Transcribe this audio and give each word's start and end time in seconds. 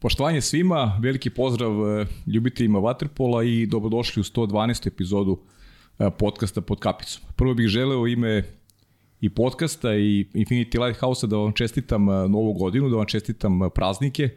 Poštovanje 0.00 0.40
svima, 0.40 0.98
veliki 1.02 1.30
pozdrav 1.30 1.72
e, 2.00 2.06
ljubiteljima 2.26 2.78
Waterpola 2.78 3.44
i 3.44 3.66
dobrodošli 3.66 4.20
u 4.20 4.24
112. 4.24 4.86
epizodu 4.86 5.38
e, 5.98 6.10
podcasta 6.18 6.60
pod 6.60 6.78
kapicom. 6.78 7.22
Prvo 7.36 7.54
bih 7.54 7.68
želeo 7.68 8.06
ime 8.06 8.44
i 9.20 9.30
podcasta 9.30 9.94
i 9.94 10.26
Infinity 10.34 10.84
Lighthouse-a 10.84 11.26
da 11.26 11.36
vam 11.36 11.52
čestitam 11.52 12.08
e, 12.08 12.28
novu 12.28 12.52
godinu, 12.52 12.88
da 12.88 12.96
vam 12.96 13.06
čestitam 13.06 13.60
praznike, 13.74 14.28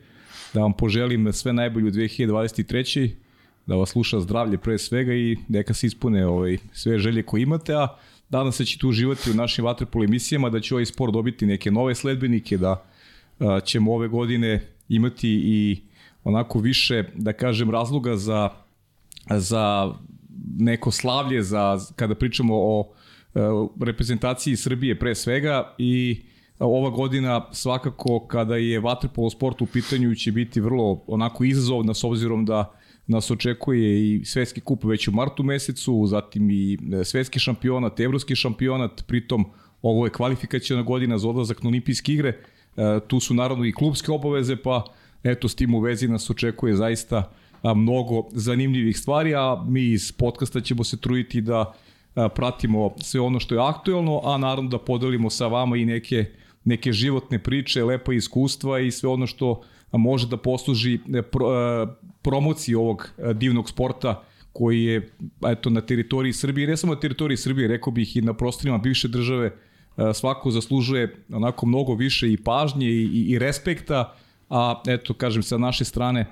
da 0.54 0.62
vam 0.62 0.74
poželim 0.74 1.34
sve 1.34 1.54
najbolje 1.54 1.88
u 1.88 1.92
2023. 1.92 3.10
Da 3.66 3.76
vas 3.76 3.90
sluša 3.90 4.20
zdravlje 4.20 4.58
pre 4.58 4.78
svega 4.78 5.14
i 5.14 5.38
neka 5.48 5.74
se 5.74 5.88
ispune 5.88 6.28
ovaj, 6.28 6.58
sve 6.74 7.00
želje 7.00 7.24
koje 7.24 7.42
imate, 7.42 7.74
a 7.74 7.88
danas 8.30 8.56
se 8.56 8.66
ćete 8.66 8.88
uživati 8.88 9.32
u 9.32 9.34
našim 9.34 9.66
Waterpolo 9.66 10.04
emisijama, 10.04 10.50
da 10.50 10.60
će 10.60 10.76
ovaj 10.76 10.86
sport 10.86 11.14
dobiti 11.14 11.46
neke 11.46 11.72
nove 11.72 11.96
sledbenike, 11.96 12.58
da 12.58 12.86
ćemo 13.66 13.94
ove 13.94 14.08
godine 14.08 14.73
imati 14.90 15.30
i 15.30 15.82
onako 16.24 16.60
više, 16.60 17.04
da 17.16 17.34
kažem, 17.34 17.72
razloga 17.72 18.16
za, 18.18 18.50
za 19.30 19.94
neko 20.58 20.92
slavlje, 20.92 21.44
za, 21.44 21.80
kada 21.96 22.16
pričamo 22.16 22.54
o 22.56 22.90
e, 23.36 23.40
reprezentaciji 23.86 24.56
Srbije 24.56 25.00
pre 25.00 25.16
svega 25.16 25.76
i 25.78 26.22
ova 26.60 26.90
godina 26.90 27.46
svakako 27.52 28.28
kada 28.28 28.56
je 28.56 28.80
vaterpolo 28.80 29.30
sport 29.30 29.62
u 29.62 29.66
pitanju 29.66 30.16
će 30.16 30.32
biti 30.32 30.62
vrlo 30.62 31.04
onako 31.08 31.44
izazovna 31.44 31.94
s 31.94 32.04
obzirom 32.04 32.46
da 32.46 32.74
nas 33.08 33.32
očekuje 33.32 34.16
i 34.16 34.26
svetski 34.26 34.62
kup 34.62 34.84
već 34.84 35.08
u 35.08 35.12
martu 35.12 35.44
mesecu, 35.44 36.06
zatim 36.08 36.50
i 36.50 36.78
e, 36.94 37.04
svetski 37.04 37.40
šampionat, 37.40 38.00
evropski 38.00 38.36
šampionat, 38.36 39.04
pritom 39.08 39.46
ovo 39.82 40.06
je 40.06 40.12
kvalifikacijona 40.12 40.84
godina 40.84 41.18
za 41.18 41.30
odlazak 41.30 41.64
na 41.64 41.70
olimpijske 41.70 42.14
igre, 42.14 42.38
tu 43.08 43.20
su 43.20 43.34
naravno 43.34 43.66
i 43.66 43.72
klubske 43.72 44.12
obaveze, 44.12 44.56
pa 44.56 44.84
eto 45.24 45.48
s 45.48 45.56
tim 45.56 45.76
u 45.76 45.80
vezi 45.80 46.08
nas 46.08 46.30
očekuje 46.30 46.76
zaista 46.76 47.32
mnogo 47.76 48.24
zanimljivih 48.32 48.98
stvari, 48.98 49.36
a 49.36 49.64
mi 49.68 49.84
iz 49.84 50.12
podcasta 50.12 50.62
ćemo 50.62 50.84
se 50.84 50.98
truditi 50.98 51.42
da 51.42 51.74
pratimo 52.36 52.94
sve 52.98 53.20
ono 53.20 53.40
što 53.40 53.56
je 53.56 53.62
aktuelno, 53.62 54.22
a 54.24 54.38
naravno 54.38 54.70
da 54.70 54.78
podelimo 54.78 55.30
sa 55.30 55.48
vama 55.48 55.78
i 55.78 55.86
neke, 55.86 56.26
neke 56.64 56.92
životne 56.92 57.40
priče, 57.40 57.84
lepa 57.84 58.14
iskustva 58.14 58.80
i 58.80 58.92
sve 58.92 59.10
ono 59.10 59.28
što 59.28 59.62
može 59.92 60.28
da 60.28 60.38
posluži 60.38 61.00
e, 61.14 61.22
pro, 61.22 61.48
e, 61.48 61.88
promociji 62.22 62.76
ovog 62.76 63.10
divnog 63.34 63.70
sporta 63.70 64.24
koji 64.54 64.84
je 64.84 65.10
eto, 65.48 65.70
na 65.70 65.82
teritoriji 65.82 66.34
Srbije, 66.34 66.68
ne 66.68 66.78
samo 66.78 66.94
na 66.94 67.00
teritoriji 67.00 67.38
Srbije, 67.38 67.68
rekao 67.68 67.94
bih 67.94 68.18
i 68.18 68.22
na 68.22 68.34
prostorima 68.34 68.78
bivše 68.78 69.08
države, 69.08 69.48
E, 69.48 69.56
svako 70.14 70.52
zaslužuje 70.52 71.26
onako 71.34 71.66
mnogo 71.66 71.94
više 71.94 72.32
i 72.34 72.38
pažnje 72.38 72.88
i, 72.88 73.04
i, 73.04 73.32
i 73.32 73.40
respekta, 73.40 74.14
a 74.50 74.82
eto, 74.88 75.14
kažem, 75.14 75.44
sa 75.44 75.58
naše 75.58 75.86
strane 75.86 76.26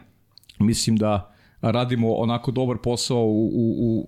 mislim 0.60 0.98
da 0.98 1.34
radimo 1.62 2.14
onako 2.14 2.52
dobar 2.52 2.78
posao 2.78 3.24
u, 3.26 3.48
u, 3.54 3.76
u 3.80 4.08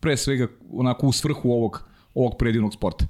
pre 0.00 0.16
svega 0.16 0.46
onako 0.72 1.06
u 1.06 1.12
svrhu 1.12 1.50
ovog, 1.50 1.88
ovog 2.14 2.36
predivnog 2.38 2.74
sporta. 2.74 3.06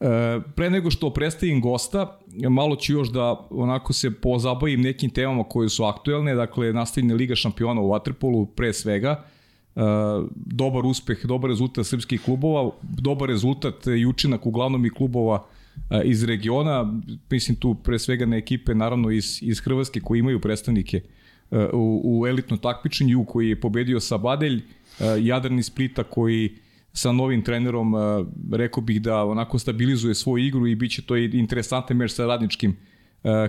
E, 0.00 0.40
pre 0.56 0.70
nego 0.70 0.90
što 0.90 1.10
predstavim 1.10 1.60
gosta, 1.60 2.18
malo 2.50 2.76
ću 2.76 2.92
još 2.92 3.08
da 3.08 3.46
onako 3.50 3.92
se 3.92 4.10
pozabavim 4.20 4.80
nekim 4.80 5.10
temama 5.10 5.44
koje 5.44 5.68
su 5.68 5.84
aktuelne, 5.84 6.34
dakle 6.34 6.72
nastavljena 6.72 7.14
Liga 7.14 7.34
šampiona 7.34 7.80
u 7.80 7.88
Waterpolu 7.88 8.46
pre 8.46 8.72
svega, 8.72 9.24
dobar 10.34 10.86
uspeh, 10.86 11.26
dobar 11.26 11.50
rezultat 11.50 11.86
srpskih 11.86 12.22
klubova, 12.22 12.70
dobar 12.82 13.28
rezultat 13.28 13.86
i 13.86 14.06
učinak 14.06 14.46
uglavnom 14.46 14.86
i 14.86 14.90
klubova 14.90 15.34
uh, 15.44 16.00
iz 16.04 16.24
regiona, 16.24 17.00
mislim 17.30 17.56
tu 17.56 17.74
pre 17.74 17.98
svega 17.98 18.26
na 18.26 18.36
ekipe 18.36 18.74
naravno 18.74 19.10
iz, 19.10 19.38
iz 19.42 19.60
Hrvatske 19.60 20.00
koji 20.00 20.18
imaju 20.18 20.40
predstavnike 20.40 21.00
uh, 21.50 21.58
u, 21.72 22.00
u 22.04 22.26
elitnom 22.26 22.58
takmičenju 22.58 23.24
koji 23.24 23.48
je 23.48 23.60
pobedio 23.60 24.00
Sabadelj, 24.00 24.62
Jadran 25.20 25.62
Splita 25.62 26.04
koji 26.04 26.56
sa 26.92 27.12
novim 27.12 27.42
trenerom 27.42 27.94
rekao 28.52 28.82
bih 28.82 29.02
da 29.02 29.24
onako 29.24 29.58
stabilizuje 29.58 30.14
svoju 30.14 30.46
igru 30.46 30.66
i 30.66 30.74
bit 30.74 30.92
će 30.92 31.02
to 31.02 31.16
interesantan 31.16 31.96
meč 31.96 32.12
sa 32.12 32.26
radničkim 32.26 32.76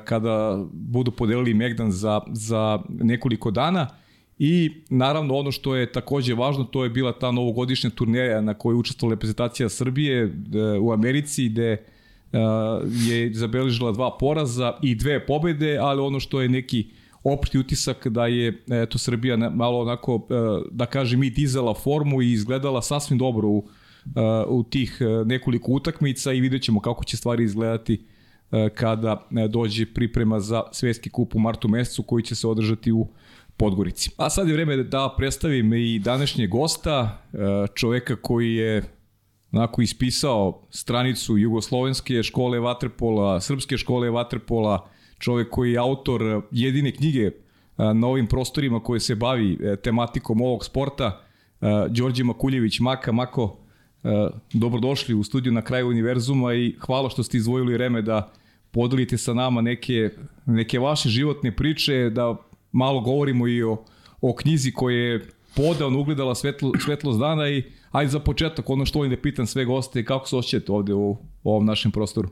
kada 0.06 0.66
budu 0.74 1.12
podelili 1.12 1.54
Megdan 1.54 1.92
za, 1.92 2.22
za 2.32 2.80
nekoliko 2.90 3.52
dana. 3.52 3.88
I 4.40 4.72
naravno 4.90 5.36
ono 5.36 5.52
što 5.52 5.76
je 5.76 5.92
takođe 5.92 6.34
važno, 6.34 6.64
to 6.64 6.84
je 6.84 6.90
bila 6.90 7.12
ta 7.12 7.32
novogodišnja 7.32 7.90
turneja 7.90 8.42
na 8.42 8.54
kojoj 8.54 8.76
je 8.76 8.80
učestvala 8.80 9.14
reprezentacija 9.14 9.70
Srbije 9.70 10.24
e, 10.24 10.30
u 10.80 10.92
Americi 10.92 11.50
gde 11.50 11.72
e, 11.72 11.80
je 13.08 13.34
zabeležila 13.34 13.92
dva 13.92 14.18
poraza 14.20 14.74
i 14.82 14.96
dve 14.96 15.26
pobede, 15.26 15.78
ali 15.78 16.02
ono 16.02 16.20
što 16.20 16.42
je 16.42 16.50
neki 16.50 16.88
opšti 17.24 17.60
utisak 17.60 18.08
da 18.08 18.28
je 18.28 18.64
eto 18.70 18.98
Srbija 18.98 19.38
malo 19.38 19.80
onako 19.80 20.28
e, 20.30 20.34
da 20.72 20.86
kažem 20.86 21.24
i 21.24 21.30
dizala 21.30 21.74
formu 21.74 22.22
i 22.22 22.32
izgledala 22.32 22.82
sasvim 22.82 23.18
dobro 23.18 23.48
u, 23.48 23.68
u 24.48 24.64
tih 24.64 25.02
nekoliko 25.26 25.72
utakmica 25.72 26.34
i 26.34 26.42
vidjet 26.42 26.62
ćemo 26.62 26.80
kako 26.80 27.04
će 27.04 27.18
stvari 27.18 27.44
izgledati 27.44 28.06
kada 28.74 29.28
dođe 29.50 29.86
priprema 29.86 30.40
za 30.40 30.64
svetski 30.72 31.10
kup 31.10 31.36
u 31.36 31.40
martu 31.40 31.68
mesecu 31.68 32.04
koji 32.04 32.24
će 32.24 32.36
se 32.36 32.48
održati 32.48 32.92
u 32.92 33.08
Podgorici. 33.58 34.10
A 34.18 34.30
sad 34.30 34.48
je 34.48 34.54
vreme 34.54 34.78
da 34.78 35.14
predstavim 35.18 35.74
i 35.74 36.00
današnjeg 36.00 36.50
gosta, 36.50 37.22
e, 37.34 37.38
čoveka 37.76 38.16
koji 38.16 38.56
je 38.56 38.84
onako 39.52 39.82
ispisao 39.82 40.62
stranicu 40.70 41.38
Jugoslovenske 41.38 42.24
škole 42.24 42.60
vaterpola, 42.60 43.42
Srpske 43.42 43.78
škole 43.78 44.10
vaterpola, 44.10 44.88
čovek 45.20 45.50
koji 45.50 45.72
je 45.72 45.80
autor 45.80 46.42
jedine 46.52 46.92
knjige 46.92 47.22
e, 47.22 47.32
na 47.78 48.08
ovim 48.08 48.28
prostorima 48.28 48.80
koje 48.80 49.00
se 49.00 49.16
bavi 49.16 49.58
e, 49.62 49.76
tematikom 49.76 50.42
ovog 50.42 50.66
sporta, 50.66 51.22
Đorđe 51.90 52.24
Makuljević 52.24 52.80
Maka. 52.80 53.12
Mako, 53.12 53.58
dobrodošli 54.54 55.16
u 55.16 55.24
studiju 55.24 55.54
na 55.54 55.62
kraju 55.62 55.88
univerzuma 55.88 56.54
i 56.54 56.76
hvala 56.80 57.10
što 57.10 57.24
ste 57.24 57.38
izvojili 57.38 57.74
vreme 57.74 58.02
da 58.02 58.32
podelite 58.72 59.18
sa 59.18 59.34
nama 59.34 59.62
neke, 59.62 60.10
neke 60.46 60.80
vaše 60.80 61.10
životne 61.10 61.56
priče, 61.56 62.10
da 62.10 62.36
malo 62.76 63.02
govorimo 63.02 63.48
i 63.48 63.64
o, 63.64 63.84
o 64.22 64.36
knjizi 64.36 64.72
koja 64.72 64.98
je 64.98 65.28
podavno 65.56 66.00
ugledala 66.00 66.36
svetlo, 66.36 66.72
svetlost 66.86 67.20
dana 67.20 67.50
i 67.50 67.64
ajde 67.92 68.12
za 68.12 68.20
početak, 68.20 68.70
ono 68.70 68.86
što 68.86 69.00
volim 69.00 69.12
da 69.12 69.22
pitam 69.22 69.48
sve 69.48 69.66
goste, 69.66 70.06
kako 70.06 70.28
se 70.28 70.36
osjećate 70.36 70.72
ovde 70.72 70.94
u, 70.94 71.10
u 71.44 71.52
ovom 71.52 71.66
našem 71.66 71.92
prostoru? 71.92 72.30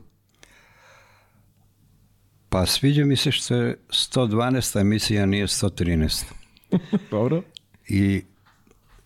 Pa 2.48 2.66
sviđa 2.66 3.04
mi 3.04 3.16
se 3.16 3.32
što 3.32 3.54
je 3.54 3.78
112. 3.88 4.80
emisija, 4.80 5.26
nije 5.26 5.46
113. 5.46 6.24
Dobro. 7.10 7.42
I 7.88 8.22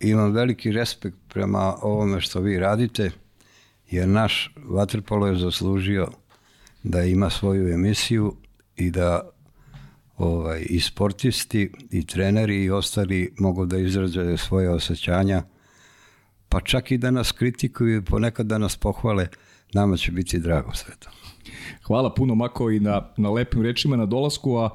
imam 0.01 0.33
veliki 0.33 0.73
respekt 0.73 1.17
prema 1.29 1.75
ovome 1.83 2.21
što 2.21 2.41
vi 2.41 2.59
radite, 2.59 3.11
jer 3.91 4.09
naš 4.09 4.55
Vatrpolo 4.57 5.27
je 5.27 5.37
zaslužio 5.37 6.09
da 6.83 7.03
ima 7.03 7.31
svoju 7.31 7.69
emisiju 7.75 8.37
i 8.77 8.91
da 8.91 9.31
ovaj, 10.19 10.67
i 10.69 10.81
sportisti, 10.81 11.73
i 11.91 12.07
treneri 12.07 12.65
i 12.65 12.71
ostali 12.71 13.35
mogu 13.39 13.67
da 13.67 13.79
izraze 13.79 14.37
svoje 14.37 14.71
osjećanja, 14.71 15.43
pa 16.49 16.61
čak 16.61 16.91
i 16.91 16.99
da 16.99 17.11
nas 17.11 17.33
kritikuju, 17.33 18.05
ponekad 18.05 18.47
da 18.47 18.59
nas 18.59 18.77
pohvale, 18.77 19.29
nama 19.73 19.97
će 19.97 20.13
biti 20.13 20.39
drago 20.39 20.75
sve 20.75 20.95
to. 20.99 21.11
Hvala 21.83 22.15
puno 22.15 22.35
Mako 22.35 22.71
i 22.71 22.81
na, 22.81 23.13
na 23.17 23.31
lepim 23.31 23.63
rečima 23.63 23.97
na 23.97 24.07
dolasku, 24.07 24.57
a 24.57 24.71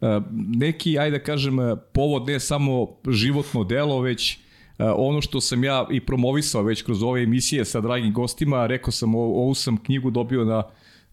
e, 0.00 0.20
neki, 0.56 0.98
ajde 0.98 1.18
da 1.18 1.24
kažem, 1.24 1.56
povod 1.92 2.26
ne 2.26 2.40
samo 2.40 2.88
životno 3.08 3.64
delo, 3.64 4.00
već 4.00 4.32
e, 4.32 4.38
ono 4.84 5.20
što 5.20 5.40
sam 5.40 5.64
ja 5.64 5.86
i 5.90 6.00
promovisao 6.00 6.62
već 6.62 6.82
kroz 6.82 7.02
ove 7.02 7.22
emisije 7.22 7.64
sa 7.64 7.80
dragim 7.80 8.12
gostima, 8.12 8.66
rekao 8.66 8.92
sam, 8.92 9.14
ovu 9.14 9.54
sam 9.54 9.76
knjigu 9.76 10.10
dobio 10.10 10.44
na 10.44 10.62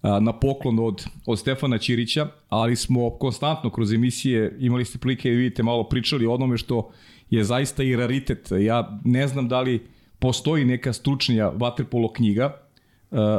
na 0.03 0.33
poklon 0.39 0.79
od, 0.79 1.05
od 1.25 1.39
Stefana 1.39 1.77
Ćirića, 1.77 2.27
ali 2.49 2.75
smo 2.75 3.09
konstantno 3.09 3.69
kroz 3.69 3.93
emisije, 3.93 4.57
imali 4.59 4.85
ste 4.85 4.97
prilike 4.97 5.29
da 5.29 5.35
vidite, 5.35 5.63
malo 5.63 5.83
pričali 5.83 6.25
o 6.25 6.33
onome 6.33 6.57
što 6.57 6.91
je 7.29 7.43
zaista 7.43 7.83
i 7.83 7.95
raritet. 7.95 8.49
Ja 8.59 8.99
ne 9.05 9.27
znam 9.27 9.47
da 9.47 9.61
li 9.61 9.87
postoji 10.19 10.65
neka 10.65 10.93
stručnija 10.93 11.49
vaterpolo 11.49 12.13
knjiga, 12.13 12.57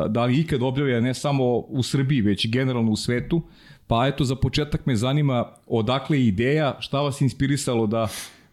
da 0.09 0.25
li 0.25 0.41
ikad 0.41 0.63
objavlja 0.63 1.01
ne 1.01 1.15
samo 1.15 1.57
u 1.59 1.83
Srbiji, 1.83 2.21
već 2.21 2.49
generalno 2.51 2.91
u 2.93 2.97
svetu, 2.97 3.43
pa 3.87 4.07
eto 4.07 4.25
za 4.25 4.37
početak 4.37 4.87
me 4.87 4.97
zanima 4.97 5.53
odakle 5.67 6.25
ideja, 6.25 6.77
šta 6.81 7.01
vas 7.01 7.21
inspirisalo 7.21 7.87
da, 7.87 8.09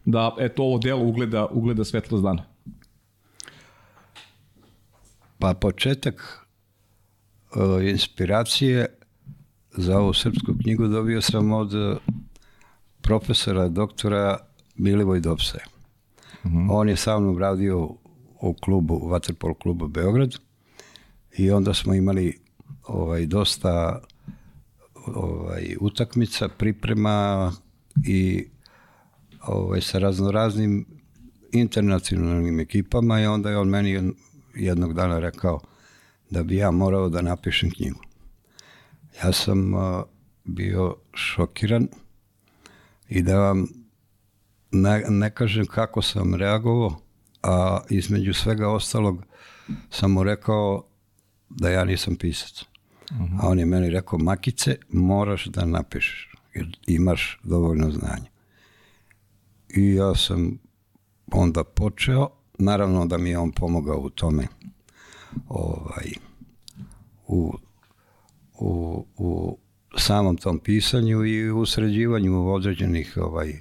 da 0.06 0.36
eto 0.40 0.64
ovo 0.64 0.78
delo 0.78 1.04
ugleda, 1.04 1.46
ugleda 1.46 1.86
svetlost 1.86 2.24
dana? 2.24 2.44
Pa 5.40 5.54
početak 5.54 6.49
inspiracije 7.82 8.86
za 9.72 10.00
ovu 10.00 10.14
srpsku 10.14 10.54
knjigu 10.62 10.88
dobio 10.88 11.22
sam 11.22 11.52
od 11.52 11.74
e, 11.74 11.96
profesora, 13.02 13.68
doktora 13.68 14.38
Milivoj 14.76 15.20
Dopse. 15.20 15.58
Uh 16.44 16.52
mhm. 16.52 16.58
-huh. 16.58 16.68
On 16.72 16.90
je 16.90 16.96
sa 16.96 17.20
mnom 17.20 17.38
radio 17.38 17.90
u 18.42 18.54
klubu, 18.54 19.00
Waterpolo 19.04 19.54
klubu 19.62 19.88
Beograd 19.88 20.36
i 21.38 21.52
onda 21.52 21.74
smo 21.74 21.94
imali 21.94 22.40
ovaj, 22.88 23.26
dosta 23.26 24.02
ovaj, 25.06 25.76
utakmica, 25.80 26.48
priprema 26.48 27.52
i 28.06 28.48
ovaj, 29.48 29.82
sa 29.82 30.00
raznoraznim 30.00 30.86
internacionalnim 31.52 32.60
ekipama 32.60 33.22
i 33.22 33.26
onda 33.26 33.50
je 33.50 33.58
on 33.58 33.70
meni 33.70 34.14
jednog 34.56 34.94
dana 34.94 35.20
rekao 35.20 35.60
da 36.30 36.44
bi 36.44 36.56
ja 36.56 36.72
morao 36.72 37.10
da 37.10 37.22
napišem 37.22 37.72
knjigu. 37.72 38.00
Ja 39.24 39.32
sam 39.32 39.74
bio 40.44 40.96
šokiran 41.14 41.88
i 43.10 43.22
da 43.22 43.40
vam 43.40 43.68
ne, 44.72 45.06
ne 45.10 45.30
kažem 45.30 45.66
kako 45.66 46.02
sam 46.02 46.36
reagovao, 46.36 46.96
a 47.44 47.80
između 47.90 48.34
svega 48.34 48.70
ostalog 48.70 49.24
sam 49.90 50.12
mu 50.12 50.24
rekao 50.24 50.84
da 51.50 51.70
ja 51.70 51.86
nisam 51.86 52.16
pisac. 52.16 52.62
Uh 53.12 53.18
-huh. 53.18 53.40
A 53.42 53.48
on 53.48 53.60
je 53.60 53.66
meni 53.66 53.90
rekao, 53.90 54.20
Makice, 54.20 54.78
moraš 54.90 55.46
da 55.46 55.66
napišeš, 55.66 56.34
jer 56.54 56.78
imaš 56.88 57.40
dovoljno 57.44 57.92
znanja. 57.92 58.30
I 59.70 59.94
ja 59.94 60.16
sam 60.16 60.60
onda 61.32 61.64
počeo, 61.64 62.30
naravno 62.60 63.06
da 63.06 63.18
mi 63.18 63.30
je 63.30 63.38
on 63.38 63.52
pomogao 63.52 63.98
u 63.98 64.10
tome, 64.10 64.48
ovaj, 65.48 66.12
u, 67.28 67.54
u, 68.60 69.06
u 69.18 69.58
samom 69.98 70.38
tom 70.38 70.60
pisanju 70.60 71.26
i 71.26 71.52
u 71.52 71.66
sređivanju 71.66 72.54
određenih 72.54 73.18
ovaj, 73.22 73.54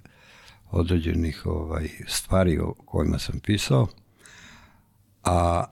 određenih 0.71 1.43
ovaj, 1.45 1.89
stvari 2.07 2.59
o 2.59 2.75
kojima 2.85 3.19
sam 3.19 3.41
pisao. 3.41 3.87
A 5.25 5.65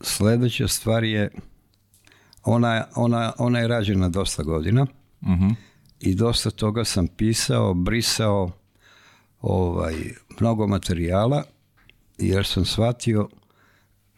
sledeća 0.00 0.68
stvar 0.68 1.04
je, 1.04 1.30
ona, 2.44 2.84
ona, 2.94 3.32
ona 3.38 3.58
je 3.58 3.68
rađena 3.68 4.08
dosta 4.08 4.42
godina 4.42 4.82
uh 4.82 5.28
mhm. 5.28 5.44
-huh. 5.44 5.54
i 6.00 6.14
dosta 6.14 6.50
toga 6.50 6.84
sam 6.84 7.06
pisao, 7.06 7.74
brisao 7.74 8.50
ovaj, 9.40 9.94
mnogo 10.40 10.66
materijala 10.66 11.42
jer 12.18 12.46
sam 12.46 12.64
shvatio 12.64 13.28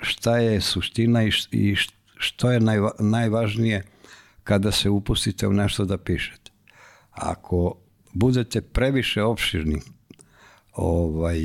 šta 0.03 0.39
je 0.39 0.61
suština 0.61 1.23
i 1.51 1.77
što 2.17 2.53
je 2.53 2.61
najva, 2.61 2.91
najvažnije 2.99 3.83
kada 4.45 4.73
se 4.73 4.91
upustite 4.91 5.47
u 5.47 5.53
nešto 5.53 5.85
da 5.85 5.99
pišete. 5.99 6.51
Ako 7.11 7.75
budete 8.13 8.61
previše 8.61 9.23
opširni, 9.23 9.81
ovaj, 10.73 11.41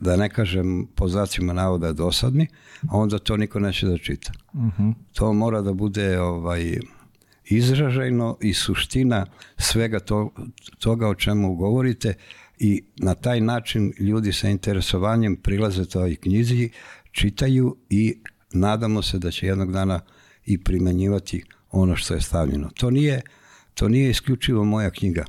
da 0.00 0.16
ne 0.16 0.28
kažem 0.28 0.86
po 0.94 1.08
zacima 1.08 1.52
navoda 1.52 1.92
dosadni, 1.92 2.46
onda 2.90 3.18
to 3.18 3.36
niko 3.36 3.60
neće 3.60 3.86
da 3.86 3.98
čita. 3.98 4.32
Uh 4.52 4.60
mhm. 4.60 4.82
-huh. 4.82 4.94
To 5.12 5.32
mora 5.32 5.62
da 5.62 5.72
bude 5.72 6.20
ovaj, 6.20 6.78
izražajno 7.44 8.38
i 8.40 8.54
suština 8.54 9.26
svega 9.58 10.00
to, 10.00 10.30
toga 10.78 11.08
o 11.08 11.14
čemu 11.14 11.54
govorite 11.54 12.14
i 12.58 12.84
na 12.96 13.14
taj 13.14 13.40
način 13.40 13.92
ljudi 13.98 14.32
sa 14.32 14.48
interesovanjem 14.48 15.36
prilaze 15.36 15.84
toj 15.84 16.16
knjizi, 16.16 16.70
čitaju 17.16 17.76
i 17.90 18.22
nadamo 18.52 19.02
se 19.02 19.18
da 19.18 19.30
će 19.30 19.46
jednog 19.46 19.72
dana 19.72 20.00
i 20.44 20.64
primenjivati 20.64 21.44
ono 21.70 21.96
što 21.96 22.14
je 22.14 22.20
stavljeno. 22.20 22.70
To 22.76 22.90
nije, 22.90 23.22
to 23.74 23.88
nije 23.88 24.10
isključivo 24.10 24.64
moja 24.64 24.90
knjiga. 24.90 25.24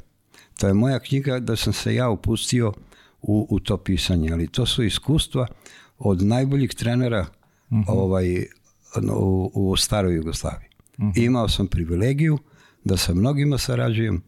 To 0.59 0.67
je 0.67 0.73
moja 0.73 0.99
knjiga 0.99 1.39
da 1.39 1.55
sam 1.55 1.73
se 1.73 1.95
ja 1.95 2.09
upustio 2.09 2.73
u, 3.21 3.47
u 3.49 3.59
to 3.59 3.77
pisanje, 3.77 4.31
ali 4.31 4.47
to 4.47 4.65
su 4.65 4.83
iskustva 4.83 5.47
od 5.97 6.21
najboljih 6.21 6.69
trenera 6.69 7.25
mhm. 7.71 7.81
-huh. 7.81 7.85
ovaj, 7.87 8.45
u, 9.13 9.51
u 9.53 9.75
staroj 9.75 10.15
Jugoslaviji. 10.15 10.69
Mhm. 10.99 11.07
-huh. 11.07 11.25
Imao 11.25 11.49
sam 11.49 11.67
privilegiju 11.67 12.37
da 12.83 12.97
sa 12.97 13.13
mnogima 13.13 13.57
sarađujem, 13.57 14.21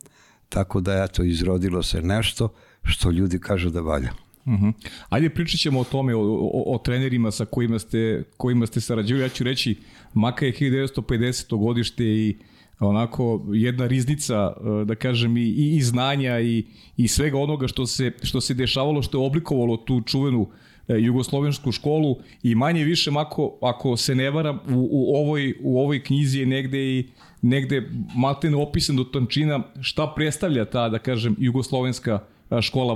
tako 0.50 0.82
da 0.82 1.08
to 1.08 1.24
izrodilo 1.24 1.84
se 1.84 2.02
nešto 2.02 2.54
što 2.84 3.12
ljudi 3.12 3.40
kažu 3.40 3.70
da 3.70 3.82
valja. 3.82 4.29
Mhm. 4.50 4.66
-huh. 4.66 4.74
Ajde 5.10 5.30
pričat 5.30 5.60
ćemo 5.60 5.80
o 5.80 5.84
tome, 5.84 6.16
o, 6.16 6.22
o, 6.22 6.76
o 6.76 6.78
trenerima 6.78 7.32
sa 7.32 7.46
kojima 7.46 7.80
ste, 7.80 8.24
kojima 8.38 8.66
ste 8.66 8.82
sarađivali. 8.82 9.24
Ja 9.24 9.30
ću 9.30 9.44
reći, 9.44 9.76
Maka 10.14 10.46
je 10.46 10.54
1950. 10.54 11.58
godište 11.58 12.04
i 12.04 12.38
onako 12.80 13.46
jedna 13.54 13.88
riznica, 13.88 14.54
e, 14.82 14.86
da 14.86 14.96
kažem, 14.96 15.38
i, 15.38 15.76
i 15.76 15.82
znanja 15.82 16.40
i, 16.40 16.66
i 16.98 17.08
svega 17.08 17.38
onoga 17.38 17.68
što 17.68 17.86
se, 17.86 18.12
što 18.24 18.42
se 18.42 18.54
dešavalo, 18.54 19.02
što 19.02 19.22
je 19.22 19.26
oblikovalo 19.26 19.78
tu 19.78 20.02
čuvenu 20.02 20.48
e, 20.88 20.96
jugoslovensku 21.00 21.72
školu 21.72 22.18
i 22.44 22.56
manje 22.56 22.84
više, 22.84 23.12
ako, 23.18 23.58
ako 23.62 23.98
se 23.98 24.16
ne 24.16 24.30
varam, 24.30 24.56
u, 24.56 24.90
u, 24.92 25.16
ovoj, 25.16 25.56
u 25.62 25.80
ovoj 25.80 26.04
knjizi 26.04 26.40
je 26.40 26.46
negde 26.46 26.80
i 26.80 27.08
negde 27.42 27.90
maltene 28.16 28.58
opisan 28.58 28.96
do 28.96 29.04
tančina 29.04 29.60
šta 29.82 30.14
predstavlja 30.16 30.66
ta, 30.66 30.90
da 30.90 31.00
kažem, 31.00 31.36
jugoslovenska 31.40 32.12
škola 32.12 32.39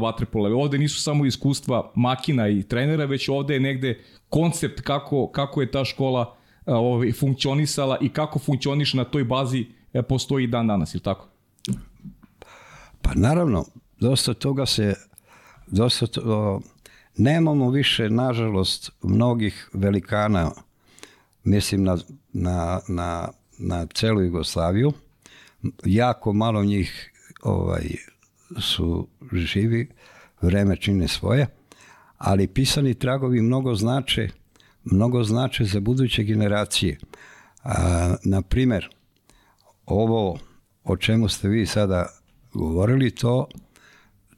vaterpola. 0.02 0.50
Ovde 0.50 0.78
nisu 0.78 1.02
samo 1.02 1.26
iskustva 1.26 1.92
makina 1.96 2.48
i 2.48 2.64
trenera, 2.64 3.06
već 3.06 3.30
ovde 3.30 3.54
je 3.54 3.60
negde 3.60 4.00
koncept 4.30 4.82
kako, 4.82 5.28
kako 5.28 5.62
je 5.62 5.72
ta 5.72 5.86
škola 5.86 6.36
ovaj, 6.66 7.12
funkcionisala 7.12 7.98
i 8.02 8.10
kako 8.10 8.40
funkcioniše 8.40 8.98
na 8.98 9.04
toj 9.04 9.24
bazi 9.24 9.66
e, 9.94 10.02
postoji 10.02 10.48
dan 10.48 10.68
danas, 10.68 10.94
ili 10.94 11.04
tako? 11.04 11.28
Pa 13.02 13.12
naravno, 13.16 13.66
dosta 14.00 14.34
toga 14.34 14.66
se, 14.66 14.96
dosta 15.68 16.08
to, 16.08 16.62
nemamo 17.18 17.70
više, 17.70 18.10
nažalost, 18.10 18.92
mnogih 19.02 19.70
velikana, 19.74 20.52
mislim 21.44 21.84
na, 21.84 21.98
na, 22.34 22.80
na, 22.88 23.30
na 23.60 23.86
celu 23.86 24.22
Jugoslaviju, 24.22 24.94
jako 25.86 26.34
malo 26.34 26.64
njih 26.64 27.12
ovaj, 27.44 27.84
su 28.60 29.08
živi, 29.34 29.90
vreme 30.42 30.76
čine 30.76 31.08
svoje, 31.08 31.48
ali 32.18 32.48
pisani 32.48 32.94
tragovi 32.94 33.42
mnogo 33.42 33.76
znače, 33.76 34.30
mnogo 34.84 35.24
znače 35.24 35.66
za 35.66 35.80
buduće 35.80 36.24
generacije. 36.24 36.98
A, 37.64 38.16
na 38.24 38.42
primer, 38.42 38.90
ovo 39.86 40.40
o 40.84 40.98
čemu 40.98 41.30
ste 41.30 41.48
vi 41.48 41.66
sada 41.66 42.08
govorili, 42.54 43.12
to, 43.12 43.48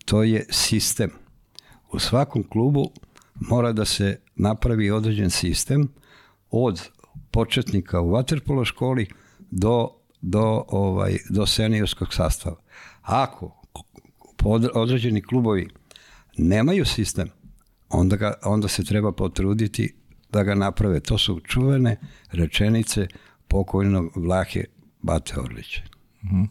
to 0.06 0.24
je 0.24 0.46
sistem. 0.50 1.12
U 1.92 2.00
svakom 2.00 2.44
klubu 2.44 2.92
mora 3.36 3.72
da 3.74 3.86
se 3.86 4.20
napravi 4.36 4.92
određen 4.92 5.30
sistem 5.30 5.88
od 6.52 6.90
početnika 7.32 8.02
u 8.02 8.10
vaterpolo 8.10 8.66
školi 8.66 9.08
do, 9.40 9.90
do, 10.22 10.64
ovaj, 10.68 11.18
do 11.30 11.46
seniorskog 11.46 12.14
sastava. 12.14 12.56
Ako 13.02 13.65
određeni 14.74 15.22
klubovi 15.22 15.68
nemaju 16.38 16.86
sistem, 16.86 17.30
onda, 17.90 18.16
ga, 18.16 18.34
onda 18.44 18.68
se 18.68 18.84
treba 18.84 19.12
potruditi 19.12 19.94
da 20.32 20.44
ga 20.44 20.56
naprave. 20.56 21.00
To 21.00 21.18
su 21.18 21.40
čuvene 21.40 21.98
rečenice 22.32 23.08
pokojnog 23.48 24.12
Vlahe 24.16 24.64
Bate 25.02 25.40
Orlića. 25.40 25.82
Mm 26.24 26.28
-hmm. 26.28 26.48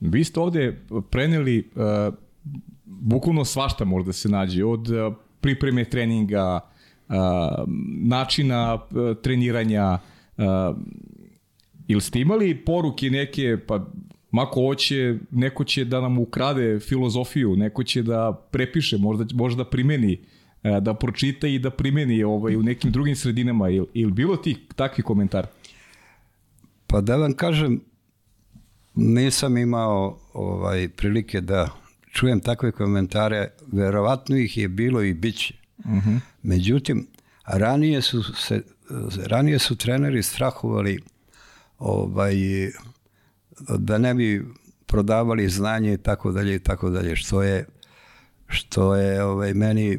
Vi 0.00 0.24
ste 0.24 0.40
ovde 0.40 0.84
preneli 1.10 1.70
uh, 1.74 2.14
bukvalno 2.84 3.44
svašta 3.44 3.84
možda 3.84 4.12
se 4.12 4.28
nađe, 4.28 4.64
od 4.64 4.88
uh, 4.88 5.14
pripreme 5.40 5.84
treninga, 5.84 6.60
uh, 7.08 7.14
načina 8.02 8.74
uh, 8.74 9.16
treniranja, 9.22 9.98
uh, 10.36 10.44
ili 11.88 12.00
ste 12.00 12.20
imali 12.20 12.64
poruke 12.64 13.10
neke, 13.10 13.58
pa 13.66 13.86
Mako 14.36 14.60
hoće, 14.60 15.18
neko 15.30 15.64
će 15.64 15.84
da 15.84 16.00
nam 16.00 16.18
ukrade 16.18 16.80
filozofiju, 16.80 17.56
neko 17.56 17.84
će 17.84 18.02
da 18.02 18.46
prepiše, 18.50 18.98
možda, 18.98 19.24
možda 19.34 19.64
da 19.64 19.70
primeni, 19.70 20.18
e, 20.62 20.80
da 20.80 20.94
pročita 20.94 21.48
i 21.48 21.58
da 21.58 21.70
primeni 21.70 22.22
ovaj, 22.24 22.56
u 22.56 22.62
nekim 22.62 22.92
drugim 22.92 23.16
sredinama. 23.16 23.70
Ili, 23.70 23.86
ili 23.94 24.12
bilo 24.12 24.36
ti 24.36 24.56
takvi 24.76 25.04
komentar? 25.04 25.46
Pa 26.86 27.00
da 27.00 27.16
vam 27.16 27.32
kažem, 27.32 27.80
nisam 28.94 29.56
imao 29.56 30.18
ovaj 30.32 30.88
prilike 30.88 31.40
da 31.40 31.68
čujem 32.12 32.40
takve 32.40 32.72
komentare, 32.72 33.48
verovatno 33.72 34.36
ih 34.36 34.58
je 34.58 34.68
bilo 34.68 35.02
i 35.02 35.14
biće. 35.14 35.54
Uh 35.78 35.90
mhm. 35.90 36.10
-huh. 36.10 36.20
Međutim, 36.42 37.06
ranije 37.46 38.02
su 38.02 38.22
se 38.22 38.62
ranije 39.26 39.58
su 39.58 39.76
treneri 39.76 40.22
strahovali 40.22 40.98
ovaj 41.78 42.34
da 43.60 43.98
ne 43.98 44.14
bi 44.14 44.44
prodavali 44.86 45.48
znanje 45.48 45.94
i 45.94 45.98
tako 45.98 46.32
dalje 46.32 46.54
i 46.54 46.58
tako 46.58 46.90
dalje, 46.90 47.16
što 47.16 47.42
je 47.42 47.66
što 48.48 48.94
je 48.94 49.24
ovaj 49.24 49.54
meni 49.54 49.98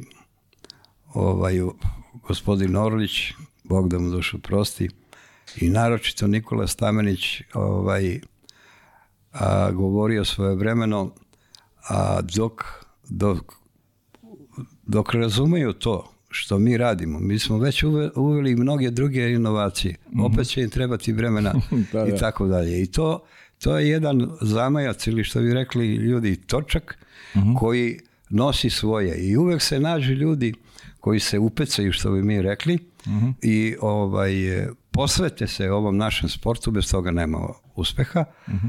ovaj 1.13 1.59
gospodin 2.27 2.75
Orlić, 2.75 3.11
Bog 3.63 3.89
da 3.89 3.99
mu 3.99 4.09
dušu 4.09 4.39
prosti, 4.39 4.89
i 5.55 5.69
naročito 5.69 6.27
Nikola 6.27 6.67
Stamenić 6.67 7.41
ovaj, 7.53 8.19
a, 9.31 9.71
govorio 9.71 10.25
svoje 10.25 10.55
vremeno, 10.55 11.13
a 11.89 12.21
dok, 12.21 12.63
dok, 13.09 13.53
dok 14.83 15.13
razumeju 15.13 15.73
to 15.73 16.13
što 16.29 16.59
mi 16.59 16.77
radimo, 16.77 17.19
mi 17.19 17.39
smo 17.39 17.57
već 17.57 17.83
uveli 18.15 18.55
mnoge 18.55 18.91
druge 18.91 19.31
inovacije, 19.31 19.95
-hmm. 20.13 20.25
opet 20.25 20.47
će 20.47 20.61
im 20.61 20.69
trebati 20.69 21.13
vremena 21.13 21.53
da, 21.71 21.99
da. 22.05 22.07
i 22.07 22.17
tako 22.19 22.47
dalje. 22.47 22.81
I 22.81 22.85
to, 22.85 23.23
to 23.59 23.77
je 23.77 23.89
jedan 23.89 24.29
zamajac 24.41 25.07
ili 25.07 25.23
što 25.23 25.41
bi 25.41 25.53
rekli 25.53 25.95
ljudi 25.95 26.35
točak 26.35 26.97
koji 27.59 27.99
nosi 28.29 28.69
svoje. 28.69 29.17
I 29.17 29.37
uvek 29.37 29.61
se 29.61 29.79
nađu 29.79 30.13
ljudi 30.13 30.53
koji 30.99 31.19
se 31.19 31.39
upecaju 31.39 31.91
što 31.91 32.11
bi 32.11 32.23
mi 32.23 32.41
rekli 32.41 32.77
i 33.41 33.75
ovaj 33.81 34.33
posvete 34.91 35.47
se 35.47 35.71
ovom 35.71 35.97
našem 35.97 36.29
sportu, 36.29 36.71
bez 36.71 36.91
toga 36.91 37.11
nema 37.11 37.39
uspeha, 37.75 38.25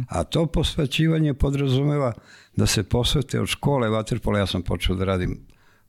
a 0.08 0.24
to 0.24 0.46
posvećivanje 0.46 1.34
podrazumeva 1.34 2.12
da 2.56 2.66
se 2.66 2.82
posvete 2.82 3.40
od 3.40 3.46
škole 3.48 3.88
vaterpola, 3.88 4.38
ja 4.38 4.46
sam 4.46 4.62
počeo 4.62 4.96
da 4.96 5.04
radim 5.04 5.38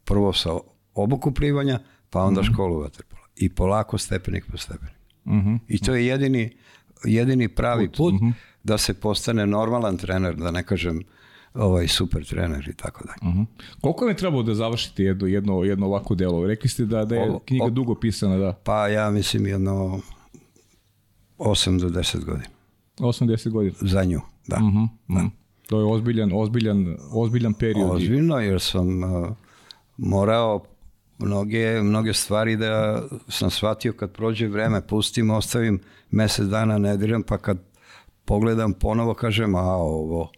prvo 0.04 0.34
sa 0.34 0.50
obuku 0.94 1.32
plivanja, 1.32 1.80
pa 2.10 2.24
onda 2.24 2.44
školu 2.44 2.80
vaterpola. 2.80 3.22
I 3.36 3.50
polako 3.50 3.98
stepenik 3.98 4.46
po 4.52 4.58
stepenik. 4.58 4.96
I 5.68 5.80
to 5.80 5.96
je 5.96 6.06
jedini, 6.06 6.58
jedini 7.04 7.48
pravi 7.48 7.90
put, 7.98 8.14
da 8.64 8.78
se 8.78 8.94
postane 8.94 9.48
normalan 9.48 9.98
trener, 9.98 10.36
da 10.36 10.52
ne 10.52 10.64
kažem 10.64 11.02
ovaj 11.54 11.88
super 11.88 12.26
trener 12.26 12.70
i 12.70 12.74
tako 12.74 13.04
dalje. 13.04 13.34
Uh 13.34 13.46
Koliko 13.82 14.06
vam 14.06 14.12
je 14.12 14.18
trebalo 14.18 14.44
da 14.44 14.56
završite 14.56 15.04
jedno, 15.04 15.28
jedno, 15.28 15.64
jedno 15.64 15.86
ovako 15.86 16.16
delo? 16.16 16.48
Rekli 16.48 16.70
ste 16.70 16.86
da, 16.86 17.06
da 17.06 17.16
je 17.16 17.30
Ovo- 17.30 17.40
knjiga 17.40 17.66
o- 17.66 17.70
dugo 17.70 17.96
pisana, 17.96 18.38
da. 18.38 18.54
Pa 18.54 18.88
ja 18.88 19.10
mislim 19.10 19.48
jedno 19.48 20.00
8 21.38 21.80
do 21.80 21.90
10 21.90 22.26
godina 22.26 22.48
80 23.00 23.50
godina. 23.50 23.76
za 23.82 24.04
nju. 24.04 24.22
Da. 24.48 24.60
Mhm, 24.60 24.84
mhm. 25.10 25.28
To 25.68 25.80
je 25.80 25.86
ozbiljan, 25.86 26.32
ozbiljan, 26.34 26.98
ozbiljan 27.12 27.54
period. 27.54 27.90
Ozbiljno 27.92 28.40
jer 28.40 28.62
sam 28.62 29.04
uh, 29.04 29.30
morao 29.98 30.64
mnoge, 31.18 31.82
mnoge 31.82 32.14
stvari 32.14 32.58
da 32.58 33.04
sam 33.28 33.50
shvatio 33.50 33.94
kad 33.94 34.12
prođe 34.12 34.48
vreme, 34.48 34.82
pustim, 34.82 35.30
ostavim 35.30 35.80
mesec 36.12 36.46
dana, 36.46 36.78
ne 36.78 36.98
diram, 36.98 37.24
pa 37.24 37.38
kad 37.38 37.58
pogledam 38.30 38.74
ponovo 38.74 39.14
kažem, 39.14 39.56
a 39.56 39.76
ovo, 39.76 40.32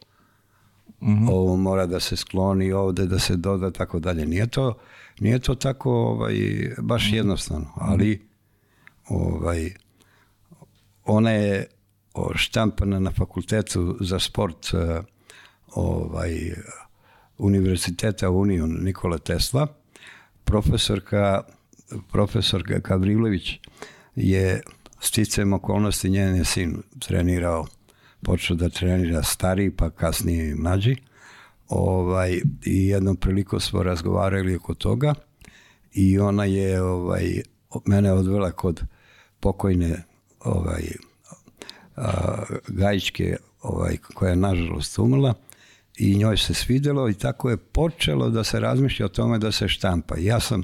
ovo 1.30 1.56
mora 1.56 1.86
da 1.86 2.00
se 2.00 2.16
skloni 2.16 2.72
ovde, 2.72 3.06
da 3.06 3.20
se 3.20 3.36
doda, 3.36 3.72
tako 3.72 4.00
dalje. 4.00 4.26
Nije 4.26 4.48
to, 4.48 4.78
nije 5.20 5.40
to 5.40 5.56
tako 5.56 5.92
ovaj, 5.92 6.36
baš 6.82 7.14
jednostavno, 7.14 7.68
ali 7.76 8.22
ovaj, 9.10 9.74
ona 11.06 11.32
je 11.32 11.68
štampana 12.36 13.00
na 13.00 13.12
fakultetu 13.12 13.98
za 14.00 14.20
sport 14.20 14.74
eh, 14.74 15.02
ovaj, 15.76 16.54
univerziteta 17.38 18.30
Union 18.30 18.78
Nikola 18.82 19.18
Tesla. 19.18 19.68
Profesorka, 20.44 21.44
profesorka 22.12 22.80
Gavrilović 22.80 23.60
je 24.16 24.62
sticam 25.00 25.54
okolnosti 25.54 26.10
njen 26.10 26.36
je 26.36 26.46
sin 26.46 26.84
trenirao, 27.00 27.68
počeo 28.24 28.56
da 28.56 28.70
trenira 28.70 29.24
stariji 29.24 29.72
pa 29.72 29.90
kasnije 29.90 30.50
i 30.50 30.56
mlađi. 30.56 30.96
Ovaj, 31.70 32.42
I 32.66 32.88
jednom 32.88 33.16
priliku 33.16 33.60
smo 33.60 33.84
razgovarali 33.84 34.56
oko 34.56 34.74
toga 34.74 35.14
i 35.94 36.20
ona 36.20 36.46
je 36.46 36.82
ovaj, 36.82 37.42
mene 37.86 38.14
odvela 38.14 38.52
kod 38.52 38.84
pokojne 39.40 40.04
ovaj, 40.40 40.84
a, 41.96 42.44
Gajićke 42.68 43.38
ovaj, 43.62 43.98
koja 44.14 44.30
je 44.30 44.36
nažalost 44.36 45.00
umrla 45.00 45.34
i 45.98 46.16
njoj 46.16 46.38
se 46.38 46.54
svidjelo 46.54 47.10
i 47.10 47.14
tako 47.14 47.50
je 47.50 47.58
počelo 47.58 48.30
da 48.30 48.44
se 48.44 48.60
razmišlja 48.60 49.06
o 49.06 49.10
tome 49.10 49.40
da 49.40 49.52
se 49.52 49.68
štampa. 49.68 50.16
Ja 50.18 50.40
sam 50.40 50.64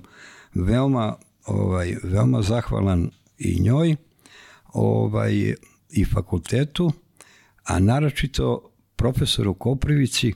veoma, 0.54 1.16
ovaj, 1.46 1.96
veoma 2.04 2.42
zahvalan 2.42 3.10
i 3.38 3.60
njoj 3.62 3.96
ovaj, 4.74 5.56
i 5.90 6.06
fakultetu, 6.06 6.92
a 7.68 7.80
naročito 7.80 8.72
profesoru 8.96 9.54
Koprivici 9.54 10.34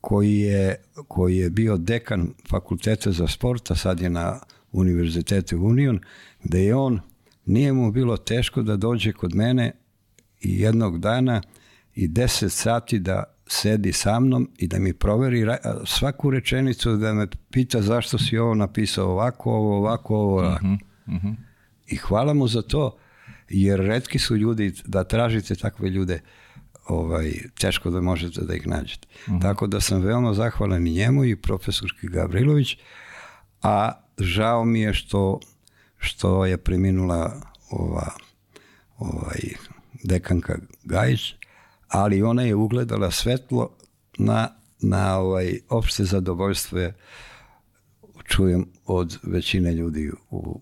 koji 0.00 0.38
je, 0.38 0.76
koji 1.08 1.36
je 1.36 1.50
bio 1.50 1.76
dekan 1.76 2.34
fakulteta 2.50 3.12
za 3.12 3.26
sport, 3.26 3.70
a 3.70 3.74
sad 3.74 4.00
je 4.00 4.10
na 4.10 4.38
Univerzitetu 4.72 5.58
Union, 5.58 6.00
gde 6.42 6.64
je 6.64 6.74
on, 6.74 7.00
nije 7.46 7.72
mu 7.72 7.92
bilo 7.92 8.16
teško 8.16 8.62
da 8.62 8.76
dođe 8.76 9.12
kod 9.12 9.34
mene 9.34 9.72
i 10.40 10.60
jednog 10.60 10.98
dana 10.98 11.42
i 11.94 12.08
10 12.08 12.48
sati 12.48 12.98
da 12.98 13.24
sedi 13.46 13.92
sa 13.92 14.20
mnom 14.20 14.50
i 14.58 14.66
da 14.66 14.78
mi 14.78 14.92
proveri 14.92 15.46
svaku 15.86 16.30
rečenicu, 16.30 16.96
da 16.96 17.12
me 17.12 17.26
pita 17.50 17.82
zašto 17.82 18.18
si 18.18 18.38
ovo 18.38 18.54
napisao 18.54 19.10
ovako, 19.10 19.52
ovo, 19.52 19.76
ovako, 19.76 20.16
ovo, 20.16 20.38
ovako. 20.38 20.66
I 21.86 21.96
hvala 21.96 22.34
mu 22.34 22.48
za 22.48 22.62
to, 22.62 22.96
jer 23.48 23.80
redki 23.80 24.18
su 24.18 24.36
ljudi 24.36 24.72
da 24.84 25.04
tražite 25.04 25.54
takve 25.54 25.88
ljude 25.88 26.20
ovaj, 26.86 27.32
teško 27.60 27.90
da 27.90 28.00
možete 28.00 28.40
da 28.40 28.54
ih 28.54 28.66
nađete. 28.66 29.08
Tako 29.42 29.66
da 29.66 29.80
sam 29.80 30.02
veoma 30.02 30.34
zahvalan 30.34 30.86
i 30.86 30.92
njemu 30.92 31.24
i 31.24 31.36
profesorki 31.36 32.08
Gavrilović, 32.08 32.76
a 33.62 33.92
žao 34.18 34.64
mi 34.64 34.80
je 34.80 34.94
što, 34.94 35.40
što 35.98 36.46
je 36.46 36.56
preminula 36.56 37.40
ova 37.70 38.10
ovaj, 38.98 39.40
dekanka 40.02 40.58
Gajić, 40.84 41.34
ali 41.88 42.22
ona 42.22 42.42
je 42.42 42.54
ugledala 42.54 43.10
svetlo 43.10 43.76
na, 44.18 44.48
na 44.80 45.18
ovaj, 45.18 45.58
opšte 45.68 46.04
zadovoljstvo 46.04 46.78
je 46.78 46.94
čujem 48.24 48.66
od 48.86 49.18
većine 49.22 49.72
ljudi 49.72 50.10
u, 50.30 50.60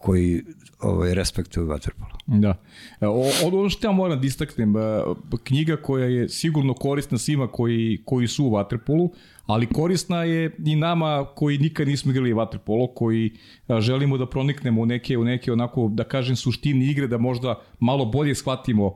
koji 0.00 0.44
ovaj, 0.84 1.14
respektuju 1.14 1.66
vaterpolo. 1.66 2.10
Da. 2.26 2.54
E, 3.00 3.06
od 3.46 3.54
ono 3.54 3.68
što 3.68 3.86
ja 3.86 3.92
moram 3.92 4.20
da 4.20 4.26
istaknem, 4.26 4.76
e, 4.76 4.80
knjiga 5.44 5.76
koja 5.76 6.06
je 6.06 6.28
sigurno 6.28 6.74
korisna 6.74 7.18
svima 7.18 7.46
koji, 7.46 8.02
koji 8.04 8.28
su 8.28 8.44
u 8.44 8.50
Waterpolu, 8.50 9.08
ali 9.46 9.66
korisna 9.66 10.24
je 10.24 10.56
i 10.66 10.76
nama 10.76 11.26
koji 11.34 11.58
nikad 11.58 11.88
nismo 11.88 12.10
igrali 12.10 12.32
Waterpolo, 12.32 12.94
koji 12.94 13.32
a, 13.68 13.80
želimo 13.80 14.18
da 14.18 14.26
proniknemo 14.26 14.82
u 14.82 14.86
neke, 14.86 15.18
u 15.18 15.24
neke 15.24 15.52
onako, 15.52 15.88
da 15.92 16.04
kažem, 16.04 16.36
suštine 16.36 16.86
igre, 16.86 17.06
da 17.06 17.18
možda 17.18 17.60
malo 17.80 18.04
bolje 18.04 18.34
shvatimo 18.34 18.94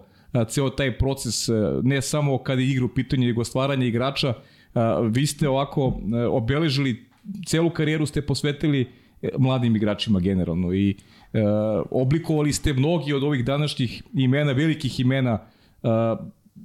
ceo 0.49 0.71
taj 0.71 0.99
proces, 0.99 1.49
ne 1.83 2.03
samo 2.03 2.39
kada 2.39 2.61
je 2.61 2.69
igra 2.69 2.85
u 2.85 2.89
pitanju, 2.89 3.27
nego 3.27 3.45
stvaranje 3.45 3.87
igrača. 3.87 4.35
Vi 5.11 5.27
ste 5.27 5.49
ovako 5.49 6.01
obeležili, 6.31 7.09
celu 7.47 7.71
karijeru 7.71 8.07
ste 8.07 8.23
posvetili 8.23 8.87
e, 9.23 9.29
mladim 9.39 9.77
igračima 9.77 10.21
generalno 10.21 10.75
i 10.75 10.97
e, 11.33 11.39
oblikovali 11.91 12.53
ste 12.53 12.73
mnogi 12.73 13.13
od 13.13 13.23
ovih 13.23 13.45
današnjih 13.45 14.03
imena, 14.15 14.53
velikih 14.53 15.01
imena 15.01 15.39
e, 15.83 15.89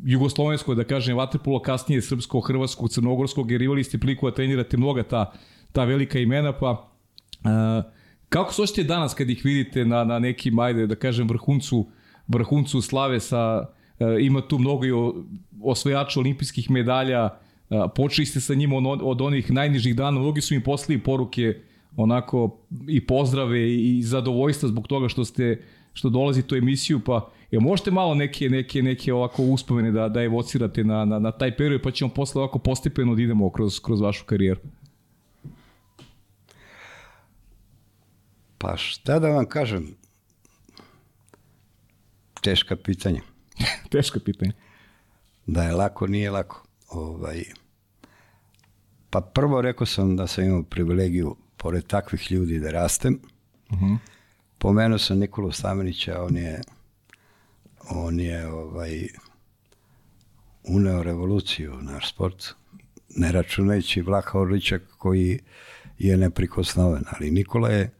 jugoslovenskog, 0.05 0.75
da 0.75 0.83
kažem, 0.83 1.17
vaterpolo, 1.17 1.59
kasnije 1.59 2.01
srpskog, 2.01 2.47
hrvatskog, 2.47 2.89
crnogorskog, 2.89 3.51
jer 3.51 3.61
imali 3.61 3.83
ste 3.83 3.97
priliku 3.97 4.29
da 4.29 4.35
trenirate 4.35 4.77
mnoga 4.77 5.03
ta, 5.03 5.31
ta 5.71 5.83
velika 5.83 6.19
imena, 6.19 6.53
pa 6.53 6.89
e, 7.43 7.83
kako 8.29 8.53
se 8.53 8.61
osjećate 8.61 8.87
danas 8.87 9.13
kad 9.13 9.29
ih 9.29 9.45
vidite 9.45 9.85
na, 9.85 10.03
na 10.03 10.19
nekim, 10.19 10.59
ajde, 10.59 10.87
da 10.87 10.95
kažem, 10.95 11.27
vrhuncu, 11.27 11.85
vrhuncu 12.27 12.81
slave 12.81 13.19
sa, 13.19 13.65
ima 14.19 14.41
tu 14.41 14.59
mnogo 14.59 14.85
i 14.85 14.91
o, 14.91 15.13
osvojača 15.61 16.19
olimpijskih 16.19 16.71
medalja, 16.71 17.29
e, 17.29 17.29
počeli 17.95 18.25
ste 18.25 18.39
sa 18.39 18.53
njima 18.53 18.75
od, 18.77 18.99
od 19.03 19.21
onih 19.21 19.51
najnižih 19.51 19.95
dana, 19.95 20.19
mnogi 20.19 20.41
su 20.41 20.53
im 20.53 20.61
poslali 20.61 21.03
poruke 21.03 21.55
onako 21.95 22.57
i 22.87 23.05
pozdrave 23.07 23.73
i 23.73 24.01
zadovoljstva 24.03 24.69
zbog 24.69 24.87
toga 24.87 25.09
što 25.09 25.25
ste 25.25 25.61
što 25.93 26.09
dolazite 26.09 26.55
u 26.55 26.57
emisiju, 26.57 26.99
pa 27.05 27.29
je 27.51 27.59
možete 27.59 27.91
malo 27.91 28.15
neke, 28.15 28.49
neke, 28.49 28.81
neke 28.81 29.13
ovako 29.13 29.43
uspomene 29.43 29.91
da, 29.91 30.09
da 30.09 30.23
evocirate 30.23 30.83
na, 30.83 31.05
na, 31.05 31.19
na 31.19 31.31
taj 31.31 31.57
period, 31.57 31.81
pa 31.81 31.91
ćemo 31.91 32.13
posle 32.13 32.41
ovako 32.41 32.59
postepeno 32.59 33.15
da 33.15 33.21
idemo 33.21 33.49
kroz, 33.49 33.79
kroz 33.79 34.01
vašu 34.01 34.25
karijeru. 34.25 34.59
Pa 38.57 38.77
šta 38.77 39.19
da 39.19 39.29
vam 39.29 39.45
kažem? 39.45 39.95
Teška 42.41 42.75
pitanja. 42.75 43.21
Teško 43.91 44.19
pitanje. 44.19 44.51
Da 45.45 45.63
je 45.63 45.73
lako, 45.73 46.07
nije 46.07 46.31
lako. 46.31 46.63
Ovaj, 46.89 47.43
pa 49.09 49.21
prvo 49.21 49.61
rekao 49.61 49.87
sam 49.87 50.15
da 50.15 50.27
sam 50.27 50.43
imao 50.43 50.63
privilegiju 50.63 51.35
pored 51.63 51.87
takvih 51.87 52.31
ljudi 52.31 52.59
da 52.59 52.71
rastem. 52.71 53.19
Pomenuo 54.57 54.97
sam 54.97 55.19
Nikolu 55.19 55.51
Stamenića, 55.51 56.23
on 56.23 56.37
je 56.37 56.61
on 57.89 58.19
je 58.19 58.47
ovaj 58.47 59.07
uneo 60.63 61.03
revoluciju 61.03 61.73
u 61.73 61.81
naš 61.81 62.13
sport, 62.13 62.45
ne 63.15 63.31
računajući 63.31 64.01
Vlaha 64.01 64.39
Orlića 64.39 64.79
koji 64.97 65.39
je 65.99 66.17
neprikosnoven, 66.17 67.03
ali 67.11 67.31
Nikola 67.31 67.69
je 67.69 67.91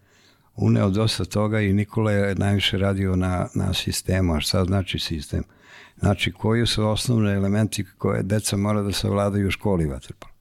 uneo 0.56 0.90
dosta 0.90 1.26
toga 1.26 1.62
i 1.62 1.74
Nikola 1.74 2.12
je 2.12 2.36
najviše 2.36 2.78
radio 2.78 3.16
na, 3.16 3.48
na 3.56 3.74
sistemu, 3.74 4.34
a 4.34 4.40
šta 4.40 4.66
znači 4.66 5.00
sistem? 5.00 5.44
Znači, 6.00 6.32
koji 6.32 6.68
su 6.68 6.88
osnovni 6.88 7.32
elementi 7.32 7.86
koje 7.98 8.24
deca 8.24 8.58
mora 8.58 8.82
da 8.82 8.92
savladaju 8.92 9.48
u 9.48 9.52
školi 9.52 9.86
vaterpola. 9.86 10.33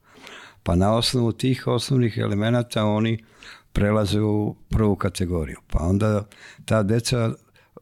Pa 0.63 0.75
na 0.75 0.95
osnovu 0.95 1.33
tih 1.33 1.67
osnovnih 1.67 2.19
elemenata 2.19 2.85
oni 2.85 3.25
prelaze 3.73 4.21
u 4.21 4.57
prvu 4.69 4.97
kategoriju. 4.97 5.59
Pa 5.71 5.79
onda 5.85 6.25
ta 6.65 6.83
deca 6.83 7.31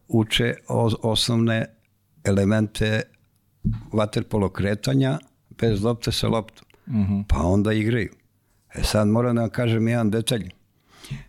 uče 0.08 0.54
osnovne 1.02 1.66
elemente 2.24 3.02
vaterpolo 3.92 4.48
kretanja 4.48 5.18
bez 5.58 5.82
lopte 5.82 6.12
sa 6.12 6.28
loptom. 6.28 6.66
Pa 7.28 7.38
onda 7.38 7.72
igraju. 7.72 8.12
E 8.74 8.82
sad 8.82 9.08
moram 9.08 9.36
da 9.36 9.40
vam 9.40 9.50
kažem 9.50 9.88
jedan 9.88 10.10
detalj. 10.10 10.50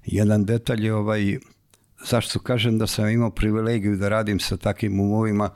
Jedan 0.05 0.46
detalj 0.46 0.86
je 0.86 0.93
ovaj, 0.93 1.38
zašto 2.05 2.39
kažem 2.39 2.77
da 2.77 2.88
sam 2.88 3.10
imao 3.10 3.29
privilegiju 3.29 3.96
da 3.96 4.10
radim 4.10 4.39
sa 4.39 4.58
takvim 4.58 5.00
umovima 5.00 5.50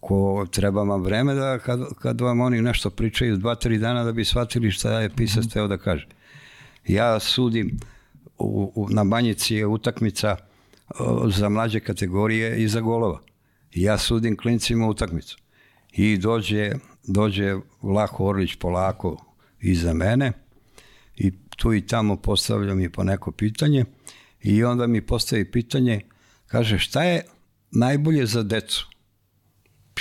ko 0.00 0.46
treba 0.50 0.82
vam 0.82 1.02
vreme 1.02 1.34
da 1.34 1.58
kad, 1.58 1.80
kad 1.98 2.20
vam 2.20 2.40
oni 2.40 2.62
nešto 2.62 2.90
pričaju 2.90 3.36
dva, 3.36 3.54
tri 3.54 3.78
dana 3.78 4.04
da 4.04 4.12
bi 4.12 4.24
shvatili 4.24 4.70
šta 4.70 5.00
je 5.00 5.10
pisac 5.16 5.46
teo 5.46 5.68
da 5.68 5.78
kaže. 5.78 6.08
Ja 6.86 7.20
sudim 7.20 7.80
u, 8.38 8.72
u, 8.74 8.88
na 8.90 9.04
banjici 9.04 9.54
je 9.54 9.66
utakmica 9.66 10.36
o, 10.98 11.30
za 11.30 11.48
mlađe 11.48 11.80
kategorije 11.80 12.62
i 12.62 12.68
za 12.68 12.80
golova. 12.80 13.20
Ja 13.74 13.98
sudim 13.98 14.36
klincima 14.36 14.88
utakmicu. 14.88 15.38
I 15.92 16.16
dođe, 16.16 16.72
dođe 17.06 17.56
Vlaho 17.82 18.24
Orlić 18.24 18.54
polako 18.54 19.24
iza 19.60 19.94
mene 19.94 20.32
i 21.16 21.32
tu 21.56 21.74
i 21.74 21.86
tamo 21.86 22.16
postavlja 22.16 22.74
mi 22.74 22.88
po 22.88 23.04
neko 23.04 23.32
pitanje 23.32 23.84
i 24.42 24.64
onda 24.64 24.86
mi 24.86 25.06
postavi 25.06 25.50
pitanje, 25.50 26.00
kaže 26.46 26.78
šta 26.78 27.02
je 27.02 27.24
najbolje 27.70 28.26
za 28.26 28.42
decu? 28.42 28.89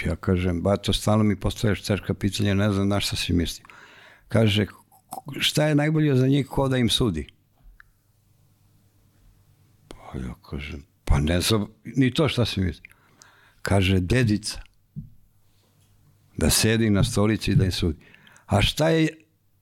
Ja 0.05 0.15
kažem, 0.15 0.61
bato, 0.61 0.93
stalno 0.93 1.23
mi 1.23 1.39
postavljaš 1.39 1.81
teška 1.81 2.13
pitanja, 2.13 2.53
ne 2.53 2.71
znam 2.71 2.87
na 2.87 2.99
šta 2.99 3.15
si 3.15 3.33
misli. 3.33 3.63
Kaže, 4.27 4.65
šta 5.39 5.65
je 5.65 5.75
najbolje 5.75 6.15
za 6.15 6.27
njih, 6.27 6.47
ko 6.47 6.67
da 6.67 6.77
im 6.77 6.89
sudi? 6.89 7.27
Pa 9.87 10.17
ja 10.19 10.35
kažem, 10.49 10.85
pa 11.05 11.19
ne 11.19 11.41
znam, 11.41 11.67
ni 11.83 12.13
to 12.13 12.29
šta 12.29 12.45
si 12.45 12.61
misli. 12.61 12.89
Kaže, 13.61 13.99
dedica, 13.99 14.61
da 16.37 16.49
sedi 16.49 16.89
na 16.89 17.03
stolici 17.03 17.51
i 17.51 17.55
da 17.55 17.65
im 17.65 17.71
sudi. 17.71 17.99
A 18.45 18.61
šta 18.61 18.89
je 18.89 19.07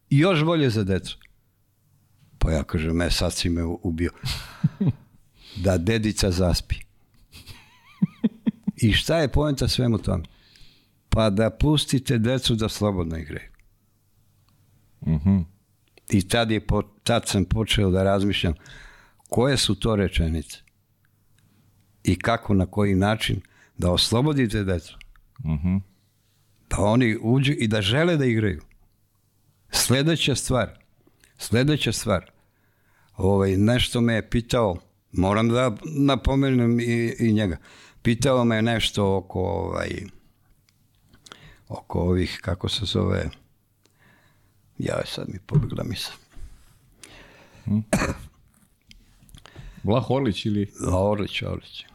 još 0.10 0.44
bolje 0.44 0.70
za 0.70 0.84
decu? 0.84 1.18
Pa 2.40 2.52
ja 2.52 2.64
kažem, 2.64 2.96
me 2.96 3.12
sad 3.12 3.34
si 3.34 3.50
me 3.50 3.64
ubio. 3.64 4.12
Da 5.64 5.78
dedica 5.78 6.32
zaspi. 6.32 6.76
I 8.82 8.94
šta 8.94 9.18
je 9.18 9.28
poenta 9.28 9.68
svemu 9.68 9.98
tome? 9.98 10.24
Pa 11.10 11.30
da 11.30 11.50
pustite 11.50 12.18
decu 12.18 12.56
da 12.56 12.70
slobodno 12.70 13.18
igraju. 13.18 13.50
Mhm. 15.08 15.38
I 16.10 16.28
tad, 16.28 16.52
je, 16.52 16.68
po- 16.68 16.90
tad 17.04 17.28
sam 17.28 17.46
počeo 17.46 17.90
da 17.92 18.04
razmišljam 18.04 18.54
koje 19.30 19.58
su 19.58 19.76
to 19.76 19.96
rečenice 19.96 20.58
i 22.04 22.16
kako, 22.20 22.54
na 22.54 22.66
koji 22.66 22.96
način 22.96 23.42
da 23.78 23.92
oslobodite 23.92 24.64
decu. 24.64 24.98
Mhm. 25.46 25.78
Da 26.70 26.78
oni 26.78 27.18
uđu 27.22 27.54
i 27.54 27.68
da 27.68 27.82
žele 27.82 28.18
da 28.18 28.26
igraju. 28.26 28.62
Sledeća 29.72 30.36
stvar, 30.36 30.80
sledeća 31.38 31.92
stvar, 31.92 32.32
ovaj, 33.18 33.58
nešto 33.58 34.02
me 34.02 34.14
je 34.14 34.30
pitao, 34.30 34.78
moram 35.12 35.50
da 35.50 35.76
napomenem 35.86 36.80
i, 36.80 37.16
i 37.20 37.34
njega, 37.34 37.58
pitao 38.08 38.46
me 38.46 38.62
nešto 38.62 39.16
oko, 39.18 39.40
ovaj, 39.42 39.90
oko 41.70 42.00
ovih, 42.00 42.40
kako 42.42 42.70
se 42.70 42.86
zove, 42.86 43.30
ja 44.78 44.96
sad 45.06 45.26
mi 45.28 45.40
pobegla 45.40 45.84
misla. 45.84 46.14
Vlah 49.84 50.12
Orlić 50.12 50.46
ili... 50.46 50.72
Orlić, 50.88 51.42
Orlić. 51.42 51.86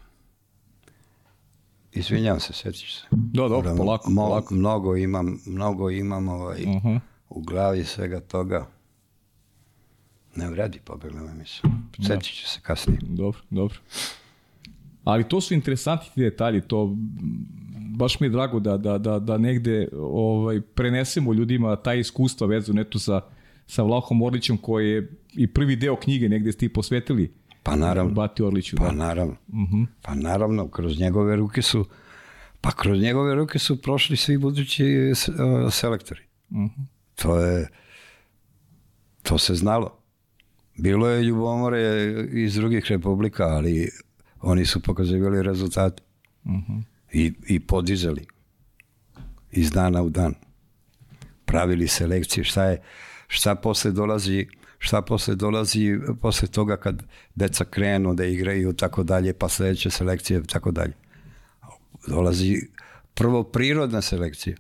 Izvinjam 1.93 2.41
se, 2.41 2.53
sjećaš 2.53 2.95
se. 2.97 3.07
Da, 3.11 3.49
dobro, 3.49 3.77
polako, 3.77 4.11
Mo- 4.11 4.27
polako. 4.27 4.55
Mnogo 4.55 4.97
imam, 4.97 5.39
mnogo 5.47 5.91
imam 5.91 6.29
ovaj, 6.29 6.61
Mhm. 6.67 6.97
u 7.29 7.41
glavi 7.43 7.85
svega 7.85 8.21
toga. 8.21 8.67
Ne 10.37 10.51
vredi, 10.51 10.81
pobegla 10.81 11.21
me 11.23 11.35
misla. 11.35 11.71
Sjetit 12.07 12.35
ću 12.35 12.49
se 12.49 12.61
kasnije. 12.61 12.99
Dobro, 13.03 13.41
dobro. 13.51 13.79
Ali 15.05 15.25
to 15.25 15.41
su 15.41 15.55
interesantni 15.55 16.09
ti 16.15 16.21
detalji, 16.21 16.61
to 16.61 16.97
baš 17.97 18.21
mi 18.21 18.27
je 18.27 18.31
drago 18.31 18.61
da, 18.61 18.77
da, 18.77 18.99
da, 18.99 19.19
da 19.19 19.39
negde 19.39 19.89
ovaj, 19.95 20.61
prenesemo 20.61 21.33
ljudima 21.33 21.77
taj 21.77 21.99
iskustva 21.99 22.47
vezano 22.47 22.81
eto 22.81 22.99
sa, 22.99 23.21
sa 23.67 23.83
Vlahom 23.83 24.23
Orlićem 24.23 24.57
koji 24.57 24.91
je 24.91 25.11
i 25.31 25.47
prvi 25.47 25.77
deo 25.77 25.97
knjige 25.97 26.29
negde 26.29 26.53
ste 26.53 26.67
i 26.67 26.69
posvetili 26.69 27.33
Pa 27.63 27.77
naravno. 27.77 28.13
Bati 28.13 28.43
Orliću. 28.43 28.77
Pa 28.77 28.85
Da. 28.85 28.93
naravno. 28.93 29.37
Pa 30.03 30.15
naravno, 30.15 30.69
kroz 30.69 31.01
njegove 31.01 31.37
ruke 31.37 31.63
su 31.63 31.85
pa 32.61 32.71
kroz 32.71 33.01
njegove 33.01 33.35
ruke 33.35 33.59
su 33.59 33.83
prošli 33.83 34.17
svi 34.17 34.39
budući 34.39 34.85
s- 35.15 35.29
o, 35.31 35.71
selektori. 35.71 36.21
To 37.15 37.39
je 37.39 37.69
to 39.23 39.39
se 39.39 39.55
znalo. 39.55 39.99
Bilo 40.77 41.09
je 41.09 41.23
ljubomore 41.23 41.81
iz 42.33 42.55
drugih 42.55 42.85
republika, 42.85 43.45
ali 43.45 43.89
oni 44.43 44.67
su 44.67 44.81
pokazivali 44.81 45.43
rezultate. 45.43 46.03
I, 47.13 47.33
I 47.49 47.61
podizali. 47.61 48.27
Iz 49.51 49.71
dana 49.71 50.03
u 50.03 50.11
dan. 50.11 50.35
Pravili 51.45 51.89
selekcije. 51.89 52.45
Šta 52.45 52.65
je, 52.65 52.83
šta 53.29 53.55
posle 53.55 53.91
dolazi 53.91 54.47
šta 54.79 55.03
posle 55.03 55.35
dolazi 55.35 55.91
posle 56.21 56.49
toga 56.49 56.77
kad 56.77 57.03
deca 57.35 57.65
krenu 57.65 58.15
da 58.15 58.25
igraju 58.25 58.73
tako 58.73 59.03
dalje, 59.03 59.33
pa 59.33 59.49
sledeće 59.49 59.91
selekcije 59.91 60.43
tako 60.43 60.71
dalje. 60.71 60.93
Dolazi 62.09 62.57
prvo 63.15 63.43
prirodna 63.45 64.03
selekcija. 64.03 64.57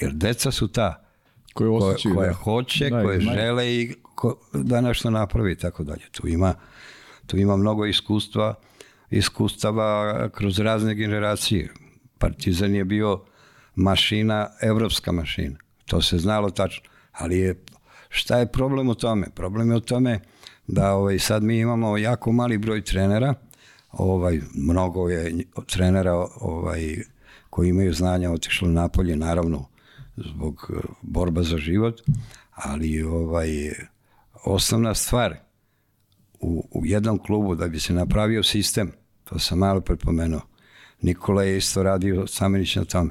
Jer 0.00 0.12
deca 0.12 0.50
su 0.50 0.68
ta 0.68 1.04
Koje 1.54 1.70
osjećaju. 1.70 2.14
koje 2.14 2.28
da. 2.28 2.34
hoće, 2.34 2.90
Da, 2.90 3.02
koje 3.02 3.20
znaju. 3.20 3.38
žele 3.38 3.74
i 3.74 3.94
ko, 4.14 4.40
da 4.54 4.80
nešto 4.80 5.10
napravi 5.10 5.52
i 5.52 5.56
tako 5.56 5.84
dalje. 5.84 6.02
Tu 6.10 6.28
ima, 6.28 6.54
tu 7.26 7.36
ima 7.36 7.56
mnogo 7.56 7.86
iskustva, 7.86 8.54
iskustava 9.10 10.28
kroz 10.28 10.58
razne 10.58 10.94
generacije. 10.94 11.72
Partizan 12.18 12.74
je 12.74 12.84
bio 12.84 13.24
mašina, 13.74 14.48
evropska 14.60 15.12
mašina. 15.12 15.56
To 15.86 16.02
se 16.02 16.18
znalo 16.18 16.50
tačno. 16.50 16.90
Ali 17.12 17.38
je, 17.38 17.64
šta 18.08 18.38
je 18.38 18.52
problem 18.52 18.88
u 18.88 18.94
tome? 18.94 19.26
Problem 19.34 19.70
je 19.70 19.76
u 19.76 19.80
tome 19.80 20.20
da 20.66 20.92
ovaj, 20.92 21.18
sad 21.18 21.42
mi 21.42 21.58
imamo 21.58 21.96
jako 21.96 22.32
mali 22.32 22.58
broj 22.58 22.84
trenera, 22.84 23.34
ovaj, 23.92 24.40
mnogo 24.54 25.08
je 25.08 25.44
trenera 25.66 26.14
ovaj, 26.40 26.96
koji 27.50 27.68
imaju 27.68 27.92
znanja 27.92 28.30
otišlo 28.30 28.68
napolje, 28.68 29.16
naravno, 29.16 29.68
zbog 30.16 30.70
eh, 30.70 30.80
borba 31.02 31.42
za 31.42 31.58
život, 31.58 32.00
ali 32.54 33.02
ovaj, 33.02 33.72
osnovna 34.44 34.94
stvar 34.94 35.45
u, 36.40 36.68
u 36.70 36.86
jednom 36.86 37.18
klubu 37.18 37.54
da 37.54 37.68
bi 37.68 37.80
se 37.80 37.92
napravio 37.92 38.42
sistem, 38.42 38.92
to 39.24 39.38
sam 39.38 39.58
malo 39.58 39.80
prepomenuo, 39.80 40.40
Nikola 41.00 41.42
je 41.42 41.56
isto 41.56 41.82
radio 41.82 42.26
Samenić 42.26 42.76
na 42.76 42.84
tome. 42.84 43.10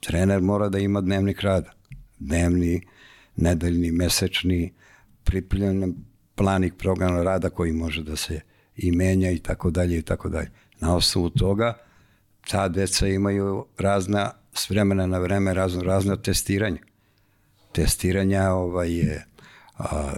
Trener 0.00 0.40
mora 0.40 0.68
da 0.68 0.78
ima 0.78 1.00
dnevnik 1.00 1.40
rada. 1.40 1.72
Dnevni, 2.18 2.86
nedeljni, 3.36 3.90
mesečni, 3.90 4.72
pripremljen 5.24 5.94
planik 6.34 6.74
programa 6.78 7.22
rada 7.22 7.50
koji 7.50 7.72
može 7.72 8.02
da 8.02 8.16
se 8.16 8.40
i 8.76 8.92
menja 8.92 9.30
i 9.30 9.38
tako 9.38 9.70
dalje 9.70 9.98
i 9.98 10.02
tako 10.02 10.28
dalje. 10.28 10.50
Na 10.80 10.96
osnovu 10.96 11.30
toga 11.30 11.78
ta 12.50 12.68
deca 12.68 13.08
imaju 13.08 13.66
razna, 13.78 14.30
s 14.54 14.70
vremena 14.70 15.06
na 15.06 15.18
vreme 15.18 15.54
razno 15.54 15.82
razna 15.82 16.16
testiranja. 16.16 16.80
Testiranja 17.72 18.50
ovaj, 18.52 18.92
je 18.92 19.26
a, 19.78 20.12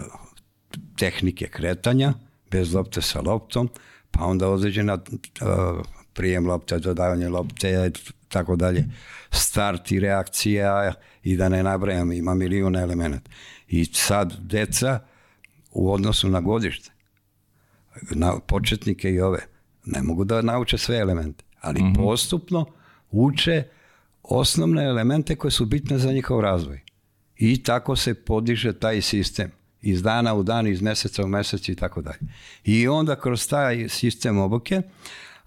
tehnike 0.95 1.47
kretanja, 1.47 2.13
bez 2.51 2.73
lopte 2.73 3.01
sa 3.01 3.21
loptom, 3.21 3.69
pa 4.11 4.25
onda 4.25 4.49
određena 4.49 4.97
a, 5.41 5.81
prijem 6.13 6.47
lopte, 6.47 6.79
dodavanje 6.79 7.29
lopte, 7.29 7.91
tako 8.27 8.55
dalje, 8.55 8.85
start 9.31 9.91
i 9.91 9.99
reakcija 9.99 10.93
i 11.23 11.37
da 11.37 11.49
ne 11.49 11.63
nabrajam, 11.63 12.11
ima 12.11 12.33
miliona 12.33 12.81
elemenata. 12.81 13.29
I 13.67 13.85
sad 13.85 14.33
deca 14.39 14.99
u 15.71 15.91
odnosu 15.93 16.29
na 16.29 16.41
godište, 16.41 16.91
na 18.11 18.39
početnike 18.39 19.11
i 19.11 19.21
ove, 19.21 19.39
ne 19.85 20.01
mogu 20.03 20.23
da 20.23 20.41
nauče 20.41 20.77
sve 20.77 20.97
elemente, 20.97 21.43
ali 21.61 21.81
postupno 21.95 22.65
uče 23.11 23.63
osnovne 24.23 24.83
elemente 24.83 25.35
koje 25.35 25.51
su 25.51 25.65
bitne 25.65 25.97
za 25.97 26.11
njihov 26.11 26.39
razvoj. 26.39 26.81
I 27.37 27.63
tako 27.63 27.95
se 27.95 28.13
podiže 28.13 28.73
taj 28.73 29.01
sistem 29.01 29.51
iz 29.85 30.01
dana 30.01 30.33
u 30.33 30.43
dan, 30.43 30.67
iz 30.67 30.81
meseca 30.81 31.23
u 31.23 31.27
mesec 31.27 31.69
i 31.69 31.75
tako 31.75 32.01
dalje. 32.01 32.19
I 32.63 32.87
onda 32.87 33.15
kroz 33.15 33.47
taj 33.47 33.89
sistem 33.89 34.37
obuke 34.37 34.81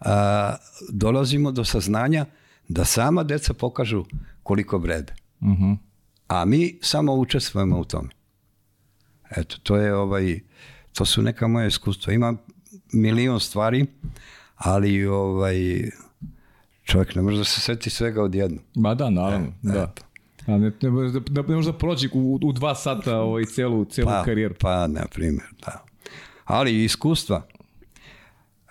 a, 0.01 0.55
dolazimo 0.88 1.53
do 1.53 1.64
saznanja 1.64 2.27
da 2.68 2.85
sama 2.85 3.22
deca 3.22 3.55
pokažu 3.55 4.05
koliko 4.42 4.79
vrede. 4.79 5.14
Mhm. 5.42 5.72
A 6.29 6.44
mi 6.44 6.79
samo 6.83 7.14
učestvujemo 7.14 7.79
u 7.79 7.85
tome. 7.85 8.09
Eto, 9.37 9.57
to 9.62 9.77
je 9.77 9.94
ovaj, 9.94 10.40
to 10.92 11.05
su 11.05 11.22
neka 11.22 11.48
moja 11.48 11.66
iskustva. 11.66 12.12
Ima 12.12 12.35
milion 12.92 13.40
stvari, 13.40 13.87
ali 14.57 15.07
ovaj, 15.07 15.90
čovjek 16.85 17.14
ne 17.14 17.22
može 17.22 17.38
da 17.38 17.44
se 17.44 17.61
seti 17.61 17.90
svega 17.90 18.22
odjedno. 18.22 18.59
Ma 18.74 18.94
da, 18.94 19.11
naravno, 19.11 19.53
da. 19.62 19.92
A 20.49 20.59
ne, 20.59 20.73
ne, 20.83 20.91
može 20.91 21.13
da, 21.13 21.21
da, 21.21 21.43
ne 21.43 21.55
može 21.57 21.73
da 21.73 21.79
prođe 21.79 22.09
u, 22.13 22.39
u 22.43 22.53
dva 22.53 22.75
sata 22.75 23.21
ovaj, 23.21 23.45
celu, 23.45 23.85
celu 23.85 24.07
Pa, 24.07 24.23
karijeru. 24.25 24.55
pa, 24.61 24.87
na 24.87 25.07
primjer, 25.15 25.47
da. 25.67 25.85
Ali 26.45 26.85
iskustva 26.85 27.47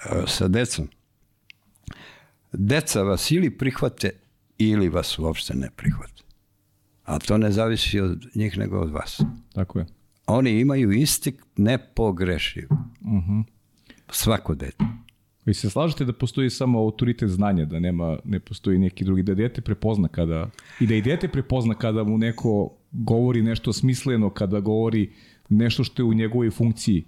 e, 0.05 0.23
sa 0.27 0.47
decom. 0.47 0.87
Deca 2.53 3.01
vas 3.01 3.31
ili 3.31 3.57
prihvate 3.57 4.09
ili 4.57 4.89
vas 4.89 5.19
uopšte 5.19 5.53
ne 5.53 5.69
prihvate. 5.75 6.23
A 7.03 7.19
to 7.19 7.37
ne 7.37 7.51
zavisi 7.51 7.99
od 7.99 8.25
njih 8.35 8.57
nego 8.57 8.79
od 8.79 8.91
vas. 8.91 9.21
Tako 9.53 9.79
je. 9.79 9.85
Oni 10.27 10.59
imaju 10.59 10.91
instinkt 10.91 11.45
nepogrešiv. 11.57 12.67
Svako 14.11 14.55
dete. 14.55 14.85
Vi 15.47 15.53
se 15.53 15.69
slažete 15.69 16.05
da 16.05 16.13
postoji 16.13 16.49
samo 16.49 16.79
autoritet 16.79 17.29
znanja, 17.29 17.65
da 17.65 17.79
nema, 17.79 18.17
ne 18.23 18.39
postoji 18.39 18.79
neki 18.79 19.05
drugi, 19.05 19.23
da 19.23 19.35
dete 19.35 19.61
prepozna 19.61 20.07
kada, 20.07 20.49
i 20.79 20.87
da 20.87 20.95
i 20.95 21.01
dete 21.01 21.27
prepozna 21.27 21.73
kada 21.73 22.03
mu 22.03 22.17
neko 22.17 22.77
govori 22.91 23.41
nešto 23.41 23.73
smisleno, 23.73 24.29
kada 24.29 24.59
govori 24.59 25.09
nešto 25.49 25.83
što 25.83 26.01
je 26.01 26.05
u 26.05 26.13
njegovoj 26.13 26.51
funkciji 26.51 27.05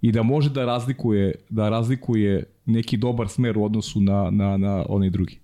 i 0.00 0.12
da 0.12 0.22
može 0.22 0.50
da 0.50 0.64
razlikuje, 0.64 1.34
da 1.48 1.68
razlikuje 1.68 2.44
neki 2.66 2.96
dobar 2.96 3.28
smer 3.28 3.58
u 3.58 3.64
odnosu 3.64 4.00
na, 4.00 4.30
na, 4.30 4.56
na 4.56 4.84
onaj 4.88 5.10
drugi. 5.10 5.40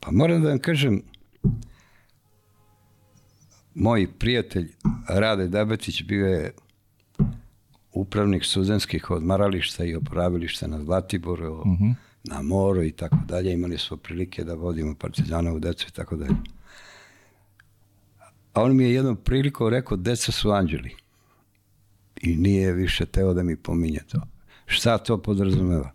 Pa 0.00 0.10
moram 0.10 0.42
da 0.42 0.48
vam 0.48 0.58
kažem, 0.58 1.02
moj 3.74 4.06
prijatelj 4.18 4.68
Rade 5.08 5.48
Dabetić 5.48 6.02
bio 6.02 6.26
je 6.26 6.54
upravnik 7.94 8.44
studentskih 8.44 9.10
odmarališta 9.10 9.84
i 9.84 9.94
oporavilišta 9.94 10.66
na 10.66 10.80
Zlatiboru, 10.80 11.64
na 12.24 12.42
moru 12.42 12.82
i 12.82 12.92
tako 12.92 13.16
dalje. 13.26 13.52
Imali 13.52 13.78
smo 13.78 13.96
prilike 13.96 14.44
da 14.44 14.54
vodimo 14.54 14.94
partizanovu 14.94 15.58
decu 15.58 15.86
i 15.88 15.92
tako 15.92 16.16
dalje. 16.16 16.34
A 18.52 18.62
on 18.62 18.76
mi 18.76 18.84
je 18.84 18.94
jednom 18.94 19.16
prilikom 19.16 19.68
rekao, 19.68 19.96
deca 19.96 20.32
su 20.32 20.50
anđeli. 20.50 20.90
I 22.22 22.36
nije 22.36 22.72
više 22.72 23.06
teo 23.06 23.34
da 23.34 23.42
mi 23.42 23.56
pominje 23.56 24.00
to. 24.08 24.20
Šta 24.66 24.98
to 24.98 25.22
podrazumeva? 25.22 25.90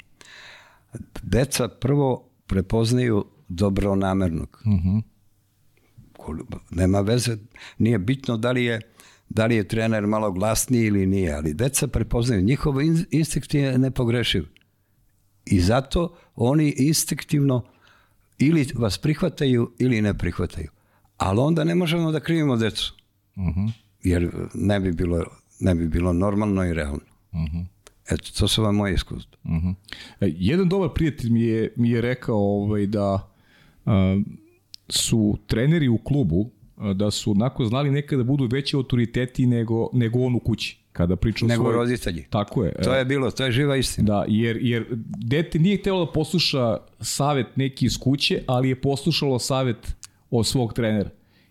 Deca 1.23 1.67
prvo 1.67 2.25
prepoznaju 2.47 3.25
dobronamernog. 3.47 4.63
Kol- 6.17 6.39
Nema 6.69 7.01
veze, 7.01 7.37
nije 7.77 7.99
bitno 7.99 8.37
da 8.37 8.51
li 8.51 8.65
je 8.65 8.81
da 9.29 9.45
li 9.45 9.55
je 9.55 9.67
trener 9.67 10.07
malo 10.07 10.31
glasniji 10.31 10.83
ili 10.83 11.05
nije, 11.05 11.33
ali 11.33 11.53
deca 11.53 11.87
prepoznaju, 11.87 12.41
njihov 12.41 12.81
in- 12.81 13.05
instinkt 13.11 13.53
je 13.53 13.77
nepogrešiv. 13.77 14.45
I 15.45 15.59
zato 15.59 16.15
oni 16.35 16.73
instinktivno 16.77 17.63
ili 18.37 18.67
vas 18.75 18.97
prihvataju 18.97 19.71
ili 19.79 20.01
ne 20.01 20.13
prihvataju. 20.13 20.67
Ali 21.17 21.39
onda 21.39 21.63
ne 21.63 21.75
možemo 21.75 22.11
da 22.11 22.19
krivimo 22.19 22.55
decu. 22.57 22.93
Jer 24.03 24.29
ne 24.53 24.79
bi 24.79 24.91
bilo, 24.91 25.25
ne 25.59 25.75
bi 25.75 25.87
bilo 25.87 26.13
normalno 26.13 26.65
i 26.65 26.73
realno. 26.73 26.99
Eto, 28.09 28.31
to 28.37 28.47
su 28.47 28.63
vam 28.63 28.75
moje 28.75 28.93
iskustva. 28.93 29.37
Mhm. 29.45 29.69
E, 30.21 30.29
Jedan 30.29 30.69
dobar 30.69 30.89
prijatelj 30.95 31.29
mi 31.29 31.41
je, 31.41 31.73
mi 31.75 31.89
je 31.89 32.01
rekao 32.01 32.37
ovaj, 32.37 32.85
da 32.87 33.31
a, 33.85 34.21
su 34.89 35.37
treneri 35.47 35.87
u 35.87 35.97
klubu 35.97 36.51
da 36.95 37.11
su 37.11 37.31
onako 37.31 37.65
znali 37.65 37.91
nekada 37.91 38.17
da 38.17 38.27
budu 38.27 38.47
veći 38.51 38.75
autoriteti 38.75 39.45
nego, 39.47 39.89
nego 39.93 40.19
on 40.19 40.35
u 40.35 40.39
kući. 40.39 40.77
Kada 40.91 41.15
priča 41.15 41.45
o 41.45 41.47
Nego 41.47 41.63
svojoj- 41.63 41.75
roditelji. 41.75 42.25
Tako 42.29 42.63
je. 42.63 42.73
To 42.83 42.95
e, 42.95 42.97
je 42.97 43.05
bilo, 43.05 43.31
to 43.31 43.45
je 43.45 43.51
živa 43.51 43.75
istina. 43.75 44.05
Da, 44.07 44.25
jer, 44.27 44.57
jer 44.61 44.85
dete 45.17 45.59
nije 45.59 45.77
htjelo 45.77 46.05
da 46.05 46.11
posluša 46.11 46.77
savet 47.01 47.47
neki 47.55 47.85
iz 47.85 47.97
kuće, 47.97 48.43
ali 48.47 48.69
je 48.69 48.81
poslušalo 48.81 49.39
savet 49.39 49.95
od 50.31 50.47
svog 50.47 50.73
trenera. 50.73 51.09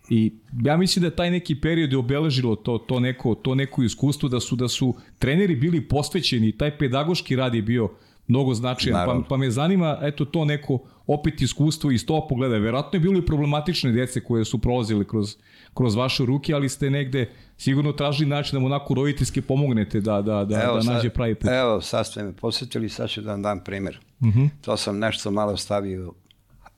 I 0.09 0.33
ja 0.65 0.77
mislim 0.77 1.03
da 1.03 1.15
taj 1.15 1.31
neki 1.31 1.55
period 1.55 1.91
je 1.91 1.97
obeležilo 1.97 2.55
to, 2.55 2.77
to, 2.77 2.99
neko, 2.99 3.35
to 3.35 3.55
neko 3.55 3.83
iskustvo, 3.83 4.29
da 4.29 4.39
su, 4.39 4.55
da 4.55 4.67
su 4.67 4.95
treneri 5.19 5.55
bili 5.55 5.81
posvećeni, 5.87 6.51
taj 6.51 6.77
pedagoški 6.77 7.35
rad 7.35 7.55
je 7.55 7.61
bio 7.61 7.89
mnogo 8.27 8.53
značajan, 8.53 9.05
pa, 9.05 9.23
pa 9.29 9.37
me 9.37 9.51
zanima 9.51 9.97
eto 10.01 10.25
to 10.25 10.45
neko 10.45 10.79
opet 11.09 11.41
iskustvo 11.41 11.91
iz 11.91 12.05
tog 12.05 12.23
pogleda. 12.29 12.57
Verovatno 12.57 12.97
je 12.97 13.01
bilo 13.01 13.19
i 13.19 13.25
problematične 13.25 13.91
djece 13.91 14.21
koje 14.21 14.45
su 14.45 14.59
prolazile 14.59 15.05
kroz, 15.05 15.35
kroz 15.73 15.95
vaše 15.95 16.25
ruke, 16.25 16.53
ali 16.53 16.69
ste 16.69 16.89
negde 16.89 17.25
sigurno 17.57 17.91
tražili 17.91 18.29
način 18.29 18.53
da 18.53 18.59
mu 18.59 18.65
onako 18.65 18.93
roditeljski 18.93 19.41
pomognete 19.41 20.01
da, 20.01 20.13
da, 20.13 20.35
da, 20.35 20.45
da 20.45 20.81
sad- 20.81 20.85
nađe 20.85 21.09
pravi 21.09 21.35
put. 21.35 21.49
Evo, 21.51 21.81
sad 21.81 22.07
ste 22.07 22.23
me 22.23 22.33
posjetili, 22.33 22.89
sad 22.89 23.09
ću 23.09 23.21
da 23.21 23.31
vam 23.31 23.41
dam 23.41 23.59
primjer. 23.59 23.99
Mhm. 24.21 24.45
To 24.61 24.77
sam 24.77 24.99
nešto 24.99 25.31
malo 25.31 25.57
stavio 25.57 26.13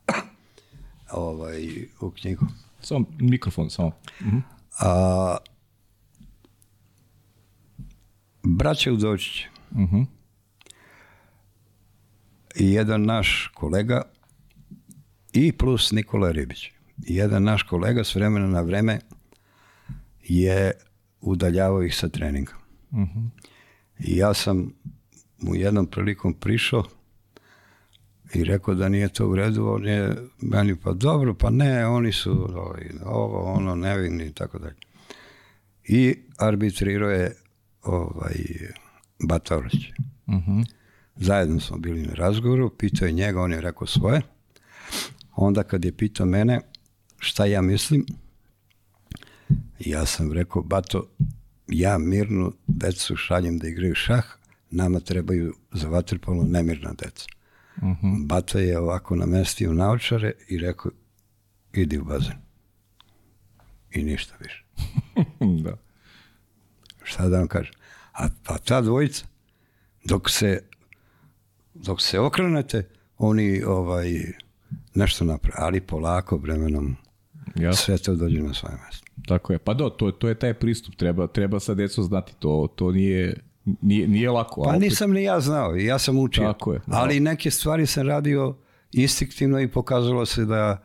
ovaj, 1.11 1.67
u 2.01 2.11
knjigu. 2.11 2.45
Samo 2.81 3.05
mikrofon, 3.11 3.69
samo. 3.69 3.91
A, 4.79 5.37
braće 8.43 8.91
Udočić 8.91 9.43
Mhm. 9.71 10.01
i 12.55 12.71
jedan 12.71 13.03
naš 13.03 13.51
kolega 13.53 14.01
i 15.33 15.51
plus 15.51 15.91
Nikola 15.91 16.31
Ribić. 16.31 16.71
Jedan 16.97 17.43
naš 17.43 17.63
kolega 17.63 18.03
s 18.03 18.15
vremena 18.15 18.47
na 18.47 18.61
vreme 18.61 18.99
je 20.23 20.71
udaljavao 21.21 21.83
ih 21.83 21.95
sa 21.95 22.09
treninga. 22.09 22.53
I 23.99 24.17
ja 24.17 24.33
sam 24.33 24.73
mu 25.37 25.55
jednom 25.55 25.87
prilikom 25.87 26.33
prišao 26.33 26.83
i 28.33 28.43
rekao 28.43 28.75
da 28.75 28.89
nije 28.89 29.09
to 29.09 29.27
u 29.27 29.35
redu, 29.35 29.67
on 29.67 29.85
je 29.85 30.15
meni 30.41 30.75
pa 30.75 30.93
dobro, 30.93 31.33
pa 31.33 31.49
ne, 31.49 31.85
oni 31.87 32.11
su 32.11 32.49
ovo, 33.05 33.53
ono, 33.53 33.75
nevinni 33.75 34.25
i 34.25 34.33
tako 34.33 34.59
dalje. 34.59 34.75
I 35.83 36.15
arbitrirao 36.37 37.09
je 37.09 37.35
ovaj, 37.83 38.35
Bata 39.27 39.57
Orlić. 39.57 39.85
Zajedno 41.15 41.59
smo 41.59 41.77
bili 41.77 42.01
na 42.01 42.13
razgovoru, 42.13 42.69
pitao 42.69 43.05
je 43.05 43.11
njega, 43.11 43.41
on 43.41 43.51
je 43.51 43.61
rekao 43.61 43.87
svoje. 43.87 44.21
Onda 45.35 45.63
kad 45.63 45.85
je 45.85 45.97
pitao 45.97 46.25
mene 46.25 46.61
šta 47.17 47.45
ja 47.45 47.61
mislim, 47.61 48.05
ja 49.79 50.05
sam 50.05 50.33
rekao, 50.33 50.61
Bato, 50.61 51.09
ja 51.67 51.97
mirnu 51.97 52.53
decu 52.67 53.15
šaljem 53.15 53.57
da 53.57 53.67
igraju 53.67 53.95
šah, 53.95 54.25
nama 54.71 54.99
trebaju 54.99 55.53
za 55.71 55.87
vaterpolo 55.87 56.43
nemirna 56.43 56.93
deca. 56.93 57.25
Bato 58.25 58.59
je 58.59 58.79
ovako 58.79 59.15
namestio 59.15 59.73
naočare 59.73 60.33
i 60.49 60.57
rekao, 60.57 60.91
idi 61.73 61.97
u 61.97 62.03
bazen. 62.03 62.35
I 63.91 64.03
ništa 64.03 64.35
više. 64.39 64.65
da. 65.63 65.77
Šta 67.03 67.29
da 67.29 67.37
vam 67.37 67.47
kažem? 67.47 67.73
A 68.11 68.27
pa 68.43 68.57
ta 68.57 68.81
dvojica, 68.81 69.25
dok 70.03 70.29
se, 70.29 70.63
dok 71.73 72.01
se 72.01 72.19
okrenete, 72.19 72.89
oni 73.17 73.63
ovaj, 73.63 74.33
nešto 74.95 75.25
naprave, 75.25 75.57
ali 75.59 75.81
polako 75.81 76.37
vremenom 76.37 76.95
Jasno. 77.55 77.85
sve 77.85 77.97
to 77.97 78.15
dođe 78.15 78.41
na 78.41 78.53
svoje 78.53 78.75
mjesto. 78.83 79.07
Tako 79.27 79.53
je. 79.53 79.59
Pa 79.59 79.73
da, 79.73 79.89
to, 79.89 80.11
to 80.11 80.27
je 80.29 80.35
taj 80.35 80.53
pristup. 80.53 80.95
Treba, 80.95 81.27
treba 81.27 81.59
sa 81.59 81.73
decom 81.73 82.03
znati. 82.03 82.33
To, 82.39 82.67
to 82.75 82.91
nije, 82.91 83.39
nije, 83.81 84.07
nije 84.07 84.29
lako. 84.31 84.63
Pa 84.63 84.69
opet- 84.69 84.79
nisam 84.79 85.11
ni 85.11 85.23
ja 85.23 85.39
znao, 85.39 85.75
ja 85.75 85.99
sam 85.99 86.19
učio. 86.19 86.53
Tako 86.53 86.73
je, 86.73 86.79
da. 86.87 86.97
Ali 86.97 87.19
neke 87.19 87.51
stvari 87.51 87.85
sam 87.85 88.07
radio 88.07 88.55
instinktivno 88.91 89.59
i 89.59 89.67
pokazalo 89.67 90.25
se 90.25 90.45
da, 90.45 90.83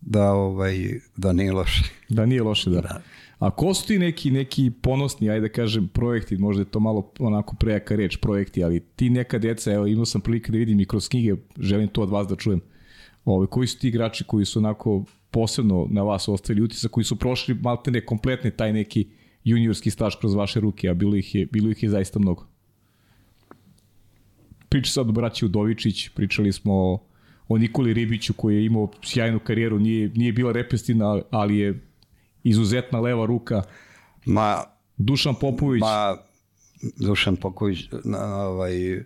da, 0.00 0.32
ovaj, 0.32 1.00
da 1.16 1.32
nije 1.32 1.52
loše. 1.52 1.84
Da 2.08 2.26
nije 2.26 2.42
loše, 2.42 2.70
da. 2.70 3.02
A 3.38 3.50
ko 3.50 3.74
su 3.74 3.86
ti 3.86 3.98
neki, 3.98 4.30
neki 4.30 4.70
ponosni, 4.82 5.30
ajde 5.30 5.48
da 5.48 5.52
kažem, 5.52 5.88
projekti, 5.88 6.36
možda 6.36 6.62
je 6.62 6.70
to 6.70 6.80
malo 6.80 7.12
onako 7.18 7.56
prejaka 7.56 7.96
reč, 7.96 8.16
projekti, 8.16 8.64
ali 8.64 8.80
ti 8.80 9.10
neka 9.10 9.38
deca, 9.38 9.72
evo 9.72 9.86
imao 9.86 10.04
sam 10.06 10.20
prilike 10.20 10.52
da 10.52 10.58
vidim 10.58 10.80
i 10.80 10.86
kroz 10.86 11.08
knjige, 11.08 11.34
želim 11.58 11.88
to 11.88 12.02
od 12.02 12.10
vas 12.10 12.26
da 12.28 12.36
čujem. 12.36 12.60
Ove, 13.24 13.46
koji 13.46 13.66
su 13.66 13.78
ti 13.78 13.88
igrači 13.88 14.24
koji 14.24 14.44
su 14.44 14.58
onako 14.58 15.04
posebno 15.30 15.86
na 15.90 16.02
vas 16.02 16.28
ostavili 16.28 16.64
utisak, 16.64 16.90
koji 16.90 17.04
su 17.04 17.18
prošli 17.18 17.54
maltene 17.54 18.06
kompletne 18.06 18.50
taj 18.50 18.72
neki 18.72 19.08
juniorski 19.44 19.90
staž 19.90 20.14
kroz 20.20 20.34
vaše 20.34 20.60
ruke, 20.60 20.88
a 20.88 20.94
bilo 20.94 21.16
ih 21.16 21.34
je, 21.34 21.46
bilo 21.46 21.70
ih 21.70 21.82
je 21.82 21.88
zaista 21.88 22.18
mnogo. 22.18 22.46
Priča 24.68 24.92
sad 24.92 25.08
o 25.08 25.12
braći 25.12 25.44
Udovičić, 25.44 26.08
pričali 26.08 26.52
smo 26.52 26.74
o, 26.74 26.98
o 27.48 27.58
Nikoli 27.58 27.94
Ribiću 27.94 28.34
koji 28.34 28.56
je 28.56 28.66
imao 28.66 28.90
sjajnu 29.02 29.38
karijeru, 29.38 29.78
nije, 29.78 30.08
nije 30.14 30.32
bila 30.32 30.52
repestina, 30.52 31.22
ali 31.30 31.58
je 31.58 31.80
izuzetna 32.42 33.00
leva 33.00 33.26
ruka. 33.26 33.62
Ma, 34.26 34.62
Dušan 34.96 35.34
Popović, 35.40 35.80
ma 35.80 36.16
Dušan 36.96 37.36
Poković, 37.36 37.78
na, 38.04 38.46
ovaj, 38.48 39.04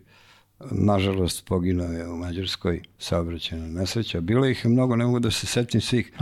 nažalost, 0.70 1.46
poginuo 1.46 1.86
je 1.86 2.08
u 2.08 2.16
Mađarskoj 2.16 2.82
saobraćajna 2.98 3.66
nesreća. 3.66 4.20
Bilo 4.20 4.46
ih 4.46 4.64
je 4.64 4.70
mnogo, 4.70 4.96
ne 4.96 5.04
mogu 5.04 5.18
da 5.20 5.30
se 5.30 5.46
setim 5.46 5.80
svih. 5.80 6.12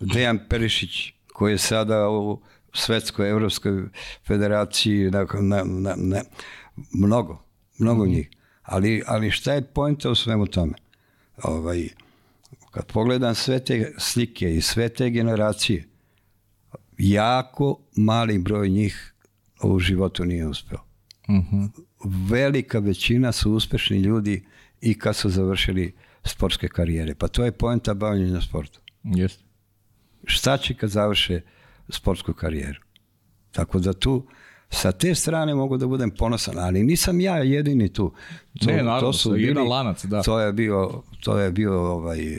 Dejan 0.00 0.38
Perišić, 0.48 1.12
koji 1.32 1.52
je 1.52 1.58
sada 1.58 2.08
u 2.08 2.40
Svetskoj 2.74 3.30
Evropskoj 3.30 3.82
federaciji, 4.26 5.10
dakle, 5.10 5.42
na, 5.42 5.64
na, 5.64 5.94
ne, 5.96 6.22
mnogo, 6.92 7.42
mnogo 7.78 8.06
njih. 8.06 8.30
Ali, 8.62 9.02
ali 9.06 9.30
šta 9.30 9.52
je 9.52 9.62
pojenta 9.62 10.10
u 10.10 10.14
svemu 10.14 10.46
tome? 10.46 10.74
ovaj, 11.42 11.88
kad 12.70 12.86
pogledam 12.86 13.34
sve 13.34 13.64
te 13.64 13.94
slike 13.98 14.54
i 14.54 14.60
sve 14.60 14.88
te 14.88 15.10
generacije, 15.10 15.88
jako 16.98 17.78
mali 17.96 18.38
broj 18.38 18.68
njih 18.68 19.14
u 19.62 19.78
životu 19.78 20.24
nije 20.24 20.46
uspeo. 20.46 20.78
Uh 21.28 21.34
-huh. 21.34 21.68
Velika 22.04 22.78
većina 22.78 23.32
su 23.32 23.52
uspešni 23.52 23.98
ljudi 23.98 24.44
i 24.80 24.98
kad 24.98 25.16
su 25.16 25.30
završili 25.30 25.94
sportske 26.24 26.68
karijere. 26.68 27.14
Pa 27.14 27.28
to 27.28 27.44
je 27.44 27.52
poenta 27.52 27.94
bavljenja 27.94 28.40
sportom. 28.40 28.82
Jeste. 29.04 29.44
Šta 30.24 30.56
će 30.56 30.74
kad 30.74 30.90
završe 30.90 31.40
sportsku 31.88 32.32
karijeru? 32.32 32.80
Tako 33.52 33.78
da 33.78 33.92
tu 33.92 34.26
sa 34.70 34.92
te 34.92 35.14
strane 35.14 35.54
mogu 35.54 35.76
da 35.76 35.86
budem 35.86 36.10
ponosan, 36.10 36.58
ali 36.58 36.82
nisam 36.82 37.20
ja 37.20 37.36
jedini 37.36 37.92
tu. 37.92 38.14
To, 38.60 38.66
ne, 38.66 38.76
naravno, 38.76 39.00
to 39.00 39.12
su 39.12 39.30
bili, 39.30 39.42
jedan 39.42 39.68
lanac, 39.68 40.04
da. 40.04 40.22
To 40.22 40.40
je 40.40 40.52
bio, 40.52 41.02
to 41.20 41.38
je 41.38 41.52
bio 41.52 41.80
ovaj, 41.80 42.38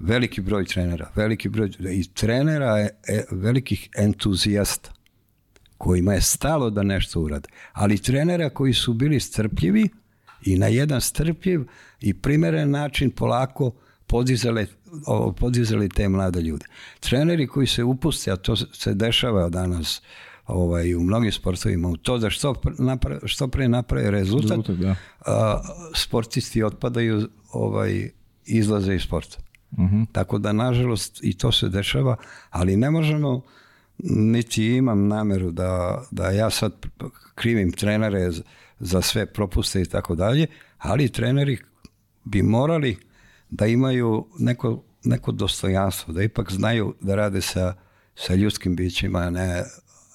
veliki 0.00 0.40
broj 0.40 0.64
trenera, 0.64 1.10
veliki 1.14 1.48
broj 1.48 1.70
i 1.90 2.04
trenera 2.14 2.78
je 2.78 2.90
e, 3.08 3.24
velikih 3.30 3.88
entuzijasta 3.96 4.95
kojima 5.78 6.12
je 6.12 6.20
stalo 6.20 6.70
da 6.70 6.82
nešto 6.82 7.20
urade. 7.20 7.48
Ali 7.72 7.98
trenera 7.98 8.50
koji 8.50 8.72
su 8.72 8.94
bili 8.94 9.20
strpljivi 9.20 9.88
i 10.42 10.58
na 10.58 10.66
jedan 10.66 11.00
strpljiv 11.00 11.64
i 12.00 12.14
primeren 12.14 12.70
način 12.70 13.10
polako 13.10 13.72
podizale, 14.06 14.66
podizali 15.36 15.88
te 15.88 16.08
mlade 16.08 16.40
ljude. 16.40 16.66
Treneri 17.00 17.46
koji 17.46 17.66
se 17.66 17.84
upuste, 17.84 18.30
a 18.30 18.36
to 18.36 18.56
se 18.56 18.94
dešava 18.94 19.48
danas 19.48 20.02
ovaj, 20.46 20.94
u 20.94 21.00
mnogim 21.00 21.32
sportovima, 21.32 21.88
u 21.88 21.96
to 21.96 22.18
da 22.18 22.30
što, 22.30 22.54
napra, 22.78 23.18
što 23.24 23.48
pre 23.48 23.68
naprave 23.68 24.10
rezultat, 24.10 24.50
rezultat 24.50 24.76
da. 24.76 24.96
a, 25.26 25.60
sportisti 25.94 26.62
otpadaju, 26.62 27.28
ovaj, 27.52 28.10
izlaze 28.46 28.94
iz 28.94 29.02
sporta. 29.02 29.38
Uh 29.70 29.78
mhm. 29.78 29.96
-huh. 29.96 30.06
Tako 30.12 30.38
da, 30.38 30.52
nažalost, 30.52 31.18
i 31.22 31.38
to 31.38 31.52
se 31.52 31.68
dešava, 31.68 32.16
ali 32.50 32.76
ne 32.76 32.90
možemo, 32.90 33.42
niti 33.98 34.76
imam 34.76 35.08
nameru 35.08 35.50
da, 35.50 36.02
da 36.10 36.30
ja 36.30 36.50
sad 36.50 36.72
krivim 37.34 37.72
trenere 37.72 38.30
za 38.78 39.02
sve 39.02 39.26
propuste 39.26 39.82
i 39.82 39.84
tako 39.84 40.14
dalje, 40.14 40.46
ali 40.78 41.08
treneri 41.08 41.58
bi 42.24 42.42
morali 42.42 42.96
da 43.50 43.66
imaju 43.66 44.26
neko, 44.38 44.82
neko 45.04 45.32
dostojanstvo, 45.32 46.14
da 46.14 46.22
ipak 46.22 46.52
znaju 46.52 46.94
da 47.00 47.14
rade 47.14 47.40
sa, 47.40 47.74
sa 48.14 48.34
ljudskim 48.34 48.76
bićima, 48.76 49.18
a 49.18 49.30
ne, 49.30 49.64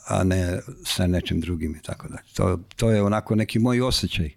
a 0.08 0.24
ne 0.24 0.60
sa 0.84 1.08
nečim 1.08 1.42
drugim 1.42 1.76
i 1.76 1.82
tako 1.82 2.08
dalje. 2.08 2.24
To, 2.34 2.60
to 2.76 2.92
je 2.92 3.02
onako 3.02 3.36
neki 3.36 3.60
moj 3.60 3.82
osjećaj, 3.82 4.30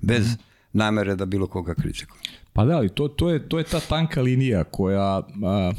bez 0.00 0.26
mm. 0.26 0.38
namere 0.72 1.16
da 1.16 1.24
bilo 1.24 1.46
koga 1.46 1.74
kritikujem. 1.74 2.22
Pa 2.52 2.64
da, 2.64 2.76
ali 2.76 2.88
to, 2.88 3.08
to, 3.08 3.30
je, 3.30 3.48
to 3.48 3.58
je 3.58 3.64
ta 3.64 3.80
tanka 3.80 4.20
linija 4.20 4.64
koja 4.64 5.22
a, 5.44 5.72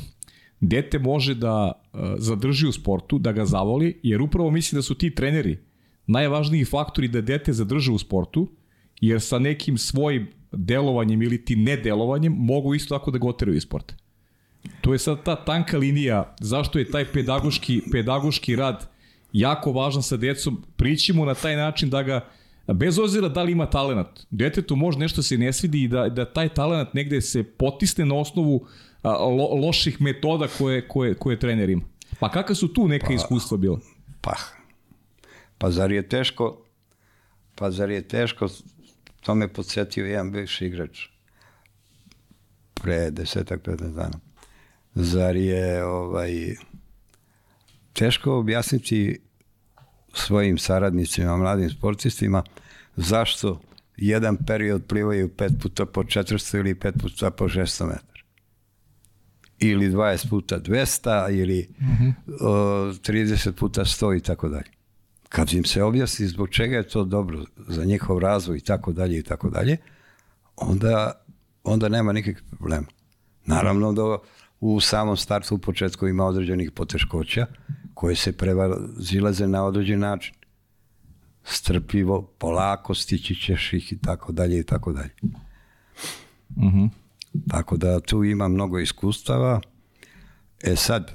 dete 0.59 0.99
može 0.99 1.35
da 1.35 1.80
zadrži 2.17 2.67
u 2.67 2.71
sportu, 2.71 3.19
da 3.19 3.31
ga 3.31 3.45
zavoli, 3.45 3.99
jer 4.03 4.21
upravo 4.21 4.51
mislim 4.51 4.77
da 4.77 4.81
su 4.81 4.95
ti 4.95 5.15
treneri 5.15 5.57
najvažniji 6.07 6.65
faktori 6.65 7.07
da 7.07 7.21
dete 7.21 7.53
zadrže 7.53 7.91
u 7.91 7.97
sportu, 7.97 8.47
jer 9.01 9.21
sa 9.21 9.39
nekim 9.39 9.77
svojim 9.77 10.27
delovanjem 10.51 11.21
ili 11.21 11.45
ti 11.45 11.55
nedelovanjem 11.55 12.33
mogu 12.33 12.75
isto 12.75 12.97
tako 12.97 13.11
da 13.11 13.17
ga 13.17 13.27
oteraju 13.27 13.57
iz 13.57 13.63
sporta. 13.63 13.95
To 14.81 14.93
je 14.93 14.99
sad 14.99 15.23
ta 15.23 15.35
tanka 15.35 15.77
linija, 15.77 16.35
zašto 16.39 16.79
je 16.79 16.91
taj 16.91 17.05
pedagoški, 17.05 17.81
pedagoški 17.91 18.55
rad 18.55 18.89
jako 19.33 19.71
važan 19.71 20.03
sa 20.03 20.17
decom, 20.17 20.63
prićimo 20.75 21.25
na 21.25 21.33
taj 21.33 21.55
način 21.55 21.89
da 21.89 22.03
ga, 22.03 22.25
bez 22.73 22.99
ozira 22.99 23.29
da 23.29 23.43
li 23.43 23.51
ima 23.51 23.65
talenat, 23.65 24.25
detetu 24.29 24.75
može 24.75 24.99
nešto 24.99 25.23
se 25.23 25.37
ne 25.37 25.53
svidi 25.53 25.83
i 25.83 25.87
da, 25.87 26.09
da 26.09 26.25
taj 26.25 26.49
talenat 26.49 26.93
negde 26.93 27.21
se 27.21 27.43
potisne 27.43 28.05
na 28.05 28.15
osnovu 28.15 28.65
a, 28.65 28.67
lo, 29.03 29.55
loših 29.65 30.01
metoda 30.01 30.47
koje, 30.57 30.87
koje, 30.87 31.13
koje 31.13 31.39
trener 31.39 31.69
ima. 31.69 31.81
Pa 32.19 32.31
kakva 32.31 32.55
su 32.55 32.73
tu 32.73 32.87
neka 32.87 33.07
pa, 33.07 33.13
iskustva 33.13 33.57
bila? 33.57 33.79
Pa, 34.21 34.33
pa 35.57 35.71
zar 35.71 35.91
je 35.91 36.09
teško 36.09 36.57
pa 37.55 37.71
zar 37.71 37.89
je 37.89 38.07
teško 38.07 38.47
To 39.21 39.35
me 39.35 39.47
podsjetio 39.47 40.05
jedan 40.05 40.31
bivši 40.31 40.65
igrač 40.65 41.07
pre 42.73 43.11
desetak, 43.11 43.61
15 43.61 43.93
dana. 43.93 44.19
Zar 44.95 45.35
je 45.35 45.83
ovaj, 45.85 46.55
teško 47.93 48.37
objasniti 48.37 49.19
svojim 50.13 50.57
saradnicima, 50.57 51.37
mladim 51.37 51.69
sportistima, 51.69 52.43
zašto 52.95 53.61
jedan 53.97 54.37
period 54.47 54.85
plivaju 54.87 55.29
pet 55.35 55.51
puta 55.61 55.85
po 55.85 56.03
400 56.03 56.59
ili 56.59 56.75
pet 56.75 56.95
puta 57.01 57.31
po 57.31 57.49
600 57.49 57.85
metara. 57.87 58.10
Ili 59.61 59.91
20 59.91 60.29
puta 60.29 60.59
200 60.59 61.39
ili 61.39 61.67
mm 61.79 61.85
-hmm. 61.85 62.13
o, 62.41 62.93
30 62.93 63.51
puta 63.51 63.81
100 63.81 64.17
i 64.17 64.19
tako 64.19 64.49
dalje 64.49 64.71
kad 65.31 65.53
im 65.53 65.65
se 65.65 65.83
objasni 65.83 66.27
zbog 66.27 66.49
čega 66.49 66.77
je 66.77 66.87
to 66.87 67.03
dobro 67.03 67.45
za 67.67 67.85
njihov 67.85 68.19
razvoj 68.19 68.57
i 68.57 68.61
tako 68.61 68.91
dalje 68.91 69.19
i 69.19 69.23
tako 69.23 69.49
dalje, 69.49 69.77
onda, 70.55 71.11
onda 71.63 71.89
nema 71.89 72.13
nikakvih 72.13 72.43
problema. 72.49 72.87
Naravno 73.45 73.93
da 73.93 74.17
u 74.59 74.79
samom 74.79 75.17
startu 75.17 75.55
u 75.55 75.57
početku 75.57 76.07
ima 76.07 76.25
određenih 76.25 76.71
poteškoća 76.71 77.45
koje 77.93 78.15
se 78.15 78.37
prevazilaze 78.37 79.47
na 79.47 79.63
određen 79.63 79.99
način. 79.99 80.35
Strpljivo, 81.43 82.21
polako 82.21 82.93
stići 82.93 83.35
ćeš 83.35 83.73
ih 83.73 83.93
i 83.93 83.97
tako 83.97 84.31
dalje 84.31 84.59
i 84.59 84.63
tako 84.63 84.93
dalje. 84.93 85.15
Uh 86.55 86.63
-huh. 86.63 86.89
Tako 87.49 87.77
da 87.77 87.99
tu 87.99 88.23
ima 88.23 88.47
mnogo 88.47 88.79
iskustava. 88.79 89.61
E 90.63 90.75
sad, 90.75 91.11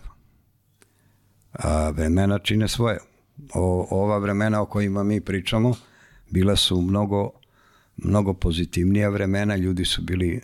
a, 1.53 1.91
vremena 1.91 2.39
čine 2.39 2.69
svoje 2.69 2.99
o, 3.55 3.87
ova 3.91 4.19
vremena 4.19 4.63
o 4.63 4.67
kojima 4.67 5.03
mi 5.03 5.21
pričamo 5.21 5.75
bila 6.31 6.57
su 6.57 6.81
mnogo, 6.81 7.31
mnogo 7.97 8.35
pozitivnija 8.35 9.09
vremena, 9.09 9.57
ljudi 9.57 9.85
su 9.85 10.03
bili 10.03 10.41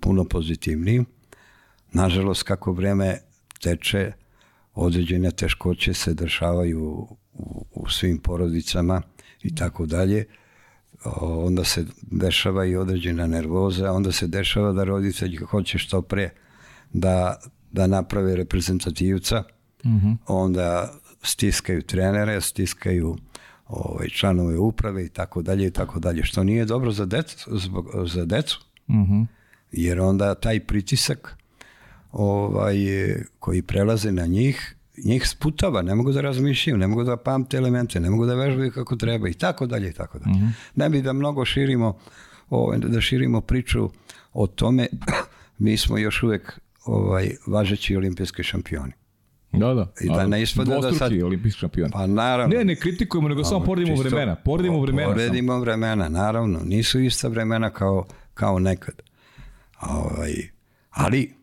puno 0.00 0.24
pozitivniji. 0.24 1.04
Nažalost, 1.92 2.42
kako 2.42 2.72
vreme 2.72 3.18
teče, 3.60 4.12
određene 4.74 5.30
teškoće 5.30 5.94
se 5.94 6.14
dešavaju 6.14 7.08
u, 7.32 7.66
u 7.74 7.88
svim 7.88 8.18
porodicama 8.18 9.02
i 9.42 9.54
tako 9.54 9.86
dalje. 9.86 10.24
Onda 11.20 11.64
se 11.64 11.86
dešava 12.02 12.64
i 12.66 12.76
određena 12.76 13.26
nervoza, 13.26 13.92
onda 13.92 14.12
se 14.12 14.26
dešava 14.26 14.72
da 14.72 14.84
roditelji 14.84 15.36
hoće 15.36 15.78
što 15.78 16.02
pre 16.02 16.30
da, 16.92 17.40
da 17.72 17.86
naprave 17.86 18.36
reprezentativca, 18.36 19.42
mm 19.84 19.88
-hmm. 19.88 20.16
onda 20.26 20.92
stiskaju 21.22 21.82
trenere, 21.82 22.40
stiskaju 22.40 23.16
ovaj, 23.66 24.08
članove 24.08 24.58
uprave 24.58 25.04
i 25.04 25.08
tako 25.08 25.42
dalje 25.42 25.66
i 25.66 25.70
tako 25.70 26.00
dalje, 26.00 26.24
što 26.24 26.44
nije 26.44 26.64
dobro 26.64 26.92
za 26.92 27.06
decu, 27.06 27.58
zbog, 27.58 27.86
za 28.06 28.24
decu. 28.24 28.60
Mm 28.88 29.02
-hmm. 29.02 29.26
Jer 29.72 30.00
onda 30.00 30.34
taj 30.34 30.60
pritisak 30.60 31.36
ovaj, 32.12 32.76
koji 33.38 33.62
prelaze 33.62 34.12
na 34.12 34.26
njih, 34.26 34.76
njih 35.04 35.28
sputava, 35.28 35.82
ne 35.82 35.94
mogu 35.94 36.12
da 36.12 36.20
razmišljaju, 36.20 36.78
ne 36.78 36.86
mogu 36.86 37.04
da 37.04 37.16
pamte 37.16 37.56
elemente, 37.56 38.00
ne 38.00 38.10
mogu 38.10 38.26
da 38.26 38.34
vežbaju 38.34 38.72
kako 38.72 38.96
treba 38.96 39.28
i 39.28 39.34
tako 39.34 39.66
dalje 39.66 39.88
i 39.88 39.92
tako 39.92 40.18
dalje. 40.18 40.36
Mm 40.36 40.40
-hmm. 40.40 40.52
Ne 40.74 40.90
bi 40.90 41.02
da 41.02 41.12
mnogo 41.12 41.44
širimo, 41.44 41.98
ovaj, 42.50 42.78
da 42.78 43.00
širimo 43.00 43.40
priču 43.40 43.90
o 44.32 44.46
tome, 44.46 44.88
mi 45.58 45.76
smo 45.76 45.98
još 45.98 46.22
uvek 46.22 46.60
ovaj, 46.84 47.30
važeći 47.46 47.96
olimpijski 47.96 48.42
šampioni. 48.42 48.92
Da, 49.52 49.74
da. 49.74 49.92
I 50.00 50.08
da 50.08 50.26
ne 50.26 50.42
ispada 50.42 50.78
da 50.78 50.92
sad... 50.92 51.12
olimpijski 51.12 51.60
šampion. 51.60 51.90
Pa 51.90 52.06
naravno. 52.06 52.56
Ne, 52.56 52.64
ne 52.64 52.76
kritikujemo, 52.76 53.28
nego 53.28 53.44
samo 53.44 53.64
poredimo 53.64 53.96
vremena. 53.96 54.34
Poredimo 54.34 54.80
vremena. 54.80 55.08
Poredimo 55.08 55.58
vremena, 55.58 56.08
naravno. 56.08 56.60
Nisu 56.64 57.00
ista 57.00 57.28
vremena 57.28 57.70
kao, 57.70 58.06
kao 58.34 58.58
nekad. 58.58 58.94
Ovaj, 59.80 60.32
ali 60.90 61.34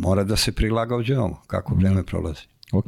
mora 0.00 0.24
da 0.24 0.36
se 0.36 0.52
prilagođavamo 0.52 1.42
kako 1.46 1.74
mhm. 1.74 1.84
vreme 1.84 2.02
prolazi. 2.02 2.42
Ok. 2.72 2.86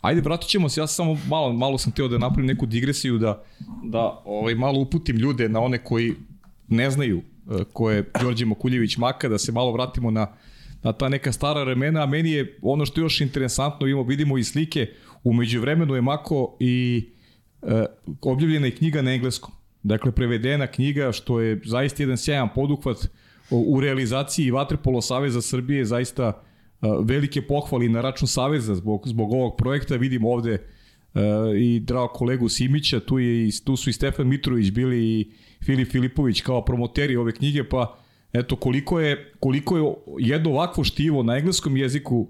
Ajde, 0.00 0.20
vratit 0.20 0.48
ćemo 0.48 0.68
se, 0.68 0.80
ja 0.80 0.86
sam 0.86 0.94
samo 0.94 1.18
malo, 1.28 1.52
malo 1.52 1.78
sam 1.78 1.92
teo 1.92 2.08
da 2.08 2.18
napravim 2.18 2.46
neku 2.46 2.66
digresiju, 2.66 3.18
da, 3.18 3.44
da 3.84 4.22
ovaj, 4.24 4.54
malo 4.54 4.80
uputim 4.80 5.16
ljude 5.16 5.48
na 5.48 5.60
one 5.60 5.78
koji 5.78 6.14
ne 6.68 6.90
znaju 6.90 7.22
uh, 7.46 7.60
ko 7.72 7.90
je 7.90 8.10
Đorđe 8.20 8.44
Mokuljević 8.44 8.96
Maka, 8.96 9.28
da 9.28 9.38
se 9.38 9.52
malo 9.52 9.72
vratimo 9.72 10.10
na 10.10 10.26
na 10.84 10.92
ta 10.92 11.08
neka 11.08 11.32
stara 11.32 11.62
vremena, 11.64 12.02
a 12.02 12.06
meni 12.06 12.30
je 12.30 12.58
ono 12.62 12.86
što 12.86 13.00
je 13.00 13.02
još 13.02 13.20
interesantno, 13.20 13.86
imamo, 13.86 14.06
vidimo 14.06 14.38
i 14.38 14.44
slike, 14.44 14.86
umeđu 15.24 15.60
vremenu 15.60 15.94
je 15.94 16.00
Mako 16.00 16.56
i 16.60 17.04
e, 17.62 17.84
objavljena 18.20 18.66
je 18.66 18.74
knjiga 18.76 19.02
na 19.02 19.12
engleskom. 19.12 19.52
Dakle, 19.82 20.12
prevedena 20.12 20.66
knjiga, 20.66 21.12
što 21.12 21.40
je 21.40 21.60
zaista 21.64 22.02
jedan 22.02 22.16
sjajan 22.16 22.48
poduhvat 22.54 22.96
u 23.50 23.80
realizaciji 23.80 24.50
Vatrepolo 24.50 25.00
Saveza 25.00 25.42
Srbije, 25.42 25.84
zaista 25.84 26.42
velike 26.80 27.42
pohvali 27.42 27.88
na 27.88 28.00
račun 28.00 28.28
Saveza 28.28 28.74
zbog, 28.74 29.08
zbog 29.08 29.32
ovog 29.32 29.56
projekta. 29.56 29.96
Vidimo 29.96 30.30
ovde 30.30 30.58
i 31.56 31.80
drago 31.80 32.08
kolegu 32.08 32.48
Simića, 32.48 33.00
tu, 33.00 33.18
je 33.18 33.50
tu 33.64 33.76
su 33.76 33.90
i 33.90 33.92
Stefan 33.92 34.28
Mitrović 34.28 34.70
bili 34.70 35.04
i 35.04 35.30
Filip 35.64 35.92
Filipović 35.92 36.40
kao 36.40 36.64
promoteri 36.64 37.16
ove 37.16 37.32
knjige, 37.32 37.68
pa 37.68 37.98
eto 38.32 38.56
koliko 38.56 39.00
je, 39.00 39.32
koliko 39.40 39.76
je 39.76 39.94
jedno 40.18 40.50
ovakvo 40.50 40.84
štivo 40.84 41.22
na 41.22 41.36
engleskom 41.36 41.76
jeziku 41.76 42.28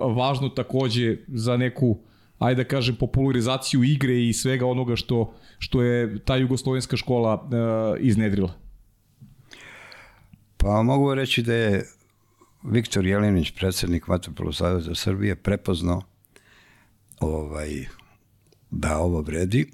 važno 0.00 0.48
takođe 0.48 1.16
za 1.28 1.56
neku 1.56 1.98
ajde 2.38 2.64
da 2.64 2.68
kažem, 2.68 2.96
popularizaciju 2.96 3.84
igre 3.84 4.26
i 4.26 4.32
svega 4.32 4.66
onoga 4.66 4.96
što, 4.96 5.34
što 5.58 5.82
je 5.82 6.18
ta 6.18 6.36
jugoslovenska 6.36 6.96
škola 6.96 7.48
iznedrila? 8.00 8.52
Pa 10.56 10.82
mogu 10.82 11.14
reći 11.14 11.42
da 11.42 11.54
je 11.54 11.84
Viktor 12.70 13.06
Jelinić, 13.06 13.50
predsednik 13.50 14.08
Vatrpolo 14.08 14.52
Savjeza 14.52 14.94
Srbije, 14.94 15.36
prepoznao 15.36 16.02
ovaj, 17.20 17.86
da 18.70 18.98
ovo 18.98 19.20
vredi, 19.20 19.70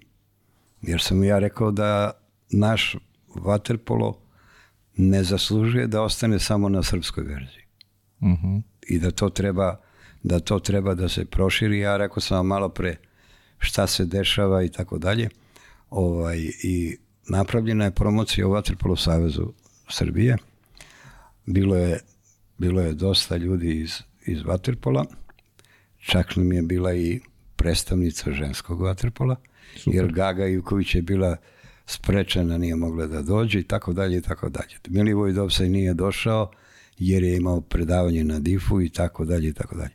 jer 0.82 1.00
sam 1.00 1.24
ja 1.24 1.38
rekao 1.38 1.70
da 1.70 2.10
naš 2.50 2.96
vaterpolo 3.34 4.18
ne 4.96 5.24
zaslužuje 5.24 5.86
da 5.86 6.02
ostane 6.02 6.38
samo 6.38 6.68
na 6.68 6.82
srpskoj 6.82 7.24
verziji. 7.24 7.64
Uh 8.20 8.28
mhm. 8.28 8.46
-huh. 8.46 8.62
I 8.88 8.98
da 8.98 9.10
to 9.10 9.28
treba 9.28 9.80
da 10.22 10.40
to 10.40 10.58
treba 10.58 10.94
da 10.94 11.08
se 11.08 11.24
proširi. 11.24 11.78
Ja 11.78 11.96
rekao 11.96 12.20
sam 12.20 12.36
vam 12.36 12.46
malo 12.46 12.68
pre 12.68 12.96
šta 13.58 13.86
se 13.86 14.04
dešava 14.04 14.62
i 14.62 14.68
tako 14.68 14.98
dalje. 14.98 15.28
Ovaj, 15.90 16.38
I 16.62 16.96
napravljena 17.28 17.84
je 17.84 17.90
promocija 17.90 18.46
u 18.46 18.50
Vatrpolo 18.50 18.96
Savezu 18.96 19.52
Srbije. 19.88 20.36
Bilo 21.46 21.76
je, 21.76 22.00
bilo 22.62 22.80
je 22.80 22.92
dosta 22.94 23.36
ljudi 23.36 23.80
iz, 23.80 24.02
iz 24.26 24.42
Vatrpola. 24.44 25.04
Čak 25.98 26.36
nam 26.36 26.52
je 26.52 26.62
bila 26.62 26.94
i 26.94 27.20
predstavnica 27.56 28.32
ženskog 28.32 28.82
Vatrpola. 28.82 29.36
Super. 29.76 29.94
Jer 29.94 30.12
Gaga 30.12 30.46
Ivković 30.46 30.94
je 30.94 31.02
bila 31.02 31.36
sprečena, 31.86 32.58
nije 32.58 32.76
mogla 32.76 33.06
da 33.06 33.22
dođe 33.22 33.60
i 33.60 33.62
tako 33.62 33.92
dalje 33.92 34.18
i 34.18 34.20
tako 34.20 34.48
dalje. 34.48 34.78
Milivoj 34.88 35.32
Dovsaj 35.32 35.68
nije 35.68 35.94
došao 35.94 36.50
jer 36.98 37.22
je 37.22 37.36
imao 37.36 37.60
predavanje 37.60 38.24
na 38.24 38.38
difu 38.38 38.80
i 38.80 38.88
tako 38.88 39.24
dalje 39.24 39.48
i 39.48 39.52
tako 39.52 39.76
dalje. 39.76 39.94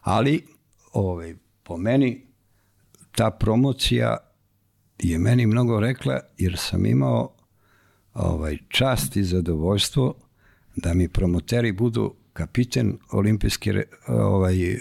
Ali, 0.00 0.46
ovaj, 0.92 1.34
po 1.62 1.76
meni, 1.76 2.26
ta 3.16 3.30
promocija 3.30 4.16
je 4.98 5.18
meni 5.18 5.46
mnogo 5.46 5.80
rekla 5.80 6.20
jer 6.38 6.56
sam 6.58 6.86
imao 6.86 7.34
ovaj, 8.14 8.58
čast 8.68 9.16
i 9.16 9.24
zadovoljstvo 9.24 10.14
da 10.76 10.94
mi 10.94 11.08
promoteri 11.08 11.72
budu 11.72 12.14
kapiten 12.32 12.98
olimpijske, 13.10 13.84
ovaj, 14.06 14.78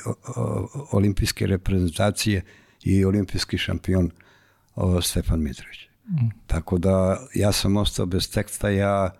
olimpijske 0.91 1.47
reprezentacije 1.47 2.41
i 2.83 3.05
olimpijski 3.05 3.57
šampion 3.57 4.11
o, 4.75 5.01
Stefan 5.01 5.41
Mitrović. 5.43 5.77
Mm. 6.07 6.29
Tako 6.47 6.77
da 6.77 7.27
ja 7.33 7.51
sam 7.51 7.77
ostao 7.77 8.05
bez 8.05 8.31
teksta, 8.31 8.69
ja 8.69 9.11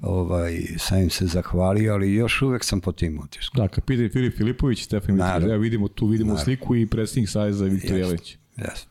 ovaj, 0.00 0.62
sam 0.78 0.98
im 0.98 1.10
se 1.10 1.26
zahvalio, 1.26 1.94
ali 1.94 2.14
još 2.14 2.42
uvek 2.42 2.64
sam 2.64 2.80
po 2.80 2.92
tim 2.92 3.20
utiskom. 3.20 3.62
Da, 3.62 3.68
kapitan 3.68 4.08
Filip 4.12 4.36
Filipović, 4.36 4.84
Stefan 4.84 5.14
Mitrović, 5.14 5.44
evo 5.44 5.58
vidimo 5.58 5.88
tu, 5.88 6.06
vidimo 6.06 6.28
Naravno. 6.28 6.44
sliku 6.44 6.76
i 6.76 6.86
predsjednik 6.86 7.30
Sajza 7.30 7.64
Viktor 7.64 7.96
Jelić. 7.96 8.36
Jeste. 8.56 8.88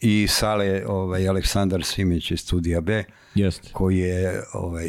I 0.00 0.26
Sale 0.28 0.84
ovaj, 0.86 1.28
Aleksandar 1.28 1.84
Simić 1.84 2.30
iz 2.30 2.40
Studija 2.40 2.80
B, 2.80 3.04
Jeste. 3.34 3.70
koji 3.72 3.98
je 3.98 4.42
ovaj, 4.52 4.88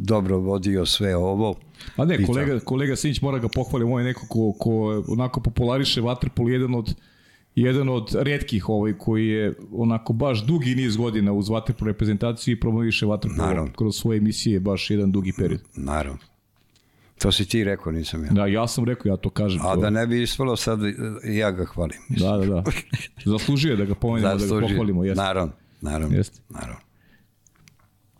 dobro 0.00 0.38
vodio 0.38 0.86
sve 0.86 1.16
ovo. 1.16 1.54
A 1.96 2.04
ne, 2.04 2.26
kolega, 2.26 2.60
kolega 2.60 2.96
Simić 2.96 3.20
mora 3.20 3.38
ga 3.38 3.48
pohvaliti, 3.48 3.90
on 3.92 4.00
je 4.00 4.06
neko 4.06 4.26
ko, 4.28 4.52
ko 4.58 5.04
onako 5.08 5.40
populariše 5.40 6.02
Waterpolo, 6.02 6.48
jedan 6.48 6.74
od 6.74 6.94
jedan 7.54 7.88
od 7.88 8.14
redkih 8.20 8.68
ovaj 8.68 8.92
koji 8.98 9.28
je 9.28 9.54
onako 9.72 10.12
baš 10.12 10.46
dugi 10.46 10.74
niz 10.74 10.96
godina 10.96 11.32
uz 11.32 11.48
vaterpolo 11.48 11.88
reprezentaciju 11.88 12.52
i 12.52 12.60
promoviše 12.60 13.06
vaterpolo 13.06 13.68
kroz 13.76 13.96
svoje 13.96 14.16
emisije 14.16 14.60
baš 14.60 14.90
jedan 14.90 15.12
dugi 15.12 15.32
period. 15.38 15.60
Naravno. 15.76 16.18
To 17.18 17.32
si 17.32 17.48
ti 17.48 17.64
rekao, 17.64 17.92
nisam 17.92 18.24
ja. 18.24 18.30
Da, 18.30 18.46
ja 18.46 18.68
sam 18.68 18.84
rekao, 18.84 19.10
ja 19.10 19.16
to 19.16 19.30
kažem. 19.30 19.60
A 19.66 19.74
to. 19.74 19.80
da 19.80 19.90
ne 19.90 20.06
bi 20.06 20.22
ispalo 20.22 20.56
sad, 20.56 20.78
ja 21.24 21.50
ga 21.50 21.64
hvalim. 21.64 21.98
Mislim. 22.08 22.30
Da, 22.30 22.36
da, 22.36 22.46
da. 22.46 22.62
Zaslužuje 23.32 23.76
da 23.76 23.84
ga 23.84 23.94
pomenemo, 23.94 24.34
da 24.34 24.46
ga 24.46 24.60
pohvalimo. 24.60 25.04
Jeste. 25.04 25.22
Naravno, 25.22 25.52
naravno. 25.80 26.16
Jeste. 26.16 26.40
naravno. 26.48 26.80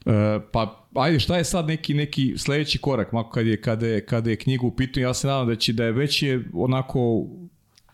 E, 0.06 0.40
pa 0.52 0.86
ajde 0.94 1.20
šta 1.20 1.36
je 1.36 1.44
sad 1.44 1.66
neki 1.66 1.94
neki 1.94 2.34
sledeći 2.38 2.78
korak 2.78 3.12
mako 3.12 3.30
kad 3.30 3.46
je 3.46 3.60
kada 3.60 3.86
je 3.86 4.06
kada 4.06 4.30
je 4.30 4.36
knjiga 4.36 4.66
u 4.66 4.76
pitanju 4.76 5.06
ja 5.06 5.14
se 5.14 5.26
nadam 5.26 5.46
da 5.46 5.56
će 5.56 5.72
da 5.72 5.84
je 5.84 5.92
već 5.92 6.22
je 6.22 6.44
onako 6.52 7.26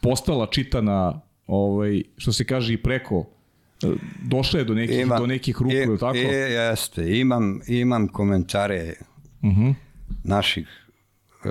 postala 0.02 0.46
čitana 0.46 1.20
ovaj, 1.46 2.02
što 2.16 2.32
se 2.32 2.44
kaže 2.44 2.72
i 2.72 2.82
preko 2.82 3.26
došle 4.22 4.60
je 4.60 4.64
do 4.64 4.74
nekih, 4.74 4.98
Ima, 4.98 5.18
do 5.18 5.26
nekih 5.26 5.56
ruku, 5.58 5.74
je, 5.74 5.98
tako? 5.98 6.16
Je, 6.16 6.52
jeste, 6.52 7.18
imam, 7.18 7.60
imam 7.66 8.08
komentare 8.08 8.94
uh 9.42 9.48
mhm. 9.48 9.62
-huh. 9.62 9.74
naših 10.24 10.86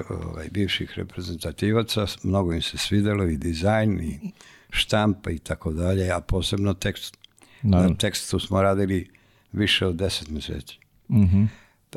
ovaj, 0.09 0.47
bivših 0.51 0.91
reprezentativaca, 0.95 2.05
mnogo 2.23 2.53
im 2.53 2.61
se 2.61 2.77
svidelo 2.77 3.27
i 3.27 3.37
dizajn 3.37 3.99
i 3.99 4.19
štampa 4.69 5.31
i 5.31 5.39
tako 5.39 5.71
dalje, 5.71 6.11
a 6.11 6.21
posebno 6.21 6.73
tekst. 6.73 7.17
Naravno. 7.61 7.89
Na 7.89 7.95
tekstu 7.95 8.39
smo 8.39 8.61
radili 8.61 9.09
više 9.51 9.85
od 9.85 9.95
10 9.95 10.29
meseci. 10.29 10.79
Mhm. 11.09 11.21
-huh. 11.21 11.47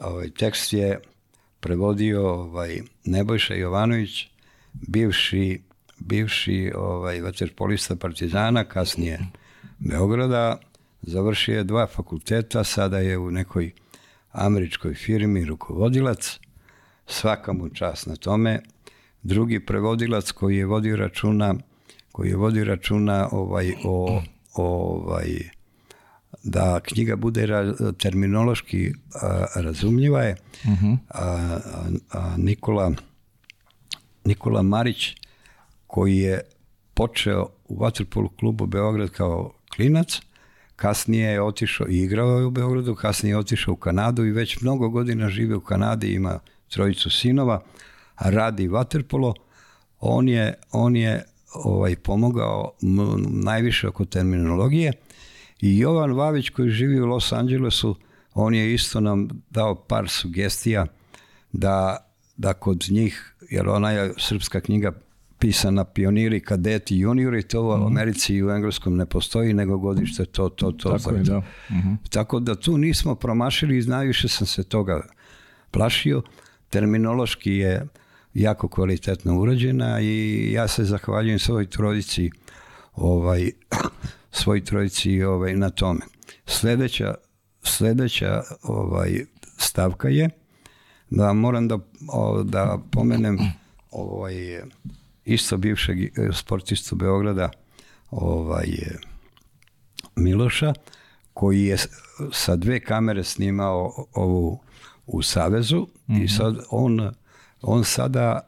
ovaj, 0.02 0.30
tekst 0.30 0.72
je 0.72 1.00
prevodio 1.60 2.30
ovaj, 2.30 2.80
Nebojša 3.04 3.54
Jovanović, 3.54 4.26
bivši 4.72 5.60
bivši 6.04 6.72
ovaj, 6.76 7.20
vaterpolista 7.20 7.96
Partizana, 7.96 8.64
kasnije 8.64 9.20
Beograda, 9.78 10.58
završio 11.02 11.56
je 11.56 11.64
dva 11.64 11.86
fakulteta, 11.86 12.64
sada 12.64 12.98
je 12.98 13.18
u 13.18 13.30
nekoj 13.30 13.72
američkoj 14.32 14.94
firmi 14.94 15.44
rukovodilac, 15.44 16.38
svaka 17.06 17.52
mu 17.52 17.68
čast 17.68 18.06
na 18.06 18.16
tome. 18.16 18.62
Drugi 19.22 19.66
prevodilac 19.66 20.30
koji 20.30 20.56
je 20.56 20.66
vodio 20.66 20.96
računa, 20.96 21.54
koji 22.12 22.28
je 22.28 22.36
vodio 22.36 22.64
računa 22.64 23.28
ovaj, 23.32 23.72
o, 23.84 24.22
ovaj, 24.54 25.50
da 26.42 26.80
knjiga 26.80 27.16
bude 27.16 27.46
ra, 27.46 27.74
terminološki 27.98 28.92
a, 29.22 29.46
razumljiva 29.54 30.22
je, 30.22 30.36
uh 30.64 30.70
mhm. 30.70 30.86
-huh. 30.86 30.96
a, 31.08 31.58
a, 32.12 32.34
Nikola 32.36 32.92
Nikola 34.24 34.62
Marić 34.62 35.16
koji 35.86 36.16
je 36.16 36.40
počeo 36.94 37.46
u 37.68 37.78
Vatrpolu 37.78 38.28
klubu 38.28 38.66
Beograd 38.66 39.10
kao 39.10 39.52
klinac, 39.76 40.20
kasnije 40.76 41.30
je 41.30 41.42
otišao 41.42 41.88
i 41.88 42.02
igrao 42.02 42.38
je 42.38 42.46
u 42.46 42.50
Beogradu, 42.50 42.94
kasnije 42.94 43.32
je 43.32 43.38
otišao 43.38 43.74
u 43.74 43.76
Kanadu 43.76 44.24
i 44.24 44.32
već 44.32 44.60
mnogo 44.60 44.88
godina 44.88 45.28
žive 45.28 45.56
u 45.56 45.60
Kanadi, 45.60 46.14
ima 46.14 46.38
trojicu 46.68 47.10
sinova, 47.10 47.62
a 48.14 48.30
radi 48.30 48.68
vaterpolo. 48.68 49.34
On 50.00 50.28
je, 50.28 50.54
on 50.72 50.96
je 50.96 51.24
ovaj 51.54 51.96
pomogao 51.96 52.72
najviše 53.28 53.88
oko 53.88 54.04
terminologije 54.04 54.92
i 55.62 55.78
Jovan 55.78 56.12
Vavić 56.12 56.50
koji 56.50 56.70
živi 56.70 57.00
u 57.00 57.06
Los 57.06 57.32
Angelesu, 57.32 57.96
on 58.34 58.54
je 58.54 58.74
isto 58.74 59.00
nam 59.00 59.28
dao 59.50 59.74
par 59.74 60.08
sugestija 60.08 60.86
da, 61.52 61.96
da 62.36 62.52
kod 62.52 62.86
njih, 62.90 63.34
jer 63.50 63.68
ona 63.68 63.90
je 63.90 64.14
srpska 64.18 64.60
knjiga 64.60 64.92
pisana 65.38 65.84
pioniri, 65.84 66.40
kadeti, 66.40 66.98
juniori, 66.98 67.42
to 67.42 67.62
u 67.62 67.76
mhm. 67.76 67.86
Americi 67.86 68.34
i 68.34 68.44
u 68.44 68.50
Engleskom 68.50 68.96
ne 68.96 69.06
postoji, 69.06 69.54
nego 69.54 69.78
godište 69.78 70.24
to, 70.24 70.48
to, 70.48 70.72
to. 70.72 70.98
Tako, 70.98 71.10
je, 71.10 71.22
da. 71.22 71.38
Uh 71.38 71.44
mhm. 71.70 71.88
-huh. 71.88 71.96
Tako 72.10 72.40
da 72.40 72.54
tu 72.54 72.78
nismo 72.78 73.14
promašili 73.14 73.78
i 73.78 73.82
najviše 73.82 74.28
sam 74.28 74.46
se 74.46 74.64
toga 74.64 75.06
plašio. 75.70 76.22
Terminološki 76.70 77.52
je 77.52 77.86
jako 78.34 78.68
kvalitetno 78.68 79.40
urađena 79.40 80.00
i 80.00 80.48
ja 80.52 80.68
se 80.68 80.84
zahvaljujem 80.84 81.38
svoj 81.38 81.66
trodici 81.66 82.30
ovaj, 82.94 83.50
svoj 84.32 84.64
trojici 84.64 85.22
ovaj, 85.22 85.56
na 85.56 85.70
tome. 85.70 86.00
Sledeća, 86.46 87.14
sledeća 87.62 88.42
ovaj, 88.62 89.24
stavka 89.56 90.08
je 90.08 90.30
da 91.10 91.32
moram 91.32 91.68
da, 91.68 91.78
da 92.44 92.78
pomenem 92.90 93.38
ovaj, 93.90 94.34
isto 95.24 95.56
bivšeg 95.56 96.02
e, 96.02 96.08
sportistu 96.32 96.96
Beograda 96.96 97.50
ovaj, 98.10 98.68
Miloša, 100.16 100.72
koji 101.34 101.64
je 101.64 101.76
sa 102.32 102.56
dve 102.56 102.80
kamere 102.80 103.24
snimao 103.24 104.06
ovu 104.14 104.60
u 105.06 105.22
Savezu 105.22 105.80
mm 105.80 106.14
-hmm. 106.14 106.20
i 106.20 106.24
mhm. 106.24 106.34
sad 106.36 106.56
on, 106.70 107.14
on 107.62 107.84
sada 107.84 108.40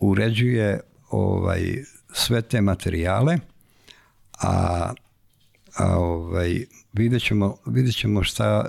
uređuje 0.00 0.80
ovaj, 1.10 1.84
sve 2.12 2.42
te 2.42 2.60
materijale, 2.60 3.38
a, 4.42 4.92
a 5.76 5.98
ovaj, 5.98 6.64
vidjet 6.92 7.22
ćemo, 7.22 7.56
vidjet 7.66 7.96
ćemo 7.96 8.22
šta, 8.22 8.66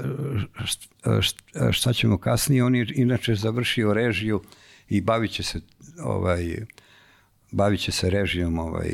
šta, 1.19 1.71
šta 1.71 1.93
ćemo 1.93 2.17
kasnije. 2.17 2.63
On 2.63 2.75
je 2.75 2.87
inače 2.95 3.35
završio 3.35 3.93
režiju 3.93 4.41
i 4.89 5.01
bavit 5.01 5.31
će 5.31 5.43
se 5.43 5.61
ovaj, 6.03 6.55
bavit 7.51 7.79
će 7.79 7.91
se 7.91 8.09
režijom 8.09 8.59
ovaj, 8.59 8.89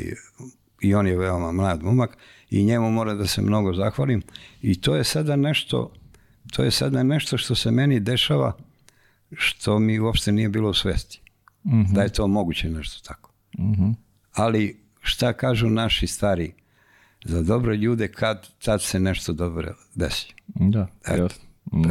i 0.80 0.94
on 0.94 1.06
je 1.06 1.16
veoma 1.16 1.52
mlad 1.52 1.82
momak 1.82 2.16
i 2.50 2.64
njemu 2.64 2.90
mora 2.90 3.14
da 3.14 3.26
se 3.26 3.42
mnogo 3.42 3.72
zahvalim 3.74 4.22
i 4.62 4.80
to 4.80 4.96
je 4.96 5.04
sada 5.04 5.36
nešto 5.36 5.92
to 6.50 6.62
je 6.62 6.70
sada 6.70 7.02
nešto 7.02 7.38
što 7.38 7.54
se 7.54 7.70
meni 7.70 8.00
dešava, 8.00 8.56
što 9.32 9.78
mi 9.78 10.00
uopšte 10.00 10.32
nije 10.32 10.48
bilo 10.48 10.70
u 10.70 10.74
svesti. 10.74 11.20
Mhm. 11.66 11.94
Da 11.94 12.02
je 12.02 12.12
to 12.12 12.26
moguće 12.26 12.68
nešto 12.70 13.08
tako. 13.08 13.32
Ali 14.32 14.80
šta 15.00 15.32
kažu 15.32 15.70
naši 15.70 16.06
stari? 16.06 16.52
Za 17.24 17.42
dobre 17.42 17.76
ljude 17.76 18.08
kad 18.08 18.48
tad 18.64 18.82
se 18.82 19.00
nešto 19.00 19.32
dobro 19.32 19.74
desi. 19.94 20.34
Da, 20.46 20.86
jasno. 21.08 21.44
Mm. 21.72 21.90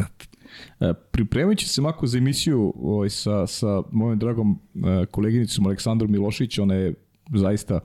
E, 0.79 0.93
Pripremajući 1.11 1.69
se 1.69 1.81
mako 1.81 2.07
za 2.07 2.17
emisiju 2.17 2.73
ovaj, 2.81 3.09
sa, 3.09 3.47
sa 3.47 3.81
mojom 3.91 4.19
dragom 4.19 4.59
e, 4.75 5.05
koleginicom 5.05 5.65
Aleksandrom 5.65 6.11
Milošić, 6.11 6.57
ona 6.59 6.73
je 6.73 6.93
zaista 7.35 7.79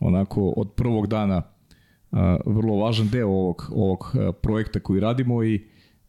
onako 0.00 0.48
od 0.56 0.72
prvog 0.72 1.06
dana 1.06 1.36
e, 1.36 2.16
vrlo 2.46 2.76
važan 2.76 3.08
deo 3.08 3.28
ovog, 3.28 3.68
ovog 3.70 4.16
projekta 4.42 4.80
koji 4.80 5.00
radimo 5.00 5.44
i 5.44 5.54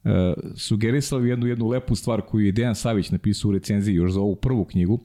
e, 0.04 0.34
sugerisala 0.56 1.26
jednu, 1.26 1.48
jednu 1.48 1.68
lepu 1.68 1.96
stvar 1.96 2.22
koju 2.22 2.46
je 2.46 2.52
Dejan 2.52 2.76
Savić 2.76 3.12
napisao 3.12 3.50
u 3.50 3.52
recenziji 3.52 3.96
još 3.96 4.12
za 4.12 4.20
ovu 4.20 4.36
prvu 4.36 4.66
knjigu, 4.66 5.00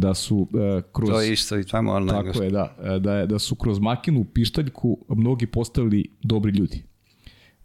da 0.00 0.14
su 0.14 0.48
e, 0.54 0.82
kroz... 0.92 1.10
To 1.10 1.20
je 1.20 1.32
isto 1.32 1.58
i 1.58 1.64
tamo, 1.64 1.92
ali 1.92 2.08
Tako 2.08 2.18
engleskom. 2.18 2.44
je, 2.44 2.50
da. 2.50 2.76
E, 2.82 2.98
Da, 2.98 3.14
je, 3.14 3.26
da 3.26 3.38
su 3.38 3.54
kroz 3.54 3.78
makinu, 3.78 4.24
pištaljku, 4.24 4.98
mnogi 5.08 5.46
postali 5.46 6.04
dobri 6.22 6.52
ljudi. 6.52 6.82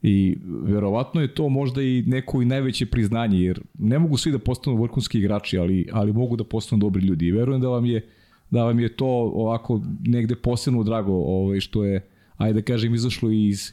I 0.01 0.37
verovatno 0.63 1.21
je 1.21 1.33
to 1.33 1.49
možda 1.49 1.81
i 1.81 2.03
neko 2.07 2.41
i 2.41 2.45
najveće 2.45 2.85
priznanje, 2.85 3.39
jer 3.39 3.61
ne 3.79 3.99
mogu 3.99 4.17
svi 4.17 4.31
da 4.31 4.39
postanu 4.39 4.81
vrhunski 4.81 5.19
igrači, 5.19 5.57
ali, 5.57 5.87
ali 5.91 6.13
mogu 6.13 6.35
da 6.35 6.43
postanu 6.43 6.79
dobri 6.79 7.05
ljudi. 7.05 7.27
I 7.27 7.31
verujem 7.31 7.61
da 7.61 7.67
vam 7.67 7.85
je, 7.85 8.09
da 8.49 8.63
vam 8.63 8.79
je 8.79 8.95
to 8.95 9.07
ovako 9.33 9.81
negde 9.99 10.35
posebno 10.35 10.83
drago 10.83 11.13
ovaj, 11.13 11.59
što 11.59 11.85
je, 11.85 12.07
ajde 12.37 12.61
da 12.61 12.65
kažem, 12.65 12.93
izašlo 12.93 13.31
iz, 13.31 13.71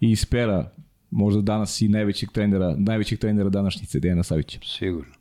iz 0.00 0.24
pera 0.24 0.70
možda 1.10 1.42
danas 1.42 1.80
i 1.80 1.88
najvećeg 1.88 2.30
trenera, 2.30 2.74
najvećeg 2.78 3.18
trenera 3.18 3.48
današnjice, 3.48 4.00
Dejana 4.00 4.22
Savića. 4.22 4.58
Sigurno. 4.64 5.12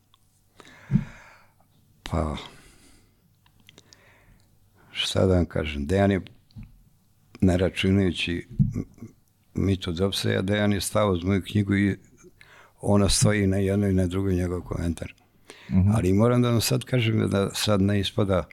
Pa, 2.04 2.36
šta 5.00 5.26
da 5.26 5.36
vam 5.36 5.46
kažem, 5.46 5.86
Dejan 5.86 6.12
je, 6.12 6.22
ne 7.42 7.58
računajući 7.58 8.48
m- 8.76 8.86
Mito 9.54 9.92
Dopseja, 9.92 10.42
Dejan 10.42 10.74
je 10.74 10.82
stao 10.82 11.12
uz 11.12 11.24
moju 11.24 11.42
knjigu 11.42 11.76
i 11.76 11.98
ona 12.82 13.10
stoji 13.10 13.48
na 13.48 13.58
jednoj 13.58 13.90
i 13.90 13.94
na 13.94 14.08
drugoj 14.08 14.36
njegov 14.36 14.62
komentar. 14.62 15.14
Ali 15.96 16.14
moram 16.14 16.42
da 16.42 16.50
vam 16.50 16.62
sad 16.62 16.84
kažem 16.84 17.30
da 17.30 17.50
sad 17.54 17.82
ne 17.82 18.00
ispada 18.00 18.44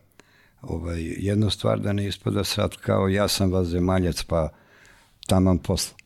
ovaj, 0.63 1.03
jednu 1.03 1.51
stvar 1.51 1.81
da 1.81 1.93
ne 1.93 2.07
ispada 2.07 2.45
sad 2.45 2.77
kao 2.77 3.09
ja 3.09 3.29
sam 3.29 3.53
vas 3.53 3.67
zemaljac 3.69 4.23
pa 4.23 4.49
taman 5.27 5.59
posla. 5.59 5.97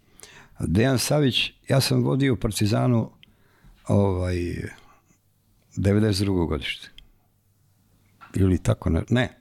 Dejan 0.60 0.98
Savić, 0.98 1.52
ja 1.68 1.80
sam 1.80 2.02
vodio 2.02 2.36
Partizanu 2.36 3.10
ovaj, 3.88 4.36
92. 5.76 6.48
godište. 6.48 6.88
Ili 8.34 8.58
tako, 8.58 8.90
ne. 8.90 9.02
Ne, 9.10 9.39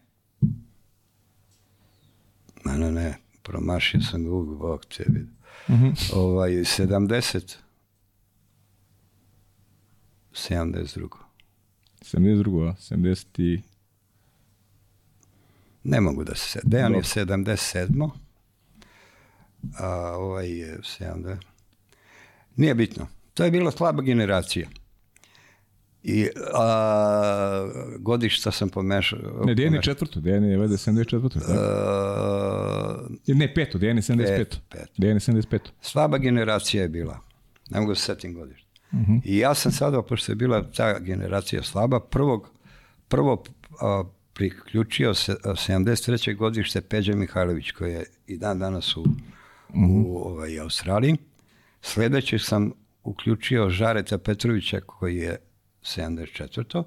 ne, 2.65 2.77
ne, 2.77 2.91
ne. 2.91 3.17
promašio 3.43 4.01
sam 4.01 4.23
ga 4.23 4.31
uvijek, 4.31 4.59
Bog 4.59 4.85
te 4.85 5.03
vidi. 5.07 5.29
Ovaj, 6.13 6.51
70. 6.51 7.55
72. 10.31 11.07
72. 12.01 12.69
a? 12.69 12.73
70 12.73 13.25
i... 13.37 13.61
Ne 15.83 16.01
mogu 16.01 16.23
da 16.23 16.35
se... 16.35 16.59
Dejan 16.63 16.93
je 16.93 17.01
Dobro. 17.01 17.35
77. 17.35 18.09
A 19.77 20.15
ovaj 20.17 20.59
je 20.59 20.77
70. 20.77 21.37
Nije 22.55 22.75
bitno. 22.75 23.07
To 23.33 23.43
je 23.43 23.51
bila 23.51 23.71
slaba 23.71 24.01
generacija. 24.01 24.69
I 26.03 26.27
a, 26.53 27.67
godišta 27.97 28.51
sam 28.51 28.69
pomešao. 28.69 29.19
Ne, 29.45 29.55
Dejan 29.55 29.73
je 29.73 29.81
četvrto, 29.81 30.19
Dejan 30.19 30.43
je 30.43 30.57
vede 30.57 30.73
74. 30.73 31.33
Tako? 31.33 31.51
A, 31.51 33.07
Ne, 33.27 33.53
peto, 33.53 33.77
Dejan 33.77 33.97
je 33.97 34.01
75. 34.01 34.37
Peto, 34.37 34.57
peto. 34.69 34.91
Dejan 34.97 35.15
je 35.15 35.19
75. 35.19 35.59
slaba 35.81 36.17
generacija 36.17 36.83
je 36.83 36.89
bila. 36.89 37.19
Ne 37.69 37.79
mogu 37.79 37.95
se 37.95 38.01
setim 38.03 38.33
godišta. 38.33 38.67
Mhm. 38.93 39.15
I 39.23 39.37
ja 39.37 39.53
sam 39.53 39.71
sada, 39.71 40.01
pošto 40.01 40.31
je 40.31 40.35
bila 40.35 40.71
ta 40.71 40.99
generacija 40.99 41.63
slaba, 41.63 41.99
prvog, 41.99 42.49
prvo 43.07 43.43
a, 43.81 44.03
priključio 44.33 45.13
se, 45.13 45.35
a, 45.43 45.49
73. 45.49 46.35
godište 46.35 46.81
Peđa 46.81 47.15
Mihajlović, 47.15 47.71
koji 47.71 47.93
je 47.93 48.05
i 48.27 48.37
dan 48.37 48.59
danas 48.59 48.97
u, 48.97 49.05
Mhm. 49.75 50.01
u 50.05 50.17
ovaj, 50.17 50.59
Australiji. 50.59 51.15
Sledeći 51.81 52.39
sam 52.39 52.71
uključio 53.03 53.69
Žareta 53.69 54.17
Petrovića, 54.17 54.79
koji 54.81 55.17
je 55.17 55.37
74. 55.81 56.83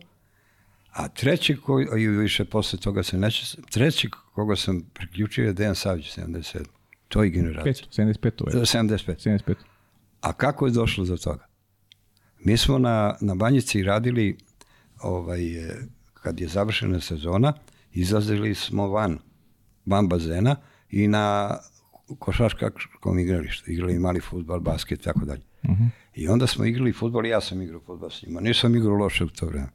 A 0.92 1.08
treći, 1.08 1.56
koji, 1.56 1.86
i 2.02 2.08
više 2.08 2.44
posle 2.44 2.78
toga 2.78 3.02
se 3.02 3.18
neće, 3.18 3.56
treći 3.70 4.10
koga 4.34 4.56
sam 4.56 4.82
priključio 4.94 5.46
je 5.46 5.52
Dejan 5.52 5.74
Savić, 5.74 6.18
77. 6.18 6.64
To 7.08 7.22
je 7.22 7.30
generacija. 7.30 7.86
Peto, 7.92 8.02
75. 8.02 8.30
Ovaj. 8.40 8.64
75. 8.64 9.40
75. 9.46 9.54
A 10.20 10.32
kako 10.32 10.66
je 10.66 10.72
došlo 10.72 11.04
do 11.04 11.16
toga? 11.16 11.46
Mi 12.44 12.56
smo 12.56 12.78
na, 12.78 13.16
na 13.20 13.34
Banjici 13.34 13.82
radili, 13.82 14.36
ovaj, 15.02 15.40
kad 16.14 16.40
je 16.40 16.48
završena 16.48 17.00
sezona, 17.00 17.52
izlazili 17.92 18.54
smo 18.54 18.88
van, 18.88 19.18
van 19.86 20.08
bazena 20.08 20.56
i 20.90 21.08
na 21.08 21.56
košarkaškom 22.18 23.18
igralištu. 23.18 23.70
Igrali 23.70 23.98
mali 23.98 24.20
futbal, 24.20 24.60
basket 24.60 25.00
tako 25.00 25.24
dalje. 25.24 25.42
I 26.14 26.28
onda 26.28 26.46
smo 26.46 26.64
igrali 26.64 26.92
futbol 26.92 27.26
ja 27.26 27.40
sam 27.40 27.62
igrao 27.62 27.80
futbol 27.80 28.10
s 28.10 28.22
njima. 28.22 28.40
Nisam 28.40 28.76
igrao 28.76 28.94
loše 28.94 29.24
u 29.24 29.28
to 29.28 29.46
vreme. 29.46 29.68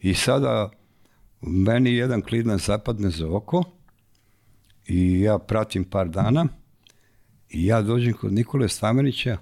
I 0.00 0.14
sada 0.14 0.70
meni 1.40 1.94
jedan 1.94 2.22
klidan 2.22 2.58
zapadne 2.58 3.10
za 3.10 3.28
oko 3.30 3.64
i 4.86 5.20
ja 5.20 5.38
pratim 5.38 5.84
par 5.84 6.08
dana 6.08 6.46
i 7.50 7.66
ja 7.66 7.82
dođem 7.82 8.12
kod 8.12 8.32
Nikole 8.32 8.68
Stamenića 8.68 9.38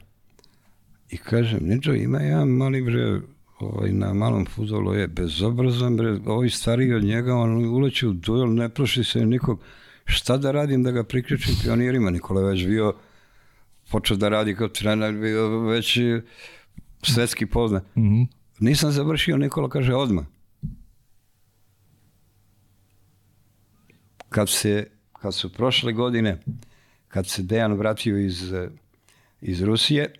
i 1.11 1.16
kažem, 1.16 1.59
Niđo, 1.62 1.95
ima 1.95 2.18
jedan 2.18 2.49
mali 2.49 2.83
bre, 2.83 3.20
ovaj, 3.59 3.93
na 3.93 4.14
malom 4.14 4.47
futbolu 4.47 4.95
je 4.95 5.09
bezobrazan, 5.09 5.97
bre, 5.97 6.18
ovi 6.27 6.51
stariji 6.51 6.95
od 6.95 7.05
njega, 7.05 7.35
on 7.35 7.64
uleće 7.64 8.09
u 8.09 8.12
duel, 8.12 8.55
ne 8.55 8.68
proši 8.68 9.05
se 9.05 9.27
nikog. 9.27 9.61
Šta 10.05 10.37
da 10.37 10.51
radim 10.51 10.83
da 10.83 10.91
ga 10.91 11.05
priključim 11.05 11.55
pionirima? 11.62 12.11
Nikola 12.11 12.41
je 12.41 12.47
već 12.47 12.66
bio, 12.66 12.95
počeo 13.95 14.17
da 14.17 14.29
radi 14.29 14.55
kao 14.55 14.69
trener, 14.69 15.13
bio 15.15 15.61
već 15.61 15.99
svetski 17.03 17.47
poznat. 17.47 17.85
Nisam 18.59 18.91
završio, 18.91 19.37
Nikola 19.37 19.69
kaže 19.69 19.95
odmah. 19.95 20.25
Kad, 24.29 24.49
se, 24.49 24.91
kad 25.13 25.35
su 25.35 25.53
prošle 25.53 25.93
godine, 25.93 26.41
kad 27.09 27.27
se 27.27 27.43
Dejan 27.43 27.73
vratio 27.73 28.19
iz, 28.19 28.53
iz 29.41 29.63
Rusije, 29.63 30.15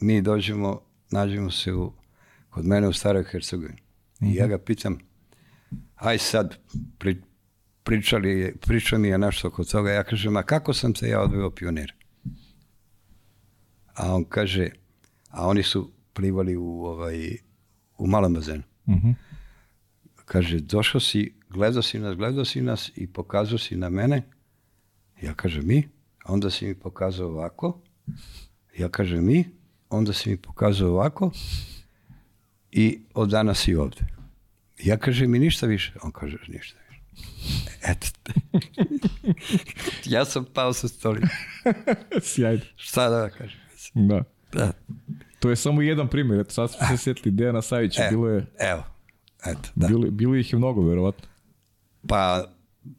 mi 0.00 0.22
dođemo, 0.22 0.80
nađemo 1.10 1.50
se 1.50 1.72
u, 1.72 1.92
kod 2.50 2.64
mene 2.64 2.88
u 2.88 2.92
Staroj 2.92 3.24
Hercegovini. 3.24 3.78
I 4.20 4.34
ja 4.34 4.46
ga 4.46 4.58
pitam, 4.58 4.98
aj 5.96 6.18
sad, 6.18 6.56
pri, 6.98 7.22
pričali, 7.82 8.54
pričao 8.60 8.98
mi 8.98 9.08
je 9.08 9.18
nešto 9.18 9.48
oko 9.48 9.64
toga, 9.64 9.92
ja 9.92 10.02
kažem, 10.04 10.36
a 10.36 10.42
kako 10.42 10.72
sam 10.72 10.94
se 10.94 11.08
ja 11.08 11.22
odveo 11.22 11.50
pionir? 11.50 11.94
A 13.96 14.14
on 14.14 14.24
kaže, 14.24 14.70
a 15.30 15.46
oni 15.46 15.62
su 15.62 15.90
plivali 16.12 16.56
u, 16.56 16.84
ovaj, 16.84 17.36
u 17.98 18.06
malom 18.06 18.34
bazenu. 18.34 18.62
Mhm. 18.88 19.10
Kaže, 20.24 20.60
došao 20.60 21.00
si, 21.00 21.34
gledao 21.50 21.82
si 21.82 21.98
nas, 21.98 22.16
gledao 22.16 22.44
si 22.44 22.60
nas 22.60 22.90
i 22.96 23.06
pokazao 23.06 23.58
si 23.58 23.76
na 23.76 23.88
mene. 23.88 24.22
Ja 25.22 25.34
kažem, 25.34 25.66
mi? 25.66 25.88
A 26.24 26.32
onda 26.32 26.50
si 26.50 26.66
mi 26.66 26.74
pokazao 26.74 27.28
ovako. 27.28 27.80
Ja 28.78 28.88
kažem, 28.88 29.26
mi? 29.26 29.44
Onda 29.88 30.12
si 30.12 30.30
mi 30.30 30.36
pokazao 30.36 30.90
ovako. 30.90 31.30
I 32.72 33.00
od 33.14 33.28
danas 33.28 33.58
si 33.58 33.74
ovde. 33.74 34.06
Ja 34.84 34.96
kažem, 34.96 35.30
mi 35.30 35.38
ništa 35.38 35.66
više. 35.66 35.92
On 36.02 36.12
kaže, 36.12 36.38
ništa 36.48 36.78
više. 36.88 37.02
Eto. 37.82 38.06
ja 40.14 40.24
sam 40.24 40.44
pao 40.54 40.72
sa 40.72 40.88
stolice. 40.88 41.26
Sjajno. 42.22 42.64
Šta 42.76 43.08
da 43.08 43.30
kažem? 43.30 43.65
Da. 43.94 44.22
Da. 44.52 44.72
To 45.40 45.50
je 45.50 45.56
samo 45.56 45.82
jedan 45.82 46.08
primjer. 46.08 46.40
Eto, 46.40 46.50
sad 46.50 46.70
smo 46.70 46.86
se 46.86 46.96
sjetili 46.96 47.34
Dejana 47.34 47.62
Savića. 47.62 48.02
E, 48.02 48.10
Bilo, 48.10 48.28
je, 48.28 48.46
Evo. 48.58 48.82
Eto, 49.46 49.68
da. 49.74 49.86
bilo, 49.86 50.10
bilo 50.10 50.34
ih 50.34 50.52
je 50.52 50.58
mnogo, 50.58 50.82
verovatno. 50.82 51.28
Pa 52.08 52.44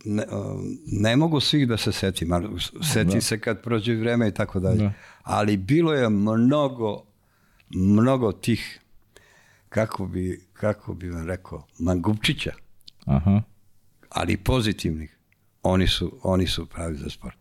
ne, 0.06 0.24
ne 0.86 1.16
mogu 1.16 1.40
svih 1.40 1.68
da 1.68 1.78
se 1.78 1.92
setim, 1.92 2.32
ali 2.32 2.48
setim 2.82 3.22
se 3.22 3.40
kad 3.40 3.62
prođe 3.62 3.96
vreme 3.96 4.28
i 4.28 4.34
tako 4.34 4.60
dalje. 4.60 4.78
Da. 4.78 4.94
Ali 5.24 5.58
bilo 5.58 5.94
je 5.94 6.10
mnogo, 6.10 7.04
mnogo 7.70 8.32
tih, 8.32 8.80
kako 9.70 10.06
bi, 10.08 10.42
kako 10.54 10.94
bi 10.94 11.10
vam 11.10 11.28
rekao, 11.28 11.68
mangupčića, 11.80 12.52
Aha. 13.06 13.42
ali 14.10 14.38
pozitivnih. 14.38 15.18
Oni 15.64 15.88
su, 15.88 16.20
oni 16.24 16.48
su 16.48 16.66
pravi 16.66 16.96
za 16.96 17.10
sport. 17.10 17.38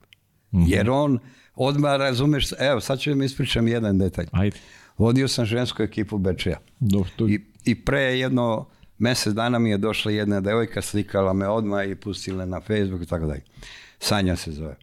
Jer 0.52 0.90
on, 0.90 1.18
odmah 1.56 1.96
razumeš, 1.96 2.48
evo 2.58 2.80
sad 2.80 2.98
ću 3.00 3.10
vam 3.10 3.22
ispričam 3.22 3.68
jedan 3.68 3.98
detalj. 3.98 4.26
Ajde. 4.32 4.56
Vodio 4.98 5.28
sam 5.28 5.44
žensku 5.44 5.82
ekipu 5.82 6.18
Bečeja. 6.18 6.58
Dobro, 6.80 7.08
to... 7.16 7.28
I, 7.28 7.40
I 7.64 7.74
pre 7.74 8.00
jedno 8.00 8.66
mesec 8.98 9.34
dana 9.34 9.58
mi 9.58 9.70
je 9.70 9.78
došla 9.78 10.12
jedna 10.12 10.40
devojka, 10.40 10.82
slikala 10.82 11.32
me 11.32 11.48
odmah 11.48 11.88
i 11.88 11.94
pustila 11.94 12.46
na 12.46 12.60
Facebook 12.60 13.02
i 13.02 13.06
tako 13.06 13.26
dalje. 13.26 13.42
Sanja 13.98 14.36
se 14.36 14.52
zove. 14.52 14.76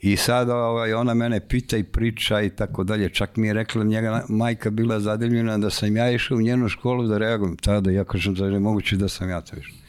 I 0.00 0.16
sad 0.16 0.50
ovaj, 0.50 0.92
ona 0.92 1.14
mene 1.14 1.40
pita 1.48 1.76
i 1.76 1.82
priča 1.82 2.40
i 2.40 2.50
tako 2.50 2.84
dalje. 2.84 3.08
Čak 3.08 3.36
mi 3.36 3.46
je 3.46 3.52
rekla 3.52 3.84
njega 3.84 4.24
majka 4.28 4.70
bila 4.70 5.00
zadivljena 5.00 5.58
da 5.58 5.70
sam 5.70 5.96
ja 5.96 6.10
išao 6.10 6.36
u 6.36 6.40
njenu 6.40 6.68
školu 6.68 7.06
da 7.06 7.18
reagujem. 7.18 7.56
Tada 7.56 7.90
ja 7.90 8.04
kažem 8.04 8.34
da 8.34 8.46
je 8.46 8.60
moguće 8.60 8.96
da 8.96 9.08
sam 9.08 9.30
ja 9.30 9.40
to 9.40 9.56
išao. 9.56 9.85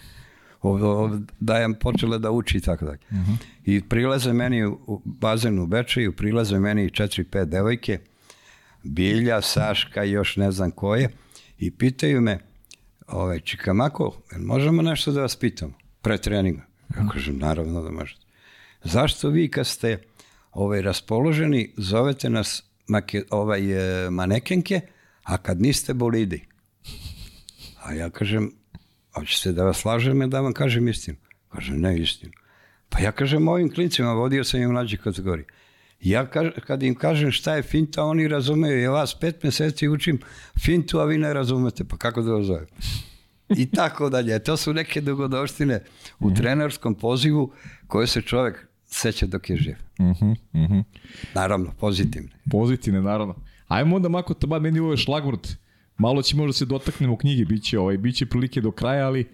Da 1.39 1.57
je 1.57 1.79
počela 1.79 2.17
da 2.17 2.31
uči 2.31 2.57
i 2.57 2.61
tako 2.61 2.85
dalje. 2.85 2.99
Uh 3.11 3.17
-huh. 3.17 3.35
I 3.65 3.81
prilaze 3.81 4.33
meni 4.33 4.65
u 4.65 5.01
bazenu 5.05 5.63
u 5.63 5.67
Bečeju, 5.67 6.15
prilaze 6.15 6.59
meni 6.59 6.89
četiri, 6.89 7.23
pet 7.23 7.49
devojke, 7.49 7.99
Bilja, 8.83 9.41
Saška 9.41 10.03
i 10.03 10.11
još 10.11 10.35
ne 10.35 10.51
znam 10.51 10.71
koje, 10.71 11.09
i 11.59 11.71
pitaju 11.71 12.21
me, 12.21 12.39
ovaj, 13.07 13.39
Čikamako, 13.39 14.21
možemo 14.37 14.81
nešto 14.81 15.11
da 15.11 15.21
vas 15.21 15.35
pitamo 15.35 15.73
pre 16.01 16.17
treninga? 16.17 16.61
Ja 16.97 17.09
kažem, 17.13 17.37
naravno 17.37 17.81
da 17.81 17.91
možete. 17.91 18.21
Zašto 18.83 19.29
vi 19.29 19.51
kad 19.51 19.67
ste 19.67 20.01
ovaj, 20.51 20.81
raspoloženi 20.81 21.73
zovete 21.77 22.29
nas 22.29 22.63
make, 22.87 23.23
ovaj, 23.29 24.05
e, 24.05 24.09
manekenke, 24.09 24.81
a 25.23 25.37
kad 25.37 25.61
niste 25.61 25.93
bolidi? 25.93 26.45
A 27.83 27.93
ja 27.93 28.09
kažem, 28.09 28.51
hoćete 29.20 29.51
da 29.51 29.63
vas 29.63 29.86
lažem 29.86 30.30
da 30.30 30.41
vam 30.41 30.53
kažem 30.53 30.88
istinu? 30.88 31.18
Kaže, 31.49 31.74
ne 31.74 31.99
istinu. 31.99 32.34
Pa 32.89 32.99
ja 32.99 33.11
kažem 33.11 33.47
ovim 33.47 33.74
klincima, 33.74 34.13
vodio 34.13 34.43
sam 34.43 34.61
im 34.61 34.72
mlađe 34.72 34.97
kategorije. 34.97 35.45
Ja 36.01 36.26
kaž, 36.26 36.47
kad 36.68 36.84
im 36.84 36.95
kažem 36.95 37.32
šta 37.32 37.55
je 37.55 37.63
finta, 37.63 38.03
oni 38.03 38.28
razumeju. 38.28 38.82
Ja 38.82 38.91
vas 38.91 39.20
pet 39.20 39.43
meseci 39.43 39.88
učim 39.88 40.20
fintu, 40.65 40.99
a 40.99 41.05
vi 41.05 41.18
ne 41.18 41.34
razumete. 41.34 41.84
Pa 41.84 41.97
kako 41.97 42.22
da 42.22 42.32
vas 42.32 42.45
zovem? 42.45 42.65
I 43.49 43.65
tako 43.72 44.09
dalje. 44.09 44.39
To 44.39 44.57
su 44.57 44.74
neke 44.74 45.01
dogodoštine 45.01 45.84
u 46.20 46.34
trenerskom 46.34 46.95
pozivu 46.95 47.51
koje 47.88 48.07
se 48.07 48.22
čovek 48.22 48.68
seća 48.86 49.26
dok 49.26 49.49
je 49.49 49.57
živ. 49.57 49.76
Uh 49.99 50.05
-huh. 50.05 50.84
Naravno, 51.34 51.74
pozitivne. 51.80 52.30
Pozitivne, 52.51 53.01
naravno. 53.01 53.36
Ajmo 53.68 53.95
onda, 53.95 54.09
Mako, 54.09 54.34
taba, 54.34 54.59
meni 54.59 54.80
ovo 54.80 54.91
je 54.91 54.97
šlagvort. 54.97 55.47
Malo 55.97 56.21
će 56.21 56.35
možda 56.35 56.53
se 56.53 56.65
dotaknemo 56.65 57.17
knjige, 57.17 57.45
biće, 57.45 57.79
ovaj, 57.79 57.97
biće 57.97 58.25
prilike 58.25 58.61
do 58.61 58.71
kraja, 58.71 59.07
ali 59.07 59.21
e, 59.21 59.27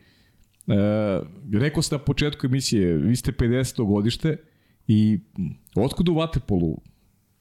rekao 1.53 1.84
sam 1.84 1.97
na 1.97 2.03
početku 2.03 2.47
emisije, 2.47 2.97
vi 2.97 3.16
ste 3.16 3.32
50. 3.32 3.86
godište 3.88 4.38
i 4.88 5.20
otkud 5.76 6.09
u 6.09 6.14
Vatepolu? 6.14 6.78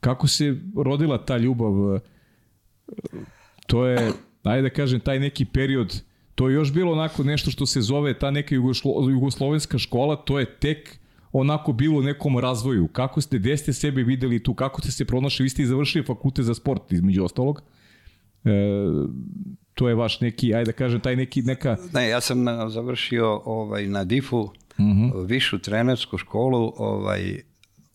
Kako 0.00 0.28
se 0.28 0.56
rodila 0.76 1.24
ta 1.24 1.36
ljubav? 1.36 2.00
To 3.66 3.86
je, 3.86 4.12
ajde 4.42 4.62
da 4.62 4.70
kažem, 4.70 5.00
taj 5.00 5.18
neki 5.18 5.44
period, 5.44 6.02
to 6.34 6.48
je 6.48 6.54
još 6.54 6.72
bilo 6.72 6.92
onako 6.92 7.24
nešto 7.24 7.50
što 7.50 7.66
se 7.66 7.80
zove 7.80 8.18
ta 8.18 8.30
neka 8.30 8.54
jugoslo, 8.54 9.10
jugoslovenska 9.10 9.78
škola, 9.78 10.16
to 10.16 10.38
je 10.38 10.46
tek 10.46 10.98
onako 11.32 11.72
bilo 11.72 11.98
u 11.98 12.02
nekom 12.02 12.38
razvoju. 12.38 12.88
Kako 12.88 13.20
ste, 13.20 13.38
gde 13.38 13.56
ste 13.56 13.72
sebe 13.72 14.02
videli 14.02 14.42
tu, 14.42 14.54
kako 14.54 14.80
ste 14.80 14.92
se 14.92 15.04
pronašli, 15.04 15.42
vi 15.42 15.48
ste 15.48 15.62
i 15.62 15.66
završili 15.66 16.04
fakulte 16.04 16.42
za 16.42 16.54
sport, 16.54 16.92
između 16.92 17.24
ostalog. 17.24 17.62
E, 17.62 17.81
to 19.74 19.88
je 19.88 19.94
vaš 19.94 20.20
neki, 20.20 20.54
ajde 20.54 20.72
da 20.72 20.72
kažem, 20.72 21.00
taj 21.00 21.16
neki, 21.16 21.42
neka... 21.42 21.76
Ne, 21.92 22.08
ja 22.08 22.20
sam 22.20 22.42
na, 22.42 22.68
završio 22.68 23.42
ovaj, 23.44 23.86
na 23.86 24.04
DIF-u. 24.04 24.52
-huh. 24.82 25.26
višu 25.26 25.58
trenersku 25.58 26.18
školu, 26.18 26.72
ovaj, 26.76 27.40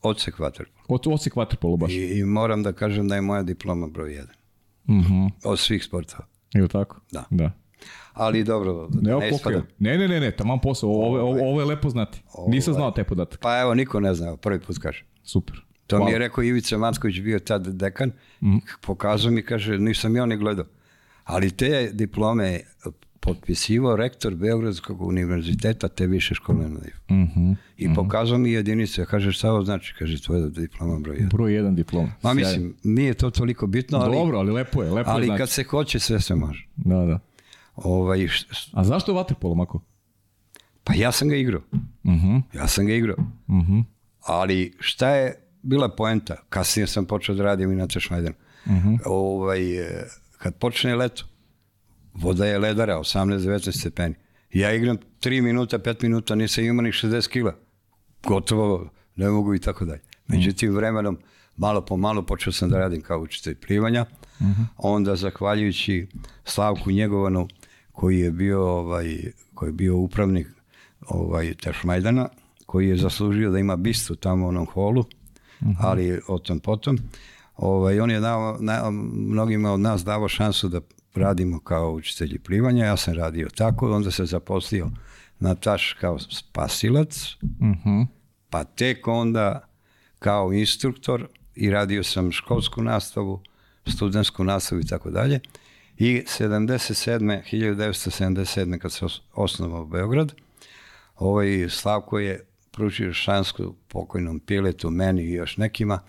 odsek 0.01 0.39
vaterpolo. 0.39 0.85
Od, 0.87 1.07
odsek 1.07 1.35
vaterpolo 1.35 1.77
baš. 1.77 1.91
I, 1.91 2.19
I 2.19 2.23
moram 2.23 2.63
da 2.63 2.73
kažem 2.73 3.07
da 3.07 3.15
je 3.15 3.21
moja 3.21 3.43
diploma 3.43 3.87
broj 3.87 4.09
1. 4.09 4.21
Uh 4.21 5.05
-huh. 5.05 5.29
Od 5.43 5.59
svih 5.59 5.83
sportova. 5.83 6.25
Ili 6.55 6.67
tako? 6.67 6.99
Da. 7.11 7.23
da. 7.29 7.51
Ali 8.13 8.43
dobro, 8.43 8.89
ne, 9.01 9.15
ne 9.15 9.29
ispada. 9.29 9.61
Ne, 9.79 9.97
ne, 9.97 10.07
ne, 10.07 10.19
ne, 10.19 10.31
tamo 10.31 10.57
posao, 10.57 10.89
ovo, 10.89 11.19
ovo, 11.19 11.49
ovo 11.49 11.61
je 11.61 11.65
lepo 11.65 11.89
znati. 11.89 12.21
Ovo, 12.33 12.49
Nisam 12.49 12.73
znao 12.73 12.91
taj 12.91 13.03
podatak. 13.03 13.39
Pa 13.39 13.59
evo, 13.59 13.73
niko 13.73 13.99
ne 13.99 14.13
zna, 14.13 14.37
prvi 14.37 14.59
put 14.59 14.77
kaže. 14.77 15.05
Super. 15.23 15.66
To 15.87 15.95
Hvala. 15.95 16.05
mi 16.05 16.11
je 16.11 16.19
rekao 16.19 16.43
Ivica 16.43 16.77
Macković, 16.77 17.19
bio 17.19 17.39
tad 17.39 17.67
dekan, 17.67 18.11
mm. 18.41 18.57
pokazao 18.81 19.31
mi, 19.31 19.41
kaže, 19.41 19.77
nisam 19.77 20.15
ja 20.15 20.25
ni 20.25 20.37
gledao. 20.37 20.65
Ali 21.23 21.51
te 21.51 21.89
diplome 21.93 22.59
potpisivao 23.19 23.95
rektor 23.95 24.35
Beogradskog 24.35 25.01
univerziteta 25.01 25.87
te 25.87 26.07
više 26.07 26.35
škole 26.35 26.69
na 26.69 26.69
mm 26.69 26.83
-hmm, 27.09 27.55
I 27.77 27.87
mm 27.87 27.91
-hmm. 27.91 27.95
pokazao 27.95 28.37
mi 28.37 28.51
jedinice, 28.51 29.05
kaže 29.05 29.31
šta 29.31 29.51
ovo 29.51 29.63
znači, 29.63 29.95
kaže 29.99 30.21
tvoja 30.21 30.47
diploma 30.47 30.99
broj 30.99 31.17
1. 31.17 31.29
Broj 31.29 31.51
1 31.51 31.75
diploma. 31.75 32.11
Ma 32.21 32.33
mislim, 32.33 32.75
nije 32.83 33.13
to 33.13 33.29
toliko 33.29 33.67
bitno, 33.67 33.97
ali... 33.97 34.17
Dobro, 34.17 34.37
ali 34.37 34.51
lepo 34.51 34.83
je, 34.83 34.91
lepo 34.91 35.09
ali 35.09 35.23
je 35.23 35.25
znači. 35.25 35.37
kad 35.39 35.49
se 35.49 35.63
hoće, 35.63 35.99
sve 35.99 36.21
se 36.21 36.35
može. 36.35 36.67
Da, 36.75 37.05
da. 37.05 37.19
Ovaj, 37.75 38.27
A 38.71 38.83
zašto 38.83 39.13
vaterpolo, 39.13 39.55
Mako? 39.55 39.81
Pa 40.83 40.93
ja 40.93 41.11
sam 41.11 41.27
ga 41.27 41.35
igrao. 41.35 41.61
Mhm. 42.03 42.13
-huh. 42.13 42.41
Ja 42.53 42.67
sam 42.67 42.85
ga 42.85 42.93
igrao. 42.93 43.17
Mhm. 43.47 43.59
-huh. 43.59 43.83
Ali 44.21 44.73
šta 44.79 45.09
je 45.09 45.46
bila 45.61 45.89
poenta? 45.89 46.35
Kasnije 46.49 46.87
sam 46.87 47.05
počeo 47.05 47.35
da 47.35 47.43
radim 47.43 47.71
i 47.71 47.75
na 47.75 47.87
Češmajden. 47.87 48.33
Uh 48.65 48.71
mhm. 48.71 48.89
-huh. 48.89 48.99
ovaj, 49.05 49.61
kad 50.37 50.55
počne 50.55 50.95
leto, 50.95 51.25
voda 52.13 52.45
je 52.45 52.59
ledara, 52.59 52.97
18-19 52.97 53.79
stepeni. 53.79 54.15
Ja 54.53 54.73
igram 54.73 54.97
3 55.21 55.41
minuta, 55.41 55.79
5 55.79 56.03
minuta, 56.03 56.35
nisam 56.35 56.63
imao 56.63 56.81
ni 56.83 56.91
60 56.91 57.29
kila. 57.29 57.55
Gotovo, 58.23 58.89
ne 59.15 59.29
mogu 59.29 59.55
i 59.55 59.59
tako 59.59 59.85
dalje. 59.85 60.01
Međutim, 60.27 60.75
vremenom, 60.75 61.17
malo 61.57 61.85
po 61.85 61.97
malo 61.97 62.25
počeo 62.25 62.53
sam 62.53 62.69
da 62.69 62.79
radim 62.79 63.01
kao 63.01 63.19
učitelj 63.19 63.55
plivanja. 63.55 64.05
Uh 64.39 64.47
-huh. 64.47 64.65
Onda, 64.77 65.15
zahvaljujući 65.15 66.07
Slavku 66.45 66.91
Njegovanu, 66.91 67.47
koji 67.91 68.19
je 68.19 68.31
bio, 68.31 68.67
ovaj, 68.67 69.17
koji 69.53 69.69
je 69.69 69.73
bio 69.73 69.97
upravnik 69.97 70.47
ovaj, 71.07 71.53
Tešmajdana, 71.53 72.29
koji 72.65 72.89
je 72.89 72.97
zaslužio 72.97 73.51
da 73.51 73.59
ima 73.59 73.75
bistu 73.75 74.15
tamo 74.15 74.45
u 74.45 74.49
onom 74.49 74.65
holu, 74.65 75.05
uh 75.61 75.67
-huh. 75.67 75.75
ali 75.79 76.21
o 76.27 76.39
tom 76.39 76.59
potom. 76.59 76.97
Ovaj, 77.55 77.99
on 77.99 78.11
je 78.11 78.19
dao, 78.19 78.57
na, 78.59 78.89
mnogima 79.13 79.71
od 79.71 79.79
nas 79.79 80.03
davo 80.03 80.27
šansu 80.27 80.69
da 80.69 80.81
radimo 81.15 81.59
kao 81.59 81.91
učitelji 81.91 82.39
plivanja, 82.39 82.85
ja 82.85 82.97
sam 82.97 83.13
radio 83.13 83.47
tako, 83.55 83.95
onda 83.95 84.11
se 84.11 84.25
zaposlio 84.25 84.89
na 85.39 85.55
taš 85.55 85.93
kao 85.93 86.19
spasilac, 86.19 87.35
uh 87.41 87.67
-huh. 87.85 88.07
pa 88.49 88.63
tek 88.63 89.07
onda 89.07 89.67
kao 90.19 90.53
instruktor 90.53 91.27
i 91.55 91.69
radio 91.69 92.03
sam 92.03 92.31
školsku 92.31 92.83
nastavu, 92.83 93.41
studentsku 93.87 94.43
nastavu 94.43 94.81
i 94.81 94.87
tako 94.87 95.09
dalje. 95.09 95.39
I 95.97 96.23
77. 96.39 97.41
1977. 97.51 98.77
kad 98.79 98.91
se 98.91 99.05
osnovao 99.33 99.85
Beograd, 99.85 100.33
ovaj 101.15 101.69
Slavko 101.69 102.19
je 102.19 102.46
pručio 102.77 103.13
šansku 103.13 103.73
pokojnom 103.87 104.39
piletu, 104.39 104.89
meni 104.89 105.23
i 105.23 105.33
još 105.33 105.57
nekima, 105.57 105.99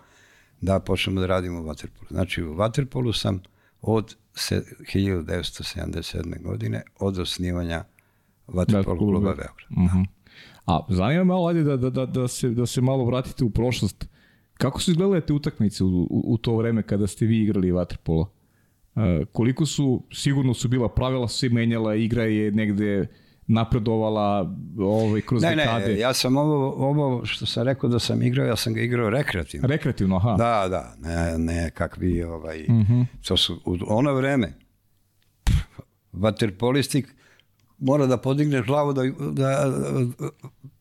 da 0.60 0.80
počnemo 0.80 1.20
da 1.20 1.26
radimo 1.26 1.60
u 1.60 1.64
Waterpolu. 1.64 2.08
Znači 2.10 2.42
u 2.42 2.54
Waterpolu 2.54 3.18
sam 3.18 3.42
od 3.82 4.16
1977. 4.34 6.42
godine 6.42 6.82
od 6.98 7.18
osnivanja 7.18 7.84
Vaterpolo 8.46 8.98
kluba 8.98 9.20
Beograd. 9.20 9.48
Uh 9.70 9.76
-huh. 9.76 10.06
A 10.66 10.80
zanima 10.88 11.18
me 11.18 11.24
malo, 11.24 11.48
ajde 11.48 11.62
da, 11.62 11.76
da, 11.76 11.90
da, 11.90 12.06
da, 12.06 12.28
se, 12.28 12.50
da 12.50 12.66
se 12.66 12.80
malo 12.80 13.04
vratite 13.04 13.44
u 13.44 13.50
prošlost. 13.50 14.08
Kako 14.54 14.80
su 14.80 14.90
izgledale 14.90 15.20
te 15.20 15.32
utakmice 15.32 15.84
u, 15.84 15.88
u, 15.88 16.24
u 16.26 16.38
to 16.38 16.56
vreme 16.56 16.82
kada 16.82 17.06
ste 17.06 17.26
vi 17.26 17.42
igrali 17.42 17.70
vaterpolo? 17.70 18.30
Uh, 18.94 19.02
koliko 19.32 19.66
su, 19.66 20.02
sigurno 20.12 20.54
su 20.54 20.68
bila 20.68 20.88
pravila, 20.88 21.28
su 21.28 21.38
se 21.38 21.48
menjala, 21.48 21.94
igra 21.94 22.22
je 22.22 22.52
negde 22.52 23.08
napredovala 23.49 24.55
ovaj, 24.78 25.20
kroz 25.20 25.42
ne, 25.42 25.57
dekade. 25.57 25.86
Ne, 25.86 25.99
ja 25.99 26.14
sam 26.14 26.36
ovo, 26.36 26.88
ovo 26.88 27.26
što 27.26 27.46
sam 27.46 27.64
rekao 27.64 27.90
da 27.90 27.99
sam 27.99 28.22
igrao, 28.22 28.46
ja 28.46 28.57
sam 28.57 28.74
ga 28.74 28.80
igrao 28.80 29.11
rekreativno. 29.11 29.68
Rekreativno, 29.68 30.16
aha. 30.16 30.34
Da, 30.38 30.68
da, 30.68 30.94
ne, 30.99 31.38
ne 31.38 31.70
kakvi, 31.70 32.22
ovaj, 32.22 32.62
uh 32.62 32.68
mhm. 32.68 32.92
-huh. 32.92 33.07
to 33.28 33.36
su 33.36 33.61
u 33.64 33.76
ono 33.86 34.14
vreme, 34.14 34.53
vaterpolistik 36.12 37.14
mora 37.78 38.07
da 38.07 38.16
podigne 38.16 38.62
glavu 38.62 38.92
da, 38.92 39.03
da, 39.30 39.72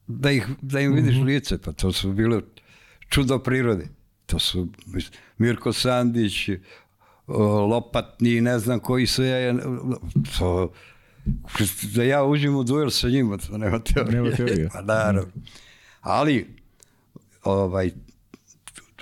da, 0.08 0.32
ih, 0.32 0.48
da 0.62 0.80
im 0.80 0.94
vidiš 0.94 1.16
uh 1.16 1.18
mhm. 1.18 1.30
-huh. 1.30 1.34
lice, 1.34 1.58
pa 1.58 1.72
to 1.72 1.92
su 1.92 2.14
bile 2.14 2.42
čudo 3.10 3.40
prirode. 3.40 3.88
To 4.26 4.40
su 4.40 4.68
Mirko 5.38 5.74
Sandić, 5.74 6.50
Lopatni, 7.70 8.42
ne 8.42 8.60
znam 8.60 8.80
koji 8.80 9.08
su 9.08 9.24
je, 9.24 9.56
to, 10.40 10.72
da 11.96 12.04
ja 12.04 12.24
uđem 12.24 12.56
u 12.56 12.64
duel 12.64 12.90
sa 12.90 13.10
njima, 13.10 13.38
to 13.38 13.58
nema 13.58 13.80
teorije. 13.80 14.22
Nema 14.22 14.36
teorije. 14.36 14.70
Pa 14.74 14.82
naravno. 14.82 15.32
Ali, 16.02 16.48
ovaj, 17.44 17.92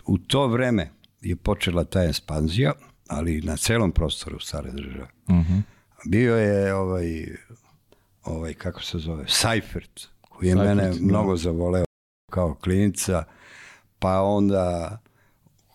u 0.05 0.17
to 0.17 0.47
vreme 0.47 0.89
je 1.21 1.36
počela 1.36 1.84
ta 1.84 2.03
ekspanzija, 2.03 2.73
ali 3.07 3.41
na 3.41 3.57
celom 3.57 3.91
prostoru 3.91 4.39
stare 4.39 4.71
države. 4.71 5.07
Uh 5.28 5.36
mhm. 5.36 5.53
-huh. 5.53 5.61
Bio 6.05 6.36
je 6.36 6.73
ovaj, 6.73 7.26
ovaj, 8.23 8.53
kako 8.53 8.84
se 8.84 8.97
zove, 8.97 9.26
Seifert, 9.28 10.07
koji 10.30 10.47
je 10.47 10.55
Seifert, 10.55 10.78
mene 10.78 10.89
da. 10.89 10.95
mnogo 11.01 11.36
zavoleo 11.36 11.86
kao 12.32 12.53
klinica, 12.53 13.23
pa 13.99 14.21
onda 14.21 14.97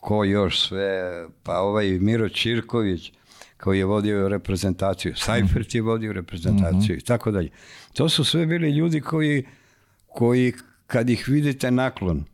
ko 0.01 0.25
još 0.25 0.69
sve, 0.69 1.27
pa 1.43 1.59
ovaj 1.59 1.99
Miro 1.99 2.29
Čirković, 2.29 3.13
koji 3.61 3.79
je 3.79 3.85
vodio 3.85 4.29
reprezentaciju, 4.29 5.15
Seifert 5.17 5.75
je 5.75 5.83
vodio 5.83 6.13
reprezentaciju 6.13 6.97
i 6.97 7.01
tako 7.01 7.31
dalje. 7.31 7.51
To 7.93 8.09
su 8.09 8.25
sve 8.25 8.47
bili 8.47 8.71
ljudi 8.71 9.01
koji, 9.01 9.47
koji 10.07 10.53
kad 10.87 11.11
ih 11.11 11.25
vidite 11.29 11.71
naklon, 11.71 12.25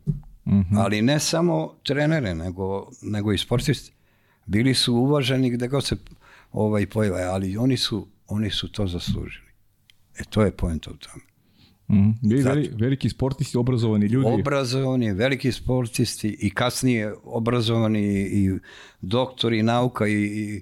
ali 0.77 1.01
ne 1.01 1.19
samo 1.19 1.73
trenere, 1.83 2.35
nego, 2.35 2.89
nego 3.01 3.33
i 3.33 3.37
sportisti. 3.37 3.91
Bili 4.45 4.73
su 4.73 4.93
uvaženi 4.93 5.49
gde 5.49 5.67
god 5.67 5.85
se 5.85 5.95
ovaj 6.51 6.85
pojave, 6.85 7.23
ali 7.23 7.57
oni 7.57 7.77
su, 7.77 8.07
oni 8.27 8.49
su 8.49 8.71
to 8.71 8.87
zaslužili. 8.87 9.47
E 10.19 10.23
to 10.29 10.41
je 10.41 10.51
point 10.51 10.87
u 10.87 10.97
tome. 10.97 11.23
Mm. 11.89 12.11
Bili 12.21 12.43
veli, 12.43 12.71
veliki 12.79 13.09
sportisti, 13.09 13.57
obrazovani 13.57 14.05
ljudi. 14.05 14.41
Obrazovani, 14.41 15.13
veliki 15.13 15.51
sportisti 15.51 16.37
i 16.39 16.49
kasnije 16.49 17.13
obrazovani 17.23 18.27
i 18.31 18.59
doktori 19.01 19.63
nauka 19.63 20.07
i, 20.07 20.13
i 20.13 20.61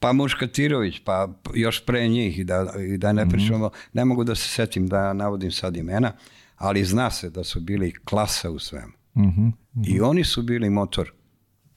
pa 0.00 0.12
Muškatirović, 0.12 1.00
pa 1.04 1.28
još 1.54 1.86
pre 1.86 2.08
njih 2.08 2.46
da, 2.46 2.74
i 2.94 2.98
da 2.98 3.12
ne 3.12 3.28
pričamo, 3.28 3.66
mm 3.66 3.70
-hmm. 3.70 3.88
ne 3.92 4.04
mogu 4.04 4.24
da 4.24 4.34
se 4.34 4.48
setim 4.48 4.86
da 4.86 5.12
navodim 5.12 5.52
sad 5.52 5.76
imena, 5.76 6.12
ali 6.56 6.84
zna 6.84 7.10
se 7.10 7.30
da 7.30 7.44
su 7.44 7.60
bili 7.60 7.94
klasa 8.04 8.50
u 8.50 8.58
svemu. 8.58 8.92
Mm 9.14 9.22
-hmm. 9.22 9.40
Mm 9.40 9.52
-hmm. 9.74 9.96
I 9.96 10.00
oni 10.00 10.24
su 10.24 10.42
bili 10.42 10.70
motor 10.70 11.12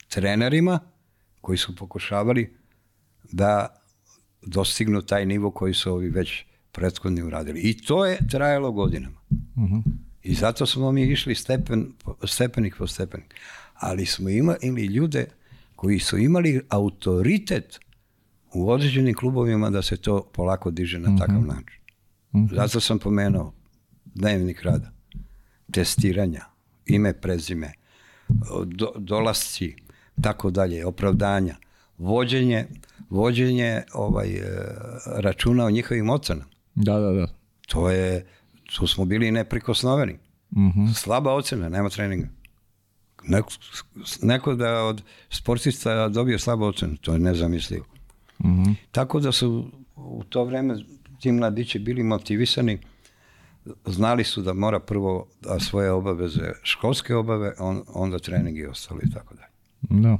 trenerima 0.07 0.79
koji 1.41 1.57
su 1.57 1.75
pokušavali 1.75 2.57
da 3.31 3.81
dostignu 4.41 5.01
taj 5.01 5.25
nivo 5.25 5.51
koji 5.51 5.73
su 5.73 5.93
ovi 5.93 6.09
već 6.09 6.43
prethodni 6.71 7.23
uradili. 7.23 7.59
I 7.59 7.77
to 7.81 8.05
je 8.05 8.27
trajalo 8.29 8.71
godinama. 8.71 9.19
Uh 9.29 9.63
-huh. 9.63 9.83
I 10.23 10.33
zato 10.33 10.65
smo 10.65 10.91
mi 10.91 11.03
išli 11.03 11.35
stepen, 11.35 11.93
stepenik 12.23 12.75
po 12.77 12.87
stepenik. 12.87 13.35
Ali 13.73 14.05
smo 14.05 14.29
imali 14.29 14.85
ljude 14.85 15.25
koji 15.75 15.99
su 15.99 16.17
imali 16.17 16.61
autoritet 16.69 17.79
u 18.53 18.69
određenim 18.71 19.15
klubovima 19.15 19.69
da 19.69 19.81
se 19.81 19.97
to 19.97 20.29
polako 20.33 20.71
diže 20.71 20.99
na 20.99 21.17
takav 21.17 21.35
-huh. 21.35 21.47
način. 21.47 21.81
Uh 22.31 22.41
-huh. 22.41 22.55
Zato 22.55 22.79
sam 22.79 22.99
pomenuo 22.99 23.53
dnevnik 24.05 24.61
rada, 24.61 24.91
testiranja, 25.71 26.45
ime, 26.85 27.13
prezime, 27.13 27.73
do, 28.65 28.93
dolasci, 28.97 29.75
tako 30.21 30.51
dalje, 30.51 30.85
opravdanja, 30.85 31.55
vođenje, 31.97 32.67
vođenje 33.09 33.81
ovaj, 33.93 34.35
e, 34.35 34.41
računa 35.05 35.65
o 35.65 35.71
njihovim 35.71 36.09
ocenama. 36.09 36.51
Da, 36.75 36.99
da, 36.99 37.11
da. 37.11 37.27
To 37.67 37.89
je, 37.89 38.25
tu 38.75 38.87
smo 38.87 39.05
bili 39.05 39.31
neprikosnoveni. 39.31 40.17
Mhm. 40.51 40.61
-huh. 40.61 40.93
Slaba 40.93 41.33
ocena, 41.33 41.69
nema 41.69 41.89
treninga. 41.89 42.27
Neko, 43.23 43.49
neko 44.21 44.55
da 44.55 44.83
od 44.83 45.03
sportista 45.29 46.09
dobije 46.09 46.39
slabu 46.39 46.65
ocenu, 46.65 46.97
to 46.97 47.13
je 47.13 47.19
nezamislivo. 47.19 47.85
Mhm. 48.43 48.63
-huh. 48.63 48.75
Tako 48.91 49.19
da 49.19 49.31
su 49.31 49.71
u 49.95 50.23
to 50.23 50.43
vreme 50.43 50.75
ti 51.19 51.31
mladići 51.31 51.79
bili 51.79 52.03
motivisani, 52.03 52.77
znali 53.85 54.23
su 54.23 54.41
da 54.41 54.53
mora 54.53 54.79
prvo 54.79 55.27
da 55.41 55.59
svoje 55.59 55.91
obaveze, 55.91 56.51
školske 56.63 57.15
obave, 57.15 57.53
on, 57.59 57.83
onda 57.93 58.19
trening 58.19 58.57
i 58.57 58.65
ostalo 58.65 58.99
i 59.03 59.09
tako 59.09 59.35
dalje. 59.35 60.01
Da. 60.01 60.17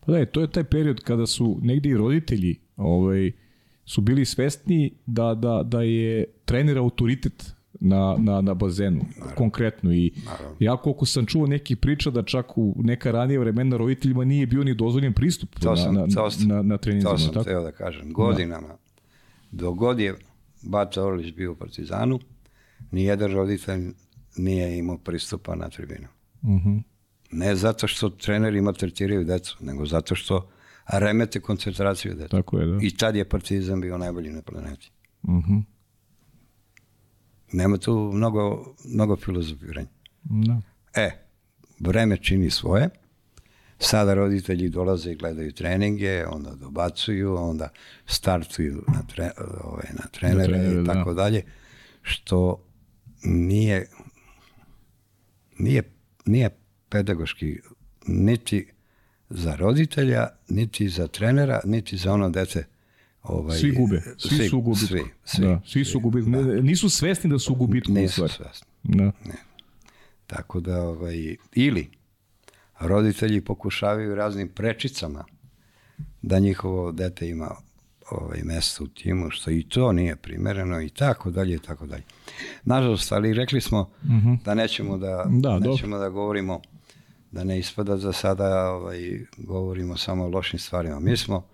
Pa 0.00 0.12
da, 0.12 0.26
to 0.26 0.40
je 0.40 0.50
taj 0.50 0.64
period 0.64 1.00
kada 1.00 1.26
su 1.26 1.58
negde 1.62 1.88
i 1.88 1.96
roditelji 1.96 2.56
ovaj, 2.76 3.32
su 3.84 4.00
bili 4.00 4.24
svesni 4.24 4.94
da, 5.06 5.34
da, 5.34 5.62
da 5.64 5.82
je 5.82 6.24
trener 6.44 6.78
autoritet 6.78 7.54
na, 7.80 8.16
na, 8.18 8.40
na 8.40 8.54
bazenu, 8.54 9.00
Naravno. 9.16 9.34
konkretno. 9.36 9.92
I 9.92 10.12
Naravno. 10.24 10.56
ja 10.58 10.76
koliko 10.76 11.06
sam 11.06 11.26
čuo 11.26 11.46
neki 11.46 11.76
priča 11.76 12.10
da 12.10 12.22
čak 12.22 12.58
u 12.58 12.74
neka 12.78 13.10
ranije 13.10 13.38
vremena 13.38 13.76
roditeljima 13.76 14.24
nije 14.24 14.46
bio 14.46 14.64
ni 14.64 14.74
dozvoljen 14.74 15.12
pristup 15.12 15.58
to 15.60 15.76
sam, 15.76 15.94
na, 15.94 16.06
to 16.14 16.30
sam, 16.30 16.48
na, 16.48 16.62
na 16.62 16.78
treninzima. 16.78 17.12
To 17.12 17.18
sam 17.18 17.34
tako? 17.34 17.44
teo 17.44 17.62
da 17.62 17.72
kažem. 17.72 18.12
Godinama, 18.12 18.68
da. 18.68 18.76
dok 19.50 19.74
god 19.76 20.00
je 20.00 20.14
Bata 20.62 21.04
Orlić 21.04 21.34
bio 21.34 21.52
u 21.52 21.54
Partizanu, 21.54 22.18
nijedan 22.90 23.32
roditelj 23.32 23.92
nije 24.36 24.78
imao 24.78 24.98
pristupa 24.98 25.54
na 25.54 25.68
tribinu. 25.68 26.08
Uh 26.42 26.50
mhm. 26.50 26.68
-huh. 26.68 26.82
Ne 27.32 27.54
zato 27.54 27.86
što 27.86 28.10
treneri 28.10 28.60
maltretiraju 28.60 29.24
decu, 29.24 29.56
nego 29.60 29.86
zato 29.86 30.14
što 30.14 30.48
remete 30.86 31.40
koncentraciju 31.40 32.14
deta. 32.14 32.36
Tako 32.36 32.58
je, 32.58 32.66
da. 32.66 32.78
I 32.82 32.90
tad 32.90 33.16
je 33.16 33.28
partizan 33.28 33.80
bio 33.80 33.98
najbolji 33.98 34.30
na 34.30 34.42
planeti. 34.42 34.90
Uh 35.22 35.30
mhm. 35.30 35.52
-huh. 35.52 35.62
Nema 37.52 37.78
tu 37.78 38.10
mnogo, 38.14 38.74
mnogo 38.84 39.16
filozofiranja. 39.16 39.88
Da. 40.22 40.60
E, 40.94 41.10
vreme 41.80 42.16
čini 42.16 42.50
svoje. 42.50 42.88
Sada 43.78 44.14
roditelji 44.14 44.68
dolaze 44.68 45.12
i 45.12 45.16
gledaju 45.16 45.52
treninge, 45.52 46.26
onda 46.26 46.54
dobacuju, 46.54 47.36
onda 47.36 47.68
startuju 48.06 48.84
na, 48.88 49.02
tre, 49.14 49.30
ove, 49.64 49.84
na 49.92 50.06
trenere, 50.12 50.38
na 50.38 50.44
trenere 50.44 50.82
i 50.82 50.86
tako 50.86 51.14
da. 51.14 51.22
dalje, 51.22 51.44
što 52.02 52.64
nije, 53.24 53.88
nije, 55.58 55.82
nije 56.26 56.50
pedagoški 56.88 57.60
niti 58.06 58.72
za 59.30 59.56
roditelja, 59.56 60.28
niti 60.48 60.88
za 60.88 61.06
trenera, 61.06 61.60
niti 61.64 61.96
za 61.96 62.12
ono 62.12 62.30
dete. 62.30 62.64
Ovaj, 63.22 63.58
svi 63.58 63.70
gube, 63.72 64.00
svi, 64.18 64.36
svi 64.36 64.48
su 64.48 64.60
gubitku. 64.60 64.86
Svi, 64.86 65.04
svi, 65.24 65.44
da, 65.44 65.60
svi 65.66 65.84
su 65.84 66.00
gubitku. 66.00 66.30
Da. 66.30 66.42
Nisu 66.62 66.90
svesni 66.90 67.30
da 67.30 67.38
su 67.38 67.54
gubitku. 67.54 67.92
Nisu 67.92 68.28
svesni. 68.28 68.66
Da. 68.82 69.04
Ne. 69.04 69.34
Tako 70.26 70.60
da, 70.60 70.82
ovaj, 70.82 71.36
ili 71.54 71.90
roditelji 72.80 73.40
pokušavaju 73.40 74.14
raznim 74.14 74.48
prečicama 74.48 75.24
da 76.22 76.38
njihovo 76.38 76.92
dete 76.92 77.28
ima 77.28 77.50
ovaj, 78.10 78.40
mesto 78.44 78.84
u 78.84 78.86
timu, 78.86 79.30
što 79.30 79.50
i 79.50 79.62
to 79.62 79.92
nije 79.92 80.16
primereno 80.16 80.82
i 80.82 80.88
tako 80.88 81.30
dalje 81.30 81.54
i 81.54 81.58
tako 81.58 81.86
dalje. 81.86 82.02
Nažalost, 82.64 83.12
ali 83.12 83.34
rekli 83.34 83.60
smo 83.60 83.80
uh 83.80 84.10
mhm. 84.10 84.28
-huh. 84.28 84.42
da 84.44 84.54
nećemo 84.54 84.98
da, 84.98 85.24
da 85.28 85.58
nećemo 85.58 85.98
da 85.98 86.08
govorimo 86.08 86.60
da 87.30 87.44
ne 87.44 87.58
ispada 87.58 87.96
za 87.96 88.12
sada 88.12 88.70
ovaj, 88.70 89.20
govorimo 89.36 89.96
samo 89.96 90.24
o 90.24 90.28
lošim 90.28 90.58
stvarima. 90.58 91.00
Mi 91.00 91.16
smo 91.16 91.46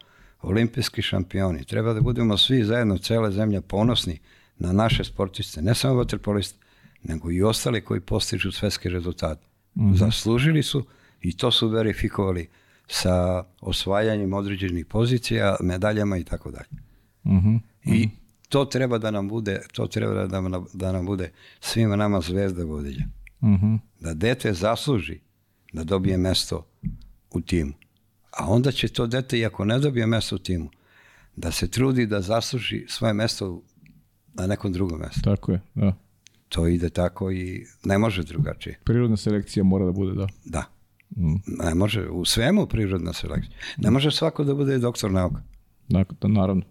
olimpijski 0.47 1.03
šampioni. 1.03 1.64
Treba 1.64 1.92
da 1.92 2.01
budemo 2.01 2.36
svi 2.36 2.64
zajedno, 2.64 2.99
cele 2.99 3.30
zemlje, 3.30 3.61
ponosni 3.61 4.18
na 4.59 4.72
naše 4.72 5.05
sportiste, 5.05 5.62
ne 5.62 5.74
samo 5.74 5.94
vaterpoliste, 5.94 6.59
nego 7.03 7.30
i 7.30 7.42
ostali 7.42 7.80
koji 7.80 8.01
postižu 8.01 8.53
svetske 8.53 8.88
rezultate. 8.88 9.47
Mm 9.74 9.82
-hmm. 9.82 9.97
Zaslužili 9.97 10.62
su 10.62 10.86
i 11.20 11.36
to 11.36 11.51
su 11.51 11.68
verifikovali 11.68 12.49
sa 12.88 13.44
osvajanjem 13.61 14.32
određenih 14.32 14.86
pozicija, 14.86 15.57
medaljama 15.61 16.16
i 16.16 16.24
tako 16.24 16.51
dalje. 16.51 16.68
Mm 17.24 17.57
I 17.84 18.09
to 18.49 18.64
treba 18.64 18.99
da 18.99 19.11
nam 19.11 19.28
bude, 19.28 19.61
to 19.72 19.86
treba 19.86 20.26
da 20.26 20.40
nam, 20.40 20.66
da 20.74 20.92
nam 20.92 21.07
bude 21.07 21.30
svima 21.61 21.97
nama 21.97 22.20
zvezda 22.20 22.64
vodilja. 22.64 23.05
Mm 23.42 23.55
-hmm. 23.55 23.78
Da 24.01 24.14
dete 24.14 24.53
zasluži 24.53 25.20
da 25.72 25.84
dobije 25.84 26.16
mesto 26.16 26.66
u 27.30 27.40
timu. 27.40 27.72
A 28.37 28.47
onda 28.49 28.72
će 28.72 28.89
to 28.89 29.07
dete, 29.07 29.39
iako 29.39 29.64
ne 29.64 29.78
dobije 29.78 30.07
mesto 30.07 30.37
u 30.37 30.39
timu, 30.39 30.70
da 31.37 31.53
se 31.53 31.70
trudi 31.70 32.07
da 32.07 32.20
zasluži 32.20 32.84
svoje 32.89 33.14
mesto 33.14 33.62
na 34.34 34.47
nekom 34.47 34.72
drugom 34.72 35.01
mestu. 35.01 35.20
Tako 35.24 35.53
je, 35.53 35.61
da. 35.74 35.95
To 36.49 36.66
ide 36.66 36.91
tako 36.91 37.30
i 37.30 37.66
ne 37.84 37.99
može 37.99 38.22
drugačije. 38.22 38.78
Prirodna 38.84 39.16
selekcija 39.16 39.64
mora 39.64 39.84
da 39.84 39.93
bude, 39.93 40.14
da. 40.14 40.26
Da. 40.45 40.64
Mm. 41.16 41.64
Ne 41.64 41.74
može, 41.74 42.09
u 42.09 42.24
svemu 42.24 42.66
prirodna 42.66 43.12
selekcija. 43.12 43.57
Ne 43.76 43.91
može 43.91 44.11
svako 44.11 44.45
da 44.45 44.55
bude 44.55 44.78
doktor 44.78 45.11
nauka. 45.11 45.43
Dakle, 45.89 46.28
naravno. 46.28 46.62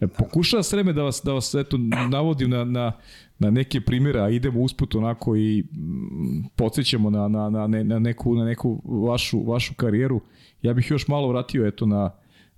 E, 0.00 0.06
pokušava 0.06 0.62
s 0.62 0.72
vreme 0.72 0.92
da 0.92 1.02
vas, 1.02 1.20
da 1.24 1.32
vas 1.32 1.54
eto, 1.54 1.76
navodim 2.10 2.50
na, 2.50 2.64
na, 2.64 2.92
na 3.38 3.50
neke 3.50 3.80
primjere, 3.80 4.20
a 4.20 4.28
idemo 4.28 4.60
usput 4.60 4.94
onako 4.94 5.36
i 5.36 5.64
mm, 5.72 6.44
podsjećamo 6.56 7.10
na, 7.10 7.28
na, 7.28 7.50
na, 7.50 7.66
na, 7.66 7.98
neku, 7.98 8.34
na 8.34 8.44
neku 8.44 8.82
vašu, 9.06 9.42
vašu 9.42 9.74
karijeru. 9.74 10.20
Ja 10.62 10.72
bih 10.72 10.90
još 10.90 11.08
malo 11.08 11.28
vratio 11.28 11.66
eto 11.66 11.86
na, 11.86 12.10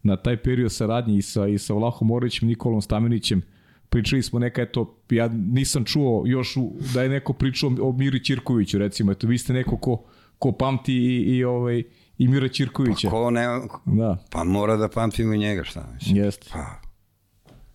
na 0.02 0.16
taj 0.16 0.36
period 0.36 0.72
saradnje 0.72 1.16
i 1.16 1.22
sa, 1.22 1.46
i 1.46 1.58
sa 1.58 1.74
Vlahom 1.74 2.08
Morićem, 2.08 2.48
Nikolom 2.48 2.82
Stamenićem. 2.82 3.42
Pričali 3.88 4.22
smo 4.22 4.38
neka, 4.38 4.62
eto, 4.62 4.96
ja 5.10 5.28
nisam 5.28 5.84
čuo 5.84 6.22
još 6.26 6.56
u, 6.56 6.72
da 6.94 7.02
je 7.02 7.08
neko 7.08 7.32
pričao 7.32 7.70
o 7.82 7.92
Miri 7.92 8.24
Ćirkoviću, 8.24 8.78
recimo, 8.78 9.12
eto, 9.12 9.26
vi 9.26 9.38
ste 9.38 9.52
neko 9.52 9.76
ko, 9.76 10.04
ko 10.38 10.52
pamti 10.52 10.94
i, 10.94 11.36
i 11.36 11.44
ovaj, 11.44 11.82
i 12.18 12.28
Mira 12.28 12.48
Ćirkovića. 12.48 13.08
Pa 13.08 13.10
ko 13.10 13.30
ne, 13.30 13.46
da. 13.84 14.16
pa 14.30 14.44
mora 14.44 14.76
da 14.76 14.88
pamtimo 14.88 15.36
njega, 15.36 15.64
šta 15.64 15.90
mislim. 15.94 16.16
Jeste. 16.16 16.48
Pa, 16.52 16.87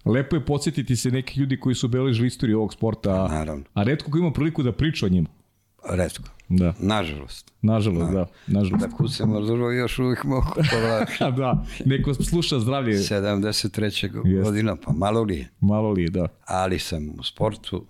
Lepo 0.05 0.35
je 0.35 0.45
podsjetiti 0.45 0.95
se 0.95 1.11
neki 1.11 1.39
ljudi 1.39 1.59
koji 1.59 1.75
su 1.75 1.85
obeležili 1.85 2.27
istoriju 2.27 2.57
ovog 2.57 2.73
sporta, 2.73 3.25
a, 3.25 3.27
Naravno. 3.27 3.63
a 3.73 3.83
redko 3.83 4.11
ko 4.11 4.17
ima 4.17 4.31
priliku 4.31 4.63
da 4.63 4.71
priča 4.71 5.05
o 5.05 5.09
njima. 5.09 5.29
Redko. 5.89 6.23
Da. 6.49 6.73
Nažalost. 6.79 7.51
Nažalost, 7.61 8.11
da. 8.11 8.17
da. 8.17 8.25
Nažalost. 8.47 8.85
Da 8.85 8.97
kucamo 8.97 9.41
drugo 9.41 9.71
još 9.71 9.99
uvijek 9.99 10.23
mogu 10.23 10.47
da, 11.37 11.65
neko 11.85 12.13
sluša 12.13 12.59
zdravlje. 12.59 12.97
73. 12.97 14.43
godina, 14.43 14.75
pa 14.75 14.91
malo 14.93 15.23
li 15.23 15.37
je. 15.37 15.49
Malo 15.59 15.91
li 15.91 16.03
je, 16.03 16.09
da. 16.09 16.27
Ali 16.45 16.79
sam 16.79 17.09
u 17.19 17.23
sportu, 17.23 17.85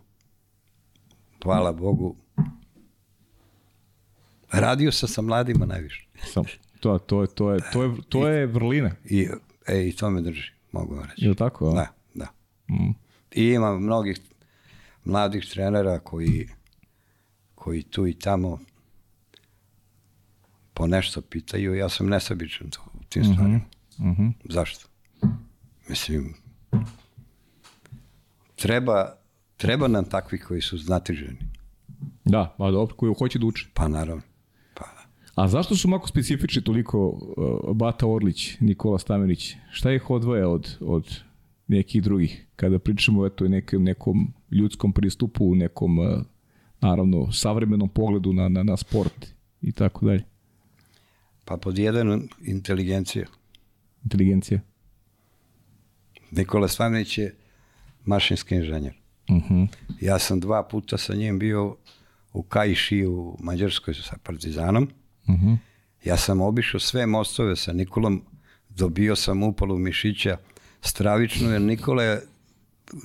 hvala 1.43 1.71
Bogu, 1.71 2.15
Radio 4.53 4.91
sam 4.91 5.09
sa 5.09 5.21
mladima 5.21 5.65
najviše. 5.65 6.07
Sam, 6.33 6.43
to, 6.79 6.97
to, 6.97 7.21
je, 7.21 7.27
to, 7.27 7.51
je, 7.51 7.59
to, 7.73 7.83
je, 7.83 7.91
to 8.09 8.27
je 8.27 8.45
vrlina. 8.45 8.91
I, 9.05 9.27
e, 9.67 9.87
i 9.87 9.91
to 9.95 10.09
me 10.09 10.21
drži, 10.21 10.51
mogu 10.71 10.95
vam 10.95 11.05
reći. 11.09 11.25
Je 11.25 11.35
tako? 11.35 11.69
a? 11.69 11.73
Da, 11.73 11.75
da. 11.75 12.02
Mm. 12.73 12.93
I 13.31 13.43
ima 13.43 13.79
mnogih 13.79 14.17
mladih 15.05 15.45
trenera 15.53 15.99
koji, 15.99 16.49
koji 17.55 17.83
tu 17.83 18.07
i 18.07 18.13
tamo 18.13 18.59
po 20.73 20.87
nešto 20.87 21.21
pitaju. 21.21 21.75
Ja 21.75 21.89
sam 21.89 22.09
nesebičan 22.09 22.69
to, 22.69 22.79
u 22.93 23.03
tim 23.09 23.23
stvarima. 23.23 23.59
Mhm. 23.99 24.27
Zašto? 24.49 24.87
Mislim, 25.89 26.33
treba, 28.55 29.15
treba 29.57 29.87
nam 29.87 30.05
takvi 30.05 30.39
koji 30.39 30.61
su 30.61 30.77
znatiženi. 30.77 31.39
Da, 32.25 32.55
pa 32.57 32.71
dobro, 32.71 32.95
koji 32.95 33.13
hoće 33.19 33.39
da 33.39 33.45
uče. 33.45 33.65
Pa 33.73 33.87
naravno. 33.87 34.23
Pa 34.73 34.83
da. 34.83 35.41
A 35.43 35.47
zašto 35.47 35.75
su 35.75 35.87
mako 35.87 36.07
specifični 36.07 36.63
toliko 36.63 37.07
uh, 37.07 37.75
Bata 37.75 38.07
Orlić, 38.07 38.57
Nikola 38.59 38.99
Stamenić? 38.99 39.55
Šta 39.71 39.91
ih 39.91 40.09
odvaja 40.09 40.49
od, 40.49 40.77
od 40.81 41.19
nekih 41.67 42.03
drugih? 42.03 42.47
Kada 42.55 42.79
pričamo 42.79 43.25
eto, 43.25 43.47
nekom, 43.47 43.83
nekom 43.83 44.33
ljudskom 44.51 44.93
pristupu, 44.93 45.55
nekom, 45.55 45.99
uh, 45.99 46.21
naravno, 46.81 47.31
savremenom 47.31 47.89
pogledu 47.89 48.33
na, 48.33 48.49
na, 48.49 48.63
na 48.63 48.77
sport 48.77 49.27
i 49.61 49.71
tako 49.71 50.05
dalje. 50.05 50.23
Pa 51.45 51.57
pod 51.57 51.77
jedan 51.77 52.27
inteligencija. 52.41 53.25
Inteligencija. 54.03 54.59
Nikola 56.31 56.67
Stamenić 56.67 57.17
je 57.17 57.35
mašinski 58.05 58.55
inženjer. 58.55 58.93
Uh 59.29 59.35
-huh. 59.35 59.67
Ja 60.01 60.19
sam 60.19 60.39
dva 60.39 60.63
puta 60.63 60.97
sa 60.97 61.15
njim 61.15 61.39
bio 61.39 61.75
u 62.33 62.43
Kajši 62.43 63.05
u 63.05 63.37
Mađarskoj 63.39 63.93
sa 63.93 64.17
Partizanom. 64.23 64.83
Uh 65.27 65.35
-huh. 65.35 65.57
Ja 66.03 66.17
sam 66.17 66.41
obišao 66.41 66.79
sve 66.79 67.05
mostove 67.05 67.55
sa 67.55 67.73
Nikolom, 67.73 68.23
dobio 68.69 69.15
sam 69.15 69.43
upalu 69.43 69.77
mišića 69.77 70.37
stravičnu, 70.83 71.49
jer 71.49 71.61
Nikola 71.61 72.03
je 72.03 72.21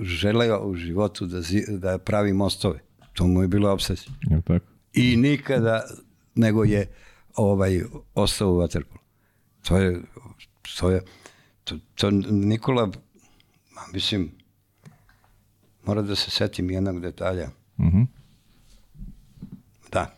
želeo 0.00 0.66
u 0.66 0.74
životu 0.74 1.26
da, 1.26 1.40
zi, 1.40 1.64
da 1.68 1.98
pravi 1.98 2.32
mostove. 2.32 2.80
To 3.12 3.26
mu 3.26 3.42
je 3.42 3.48
bilo 3.48 3.72
obsesija. 3.72 4.12
Je 4.30 4.42
tako? 4.42 4.66
I 4.92 5.16
nikada 5.16 5.84
nego 6.34 6.64
je 6.64 6.86
ovaj 7.36 7.82
ostao 8.14 8.52
u 8.52 8.56
Waterpolu. 8.56 8.98
To 9.62 9.76
je, 9.76 10.00
to 10.78 10.90
je, 10.90 11.02
to, 11.64 11.78
to 11.94 12.10
Nikola, 12.30 12.90
mislim, 13.92 14.30
mora 15.84 16.02
da 16.02 16.16
se 16.16 16.30
setim 16.30 16.70
jednog 16.70 17.00
detalja. 17.00 17.48
-huh. 17.78 18.06
Da. 19.92 20.14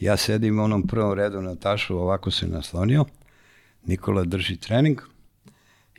Ja 0.00 0.16
sedim 0.16 0.58
u 0.58 0.62
onom 0.62 0.86
prvom 0.86 1.12
redu 1.12 1.42
na 1.42 1.54
tašu, 1.54 1.96
ovako 1.96 2.30
se 2.30 2.46
naslonio. 2.46 3.04
Nikola 3.86 4.24
drži 4.24 4.56
trening 4.56 5.00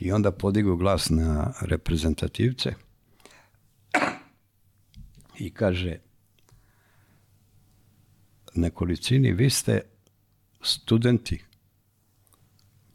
i 0.02 0.12
onda 0.12 0.32
podigu 0.32 0.76
glas 0.76 1.10
na 1.10 1.54
reprezentativce 1.62 2.74
i 5.39 5.54
kaže 5.54 5.99
nekolicini, 8.56 9.32
vi 9.32 9.49
ste 9.49 9.82
studenti 10.62 11.43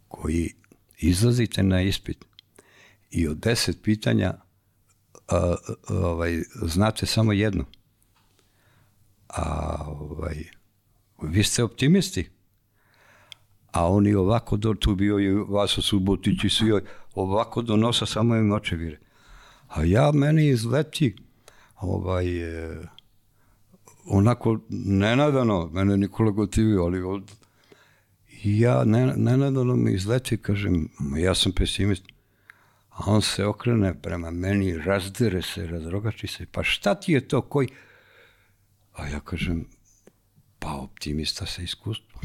koji 0.08 0.54
izlazite 0.98 1.62
na 1.62 1.82
ispit 1.82 2.24
i 3.10 3.28
od 3.28 3.38
deset 3.38 3.82
pitanja 3.82 4.34
a, 5.28 5.54
ovaj, 5.88 6.42
znate 6.62 7.06
samo 7.06 7.32
jedno. 7.32 7.64
A 9.28 9.76
ovaj, 9.86 10.44
vi 11.22 11.42
ste 11.42 11.64
optimisti. 11.64 12.35
A 13.76 13.88
oni 13.88 14.14
ovako, 14.14 14.56
do, 14.56 14.74
tu 14.74 14.94
bio 14.94 15.18
i 15.20 15.32
Vaso 15.48 15.82
Subotić 15.82 16.44
i 16.44 16.50
svi, 16.50 16.80
ovako 17.14 17.62
donosa 17.62 18.06
samo 18.06 18.36
im 18.36 18.52
očevire. 18.52 18.98
A 19.68 19.84
ja, 19.84 20.12
meni 20.12 20.48
izleti, 20.48 21.16
ovaj, 21.80 22.26
e, 22.26 22.78
onako 24.06 24.58
nenadano, 24.68 25.70
mene 25.72 25.96
Nikola 25.96 26.30
gotivio, 26.30 26.82
ali 26.82 27.02
od, 27.02 27.32
ja 28.44 28.84
ne, 28.84 29.14
nenadano 29.16 29.76
mi 29.76 29.92
izleti, 29.92 30.36
kažem, 30.36 30.88
"Ma 30.98 31.18
ja 31.18 31.34
sam 31.34 31.52
pesimist. 31.52 32.04
A 32.88 33.02
on 33.06 33.22
se 33.22 33.44
okrene 33.44 34.02
prema 34.02 34.30
meni, 34.30 34.78
razdere 34.78 35.42
se, 35.42 35.66
razrogači 35.66 36.26
se, 36.26 36.46
pa 36.52 36.62
šta 36.62 36.94
ti 36.94 37.12
je 37.12 37.28
to, 37.28 37.40
koji... 37.42 37.68
A 38.92 39.08
ja 39.08 39.20
kažem, 39.20 39.66
pa 40.58 40.72
optimista 40.74 41.46
sa 41.46 41.62
iskustvom. 41.62 42.22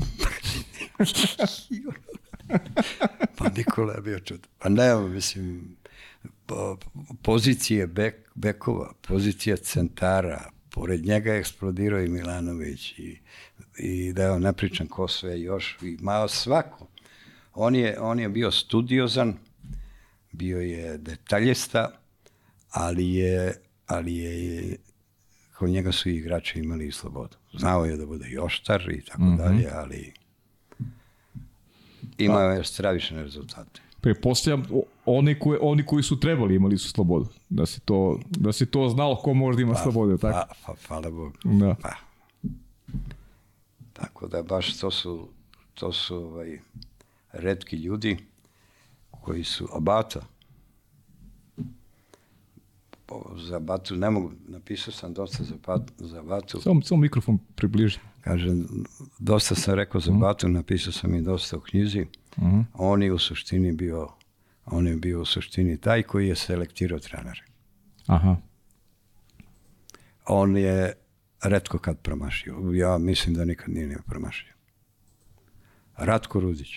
pa 3.38 3.50
Nikola 3.58 3.94
je 3.94 4.02
bio 4.02 4.20
čud. 4.20 4.48
Pa 4.60 4.70
ne, 4.70 4.96
mislim, 4.96 5.78
po- 6.46 6.78
pozicije 7.22 7.88
bek, 7.88 8.16
bekova, 8.36 8.94
pozicija 9.08 9.58
centara, 9.58 10.50
pored 10.70 11.06
njega 11.06 11.34
je 11.34 11.40
eksplodirao 11.40 12.02
i 12.02 12.08
Milanović 12.08 13.00
i, 13.00 13.20
i 13.78 14.14
da 14.14 14.24
evo 14.24 14.40
ne 14.40 14.54
pričam 14.54 14.88
ko 14.88 15.08
sve 15.08 15.42
još, 15.42 15.78
i 15.82 15.98
malo 16.02 16.28
svako. 16.28 16.88
On 17.54 17.76
je, 17.76 18.00
on 18.00 18.20
je 18.20 18.30
bio 18.30 18.52
studiozan, 18.52 19.38
bio 20.32 20.62
je 20.62 20.98
detaljista, 20.98 21.92
ali 22.70 23.14
je, 23.14 23.54
ali 23.88 24.18
je 24.18 24.78
kod 25.58 25.70
njega 25.70 25.92
su 25.92 26.10
i 26.10 26.16
igrači 26.16 26.60
imali 26.60 26.88
i 26.88 26.92
slobodu. 26.92 27.38
Znao 27.54 27.86
je 27.86 27.98
da 27.98 28.06
bude 28.06 28.30
i 28.30 28.38
oštar 28.38 28.90
i 28.90 29.06
tako 29.06 29.24
dalje, 29.38 29.68
ali 29.74 30.14
imao 32.18 32.52
je 32.52 32.64
stravične 32.64 33.24
rezultate. 33.24 33.82
Prepostavljam, 34.02 34.66
oni 35.06 35.40
koji, 35.40 35.60
oni 35.62 35.86
koji 35.86 36.04
su 36.04 36.20
trebali 36.20 36.56
imali 36.56 36.78
su 36.78 36.90
slobodu. 36.90 37.30
Da 37.50 37.66
se 37.66 37.80
to, 37.80 38.20
da 38.30 38.52
se 38.52 38.66
to 38.66 38.90
znalo 38.90 39.16
ko 39.16 39.34
možda 39.34 39.62
ima 39.62 39.76
slobodu, 39.76 40.18
tako? 40.18 40.54
Pa, 40.66 40.74
pa, 40.74 40.80
hvala 40.88 41.12
Bogu. 41.12 41.32
Da. 41.44 41.76
Pa. 41.82 41.90
Tako 43.94 44.28
da 44.28 44.44
baš 44.44 44.80
to 44.80 44.92
su, 44.92 45.28
to 45.74 45.94
su 45.94 46.16
ovaj, 46.16 46.60
redki 47.32 47.76
ljudi 47.76 48.18
koji 49.12 49.44
su 49.44 49.68
abata. 49.76 50.22
Za 53.36 53.60
batu 53.60 53.96
ne 53.96 54.10
mogu, 54.10 54.32
napisao 54.48 54.94
sam 54.94 55.14
dosta 55.14 55.44
za, 55.44 55.56
bat, 55.68 55.82
za 55.98 56.22
batu. 56.22 56.62
Samo, 56.62 56.82
samo 56.82 57.02
mikrofon 57.02 57.40
približi. 57.56 58.00
Kažem, 58.22 58.68
dosta 59.20 59.56
sam 59.56 59.74
rekao 59.74 60.02
za 60.02 60.12
batu, 60.12 60.50
napisao 60.50 60.94
sam 60.94 61.16
i 61.16 61.22
dosta 61.22 61.58
u 61.58 61.62
knjizi. 61.62 62.06
Mhm. 62.38 62.60
On 62.74 63.04
je 63.04 63.14
u 63.14 63.18
suštini 63.18 63.72
bio, 63.72 64.10
on 64.66 64.88
je 64.88 64.96
bio 64.96 65.22
u 65.22 65.26
suštini 65.26 65.78
taj 65.78 66.04
koji 66.04 66.28
je 66.28 66.36
selektirao 66.36 67.00
trenere. 67.00 67.42
Aha. 68.08 68.36
On 70.28 70.58
je 70.58 70.94
redko 71.44 71.78
kad 71.78 72.02
promašio. 72.02 72.72
Ja 72.74 72.98
mislim 72.98 73.36
da 73.36 73.46
nikad 73.46 73.70
nije 73.70 73.88
ni 73.88 73.96
promašio. 74.08 74.54
Ratko 75.98 76.40
Rudić. 76.40 76.70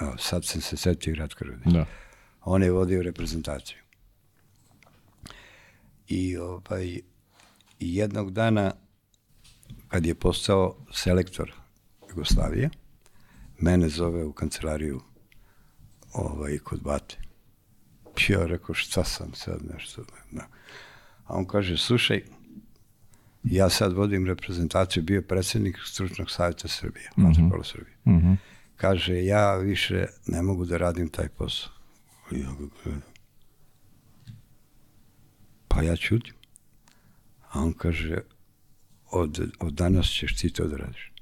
Evo, 0.00 0.14
sad 0.18 0.44
sam 0.44 0.60
se 0.60 0.76
setio 0.76 1.14
Ratko 1.14 1.44
Rudić. 1.44 1.72
Da. 1.72 1.86
On 2.40 2.62
je 2.62 2.70
vodio 2.70 3.02
reprezentaciju. 3.02 3.78
I 6.08 6.36
ovaj, 6.36 7.00
jednog 7.80 8.32
dana, 8.32 8.72
kad 9.88 10.06
je 10.06 10.14
postao 10.14 10.76
selektor 10.92 11.52
Jugoslavije, 12.08 12.70
mene 13.58 13.88
zove 13.88 14.24
u 14.24 14.32
kancelariju 14.32 15.00
ovaj, 16.12 16.58
kod 16.58 16.82
Bate. 16.82 17.16
Ja 18.28 18.46
rekao, 18.46 18.74
šta 18.74 19.04
sam 19.04 19.34
sad 19.34 19.60
nešto? 19.74 20.02
Da. 20.30 20.46
A 21.24 21.34
on 21.34 21.44
kaže, 21.44 21.76
slušaj, 21.76 22.22
ja 23.44 23.68
sad 23.68 23.92
vodim 23.92 24.26
reprezentaciju, 24.26 25.02
bio 25.02 25.14
je 25.14 25.26
predsjednik 25.26 25.76
stručnog 25.84 26.30
savjeta 26.30 26.68
Srbije, 26.68 27.10
mm 27.16 27.22
-hmm. 27.22 27.64
Srbije. 27.64 27.96
Mhm. 28.06 28.32
Kaže, 28.76 29.24
ja 29.24 29.56
više 29.56 30.06
ne 30.26 30.42
mogu 30.42 30.64
da 30.64 30.76
radim 30.76 31.08
taj 31.08 31.28
posao. 31.28 31.72
Ja 32.30 32.50
ga 32.58 32.66
gledam. 32.84 33.02
Pa 35.68 35.82
ja 35.82 35.96
čutim. 35.96 36.34
A 37.50 37.60
on 37.60 37.72
kaže, 37.72 38.18
od, 39.16 39.50
od 39.60 39.72
danas 39.72 40.06
ćeš 40.06 40.36
ti 40.36 40.50
to 40.50 40.66
da 40.66 40.76
radiš. 40.76 41.12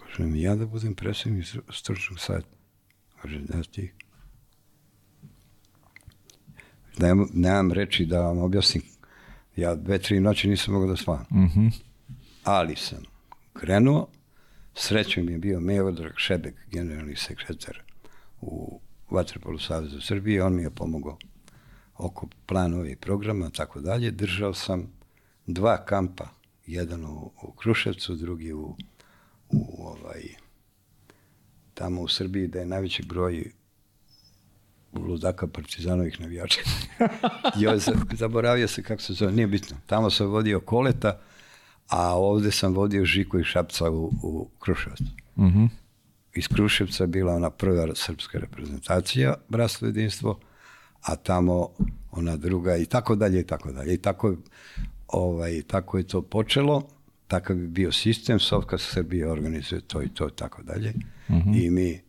Kažem, 0.00 0.36
ja 0.36 0.56
da 0.56 0.66
budem 0.66 0.94
predsjednik 0.94 1.44
stru- 1.44 1.72
stručnog 1.72 2.20
savjeta. 2.20 2.48
Kaže, 3.22 3.38
da 3.40 3.62
ti. 3.62 3.92
Nemam, 6.98 7.28
nemam 7.32 7.72
reči 7.72 8.06
da 8.06 8.20
vam 8.20 8.38
objasnim. 8.38 8.82
Ja 9.56 9.74
dve, 9.74 9.98
tri 9.98 10.20
noći 10.20 10.48
nisam 10.48 10.74
mogao 10.74 10.88
da 10.88 10.96
spavam 10.96 11.26
Mhm. 11.32 11.66
ali 12.44 12.76
sam 12.76 13.02
krenuo, 13.52 14.08
srećom 14.74 15.26
mi 15.26 15.32
je 15.32 15.38
bio 15.38 15.60
Meodrag 15.60 16.12
Šebek, 16.16 16.54
generalni 16.66 17.16
sekretar 17.16 17.82
u 18.40 18.80
Vatrpolu 19.10 19.58
Saveza 19.58 20.00
Srbije, 20.00 20.44
on 20.44 20.54
mi 20.54 20.62
je 20.62 20.70
pomogao 20.70 21.18
oko 21.96 22.28
planova 22.46 22.88
i 22.88 22.96
programa, 22.96 23.50
tako 23.50 23.80
dalje. 23.80 24.10
Držao 24.10 24.54
sam 24.54 24.92
dva 25.48 25.84
kampa 25.84 26.28
jedan 26.66 27.04
u, 27.04 27.30
u 27.42 27.52
Kruševcu, 27.52 28.14
drugi 28.14 28.52
u, 28.52 28.76
u 29.50 29.86
ovaj, 29.86 30.22
tamo 31.74 32.00
u 32.00 32.08
Srbiji 32.08 32.46
da 32.46 32.58
je 32.58 32.66
najveći 32.66 33.02
broj 33.02 33.50
ludaka 34.92 35.46
partizanovih 35.46 36.20
navijača. 36.20 36.60
Joj, 37.60 37.78
zaboravio 38.12 38.68
se 38.68 38.82
kako 38.82 39.02
se 39.02 39.12
zove, 39.12 39.32
nije 39.32 39.46
bitno. 39.46 39.76
Tamo 39.86 40.10
sam 40.10 40.26
vodio 40.26 40.60
koleta, 40.60 41.20
a 41.88 42.18
ovde 42.18 42.50
sam 42.50 42.74
vodio 42.74 43.04
Žiku 43.04 43.38
i 43.38 43.44
Šapca 43.44 43.90
u, 43.90 44.12
u 44.22 44.48
Kruševac. 44.58 45.00
Uh 45.36 45.44
-huh. 45.44 45.68
Iz 46.34 46.48
Kruševca 46.48 47.06
bila 47.06 47.34
ona 47.34 47.50
prva 47.50 47.94
srpska 47.94 48.38
reprezentacija, 48.38 49.34
Bratstvo 49.48 49.86
jedinstvo, 49.86 50.40
a 51.02 51.16
tamo 51.16 51.68
ona 52.10 52.36
druga 52.36 52.76
i 52.76 52.86
tako 52.86 53.16
dalje 53.16 53.40
i 53.40 53.46
tako 53.46 53.72
dalje. 53.72 53.94
I 53.94 53.98
tako, 53.98 54.36
ovaj, 55.08 55.62
tako 55.62 55.98
je 55.98 56.06
to 56.06 56.22
počelo, 56.22 56.82
takav 57.28 57.56
bi 57.56 57.68
bio 57.68 57.92
sistem, 57.92 58.38
Sovka 58.38 58.78
Srbije 58.78 59.30
organizuje 59.30 59.80
to 59.80 60.02
i 60.02 60.08
to 60.08 60.28
i 60.28 60.36
tako 60.36 60.62
dalje. 60.62 60.92
Uh 61.28 61.36
-huh. 61.36 61.64
I 61.66 61.70
mi 61.70 62.00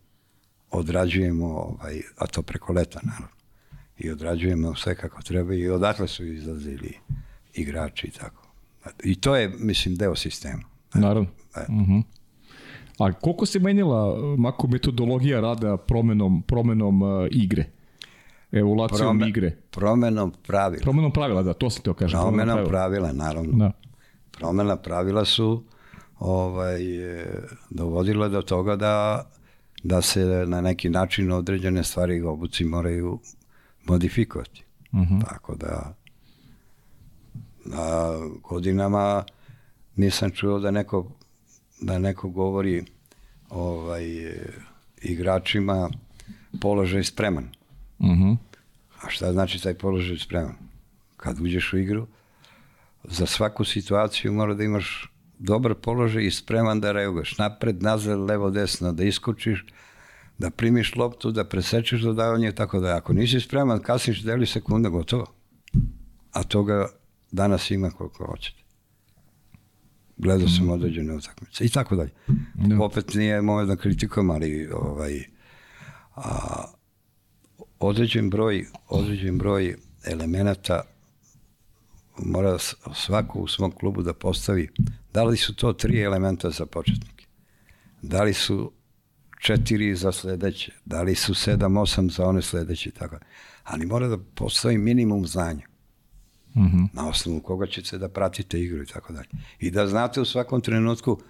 odrađujemo, 0.70 1.46
ovaj, 1.46 2.00
a 2.16 2.26
to 2.26 2.42
preko 2.42 2.72
leta 2.72 3.00
naravno, 3.02 3.28
i 3.98 4.10
odrađujemo 4.10 4.74
sve 4.74 4.94
kako 4.94 5.22
treba 5.22 5.54
i 5.54 5.68
odatle 5.68 6.08
su 6.08 6.24
izlazili 6.24 6.92
igrači 7.54 8.06
i 8.06 8.10
tako. 8.10 8.46
I 9.04 9.14
to 9.14 9.36
je, 9.36 9.48
mislim, 9.58 9.96
deo 9.96 10.16
sistema. 10.16 10.62
Naravno. 10.94 11.28
E. 11.56 11.60
Uh 11.68 11.78
-huh. 11.78 12.02
A 12.98 13.12
koliko 13.12 13.46
se 13.46 13.58
menjala, 13.58 14.16
Mako, 14.36 14.66
metodologija 14.66 15.40
rada 15.40 15.76
promenom, 15.76 16.42
promenom 16.42 17.02
uh, 17.02 17.26
igre? 17.30 17.64
Evolucijom 18.52 19.18
Prome, 19.18 19.28
igre? 19.28 19.56
Promenom 19.70 20.32
pravila. 20.46 20.82
Promenom 20.82 21.12
pravila, 21.12 21.42
da, 21.42 21.52
to 21.52 21.70
sam 21.70 21.82
teo 21.82 21.94
kažem. 21.94 22.20
Promenom 22.20 22.46
pravila. 22.46 22.68
pravila, 22.68 23.12
naravno. 23.12 23.52
Da. 23.52 23.72
Promena 24.30 24.76
pravila 24.76 25.24
su 25.24 25.64
ovaj, 26.18 26.80
dovodile 27.70 28.28
do 28.28 28.42
toga 28.42 28.76
da, 28.76 29.26
da 29.82 30.02
se 30.02 30.24
na 30.46 30.60
neki 30.60 30.88
način 30.90 31.32
određene 31.32 31.84
stvari 31.84 32.22
obuci 32.22 32.64
moraju 32.64 33.20
modifikovati. 33.84 34.64
Uh 34.92 34.98
mhm. 34.98 35.14
-huh. 35.14 35.24
Tako 35.28 35.54
da 35.54 35.94
na 37.64 38.12
godinama 38.42 39.24
nisam 39.96 40.30
čuo 40.30 40.58
da 40.58 40.70
neko 40.70 41.10
da 41.80 41.98
neko 41.98 42.28
govori 42.28 42.84
ovaj 43.50 44.04
igračima 45.02 45.90
položaj 46.60 47.04
spreman. 47.04 47.48
Uh 48.00 48.06
mhm. 48.06 48.22
-huh. 48.22 48.36
A 49.02 49.10
šta 49.10 49.32
znači 49.32 49.62
taj 49.62 49.74
položaj 49.74 50.18
spreman? 50.18 50.54
Kad 51.16 51.40
uđeš 51.40 51.72
u 51.72 51.78
igru, 51.78 52.06
za 53.04 53.26
svaku 53.26 53.64
situaciju 53.64 54.32
mora 54.32 54.54
da 54.54 54.64
imaš 54.64 55.12
dobar 55.38 55.74
položaj 55.74 56.24
i 56.24 56.30
spreman 56.30 56.80
da 56.80 56.92
reaguješ 56.92 57.38
napred, 57.38 57.82
nazad, 57.82 58.18
levo, 58.18 58.50
desno, 58.50 58.92
da 58.92 59.04
iskočiš, 59.04 59.64
da 60.38 60.50
primiš 60.50 60.96
loptu, 60.96 61.30
da 61.30 61.44
presečeš 61.44 62.00
dodavanje, 62.00 62.52
tako 62.52 62.80
da 62.80 62.96
ako 62.96 63.12
nisi 63.12 63.40
spreman, 63.40 63.82
kasniš 63.82 64.22
deli 64.22 64.46
sekunda, 64.46 64.88
gotovo. 64.88 65.26
A 66.32 66.42
toga 66.42 66.88
danas 67.32 67.70
ima 67.70 67.90
koliko 67.90 68.26
hoćete. 68.26 68.60
Gledao 70.16 70.48
sam 70.48 70.66
mm. 70.66 70.70
određene 70.70 71.14
utakmice 71.14 71.64
i 71.64 71.68
tako 71.68 71.96
dalje. 71.96 72.10
Da. 72.54 72.84
Opet 72.84 73.14
nije 73.14 73.42
moje 73.42 73.66
da 73.66 73.76
kritikujem, 73.76 74.30
ali 74.30 74.68
ovaj, 74.72 75.24
a, 76.16 76.64
određen 77.80 78.30
broj, 78.30 78.66
određen 78.88 79.38
broj 79.38 79.76
elemenata 80.04 80.82
mora 82.18 82.58
svako 82.94 83.38
u 83.38 83.48
svom 83.48 83.70
klubu 83.70 84.02
da 84.02 84.12
postavi 84.12 84.68
da 85.12 85.24
li 85.24 85.36
su 85.36 85.54
to 85.54 85.72
tri 85.72 86.02
elementa 86.02 86.50
za 86.50 86.66
početnike, 86.66 87.26
da 88.02 88.22
li 88.22 88.34
su 88.34 88.72
četiri 89.40 89.96
za 89.96 90.12
sledeće, 90.12 90.72
da 90.84 91.02
li 91.02 91.14
su 91.14 91.34
sedam, 91.34 91.76
osam 91.76 92.10
za 92.10 92.26
one 92.26 92.42
sledeće, 92.42 92.90
tako. 92.90 93.16
Ali 93.64 93.86
mora 93.86 94.08
da 94.08 94.18
postavi 94.34 94.78
minimum 94.78 95.26
znanja. 95.26 95.66
Mm 96.54 96.60
-hmm. 96.60 96.88
Na 96.92 97.08
osnovu 97.08 97.40
koga 97.40 97.66
ćete 97.66 97.98
da 97.98 98.08
pratite 98.08 98.60
igru 98.60 98.82
i 98.82 98.86
tako 98.86 99.12
dalje. 99.12 99.28
I 99.58 99.70
da 99.70 99.86
znate 99.86 100.20
u 100.20 100.24
svakom 100.24 100.60
trenutku 100.60 101.20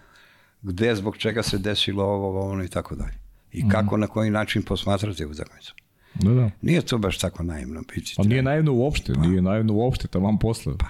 gde, 0.62 0.94
zbog 0.94 1.16
čega 1.16 1.42
se 1.42 1.58
desilo 1.58 2.04
ovo, 2.04 2.50
ono 2.50 2.64
i 2.64 2.68
tako 2.68 2.94
dalje. 2.94 3.18
I 3.52 3.64
mm 3.64 3.66
-hmm. 3.66 3.70
kako, 3.70 3.96
na 3.96 4.06
koji 4.06 4.30
način 4.30 4.62
posmatrate 4.62 5.26
utakmicu. 5.26 5.74
Da, 6.14 6.30
da. 6.30 6.50
Nije 6.62 6.80
to 6.82 6.98
baš 6.98 7.18
tako 7.18 7.42
naivno 7.42 7.82
biti. 7.94 8.14
Pa 8.16 8.22
nije 8.22 8.42
naivno 8.42 8.72
uopšte, 8.72 9.14
pa. 9.14 9.20
nije 9.20 9.42
naivno 9.42 9.74
uopšte, 9.74 10.08
tamo 10.08 10.38
posle. 10.38 10.74
Pa. 10.78 10.86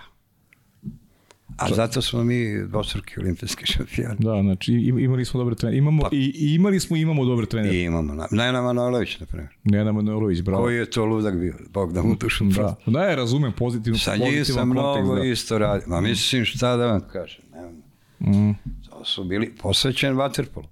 A 1.57 1.68
to... 1.68 1.75
zato 1.75 2.03
smo 2.03 2.25
mi 2.25 2.66
dvostruki 2.66 3.21
olimpijski 3.21 3.66
šampioni. 3.66 4.16
Da, 4.18 4.43
znači 4.43 4.73
imali 4.73 5.25
smo 5.25 5.41
dobre 5.41 5.55
trenere. 5.55 5.79
Imamo, 5.79 6.03
pa, 6.03 6.09
i, 6.12 6.55
imali 6.55 6.81
smo 6.81 6.97
i 6.97 7.01
imamo 7.01 7.25
dobre 7.25 7.47
trenere. 7.47 7.77
I 7.77 7.83
imamo. 7.83 8.14
Na, 8.14 8.27
Nena 8.31 8.62
Manojlović, 8.62 9.21
na 9.21 9.27
primjer. 9.27 9.51
Nena 9.64 9.93
Manojlović, 9.93 10.41
bravo. 10.41 10.62
Koji 10.62 10.77
je 10.77 10.91
to 10.91 11.05
ludak 11.05 11.37
bio? 11.37 11.55
Bog 11.71 11.93
da 11.93 12.03
mu 12.03 12.14
dušu 12.14 12.45
Da, 12.45 12.77
da 12.87 13.03
je, 13.05 13.16
razumem, 13.16 13.53
pozitivno. 13.53 13.99
Sa 13.99 14.16
njih 14.16 14.47
sam 14.47 14.68
mnogo 14.68 15.14
da. 15.14 15.25
isto 15.25 15.59
radio. 15.59 15.89
Ma 15.89 16.01
mislim 16.01 16.45
šta 16.45 16.77
da 16.77 16.87
vam 16.87 17.01
kažem. 17.12 17.45
Nemam. 17.53 18.51
Mm. 18.51 18.55
To 18.91 19.05
su 19.05 19.25
bili 19.25 19.55
posvećen 19.62 20.16
vaterpolu. 20.16 20.66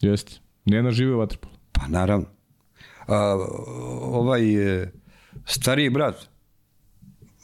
Jeste. 0.00 0.32
Nena 0.64 0.90
žive 0.90 1.14
vaterpolu. 1.14 1.54
Pa 1.72 1.88
naravno. 1.88 2.26
A, 3.06 3.46
ovaj 4.02 4.80
e, 4.80 4.92
stariji 5.46 5.90
brat, 5.90 6.28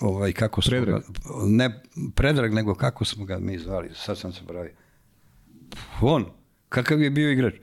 ovaj, 0.01 0.33
kako 0.33 0.63
smo 0.63 0.71
Predrag. 0.71 1.03
ga, 1.03 1.09
ne 1.47 1.83
Predrag, 2.15 2.55
nego 2.55 2.75
kako 2.75 3.05
smo 3.05 3.25
ga 3.25 3.39
mi 3.39 3.59
zvali, 3.59 3.91
sad 3.95 4.19
sam 4.19 4.33
se 4.33 4.41
pravi. 4.47 4.71
On, 6.01 6.27
kakav 6.69 7.03
je 7.03 7.11
bio 7.11 7.31
igrač? 7.31 7.55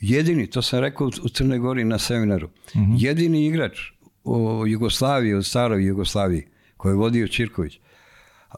Jedini, 0.00 0.46
to 0.46 0.62
sam 0.62 0.80
rekao 0.80 1.06
u 1.06 1.28
Crnoj 1.28 1.58
Gori 1.58 1.84
na 1.84 1.98
seminaru, 1.98 2.48
mhm. 2.76 2.84
-huh. 2.84 2.96
jedini 2.98 3.46
igrač 3.46 3.78
u 4.24 4.66
Jugoslaviji, 4.66 5.34
u 5.34 5.42
staroj 5.42 5.86
Jugoslaviji, 5.86 6.46
koji 6.76 6.92
je 6.92 6.96
vodio 6.96 7.28
Čirković, 7.28 7.80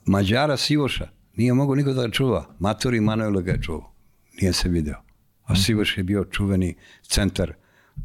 Mađara 0.07 0.57
Sivoša, 0.57 1.09
nije 1.37 1.55
mogao 1.55 1.75
niko 1.75 1.93
da 1.93 2.11
čuva, 2.11 2.55
Matori 2.59 3.01
Manuel 3.01 3.33
ga 3.33 3.53
je 3.53 3.63
čuvao, 3.63 3.93
nije 4.41 4.53
se 4.53 4.69
video. 4.69 4.97
A 5.45 5.53
mhm. 5.53 5.61
Sivoš 5.61 5.99
je 5.99 6.05
bio 6.05 6.25
čuveni 6.25 6.75
centar 7.03 7.55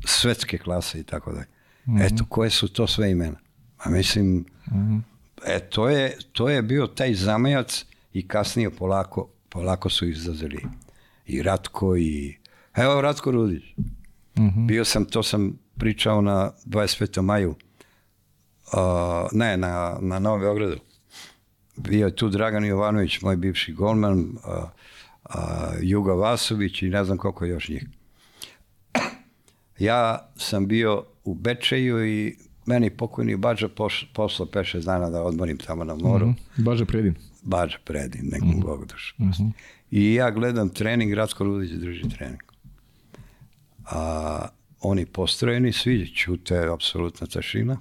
svetske 0.05 0.57
klase 0.57 0.99
i 0.99 1.03
tako 1.03 1.31
dalje. 1.31 1.47
Mhm. 1.87 2.01
Eto, 2.01 2.25
koje 2.29 2.49
su 2.49 2.67
to 2.67 2.87
sve 2.87 3.11
imena? 3.11 3.37
A 3.77 3.89
mislim, 3.89 4.45
E, 5.45 5.59
to 5.59 5.89
je, 5.89 6.17
to 6.31 6.49
je 6.49 6.61
bio 6.61 6.87
taj 6.87 7.13
zamajac 7.13 7.85
i 8.13 8.27
kasnije 8.27 8.69
polako, 8.69 9.29
polako 9.49 9.89
su 9.89 10.07
izlazili 10.07 10.65
i 11.25 11.43
Ratko 11.43 11.97
i... 11.97 12.37
Evo 12.75 13.01
Ratko 13.01 13.31
Rudić. 13.31 13.63
Mm 13.77 14.43
-hmm. 14.43 14.67
Bio 14.67 14.85
sam, 14.85 15.05
to 15.05 15.23
sam 15.23 15.59
pričao 15.77 16.21
na 16.21 16.51
25. 16.65 17.21
maju. 17.21 17.55
Uh, 18.73 18.79
ne, 19.31 19.57
na, 19.57 19.97
na 20.01 20.19
Novom 20.19 20.39
Beogradu. 20.39 20.77
Bio 21.75 22.05
je 22.05 22.15
tu 22.15 22.29
Dragan 22.29 22.65
Jovanović, 22.65 23.21
moj 23.21 23.35
bivši 23.35 23.73
golman, 23.73 24.19
uh, 24.19 24.63
uh, 25.23 25.33
Juga 25.81 26.13
Vasović 26.13 26.81
i 26.81 26.89
ne 26.89 27.03
znam 27.03 27.17
koliko 27.17 27.45
još 27.45 27.69
njih. 27.69 27.85
Ja 29.79 30.29
sam 30.35 30.67
bio 30.67 31.03
u 31.23 31.33
Bečeju 31.33 32.05
i 32.05 32.35
meni 32.65 32.89
pokojni 32.89 33.35
Bađa 33.35 33.67
posla 34.13 34.45
5-6 34.45 34.85
dana 34.85 35.09
da 35.09 35.23
odmorim 35.23 35.57
tamo 35.57 35.83
na 35.83 35.95
moru. 35.95 36.25
Mm 36.25 36.35
-hmm. 36.57 36.63
Bađa 36.63 36.85
Predin. 36.85 37.15
Bađa 37.41 37.77
Predin, 37.85 38.29
nekom 38.31 38.49
mm 38.49 38.53
-hmm. 38.53 38.65
Bog 38.65 38.85
dušu. 38.85 39.15
Mm 39.19 39.25
-hmm. 39.25 39.51
I 39.91 40.13
ja 40.13 40.31
gledam 40.31 40.69
trening, 40.69 41.13
Ratko 41.13 41.43
Ludić 41.43 41.71
drži 41.71 42.09
trening. 42.09 42.41
A 43.85 44.47
oni 44.81 45.05
postrojeni, 45.05 45.73
svi 45.73 46.15
čute, 46.15 46.67
apsolutna 46.73 47.27
tašina. 47.27 47.77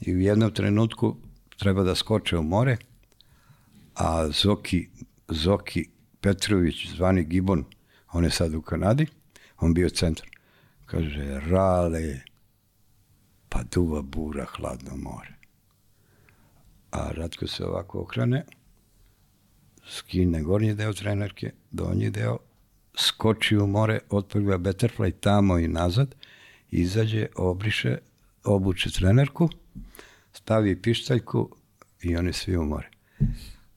I 0.00 0.14
u 0.14 0.20
jednom 0.20 0.50
trenutku 0.50 1.16
treba 1.58 1.82
da 1.82 1.94
skoče 1.94 2.38
u 2.38 2.42
more, 2.42 2.76
a 3.94 4.28
Zoki, 4.28 4.88
Zoki 5.28 5.88
Petrović, 6.20 6.88
zvani 6.96 7.24
Gibon, 7.24 7.64
on 8.12 8.24
je 8.24 8.30
sad 8.30 8.54
u 8.54 8.62
Kanadi, 8.62 9.06
on 9.58 9.74
bio 9.74 9.88
centar. 9.88 10.35
Kaže, 10.86 11.40
rale, 11.50 12.20
pa 13.48 13.62
duva 13.62 14.02
bura, 14.02 14.44
hladno 14.44 14.96
more. 14.96 15.34
A 16.90 17.10
Ratko 17.12 17.46
se 17.46 17.64
ovako 17.64 18.00
okrene, 18.00 18.44
skine 19.88 20.42
gornji 20.42 20.74
deo 20.74 20.92
trenerke, 20.92 21.52
donji 21.70 22.10
deo, 22.10 22.38
skoči 22.98 23.56
u 23.56 23.66
more, 23.66 23.98
otpliva 24.10 24.58
Betterfly 24.58 25.12
tamo 25.20 25.58
i 25.58 25.68
nazad, 25.68 26.14
izađe, 26.70 27.26
obriše, 27.36 27.98
obuče 28.44 28.90
trenerku, 28.90 29.48
stavi 30.32 30.82
pištaljku 30.82 31.56
i 32.02 32.16
oni 32.16 32.32
svi 32.32 32.56
u 32.56 32.64
more. 32.64 32.90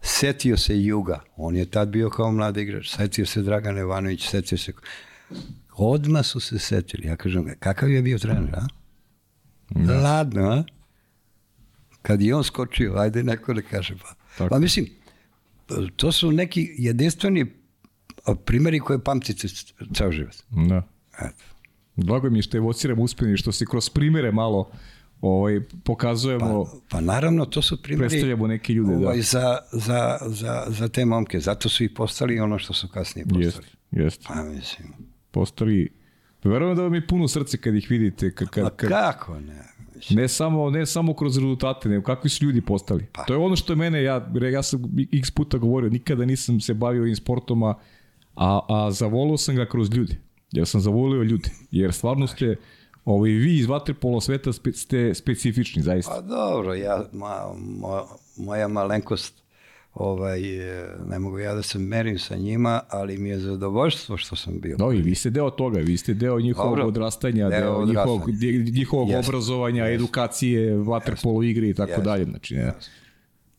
Setio 0.01 0.57
se 0.57 0.83
Juga, 0.83 1.19
on 1.37 1.55
je 1.55 1.65
tad 1.65 1.89
bio 1.89 2.09
kao 2.09 2.31
mlad 2.31 2.57
igrač, 2.57 2.95
setio 2.95 3.25
se 3.25 3.41
Dragan 3.41 3.77
Ivanović, 3.77 4.29
setio 4.29 4.57
se... 4.57 4.73
Odma 5.81 6.23
su 6.23 6.39
se 6.39 6.59
setili. 6.59 7.07
Ja 7.07 7.15
kažem, 7.15 7.45
kakav 7.59 7.89
je 7.89 8.01
bio 8.01 8.17
trener, 8.19 8.55
a? 8.55 8.67
Da. 9.69 10.01
Ladno, 10.01 10.51
a? 10.51 10.63
Kad 12.01 12.21
je 12.21 12.35
on 12.35 12.43
skočio, 12.43 12.93
ajde 12.97 13.23
neko 13.23 13.53
da 13.53 13.61
kaže 13.61 13.95
pa. 13.97 14.13
Tako. 14.37 14.49
Pa 14.49 14.59
mislim, 14.59 14.87
to 15.95 16.11
su 16.11 16.31
neki 16.31 16.75
jedinstveni 16.77 17.45
primjeri 18.45 18.79
koje 18.79 19.03
pamtite 19.03 19.47
ceo 19.93 20.11
život. 20.11 20.35
Da. 20.69 20.83
Eto. 21.19 21.43
Blago 21.95 22.29
mi 22.29 22.37
je 22.37 22.41
što 22.43 22.57
evociram 22.57 22.99
uspjeni, 22.99 23.37
što 23.37 23.51
se 23.51 23.65
kroz 23.65 23.89
primere 23.89 24.31
malo 24.31 24.71
ovaj, 25.21 25.61
pokazujemo, 25.83 26.65
Pa, 26.65 26.71
pa 26.89 27.01
naravno, 27.01 27.45
to 27.45 27.61
su 27.61 27.81
primjeri 27.81 28.09
predstavljamo 28.09 28.47
neke 28.47 28.73
ljude. 28.73 28.95
ovaj, 28.95 29.15
da. 29.15 29.21
za, 29.21 29.57
za, 29.71 30.17
za, 30.25 30.65
za 30.67 30.87
te 30.87 31.05
momke. 31.05 31.39
Zato 31.39 31.69
su 31.69 31.83
i 31.83 31.93
postali 31.93 32.39
ono 32.39 32.59
što 32.59 32.73
su 32.73 32.87
kasnije 32.87 33.25
postali. 33.25 33.45
Jest, 33.45 33.61
jest. 33.91 34.23
Pa 34.27 34.43
mislim, 34.43 34.93
Postali, 35.31 35.89
verujem 36.43 36.75
da 36.75 36.83
vam 36.83 36.93
je 36.93 37.07
puno 37.07 37.27
srce 37.27 37.57
kad 37.57 37.75
ih 37.75 37.87
vidite, 37.89 38.35
kad, 38.35 38.49
kad, 38.49 38.75
kad, 38.75 38.89
kako 38.89 39.39
ne? 39.39 39.63
Ne 40.09 40.27
samo, 40.27 40.69
ne 40.69 40.85
samo 40.85 41.13
kroz 41.13 41.37
rezultate, 41.37 41.89
nego 41.89 42.03
kakvi 42.03 42.29
su 42.29 42.45
ljudi 42.45 42.61
postali. 42.61 43.05
Pa. 43.11 43.23
To 43.23 43.33
je 43.33 43.37
ono 43.37 43.55
što 43.55 43.73
je 43.73 43.77
mene, 43.77 44.03
ja, 44.03 44.29
ja 44.51 44.63
sam 44.63 44.83
x 45.13 45.31
puta 45.31 45.57
govorio, 45.57 45.89
nikada 45.89 46.25
nisam 46.25 46.61
se 46.61 46.73
bavio 46.73 47.01
ovim 47.01 47.15
sportom, 47.15 47.63
a, 47.63 47.75
a 48.35 48.91
zavolio 48.91 49.37
sam 49.37 49.55
ga 49.55 49.65
kroz 49.65 49.89
ljude. 49.93 50.15
Jer 50.51 50.67
sam 50.67 50.81
zavolio 50.81 51.23
ljude. 51.23 51.49
Jer 51.71 51.93
stvarno 51.93 52.27
ste, 52.27 52.55
ovaj, 53.05 53.29
vi 53.29 53.57
iz 53.57 53.65
vaterpolo 53.65 54.21
sveta 54.21 54.53
spe, 54.53 54.71
ste 54.71 55.13
specifični, 55.13 55.81
zaista. 55.81 56.11
Pa 56.11 56.21
dobro, 56.21 56.73
ja, 56.73 57.05
ma, 57.13 57.53
mo, 57.57 58.07
moja 58.37 58.67
malenkost, 58.67 59.38
ovaj, 59.93 60.41
e, 60.81 60.87
ne 61.07 61.19
mogu 61.19 61.39
ja 61.39 61.53
da 61.53 61.61
se 61.61 61.79
merim 61.79 62.19
sa 62.19 62.35
njima, 62.35 62.81
ali 62.89 63.17
mi 63.17 63.29
je 63.29 63.39
zadovoljstvo 63.39 64.17
što 64.17 64.35
sam 64.35 64.59
bio. 64.59 64.75
No 64.79 64.91
i 64.93 65.01
vi 65.01 65.15
ste 65.15 65.29
deo 65.29 65.49
toga, 65.49 65.79
vi 65.79 65.97
ste 65.97 66.13
deo 66.13 66.39
njihovog 66.39 66.69
Dobro. 66.71 66.87
odrastanja, 66.87 67.49
Deo 67.49 67.59
deo, 67.59 67.85
njihovog, 67.85 68.21
odrastanja. 68.23 68.71
njihovog 68.71 69.09
Jeste. 69.09 69.29
obrazovanja, 69.29 69.85
edukacije, 69.85 70.75
vaterpolo 70.77 71.43
igre 71.43 71.69
i 71.69 71.73
tako 71.73 71.89
Jeste. 71.91 72.03
dalje. 72.03 72.25
Znači, 72.25 72.55
ne, 72.55 72.73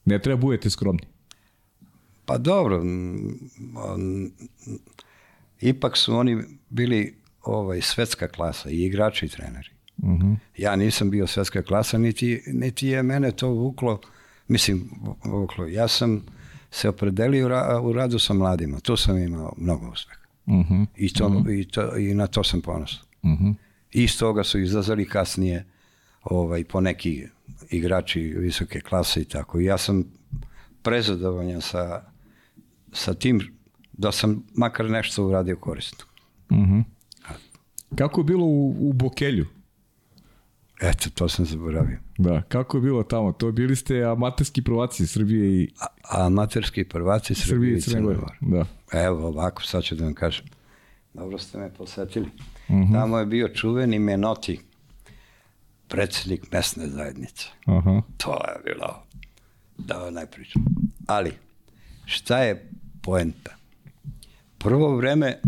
ne 0.04 0.18
treba 0.18 0.40
budete 0.40 0.70
skromni. 0.70 1.02
Pa 2.24 2.38
dobro, 2.38 2.82
ipak 5.60 5.96
su 5.96 6.14
oni 6.16 6.42
bili 6.68 7.14
ovaj, 7.42 7.80
svetska 7.80 8.28
klasa, 8.28 8.70
i 8.70 8.84
igrači 8.84 9.26
i 9.26 9.28
treneri. 9.28 9.68
Mhm. 10.02 10.32
Ja 10.58 10.76
nisam 10.76 11.10
bio 11.10 11.26
svetska 11.26 11.62
klasa, 11.62 11.98
niti, 11.98 12.42
niti 12.46 12.88
je 12.88 13.02
mene 13.02 13.32
to 13.32 13.48
vuklo, 13.48 14.00
mislim, 14.50 14.90
vuklo. 15.24 15.66
Ja 15.66 15.88
sam 15.88 16.22
se 16.70 16.88
opredelio 16.88 17.46
u, 17.46 17.48
ra- 17.48 17.80
u 17.80 17.92
radu 17.92 18.18
sa 18.18 18.34
mladima, 18.34 18.80
tu 18.80 18.96
sam 18.96 19.18
imao 19.18 19.52
mnogo 19.56 19.90
uspeha. 19.90 20.20
Mhm. 20.48 20.82
I, 20.96 21.12
to, 21.12 21.44
i, 21.50 21.64
to, 21.64 21.96
I 21.96 22.14
na 22.14 22.26
to 22.26 22.44
sam 22.44 22.60
ponosan. 22.60 23.04
Mhm. 23.24 23.50
I 23.92 24.04
iz 24.04 24.18
toga 24.18 24.44
su 24.44 24.60
izlazali 24.60 25.08
kasnije 25.08 25.64
ovaj, 26.22 26.64
po 26.64 26.80
neki 26.80 27.24
igrači 27.70 28.20
visoke 28.20 28.80
klase 28.80 29.20
i 29.20 29.24
tako. 29.24 29.60
I 29.60 29.64
ja 29.64 29.78
sam 29.78 30.04
prezadovoljan 30.82 31.60
sa, 31.60 32.02
sa 32.92 33.14
tim 33.14 33.40
da 33.92 34.12
sam 34.12 34.42
makar 34.54 34.90
nešto 34.90 35.26
uradio 35.26 35.56
korisno. 35.56 36.04
Mhm. 36.52 36.80
Kako 37.94 38.20
je 38.20 38.24
bilo 38.24 38.44
u, 38.44 38.76
u 38.80 38.92
Bokelju? 38.92 39.46
Eto, 40.80 41.10
to 41.14 41.28
sam 41.28 41.44
zaboravio. 41.44 41.98
Da, 42.18 42.42
kako 42.42 42.76
je 42.76 42.80
bilo 42.80 43.02
tamo? 43.02 43.32
To 43.32 43.52
bili 43.52 43.76
ste 43.76 44.02
amaterski 44.02 44.62
prvaci 44.62 45.06
Srbije 45.06 45.62
i 45.62 45.68
A, 45.80 45.86
amaterski 46.26 46.84
prvaci 46.84 47.34
Srbije 47.34 47.48
Srbije 47.48 47.78
i 47.78 47.80
Crne 47.80 48.02
Gore. 48.02 48.36
Da. 48.40 48.64
Evo 48.92 49.26
ovako, 49.26 49.62
sad 49.62 49.82
ću 49.82 49.94
da 49.94 50.04
vam 50.04 50.14
kažem. 50.14 50.46
Dobro 51.14 51.38
ste 51.38 51.58
me 51.58 51.74
posetili. 51.74 52.28
Mhm. 52.70 52.92
Tamo 52.92 53.18
je 53.18 53.26
bio 53.26 53.48
čuveni 53.48 53.98
Menoti, 53.98 54.60
predsjednik 55.88 56.52
mesne 56.52 56.86
zajednice. 56.86 57.46
Aha. 57.66 58.02
To 58.16 58.32
je 58.32 58.72
bilo, 58.72 59.02
da 59.78 59.94
vam 59.94 60.14
ne 60.14 60.26
pričam. 60.26 60.64
Ali, 61.06 61.32
šta 62.04 62.38
je 62.38 62.68
poenta? 63.02 63.56
Prvo 64.58 64.96
vreme, 64.96 65.40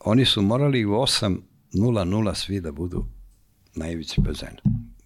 oni 0.00 0.24
su 0.24 0.42
morali 0.42 0.84
u 0.84 0.90
8.00 0.90 2.34
svi 2.34 2.60
da 2.60 2.72
budu 2.72 3.13
na 3.74 3.90
ivici 3.90 4.20
bazena. 4.20 4.60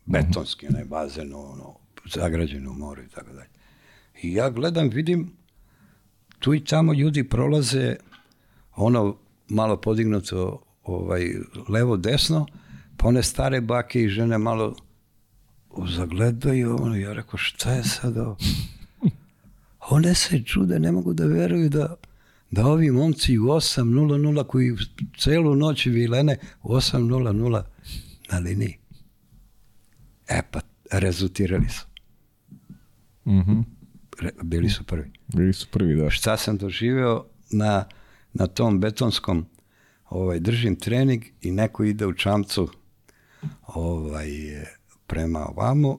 Betonski, 0.07 0.67
onaj 0.67 0.85
bazen, 0.85 1.35
ono, 1.35 1.75
zagrađen 2.15 2.67
u 2.67 2.73
moru 2.73 3.03
i 3.03 3.09
tako 3.09 3.33
dalje. 3.33 3.49
I 4.23 4.33
ja 4.33 4.51
gledam, 4.51 4.89
vidim, 4.89 5.33
tu 6.39 6.55
i 6.55 6.65
tamo 6.65 6.93
ljudi 6.93 7.29
prolaze 7.29 7.97
ono 8.77 9.17
malo 9.49 9.77
podignuto 9.77 10.63
ovaj, 10.85 11.35
levo 11.69 11.97
desno, 11.97 12.47
pa 12.97 13.09
one 13.09 13.23
stare 13.23 13.61
bake 13.61 14.03
i 14.03 14.09
žene 14.09 14.39
malo 14.39 14.75
zagledaju 15.87 16.77
ono, 16.83 16.97
ja 16.97 17.13
rekao 17.13 17.39
šta 17.39 17.73
je 17.73 17.85
sad 17.85 18.19
ovo? 18.19 18.37
One 19.91 20.15
se 20.15 20.43
čude, 20.45 20.79
ne 20.79 20.93
mogu 20.93 21.13
da 21.13 21.27
veruju 21.27 21.69
da, 21.69 21.95
da 22.51 22.67
ovi 22.67 22.91
momci 22.91 23.39
u 23.39 23.43
8.00 23.43 24.47
koji 24.47 24.77
celu 25.19 25.55
noć 25.55 25.87
vilene 25.87 26.39
u 26.63 26.75
8.00 26.75 27.63
na 28.33 28.39
liniji. 28.39 28.79
E 30.29 30.43
pa, 30.51 30.61
rezultirali 30.93 31.69
su. 31.69 31.87
Mhm. 33.27 33.61
Re, 34.21 34.31
bili 34.43 34.71
su 34.71 34.85
prvi. 34.85 35.13
Bili 35.35 35.53
su 35.53 35.67
prvi, 35.71 35.95
da. 35.95 36.11
Šta 36.11 36.37
sam 36.37 36.57
doživeo 36.57 37.27
na, 37.51 37.85
na 38.33 38.47
tom 38.47 38.81
betonskom 38.81 39.47
ovaj, 40.11 40.41
držim 40.41 40.77
trening 40.77 41.25
i 41.41 41.51
neko 41.51 41.85
ide 41.85 42.07
u 42.07 42.13
čamcu 42.13 42.69
ovaj, 43.67 44.31
prema 45.07 45.47
ovamo 45.47 45.99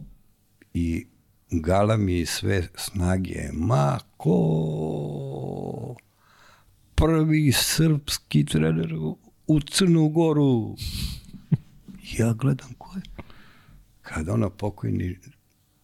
i 0.73 1.07
gala 1.51 1.97
mi 1.97 2.25
sve 2.25 2.67
snage. 2.75 3.49
Ma 3.53 3.99
ko 4.17 5.95
prvi 6.95 7.51
srpski 7.51 8.45
trener 8.45 8.93
u 9.47 9.59
Crnu 9.59 10.09
Goru. 10.09 10.75
Ja 12.17 12.33
gledam 12.33 12.69
ko 12.77 12.95
je. 12.95 13.01
Kad 14.01 14.29
ono 14.29 14.49
pokojni 14.49 15.17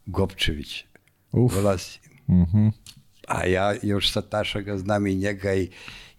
Gopčević 0.05 0.83
Uf. 1.31 1.53
dolazi. 1.53 1.99
Mhm. 2.29 2.67
A 3.27 3.45
ja 3.45 3.75
još 3.83 4.11
sa 4.11 4.21
Taša 4.21 4.61
ga 4.61 4.77
znam 4.77 5.07
i 5.07 5.15
njega 5.15 5.53
i, 5.53 5.69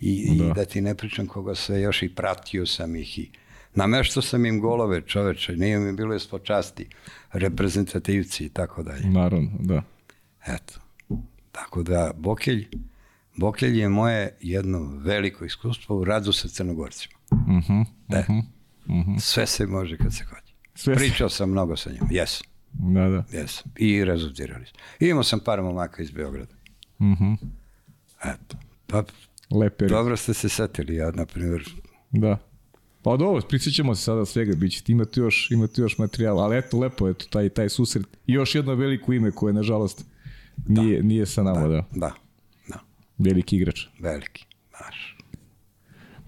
i, 0.01 0.13
i 0.31 0.39
Da. 0.39 0.53
da 0.53 0.65
ti 0.65 0.81
ne 0.81 0.95
pričam 0.95 1.27
koga 1.27 1.55
sve 1.55 1.81
još 1.81 2.03
i 2.03 2.15
pratio 2.15 2.67
sam 2.67 2.97
ih 2.97 3.19
i 3.19 3.31
namešto 3.75 4.23
sam 4.23 4.47
im 4.47 4.61
golove 4.61 5.01
čoveče, 5.01 5.57
nije 5.57 5.79
mi 5.79 5.93
bilo 5.93 6.15
ispod 6.15 6.43
časti, 6.45 6.89
reprezentativci 7.33 8.45
i 8.45 8.49
tako 8.49 8.83
dalje. 8.83 9.07
Naravno, 9.07 9.51
da. 9.61 9.83
Eto. 10.47 10.81
Tako 11.53 11.83
da 11.83 12.13
Bokelj, 12.17 12.69
Bokelj 13.37 13.81
je 13.81 13.89
moje 13.89 14.37
jedno 14.41 14.79
veliko 14.97 15.45
iskustvo 15.45 15.97
u 15.97 16.05
radu 16.05 16.33
sa 16.33 16.49
Crnogorcima. 16.49 17.15
Mhm. 17.33 17.81
E, 18.89 19.21
Sve 19.21 19.47
se 19.47 19.67
može 19.67 19.97
kad 19.97 20.15
se 20.15 20.25
hoće. 20.25 20.53
Sve 20.75 20.95
se- 20.95 20.99
Pričao 21.01 21.29
sam 21.29 21.51
mnogo 21.51 21.77
sa 21.77 21.91
njim, 21.91 22.01
jesam, 22.11 22.47
Da, 22.73 23.09
da. 23.09 23.25
jesam. 23.33 23.73
I 23.77 24.05
rezultirali 24.05 24.67
smo. 24.67 24.79
Imao 25.01 25.23
sam 25.23 25.41
par 25.41 25.63
momaka 25.63 26.03
iz 26.03 26.11
Beograda. 26.11 26.55
Mhm. 27.01 27.33
Eto. 28.25 28.57
Pa 28.87 29.05
Lepe. 29.53 29.87
Dobro 29.87 30.17
ste 30.17 30.35
se 30.35 30.49
setili, 30.49 30.95
ja, 30.95 31.11
na 31.11 31.27
primjer, 31.27 31.65
Da. 32.11 32.39
Pa 33.03 33.17
dobro, 33.17 33.43
prisjećamo 33.43 33.95
se 33.95 34.03
sada 34.03 34.25
svega, 34.25 34.55
bit 34.57 34.73
će, 34.75 34.93
imate 34.93 35.21
još, 35.21 35.51
imate 35.51 35.83
još 35.83 35.99
materijala, 35.99 36.45
ali 36.45 36.59
eto, 36.59 36.79
lepo 36.79 37.09
je 37.09 37.15
to, 37.15 37.27
taj, 37.27 37.49
taj 37.49 37.69
susret. 37.69 38.07
I 38.27 38.33
još 38.33 38.55
jedno 38.55 38.75
veliko 38.75 39.13
ime 39.13 39.31
koje, 39.31 39.55
nažalost, 39.55 40.05
nije, 40.69 41.03
nije 41.03 41.27
sa 41.27 41.43
nama, 41.43 41.69
da. 41.69 41.85
da, 41.91 42.13
da, 42.69 42.79
Veliki 43.19 43.57
igrač. 43.57 43.87
veliki, 43.99 44.45
znaš. 44.71 45.16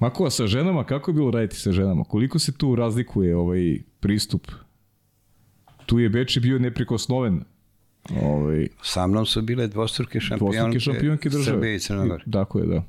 Mako, 0.01 0.27
a 0.27 0.31
sa 0.31 0.47
ženama, 0.47 0.85
kako 0.85 1.11
je 1.11 1.15
bilo 1.15 1.31
raditi 1.31 1.57
sa 1.57 1.73
ženama? 1.73 2.05
Koliko 2.05 2.39
se 2.39 2.53
tu 2.53 2.75
razlikuje 2.75 3.37
ovaj 3.37 3.79
pristup? 4.01 4.51
Tu 5.87 5.99
je 5.99 6.09
Beči 6.09 6.41
bio 6.41 6.59
neprikosnoven. 6.59 7.45
Ovaj, 8.23 8.69
Sa 8.83 9.07
mnom 9.07 9.27
su 9.27 9.43
bile 9.43 9.67
dvostruke 9.67 10.21
šampionke, 10.21 10.59
dvostruke 10.59 10.81
šampionke 10.81 11.29
države. 11.29 11.57
Srbije 11.57 11.77
i 11.77 11.81
Crne 11.81 12.09
Gore. 12.09 12.25
Tako 12.33 12.59
je, 12.59 12.67
da. 12.67 12.83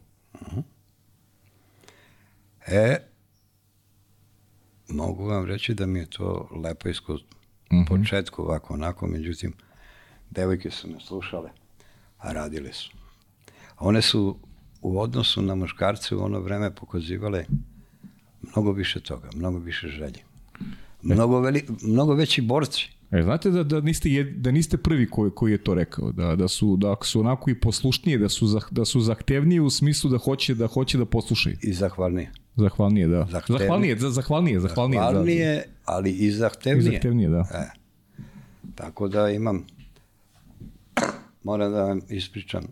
E, 2.67 2.97
mogu 4.89 5.25
vam 5.25 5.45
reći 5.45 5.73
da 5.73 5.85
mi 5.85 5.99
je 5.99 6.05
to 6.05 6.49
lepo 6.63 6.89
iskustvo. 6.89 7.29
Mhm. 7.73 7.81
U 7.81 7.85
početku 7.85 8.41
ovako, 8.41 8.73
onako, 8.73 9.07
međutim, 9.07 9.53
devojke 10.29 10.71
su 10.71 10.87
me 10.89 10.99
slušale, 10.99 11.49
a 12.17 12.31
radile 12.31 12.73
su. 12.73 12.91
One 13.79 14.01
su 14.01 14.37
u 14.81 14.99
odnosu 14.99 15.41
na 15.41 15.55
muškarce 15.55 16.15
u 16.15 16.23
ono 16.23 16.39
vreme 16.39 16.75
pokazivale 16.75 17.45
mnogo 18.41 18.71
više 18.71 18.99
toga, 18.99 19.29
mnogo 19.35 19.59
više 19.59 19.87
želje. 19.87 20.19
Mnogo, 21.01 21.39
veli, 21.39 21.65
mnogo 21.81 22.13
veći 22.13 22.41
borci. 22.41 22.89
E, 23.11 23.21
znate 23.23 23.49
da, 23.49 23.63
da, 23.63 23.81
niste, 23.81 24.09
jed, 24.09 24.27
da 24.27 24.51
niste 24.51 24.77
prvi 24.77 25.09
koji, 25.09 25.31
koji 25.31 25.51
je 25.51 25.63
to 25.63 25.73
rekao, 25.73 26.11
da, 26.11 26.35
da, 26.35 26.47
su, 26.47 26.77
da 26.77 26.95
su 27.01 27.19
onako 27.19 27.49
i 27.49 27.59
poslušnije, 27.59 28.17
da 28.17 28.29
su, 28.29 28.47
zah, 28.47 28.67
da 28.71 28.85
su 28.85 28.99
zahtevnije 28.99 29.61
u 29.61 29.69
smislu 29.69 30.09
da 30.09 30.17
hoće 30.17 30.55
da 30.55 30.67
hoće 30.67 30.97
da 30.97 31.05
poslušaju. 31.05 31.55
I 31.61 31.73
zahvalnije. 31.73 32.31
Zahvalnije, 32.55 33.07
da. 33.07 33.27
Zahtevnije. 33.31 33.59
Zahvalnije, 33.59 33.99
za, 33.99 34.09
zahvalnije, 34.09 34.59
zahvalnije. 34.59 34.99
da. 34.99 35.05
Zahvalnije, 35.05 35.63
ali 35.85 36.11
i 36.11 36.25
I 36.25 36.31
zahtevnije. 36.31 36.91
zahtevnije, 36.91 37.29
da. 37.29 37.45
E, 37.53 37.69
tako 38.75 39.07
da 39.07 39.29
imam, 39.29 39.65
moram 41.43 41.71
da 41.71 41.83
vam 41.83 42.01
ispričam, 42.09 42.63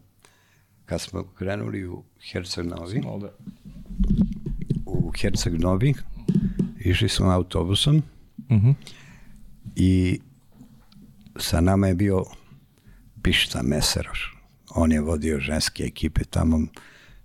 kad 0.87 1.01
smo 1.01 1.23
krenuli 1.23 1.87
u 1.87 2.03
Herceg 2.31 2.65
Novi, 2.65 3.01
u 4.85 5.11
Herceg 5.21 5.59
Novi, 5.59 5.93
išli 6.79 7.09
smo 7.09 7.29
autobusom 7.29 8.03
Mhm. 8.49 8.71
i 9.75 10.19
sa 11.39 11.61
nama 11.61 11.87
je 11.87 11.95
bio 11.95 12.23
Pišta 13.21 13.61
Meseroš. 13.63 14.37
On 14.69 14.91
je 14.91 15.01
vodio 15.01 15.39
ženske 15.39 15.83
ekipe 15.83 16.23
tamo 16.23 16.59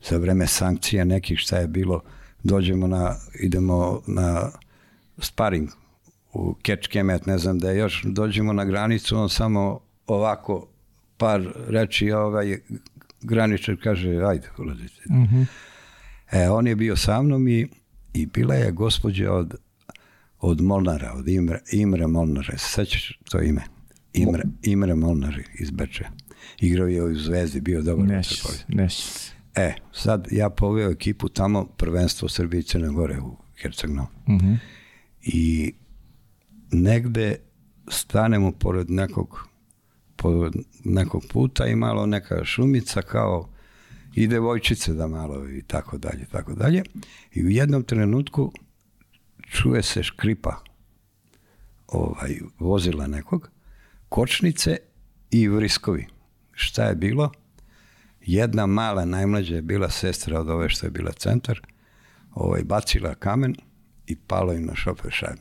za 0.09 0.17
vreme 0.17 0.47
sankcija 0.47 1.05
nekih 1.05 1.39
šta 1.39 1.59
je 1.59 1.67
bilo. 1.67 2.03
Dođemo 2.43 2.87
na, 2.87 3.15
idemo 3.41 4.01
na 4.07 4.51
sparing 5.19 5.69
u 6.33 6.55
catch 6.67 6.89
kemet, 6.89 7.27
ne 7.27 7.39
znam 7.39 7.59
da 7.59 7.71
je 7.71 7.79
još, 7.79 8.03
dođemo 8.05 8.53
na 8.53 8.65
granicu, 8.65 9.17
on 9.17 9.29
samo 9.29 9.81
ovako 10.07 10.69
par 11.17 11.53
reči, 11.69 12.13
ovaj 12.13 12.59
graničar 13.23 13.77
kaže, 13.83 14.09
ajde, 14.09 14.49
ulazite. 14.59 15.03
Mhm. 15.11 15.43
E, 16.33 16.49
on 16.51 16.67
je 16.67 16.77
bio 16.77 16.97
sa 16.97 17.23
mnom 17.23 17.49
i, 17.49 17.69
i 18.15 18.27
bila 18.27 18.55
je 18.55 18.73
gospođa 18.73 19.33
od, 19.33 19.55
od 20.39 20.61
Molnara, 20.61 21.13
od 21.13 21.29
Imre, 21.29 21.61
Imre 21.73 22.07
Molnare. 22.07 22.59
Se 22.59 22.69
Sećaš 22.69 23.19
to 23.31 23.43
ime? 23.43 23.63
Imre, 24.13 24.43
Imre 24.63 24.95
Molnar 24.95 25.39
iz 25.59 25.71
Bečeja. 25.71 26.11
Igrao 26.61 26.87
je 26.87 27.03
u 27.03 27.15
Zvezdi, 27.15 27.61
bio 27.61 27.83
dobar. 27.83 28.07
Neće 28.07 28.35
se. 28.35 28.65
E, 29.55 29.75
sad 29.93 30.29
ja 30.31 30.51
poveo 30.51 30.91
ekipu 30.91 31.29
tamo, 31.29 31.65
prvenstvo 31.65 32.29
Srbije 32.29 32.61
i 32.61 32.63
Crne 32.63 32.89
Gore 32.89 33.21
u 33.21 33.37
Herceg-Novom. 33.63 34.37
Mhm. 34.37 34.55
I 35.23 35.73
negde 36.73 37.37
stanemo 37.89 38.53
pored 38.53 38.91
nekog, 38.91 39.49
pored 40.23 40.53
nekog 40.85 41.25
puta 41.33 41.67
i 41.67 41.77
malo 41.77 42.07
neka 42.07 42.45
šumica 42.45 43.03
kao 43.03 43.49
i 44.15 44.27
devojčice 44.27 44.93
da 44.93 45.07
malo 45.07 45.49
i 45.49 45.63
tako 45.63 45.99
dalje, 45.99 46.27
tako 46.33 46.55
dalje. 46.55 46.83
I 47.33 47.45
u 47.45 47.49
jednom 47.49 47.83
trenutku 47.83 48.53
čuje 49.51 49.83
se 49.83 50.03
škripa 50.03 50.57
ovaj, 51.89 52.39
vozila 52.59 53.07
nekog, 53.07 53.51
kočnice 54.09 54.77
i 55.31 55.49
vriskovi. 55.49 56.07
Šta 56.53 56.85
je 56.85 56.95
bilo? 56.95 57.33
Jedna 58.21 58.67
mala, 58.67 59.05
najmlađa 59.05 59.55
je 59.55 59.63
bila 59.63 59.91
sestra 59.91 60.41
od 60.41 60.49
ove 60.49 60.69
što 60.69 60.87
je 60.87 60.91
bila 60.91 61.13
centar, 61.13 61.61
ovaj, 62.35 62.65
bacila 62.65 63.15
kamen 63.15 63.55
i 64.07 64.17
palo 64.17 64.53
im 64.53 64.67
na 64.67 64.75
šofer. 64.75 65.37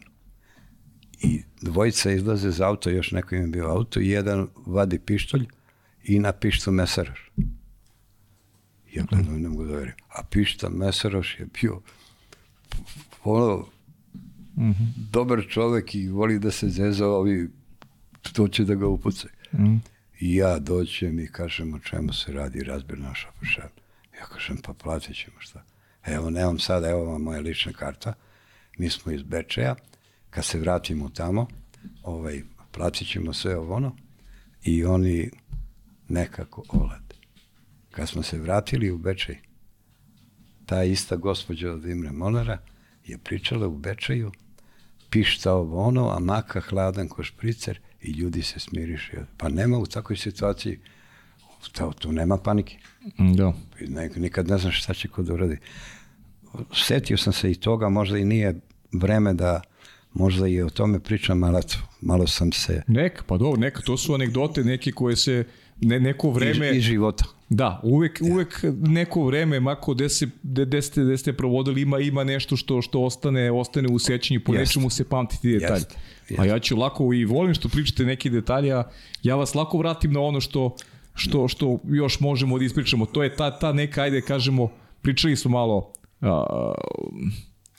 I 1.24 1.44
dvojica 1.62 2.12
izlaze 2.12 2.50
iz 2.50 2.62
auto, 2.62 2.90
još 2.90 3.12
neko 3.12 3.36
im 3.36 3.42
je 3.42 3.48
bio 3.48 3.68
auto, 3.68 4.00
i 4.00 4.10
jedan 4.10 4.48
vadi 4.66 5.00
pištolj 5.00 5.46
i 6.04 6.20
na 6.20 6.32
pištu 6.32 6.72
mesaraš. 6.72 7.32
Ja 8.94 9.04
gledam 9.10 9.42
ne 9.42 9.50
mogu 9.50 9.66
da 9.66 9.76
verim. 9.76 9.94
A 10.10 10.24
pišta 10.24 10.70
mesaraš 10.70 11.40
je 11.40 11.48
bio 11.62 11.82
ono, 13.24 13.66
dobar 15.12 15.46
čovek 15.50 15.96
i 15.96 16.08
voli 16.08 16.40
da 16.40 16.52
se 16.52 16.70
zeza, 16.70 17.08
ovi 17.08 17.50
to 18.34 18.48
će 18.48 18.66
da 18.66 18.76
ga 18.76 18.88
upucaju. 18.88 19.34
Mhm. 19.54 19.76
I 20.20 20.36
ja 20.36 20.60
doćem 20.60 21.20
i 21.20 21.28
kažem 21.28 21.74
o 21.74 21.80
čemu 21.80 22.14
se 22.14 22.32
radi 22.32 22.64
razbir 22.64 23.00
naša 23.00 23.28
pošan. 23.40 23.70
Ja 24.20 24.26
kažem 24.26 24.58
pa 24.58 24.74
platit 24.74 25.16
ćemo 25.16 25.36
šta. 25.40 25.64
Evo 26.06 26.30
nemam 26.30 26.60
sada, 26.60 26.90
evo 26.90 27.06
vam 27.06 27.22
moja 27.22 27.40
lična 27.40 27.74
karta. 27.74 28.14
Mi 28.78 28.90
smo 28.90 29.12
iz 29.12 29.24
Bečeja. 29.24 29.76
Kad 30.32 30.46
se 30.46 30.60
vratimo 30.60 31.10
tamo, 31.10 31.48
ovaj, 32.04 32.42
platit 32.72 33.08
ćemo 33.08 33.34
sve 33.34 33.58
ovo 33.58 33.76
ono 33.76 33.96
i 34.64 34.86
oni 34.86 35.30
nekako 36.10 36.64
olade. 36.70 37.16
Kad 37.92 38.10
smo 38.10 38.24
se 38.24 38.40
vratili 38.40 38.92
u 38.92 38.98
Bečej, 38.98 39.38
ta 40.66 40.84
ista 40.84 41.16
gospođa 41.16 41.72
od 41.72 41.86
Imre 41.86 42.12
Monara 42.12 42.58
je 43.06 43.18
pričala 43.18 43.68
u 43.68 43.78
Bečeju, 43.78 44.32
pišta 45.10 45.54
ovo 45.54 45.84
ono, 45.84 46.10
a 46.10 46.20
maka 46.20 46.60
hladan 46.60 47.08
ko 47.08 47.24
špricer 47.24 47.80
i 48.02 48.12
ljudi 48.12 48.42
se 48.42 48.60
smiriše. 48.60 49.26
Pa 49.38 49.50
nema 49.50 49.78
u 49.78 49.86
takvoj 49.86 50.18
situaciji, 50.18 50.80
to, 51.72 51.92
tu 52.00 52.12
nema 52.12 52.38
panike. 52.38 52.78
Da. 53.36 53.54
Ne- 53.88 54.10
Nikad 54.16 54.48
ne 54.48 54.58
znaš 54.58 54.84
šta 54.84 54.94
će 54.94 55.08
ko 55.08 55.24
da 55.24 55.34
uradi. 55.34 55.58
Setio 56.74 57.18
sam 57.18 57.34
se 57.34 57.52
i 57.52 57.56
toga, 57.56 57.90
možda 57.90 58.18
i 58.18 58.26
nije 58.26 58.60
vreme 58.92 59.34
da 59.34 59.62
možda 60.14 60.48
i 60.48 60.62
o 60.62 60.70
tome 60.70 61.00
pričam, 61.00 61.56
eto, 61.56 61.78
malo 62.02 62.28
sam 62.28 62.52
se 62.52 62.82
Neka, 62.88 63.24
pa 63.28 63.38
dobro, 63.38 63.60
neka, 63.60 63.82
to 63.82 63.98
su 63.98 64.14
anegdote 64.14 64.64
neke 64.64 64.92
koje 64.92 65.16
se 65.16 65.44
ne, 65.82 66.00
neko 66.00 66.30
vreme... 66.30 66.70
iz, 66.70 66.78
iz 66.78 66.84
života. 66.84 67.26
Da, 67.50 67.80
uvek, 67.84 68.20
uvek 68.32 68.64
neko 68.82 69.24
vreme, 69.24 69.60
mako 69.60 69.94
gde, 69.94 70.10
se, 70.10 70.28
gde, 70.44 70.66
gde, 70.66 70.82
ste, 70.82 71.04
gde 71.04 71.18
ste 71.18 71.34
provodili, 71.34 71.82
ima, 71.82 72.00
ima 72.00 72.24
nešto 72.24 72.58
što 72.58 72.82
što 72.82 73.02
ostane 73.02 73.52
ostane 73.52 73.88
u 73.90 74.00
sećanju, 74.00 74.40
po 74.46 74.54
Jeste. 74.54 74.62
nečemu 74.62 74.90
se 74.90 75.10
pamti 75.10 75.42
ti 75.42 75.60
detalji. 75.60 75.84
Jeste, 76.30 76.42
A 76.42 76.46
ja 76.46 76.60
ću 76.60 76.78
lako 76.78 77.14
i 77.14 77.26
volim 77.26 77.54
što 77.54 77.70
pričate 77.70 78.06
neki 78.06 78.30
detalji, 78.30 78.72
a 78.72 78.84
ja 79.24 79.36
vas 79.36 79.56
lako 79.56 79.78
vratim 79.78 80.14
na 80.14 80.22
ono 80.22 80.42
što, 80.42 80.76
što, 81.14 81.48
što 81.48 81.80
još 81.90 82.20
možemo 82.20 82.60
da 82.60 82.66
ispričamo. 82.66 83.06
To 83.06 83.24
je 83.24 83.36
ta, 83.36 83.60
ta 83.60 83.74
neka, 83.74 84.02
ajde 84.02 84.22
kažemo, 84.22 84.70
pričali 85.02 85.36
smo 85.36 85.52
malo, 85.52 85.94
a, 86.22 86.74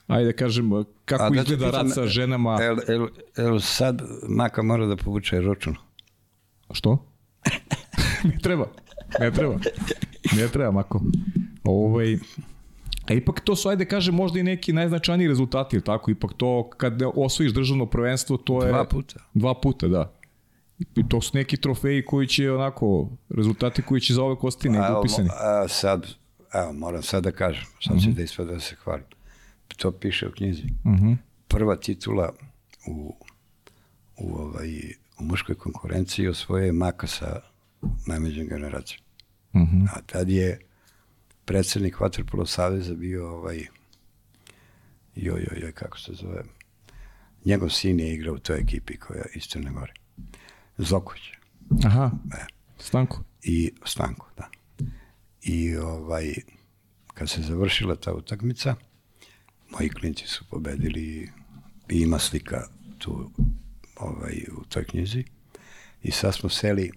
ajde 0.07 0.25
da 0.25 0.33
kažem, 0.33 0.71
kako 1.05 1.23
A 1.23 1.29
da 1.29 1.41
izgleda 1.41 1.71
rad 1.71 1.93
sa 1.93 2.07
ženama. 2.07 2.57
El, 2.61 2.77
el, 2.87 3.07
el 3.37 3.59
sad 3.59 4.01
Maka 4.29 4.61
mora 4.61 4.85
da 4.85 4.95
povuče 4.95 5.41
račun. 5.41 5.75
Što? 6.71 6.97
ne 8.29 8.37
treba. 8.41 8.65
Ne 9.19 9.31
treba. 9.31 9.55
Ne 10.37 10.47
treba, 10.47 10.71
Mako. 10.71 11.01
Ovaj, 11.63 12.17
a 13.09 13.13
ipak 13.13 13.39
to 13.39 13.55
su, 13.55 13.69
ajde 13.69 13.85
kažem, 13.85 14.15
možda 14.15 14.39
i 14.39 14.43
neki 14.43 14.73
najznačajniji 14.73 15.27
rezultati, 15.27 15.75
ili 15.75 15.83
tako? 15.83 16.11
Ipak 16.11 16.33
to, 16.37 16.69
kad 16.77 17.01
osvojiš 17.15 17.53
državno 17.53 17.85
prvenstvo, 17.85 18.37
to 18.37 18.63
je... 18.63 18.71
Dva 18.71 18.85
puta. 18.85 19.19
Dva 19.33 19.53
puta, 19.61 19.87
da. 19.87 20.13
I 20.95 21.09
to 21.09 21.21
su 21.21 21.31
neki 21.33 21.57
trofeji 21.57 22.05
koji 22.05 22.27
će 22.27 22.51
onako, 22.51 23.09
rezultati 23.29 23.81
koji 23.81 24.01
će 24.01 24.13
za 24.13 24.23
ove 24.23 24.35
ostati 24.41 24.69
negdje 24.69 24.87
evo, 24.89 24.99
upisani. 24.99 25.29
a, 25.41 25.67
sad, 25.67 26.07
evo, 26.53 26.73
moram 26.73 27.01
sad 27.03 27.23
da 27.23 27.31
kažem, 27.31 27.65
sad 27.81 28.01
će 28.01 28.09
da 28.09 28.21
ispada 28.21 28.51
da 28.51 28.59
se 28.59 28.75
hvalim. 28.75 29.05
To 29.77 29.91
piše 29.91 30.27
u 30.27 30.31
knjizi. 30.31 30.63
Mhm. 30.85 31.13
Prva 31.47 31.75
titula 31.75 32.33
u, 32.87 33.15
u, 34.17 34.35
ovaj, 34.35 34.93
u 35.19 35.23
muškoj 35.23 35.55
konkurenciji 35.55 36.27
osvoje 36.27 36.65
je 36.65 36.71
Maka 36.71 37.07
sa 37.07 37.41
najmeđom 38.07 38.47
generacijom. 38.47 39.01
Mhm. 39.55 39.85
A 39.85 40.01
tad 40.05 40.29
je 40.29 40.59
predsednik 41.45 41.99
Vaterpolo 41.99 42.45
Saveza 42.45 42.93
bio 42.95 43.29
ovaj, 43.29 43.57
joj, 45.15 45.39
joj, 45.51 45.59
joj, 45.61 45.71
kako 45.71 45.99
se 45.99 46.13
zove, 46.13 46.43
njegov 47.45 47.69
sin 47.69 47.99
je 47.99 48.13
igrao 48.13 48.33
u 48.35 48.39
toj 48.39 48.59
ekipi 48.59 48.97
koja 48.97 49.17
je 49.17 49.31
iz 49.35 49.43
Crne 49.43 49.71
Gore. 49.71 49.93
Zoković. 50.77 51.21
Aha, 51.85 52.11
E. 52.33 52.45
Stanko. 52.79 53.23
i 53.43 53.71
Stanko, 53.85 54.29
da. 54.37 54.49
I 55.41 55.75
ovaj, 55.75 56.33
kad 57.13 57.29
se 57.29 57.41
završila 57.41 57.95
ta 57.95 58.13
utakmica, 58.13 58.75
moji 59.73 59.89
klinci 59.89 60.27
su 60.27 60.45
pobedili 60.49 61.29
i 61.89 62.01
ima 62.01 62.19
slika 62.19 62.67
tu 62.97 63.31
ovaj, 63.95 64.45
u 64.57 64.65
toj 64.65 64.85
knjizi. 64.85 65.23
I 66.03 66.11
sad 66.11 66.35
smo 66.35 66.49
seli, 66.49 66.91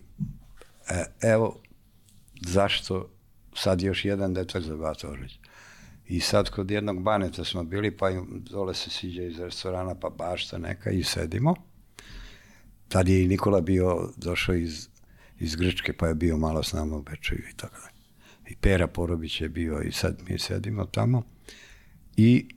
e, 0.88 1.04
evo 1.22 1.60
zašto 2.40 3.10
sad 3.54 3.82
još 3.82 4.04
jedan 4.04 4.34
detak 4.34 4.62
za 4.62 4.76
Batoreć. 4.76 5.38
I 6.08 6.20
sad 6.20 6.50
kod 6.50 6.70
jednog 6.70 7.02
baneta 7.02 7.44
smo 7.44 7.64
bili, 7.64 7.96
pa 7.96 8.10
im 8.10 8.44
dole 8.50 8.74
se 8.74 8.90
siđe 8.90 9.26
iz 9.26 9.38
restorana, 9.38 9.94
pa 9.94 10.10
bašta 10.10 10.58
neka 10.58 10.90
i 10.90 11.02
sedimo. 11.02 11.54
Tad 12.88 13.08
je 13.08 13.24
i 13.24 13.28
Nikola 13.28 13.60
bio, 13.60 14.12
došao 14.16 14.54
iz, 14.54 14.88
iz 15.38 15.56
Grčke, 15.56 15.92
pa 15.92 16.08
je 16.08 16.14
bio 16.14 16.36
malo 16.36 16.62
s 16.62 16.72
nama 16.72 16.96
u 16.96 17.02
Bečeju 17.02 17.42
i 17.52 17.56
tako 17.56 17.76
dalje. 17.80 17.96
I 18.48 18.56
Pera 18.56 18.86
Porobić 18.86 19.40
je 19.40 19.48
bio 19.48 19.80
i 19.82 19.92
sad 19.92 20.22
mi 20.28 20.38
sedimo 20.38 20.84
tamo. 20.84 21.22
I 22.16 22.48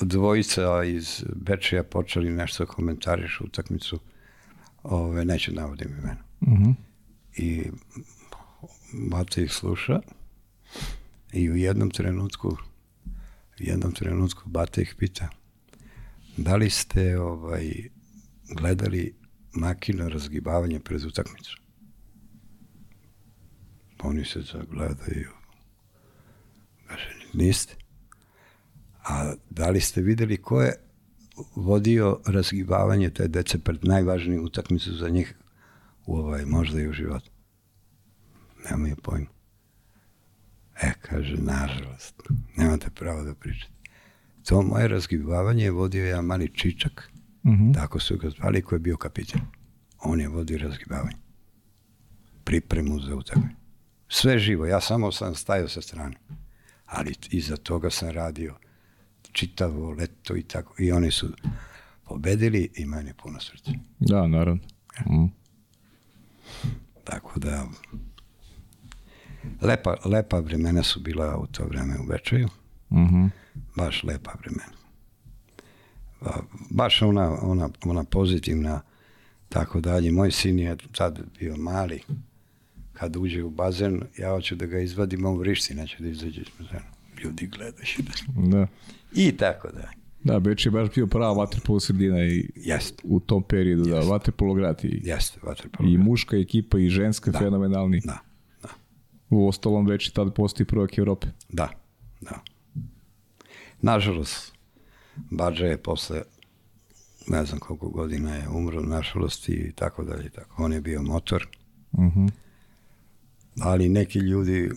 dvojica 0.00 0.84
iz 0.84 1.24
Bečeja 1.34 1.82
počeli 1.82 2.30
nešto 2.30 2.64
da 2.64 2.70
komentarišu 2.70 3.44
utakmicu. 3.44 3.98
Ove, 4.82 5.24
neću 5.24 5.54
navodim 5.54 5.88
imena. 5.88 6.24
Mhm. 6.42 6.70
I 7.36 7.70
Mate 8.92 9.42
ih 9.42 9.52
sluša 9.52 10.00
i 11.32 11.50
u 11.50 11.56
jednom 11.56 11.90
trenutku 11.90 12.48
u 13.60 13.62
jednom 13.62 13.92
trenutku 13.92 14.42
Bate 14.48 14.82
ih 14.82 14.94
pita 14.98 15.28
da 16.38 16.56
li 16.56 16.70
ste 16.70 17.20
ovaj, 17.20 17.88
gledali 18.56 19.14
makino 19.52 20.08
razgibavanje 20.08 20.80
pred 20.80 21.04
utakmicu? 21.04 21.58
Oni 24.02 24.24
se 24.24 24.40
zagledaju. 24.40 25.30
Kaže, 26.86 27.10
niste. 27.32 27.74
A 29.08 29.32
da 29.50 29.70
li 29.70 29.80
ste 29.80 30.00
videli 30.02 30.36
ko 30.36 30.62
je 30.62 30.72
vodio 31.54 32.20
razgibavanje 32.26 33.10
te 33.10 33.28
dece 33.28 33.58
pred 33.58 33.84
najvažniju 33.84 34.44
utakmicu 34.44 34.94
za 34.94 35.08
njih 35.08 35.34
u 36.06 36.16
ovaj, 36.16 36.44
možda 36.44 36.80
i 36.80 36.88
u 36.88 36.92
životu? 36.92 37.30
Nemaju 38.70 38.96
pojma. 38.96 39.26
E, 40.82 40.92
kaže, 41.02 41.36
nažalost, 41.36 42.22
nemate 42.56 42.90
pravo 42.90 43.22
da 43.22 43.34
pričate. 43.34 43.72
To 44.44 44.62
moje 44.62 44.88
razgibavanje 44.88 45.64
je 45.64 45.70
vodio 45.70 46.06
jedan 46.06 46.24
mali 46.24 46.54
čičak, 46.54 47.10
Mhm. 47.44 47.72
tako 47.72 47.98
su 48.00 48.16
ga 48.16 48.30
zvali, 48.30 48.62
koji 48.62 48.76
je 48.76 48.80
bio 48.80 48.96
kapitan. 48.96 49.40
On 49.98 50.20
je 50.20 50.28
vodio 50.28 50.58
razgibavanje. 50.58 51.16
Pripremu 52.44 53.00
za 53.00 53.14
utakmicu. 53.16 53.56
Sve 54.08 54.38
živo, 54.38 54.66
ja 54.66 54.80
samo 54.80 55.12
sam 55.12 55.34
stajao 55.34 55.68
sa 55.68 55.82
strane. 55.82 56.16
Ali 56.86 57.14
iza 57.30 57.56
toga 57.56 57.90
sam 57.90 58.10
radio 58.10 58.54
čitavo 59.32 59.90
leto 59.90 60.36
i 60.36 60.42
tako. 60.42 60.82
I 60.82 60.92
oni 60.92 61.10
su 61.10 61.28
pobedili 62.04 62.70
i 62.76 62.84
meni 62.84 63.12
puno 63.22 63.40
srce. 63.40 63.70
Da, 63.98 64.26
naravno. 64.26 64.62
Mm. 65.06 65.26
Tako 67.04 67.40
da, 67.40 67.66
lepa, 69.62 69.96
lepa 70.04 70.38
vremena 70.38 70.82
su 70.82 71.00
bila 71.00 71.36
u 71.38 71.46
to 71.46 71.64
vreme 71.64 71.98
u 71.98 72.06
Bečaju. 72.06 72.48
Mhm. 72.92 73.26
Baš 73.76 74.04
lepa 74.04 74.32
vremena. 74.40 74.78
Ba- 76.20 76.42
Baš 76.70 77.02
ona, 77.02 77.36
ona, 77.42 77.68
ona 77.84 78.04
pozitivna, 78.04 78.80
tako 79.48 79.80
dalje. 79.80 80.10
Moj 80.12 80.30
sin 80.30 80.58
je 80.58 80.76
tad 80.92 81.20
bio 81.38 81.56
mali. 81.56 82.02
Kad 82.92 83.16
uđe 83.16 83.42
u 83.42 83.50
bazen, 83.50 84.02
ja 84.18 84.30
hoću 84.30 84.54
da 84.54 84.66
ga 84.66 84.78
izvadim, 84.78 85.24
on 85.24 85.38
vrišti, 85.38 85.74
neće 85.74 85.96
da 86.00 86.08
izađe 86.08 86.40
iz 86.40 86.48
bazena. 86.58 86.90
Ljudi 87.22 87.46
gledaju. 87.46 87.86
Da. 88.28 88.66
I 89.12 89.32
tako 89.32 89.68
da. 89.68 89.88
Da, 90.24 90.38
Beč 90.40 90.66
je 90.66 90.70
baš 90.70 90.88
bio 90.90 91.06
prava 91.06 91.32
vaterpolo 91.34 91.80
sredina 91.80 92.18
i 92.20 92.50
Jeste, 92.56 93.02
u 93.04 93.20
tom 93.20 93.42
periodu, 93.42 93.84
da, 93.84 94.00
vaterpolo 94.00 94.54
grad 94.54 94.80
i, 94.82 95.00
jeste, 95.04 95.40
vaterpolo. 95.42 95.88
i 95.88 95.98
muška 95.98 96.36
ekipa 96.36 96.78
i 96.78 96.88
ženska 96.88 97.30
Da. 97.30 97.38
fenomenalni. 97.38 98.00
Da, 98.00 98.18
da, 98.62 98.68
U 99.30 99.48
ostalom 99.48 99.86
već 99.86 100.08
i 100.08 100.14
tada 100.14 100.30
postoji 100.30 100.66
prvak 100.66 100.98
Evrope. 100.98 101.26
da, 101.48 101.68
da. 102.20 102.40
Nažalost, 103.82 104.52
Bađa 105.30 105.66
je 105.66 105.76
posle 105.78 106.22
ne 107.26 107.44
znam 107.44 107.58
koliko 107.60 107.88
godina 107.88 108.34
je 108.34 108.48
umro, 108.48 108.80
nažalost 108.82 109.48
i 109.48 109.72
tako 109.74 110.04
dalje. 110.04 110.30
Tako. 110.30 110.62
On 110.64 110.72
je 110.72 110.80
bio 110.80 111.02
motor, 111.02 111.46
Mhm. 111.92 112.26
ali 113.56 113.88
neki 113.88 114.18
ljudi, 114.18 114.70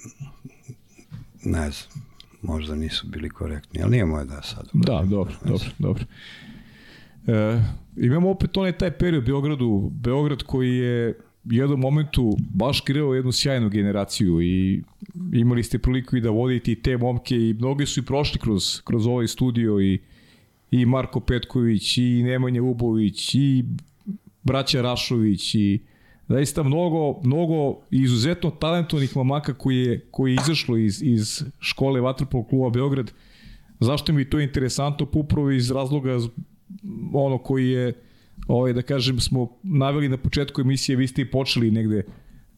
ne 1.43 1.71
znam, 1.71 2.05
možda 2.41 2.75
nisu 2.75 3.07
bili 3.07 3.29
korektni, 3.29 3.81
ali 3.81 3.91
nije 3.91 4.05
moje 4.05 4.25
da 4.25 4.41
sad. 4.41 4.69
Da, 4.73 5.03
dobro, 5.09 5.33
dobro, 5.45 5.67
dobro. 5.79 6.03
E, 7.27 7.61
imamo 7.97 8.29
opet 8.29 8.57
onaj 8.57 8.77
taj 8.77 8.91
period 8.91 9.23
u 9.23 9.25
Beogradu, 9.25 9.89
Beograd 9.93 10.43
koji 10.43 10.77
je 10.77 11.13
u 11.45 11.53
jednom 11.53 11.79
momentu 11.79 12.37
baš 12.53 12.81
kreao 12.81 13.13
jednu 13.13 13.31
sjajnu 13.31 13.69
generaciju 13.69 14.41
i 14.41 14.83
imali 15.33 15.63
ste 15.63 15.79
priliku 15.79 16.17
i 16.17 16.21
da 16.21 16.29
vodite 16.29 16.71
i 16.71 16.81
te 16.81 16.97
momke 16.97 17.35
i 17.35 17.53
mnogi 17.53 17.85
su 17.85 17.99
i 17.99 18.05
prošli 18.05 18.39
kroz, 18.39 18.81
kroz 18.83 19.07
ovaj 19.07 19.27
studio 19.27 19.81
i, 19.81 19.99
i 20.71 20.85
Marko 20.85 21.19
Petković 21.19 21.97
i 21.97 22.23
Nemanja 22.23 22.63
Ubović 22.63 23.35
i 23.35 23.65
braća 24.43 24.81
Rašović 24.81 25.55
i 25.55 25.79
zaista 26.31 26.63
mnogo, 26.63 27.21
mnogo 27.23 27.81
izuzetno 27.91 28.51
talentovnih 28.51 29.17
mamaka 29.17 29.53
koji 29.53 29.77
je, 29.77 30.07
koji 30.11 30.31
je 30.31 30.37
izašlo 30.43 30.77
iz, 30.77 31.01
iz 31.03 31.43
škole 31.59 32.01
Vatrpol 32.01 32.43
kluba 32.43 32.69
Beograd. 32.69 33.11
Zašto 33.79 34.13
mi 34.13 34.21
je 34.21 34.29
to 34.29 34.39
interesantno? 34.39 35.05
Pa 35.05 35.19
upravo 35.19 35.51
iz 35.51 35.71
razloga 35.71 36.17
ono 37.13 37.37
koji 37.37 37.69
je 37.69 37.93
ovaj, 38.47 38.73
da 38.73 38.81
kažem, 38.81 39.19
smo 39.19 39.57
naveli 39.63 40.09
na 40.09 40.17
početku 40.17 40.61
emisije, 40.61 40.95
vi 40.95 41.07
ste 41.07 41.21
i 41.21 41.31
počeli 41.31 41.71
negde 41.71 42.05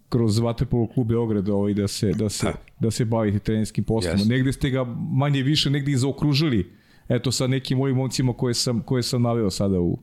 kroz 0.10 0.40
Vatrpolo 0.40 0.88
klub 0.88 1.08
Beograd 1.08 1.50
ovaj, 1.50 1.74
da, 1.74 1.88
se, 1.88 2.12
da, 2.12 2.30
se, 2.30 2.54
Da. 2.80 2.92
se 2.92 3.06
bavite 3.06 3.40
trenerskim 3.40 3.84
poslom. 3.84 4.14
Jeste. 4.14 4.30
Negde 4.30 4.54
ste 4.54 4.70
ga 4.70 4.84
manje 5.12 5.44
više 5.44 5.70
negde 5.70 5.92
i 5.92 5.98
zaokružili 5.98 6.72
eto 7.10 7.32
sa 7.32 7.48
nekim 7.48 7.78
mojim 7.78 7.96
momcima 7.96 8.34
koje 8.34 8.54
sam, 8.54 8.82
koje 8.82 9.04
sam 9.04 9.22
naveo 9.22 9.50
sada 9.50 9.80
u... 9.80 10.00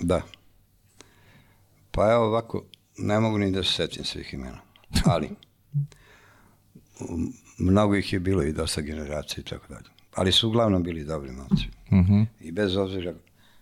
Da. 0.00 0.22
Pa 1.90 2.12
evo 2.12 2.24
ovako, 2.24 2.64
ne 3.00 3.20
mogu 3.20 3.38
ni 3.38 3.50
da 3.50 3.62
se 3.62 3.72
setim 3.72 4.04
svih 4.04 4.34
imena, 4.34 4.60
ali 5.04 5.30
mnogo 7.58 7.96
ih 7.96 8.12
je 8.12 8.20
bilo 8.20 8.42
i 8.42 8.52
dosta 8.52 8.80
generacija 8.80 9.40
i 9.40 9.44
tako 9.50 9.66
dalje. 9.68 9.88
Ali 10.14 10.32
su 10.32 10.48
uglavnom 10.48 10.82
bili 10.82 11.04
dobri 11.04 11.32
momci. 11.32 11.64
Uh 11.90 11.98
-huh. 11.98 12.26
I 12.40 12.52
bez 12.52 12.76
obzira 12.76 13.14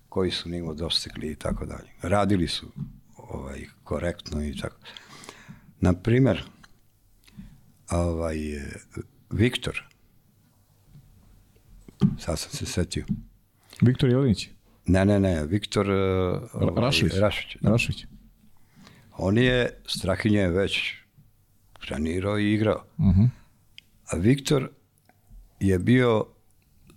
koji 0.08 0.30
su 0.30 0.48
nivo 0.48 0.74
dostigli 0.74 1.30
i 1.30 1.34
tako 1.34 1.66
dalje. 1.66 1.88
Radili 2.02 2.48
su 2.48 2.66
ovaj, 3.16 3.66
korektno 3.84 4.44
i 4.44 4.56
tako. 4.56 4.76
Na 5.80 5.92
primer, 5.92 6.42
ovaj, 7.90 8.36
Viktor, 9.30 9.84
sad 12.18 12.38
sam 12.38 12.50
se 12.50 12.66
setio, 12.66 13.04
Viktor 13.80 14.10
Jelinić, 14.10 14.48
ne, 14.86 15.04
ne, 15.04 15.20
ne, 15.20 15.46
Viktor 15.46 15.90
ovaj, 15.90 16.84
Rašović. 16.84 17.14
Rašović, 17.14 17.56
da. 17.60 17.70
Rašović. 17.70 18.06
On 19.18 19.38
je, 19.38 19.70
Strahinja 19.86 20.40
je 20.40 20.50
već 20.50 20.94
trenirao 21.86 22.38
i 22.38 22.54
igrao. 22.54 22.84
Uh 22.98 23.06
-huh. 23.06 23.28
A 24.12 24.16
Viktor 24.16 24.70
je 25.60 25.78
bio 25.78 26.26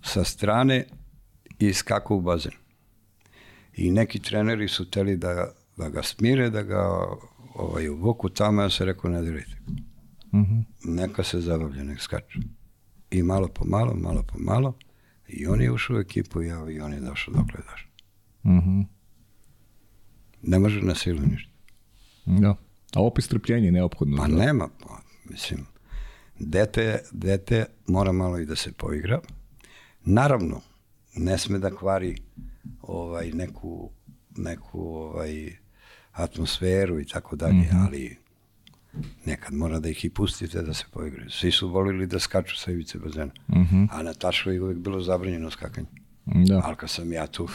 sa 0.03 0.23
strane 0.23 0.85
i 1.59 1.73
skakao 1.73 2.17
u 2.17 2.21
bazen. 2.21 2.51
I 3.73 3.91
neki 3.91 4.19
treneri 4.19 4.67
su 4.67 4.89
teli 4.89 5.17
da, 5.17 5.51
da 5.77 5.89
ga 5.89 6.03
smire, 6.03 6.49
da 6.49 6.63
ga 6.63 6.87
ovaj, 7.55 7.89
uvuku 7.89 8.29
tamo, 8.29 8.61
ja 8.61 8.69
sam 8.69 8.85
rekao 8.85 9.11
ne 9.11 9.21
dirajte. 9.21 9.57
Uh 10.31 10.39
-huh. 10.39 10.63
Neka 10.83 11.23
se 11.23 11.41
zabavlja, 11.41 11.83
nek 11.83 11.99
skače. 11.99 12.39
I 13.11 13.23
malo 13.23 13.47
po 13.47 13.65
malo, 13.65 13.93
malo 13.95 14.23
po 14.23 14.39
malo, 14.39 14.77
i 15.27 15.47
on 15.47 15.61
je 15.61 15.71
ušao 15.71 15.95
u 15.95 15.99
ekipu 15.99 16.41
i, 16.41 16.47
ja, 16.47 16.69
i 16.69 16.79
on 16.79 16.93
je 16.93 16.99
došao 16.99 17.33
dokle 17.33 17.59
je 17.59 17.63
došao. 17.71 17.89
Uh 18.43 18.51
-huh. 18.51 18.85
Ne 20.41 20.59
može 20.59 20.81
na 20.81 20.95
silu 20.95 21.21
ništa. 21.21 21.50
Da. 22.25 22.55
A 22.95 23.01
opet 23.01 23.25
strpljenje 23.25 23.67
je 23.67 23.71
neophodno. 23.71 24.17
Pa 24.17 24.27
da. 24.27 24.35
nema, 24.35 24.67
pa, 24.79 24.99
mislim, 25.25 25.65
dete, 26.39 26.99
dete 27.11 27.65
mora 27.87 28.11
malo 28.11 28.39
i 28.39 28.45
da 28.45 28.55
se 28.55 28.71
poigra. 28.71 29.19
Naravno, 30.01 30.61
ne 31.15 31.37
sme 31.37 31.59
da 31.59 31.75
kvari 31.75 32.15
ovaj, 32.81 33.31
neku, 33.31 33.89
neku 34.37 34.81
ovaj, 34.87 35.51
atmosferu 36.11 36.99
i 36.99 37.05
tako 37.05 37.35
dalje, 37.35 37.67
ali 37.81 38.17
nekad 39.25 39.53
mora 39.53 39.79
da 39.79 39.89
ih 39.89 40.05
i 40.05 40.09
pustite 40.09 40.61
da 40.61 40.73
se 40.73 40.85
poigraju. 40.91 41.29
Svi 41.29 41.51
su 41.51 41.69
volili 41.69 42.07
da 42.07 42.19
skaču 42.19 42.57
sa 42.57 42.71
ivice 42.71 42.97
bazena, 42.99 43.31
Mhm. 43.47 43.83
a 43.91 44.03
na 44.03 44.13
Taškovi 44.13 44.55
je 44.55 44.61
uvek 44.61 44.77
bilo 44.77 45.01
zabranjeno 45.01 45.51
skakanje. 45.51 45.87
Da. 46.25 46.61
Ali 46.63 46.75
kad 46.75 46.89
sam 46.89 47.13
ja 47.13 47.27
tu... 47.27 47.47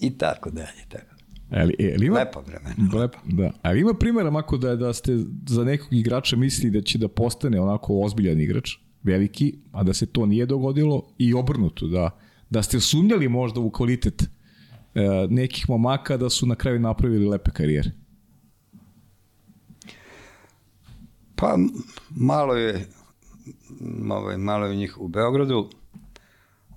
I 0.00 0.18
tako 0.18 0.50
dalje, 0.50 0.84
tako. 0.88 1.13
Ali, 1.56 1.74
e, 1.78 1.94
ali 1.96 2.06
ima, 2.06 2.18
Lepa 2.18 2.40
vremena. 2.40 2.98
Lep, 2.98 3.14
da. 3.24 3.50
Ali 3.62 3.80
ima 3.80 3.94
primjera, 3.94 4.30
Mako, 4.30 4.56
da, 4.56 4.76
da 4.76 4.92
ste 4.92 5.18
za 5.46 5.64
nekog 5.64 5.92
igrača 5.92 6.36
mislili 6.36 6.70
da 6.70 6.84
će 6.84 6.98
da 6.98 7.08
postane 7.08 7.60
onako 7.60 8.00
ozbiljan 8.00 8.40
igrač, 8.40 8.70
veliki, 9.02 9.54
a 9.72 9.82
da 9.82 9.94
se 9.94 10.06
to 10.06 10.26
nije 10.26 10.46
dogodilo 10.46 11.02
i 11.18 11.34
obrnuto, 11.34 11.86
da, 11.86 12.10
da 12.50 12.62
ste 12.62 12.80
sumnjali 12.80 13.28
možda 13.28 13.60
u 13.60 13.70
kvalitet 13.70 14.22
e, 14.22 14.28
nekih 15.30 15.68
momaka 15.68 16.16
da 16.16 16.30
su 16.30 16.46
na 16.46 16.54
kraju 16.54 16.80
napravili 16.80 17.28
lepe 17.28 17.50
karijere. 17.50 17.90
Pa 21.36 21.58
malo 22.10 22.54
je 22.54 22.86
ovaj, 24.10 24.38
malo 24.38 24.66
je 24.66 24.76
njih 24.76 25.00
u 25.00 25.08
Beogradu. 25.08 25.70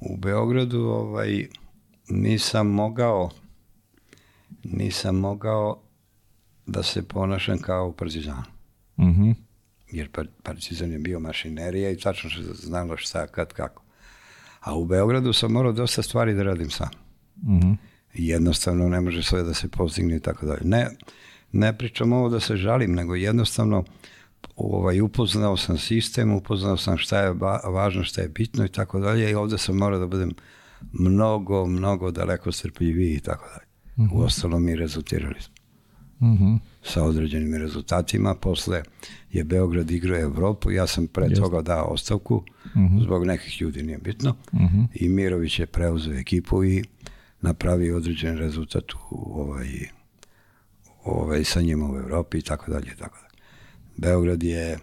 U 0.02 0.18
Beogradu 0.18 0.80
ovaj 0.80 1.48
nisam 2.10 2.68
mogao 2.68 3.30
nisam 4.72 5.16
mogao 5.16 5.82
da 6.66 6.84
se 6.84 7.08
ponašam 7.08 7.58
kao 7.58 7.88
u 7.88 7.94
Partizanu. 7.94 8.44
Uh 8.98 9.06
-huh. 9.06 9.36
Jer 9.92 10.12
par, 10.12 10.28
Partizan 10.44 10.92
je 10.92 11.00
bio 11.00 11.20
mašinerija 11.20 11.92
i 11.92 11.98
tačno 11.98 12.30
se 12.30 12.42
znalo 12.54 12.98
šta, 12.98 13.28
kad, 13.28 13.54
kako. 13.54 13.84
A 14.60 14.76
u 14.76 14.86
Beogradu 14.86 15.34
sam 15.34 15.52
morao 15.52 15.72
dosta 15.72 16.02
stvari 16.02 16.34
da 16.34 16.44
radim 16.44 16.70
sam. 16.70 16.90
-huh. 17.44 17.76
I 18.14 18.28
jednostavno 18.28 18.90
ne 18.90 19.02
može 19.02 19.24
sve 19.24 19.44
da 19.44 19.54
se 19.54 19.68
postigne 19.68 20.16
i 20.16 20.20
tako 20.20 20.46
dalje. 20.46 20.62
Ne, 20.64 20.88
ne 21.52 21.78
pričam 21.78 22.14
ovo 22.14 22.30
da 22.30 22.40
se 22.40 22.58
žalim, 22.58 22.96
nego 22.96 23.16
jednostavno 23.16 23.84
ovaj, 24.56 25.02
upoznao 25.02 25.58
sam 25.58 25.78
sistem, 25.78 26.34
upoznao 26.34 26.78
sam 26.78 26.98
šta 26.98 27.20
je 27.20 27.34
važno, 27.64 28.04
šta 28.04 28.22
je 28.22 28.28
bitno 28.28 28.66
i 28.66 28.70
tako 28.70 29.00
dalje 29.00 29.32
i 29.32 29.36
ovde 29.36 29.58
sam 29.58 29.78
morao 29.78 30.00
da 30.00 30.08
budem 30.08 30.32
mnogo, 30.92 31.66
mnogo 31.66 32.12
daleko 32.12 32.52
strpljiviji 32.52 33.14
i 33.14 33.20
tako 33.20 33.46
dalje. 33.46 33.67
Mm 33.98 34.04
-hmm. 34.04 34.14
Uostalom 34.14 34.64
mi 34.64 34.76
rezultirali 34.76 35.42
smo 35.42 35.58
Uh 36.20 36.28
-huh. 36.28 36.60
sa 36.84 37.04
određenim 37.04 37.56
rezultatima. 37.56 38.36
Posle 38.36 38.84
je 39.32 39.44
Beograd 39.44 39.92
igrao 39.92 40.20
Evropu, 40.20 40.72
ja 40.72 40.88
sam 40.88 41.08
pre 41.08 41.26
Jeste. 41.26 41.42
toga 41.42 41.62
dao 41.62 41.86
ostavku, 41.86 42.44
mm 42.76 42.80
-hmm. 42.80 43.04
zbog 43.04 43.26
nekih 43.26 43.62
ljudi 43.62 43.84
nije 43.84 43.98
bitno, 43.98 44.36
mm 44.54 44.58
-hmm. 44.58 44.88
i 44.94 45.10
Mirović 45.10 45.60
je 45.60 45.66
preuzeo 45.66 46.14
ekipu 46.14 46.64
i 46.64 46.84
napravio 47.42 47.98
određen 47.98 48.38
rezultat 48.38 48.84
u 48.94 49.42
ovaj, 49.42 49.68
ovaj, 51.04 51.44
sa 51.44 51.62
njima 51.62 51.92
u 51.92 51.98
Evropi 51.98 52.38
i 52.38 52.42
tako 52.42 52.72
dalje 52.72 52.96
tako 53.00 53.18
dalje. 53.22 53.42
Beograd 53.98 54.44
je 54.44 54.78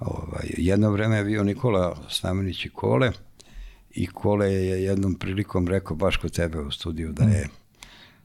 ovaj, 0.00 0.46
jedno 0.56 0.90
vreme 0.90 1.16
je 1.16 1.24
bio 1.24 1.44
Nikola 1.44 1.96
Stamenić 2.08 2.64
i 2.64 2.68
Kole 2.68 3.12
i 3.90 4.06
Kole 4.06 4.52
je 4.52 4.82
jednom 4.82 5.14
prilikom 5.14 5.68
rekao 5.68 5.96
baš 5.96 6.16
kod 6.16 6.32
tebe 6.32 6.60
u 6.60 6.70
studiju 6.70 7.12
da 7.12 7.24
je 7.24 7.48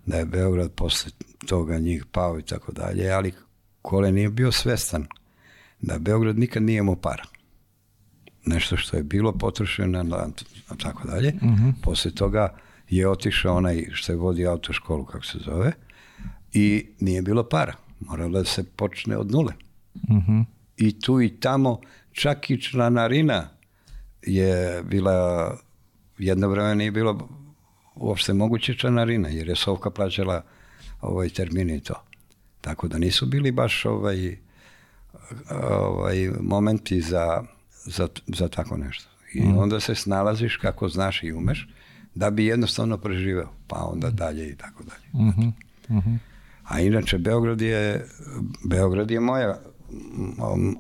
da 0.06 0.18
je 0.18 0.26
Beograd 0.26 0.72
posle 0.72 1.12
toga 1.48 1.80
njih 1.80 2.06
pao 2.12 2.40
i 2.40 2.44
tako 2.44 2.72
dalje, 2.72 3.12
ali 3.12 3.34
Kole 3.82 4.12
nije 4.12 4.30
bio 4.30 4.52
svestan 4.52 5.08
da 5.82 6.00
Beograd 6.00 6.40
nikad 6.40 6.64
nije 6.64 6.80
imao 6.80 6.96
para. 6.96 7.24
Nešto 8.46 8.78
što 8.78 8.98
je 8.98 9.04
bilo 9.04 9.32
potrošeno 9.32 10.04
na, 10.04 10.28
na 10.70 10.76
tako 10.78 11.08
dalje. 11.08 11.34
Uh 11.36 11.42
-huh. 11.42 11.74
Posle 11.84 12.12
toga 12.12 12.58
je 12.90 13.10
otišao 13.10 13.56
onaj 13.56 13.88
što 13.92 14.12
je 14.12 14.18
vodi 14.18 14.48
autoškolu, 14.48 15.06
kako 15.06 15.26
se 15.26 15.38
zove, 15.46 15.72
i 16.54 16.86
nije 17.00 17.22
bilo 17.22 17.50
para. 17.50 17.74
Moralo 18.00 18.40
da 18.40 18.46
se 18.46 18.64
počne 18.64 19.18
od 19.18 19.32
nule. 19.32 19.54
Uh 19.94 20.16
-huh. 20.16 20.46
I 20.78 21.00
tu 21.00 21.22
i 21.22 21.30
tamo, 21.30 21.82
čak 22.12 22.50
i 22.50 22.62
članarina 22.62 23.48
je 24.22 24.84
bila, 24.84 25.58
jedno 26.18 26.48
vreme 26.48 26.76
nije 26.76 26.92
bilo 26.92 27.30
uopšte 28.02 28.34
moguće 28.34 28.74
članarina, 28.74 29.30
jer 29.30 29.50
je 29.50 29.56
Sovka 29.56 29.90
plaćala 29.90 30.44
ovaj 31.02 31.30
termini 31.30 31.76
i 31.76 31.80
to. 31.80 32.04
Tako 32.62 32.88
da 32.88 32.98
nisu 32.98 33.26
bili 33.26 33.52
baš 33.52 33.86
ovaj, 33.86 34.38
ovaj 35.50 36.30
momenti 36.40 37.02
za, 37.02 37.44
za, 37.86 38.08
za 38.28 38.48
tako 38.48 38.78
nešto. 38.78 39.10
I 39.34 39.42
mm. 39.42 39.58
onda 39.58 39.80
se 39.80 39.96
snalaziš 39.96 40.58
kako 40.58 40.90
znaš 40.90 41.24
i 41.24 41.34
umeš 41.34 41.70
da 42.16 42.30
bi 42.30 42.46
jednostavno 42.46 42.98
preživeo, 42.98 43.50
pa 43.68 43.86
onda 43.86 44.10
dalje 44.10 44.50
i 44.50 44.56
tako 44.56 44.84
dalje. 44.84 45.26
Mm 45.26 45.32
-hmm. 45.32 45.52
Mm 45.90 46.00
-hmm. 46.00 46.18
A 46.64 46.80
inače 46.80 47.18
Beograd 47.18 47.62
je 47.62 48.08
Beograd 48.64 49.12
je 49.12 49.20
moja 49.20 49.60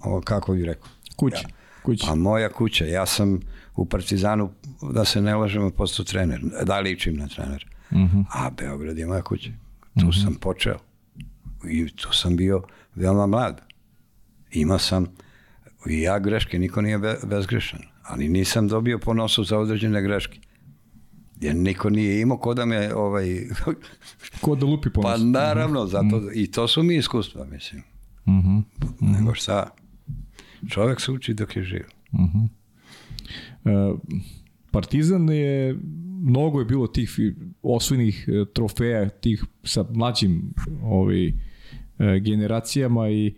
o, 0.03 0.21
kako 0.21 0.53
bih 0.53 0.65
rekao? 0.65 0.89
Kuća. 1.15 1.37
Ja. 1.37 1.55
Kuća. 1.83 2.05
Pa 2.07 2.15
moja 2.15 2.49
kuća. 2.49 2.85
Ja 2.85 3.05
sam 3.05 3.39
u 3.75 3.85
Partizanu, 3.85 4.49
da 4.81 5.05
se 5.05 5.21
ne 5.21 5.35
lažemo, 5.35 5.69
postao 5.69 6.05
trener. 6.05 6.41
Da 6.65 6.79
ličim 6.79 7.15
na 7.15 7.27
trener. 7.27 7.65
Mm 7.91 7.97
-hmm. 7.97 8.23
A 8.29 8.49
Beograd 8.49 8.97
je 8.97 9.07
moja 9.07 9.21
kuća. 9.21 9.49
Tu 9.99 10.05
mm 10.05 10.09
-hmm. 10.09 10.23
sam 10.23 10.35
počeo. 10.35 10.77
I 11.69 11.89
tu 11.95 12.13
sam 12.13 12.35
bio 12.35 12.63
veoma 12.95 13.27
mlad. 13.27 13.61
Imao 14.51 14.79
sam 14.79 15.07
i 15.89 16.01
ja 16.01 16.19
greške, 16.19 16.59
niko 16.59 16.81
nije 16.81 16.97
be, 16.97 17.15
bezgrešan. 17.23 17.79
Ali 18.03 18.29
nisam 18.29 18.67
dobio 18.67 18.99
po 18.99 19.13
nosu 19.13 19.43
za 19.43 19.57
određene 19.57 20.01
greške. 20.01 20.39
Jer 21.41 21.55
niko 21.55 21.89
nije 21.89 22.21
imao 22.21 22.37
ko 22.37 22.53
da 22.53 22.65
me 22.65 22.95
ovaj... 22.95 23.47
ko 24.41 24.55
da 24.55 24.65
lupi 24.65 24.89
po 24.89 25.01
pa 25.01 25.11
nosu. 25.11 25.23
Pa 25.23 25.39
naravno, 25.39 25.85
zato, 25.85 26.05
mm 26.05 26.09
-hmm. 26.09 26.31
i 26.35 26.51
to 26.51 26.67
su 26.67 26.83
mi 26.83 26.95
iskustva, 26.95 27.45
mislim. 27.45 27.83
Mm 28.25 28.31
-hmm. 28.31 28.63
Nego 28.99 29.33
šta, 29.33 29.69
čovjek 30.69 31.01
se 31.01 31.11
uči 31.11 31.33
dok 31.33 31.55
je 31.55 31.63
živ. 31.63 31.85
Mm 32.11 32.25
-hmm. 32.25 32.47
e, 33.65 33.95
Partizan 34.71 35.29
je 35.29 35.75
mnogo 36.21 36.59
je 36.59 36.65
bilo 36.65 36.87
tih 36.87 37.19
osvojenih 37.61 38.29
e, 38.29 38.45
trofeja 38.53 39.09
tih 39.09 39.45
sa 39.63 39.85
mlađim 39.93 40.53
ovaj, 40.83 41.27
e, 41.27 41.33
generacijama 42.19 43.09
i 43.09 43.33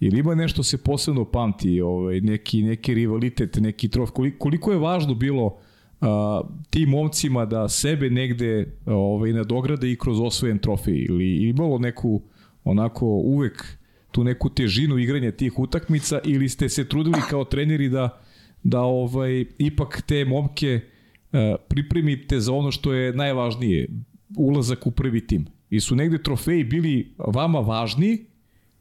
ili 0.00 0.18
ima 0.20 0.34
nešto 0.34 0.62
se 0.62 0.78
posebno 0.78 1.24
pamti, 1.24 1.80
ovaj, 1.80 2.20
neki, 2.20 2.62
neki 2.62 2.94
rivalitet, 2.94 3.56
neki 3.56 3.88
trof, 3.88 4.10
koliko, 4.10 4.38
koliko 4.38 4.72
je 4.72 4.78
važno 4.78 5.14
bilo 5.14 5.56
a, 6.00 6.42
tim 6.70 6.88
momcima 6.88 7.46
da 7.46 7.68
sebe 7.68 8.10
negde 8.10 8.76
ovaj, 8.86 9.32
nadograde 9.32 9.92
i 9.92 9.96
kroz 9.96 10.20
osvojen 10.20 10.58
trofej? 10.58 11.06
Ili 11.08 11.48
imalo 11.48 11.78
neku 11.78 12.22
onako 12.64 13.06
uvek 13.06 13.78
tu 14.10 14.24
neku 14.24 14.48
težinu 14.48 14.98
igranja 14.98 15.32
tih 15.32 15.58
utakmica 15.58 16.20
ili 16.24 16.48
ste 16.48 16.68
se 16.68 16.88
trudili 16.88 17.20
kao 17.30 17.44
treneri 17.44 17.88
da 17.88 18.20
da 18.62 18.80
ovaj 18.80 19.44
ipak 19.58 20.02
te 20.06 20.24
momke 20.24 20.80
uh, 20.80 21.38
pripremite 21.68 22.40
za 22.40 22.52
ono 22.52 22.72
što 22.72 22.92
je 22.92 23.12
najvažnije, 23.12 23.88
ulazak 24.36 24.86
u 24.86 24.90
prvi 24.90 25.26
tim. 25.26 25.46
I 25.70 25.80
su 25.80 25.96
negde 25.96 26.22
trofeji 26.22 26.64
bili 26.64 27.14
vama 27.18 27.58
važni 27.60 28.18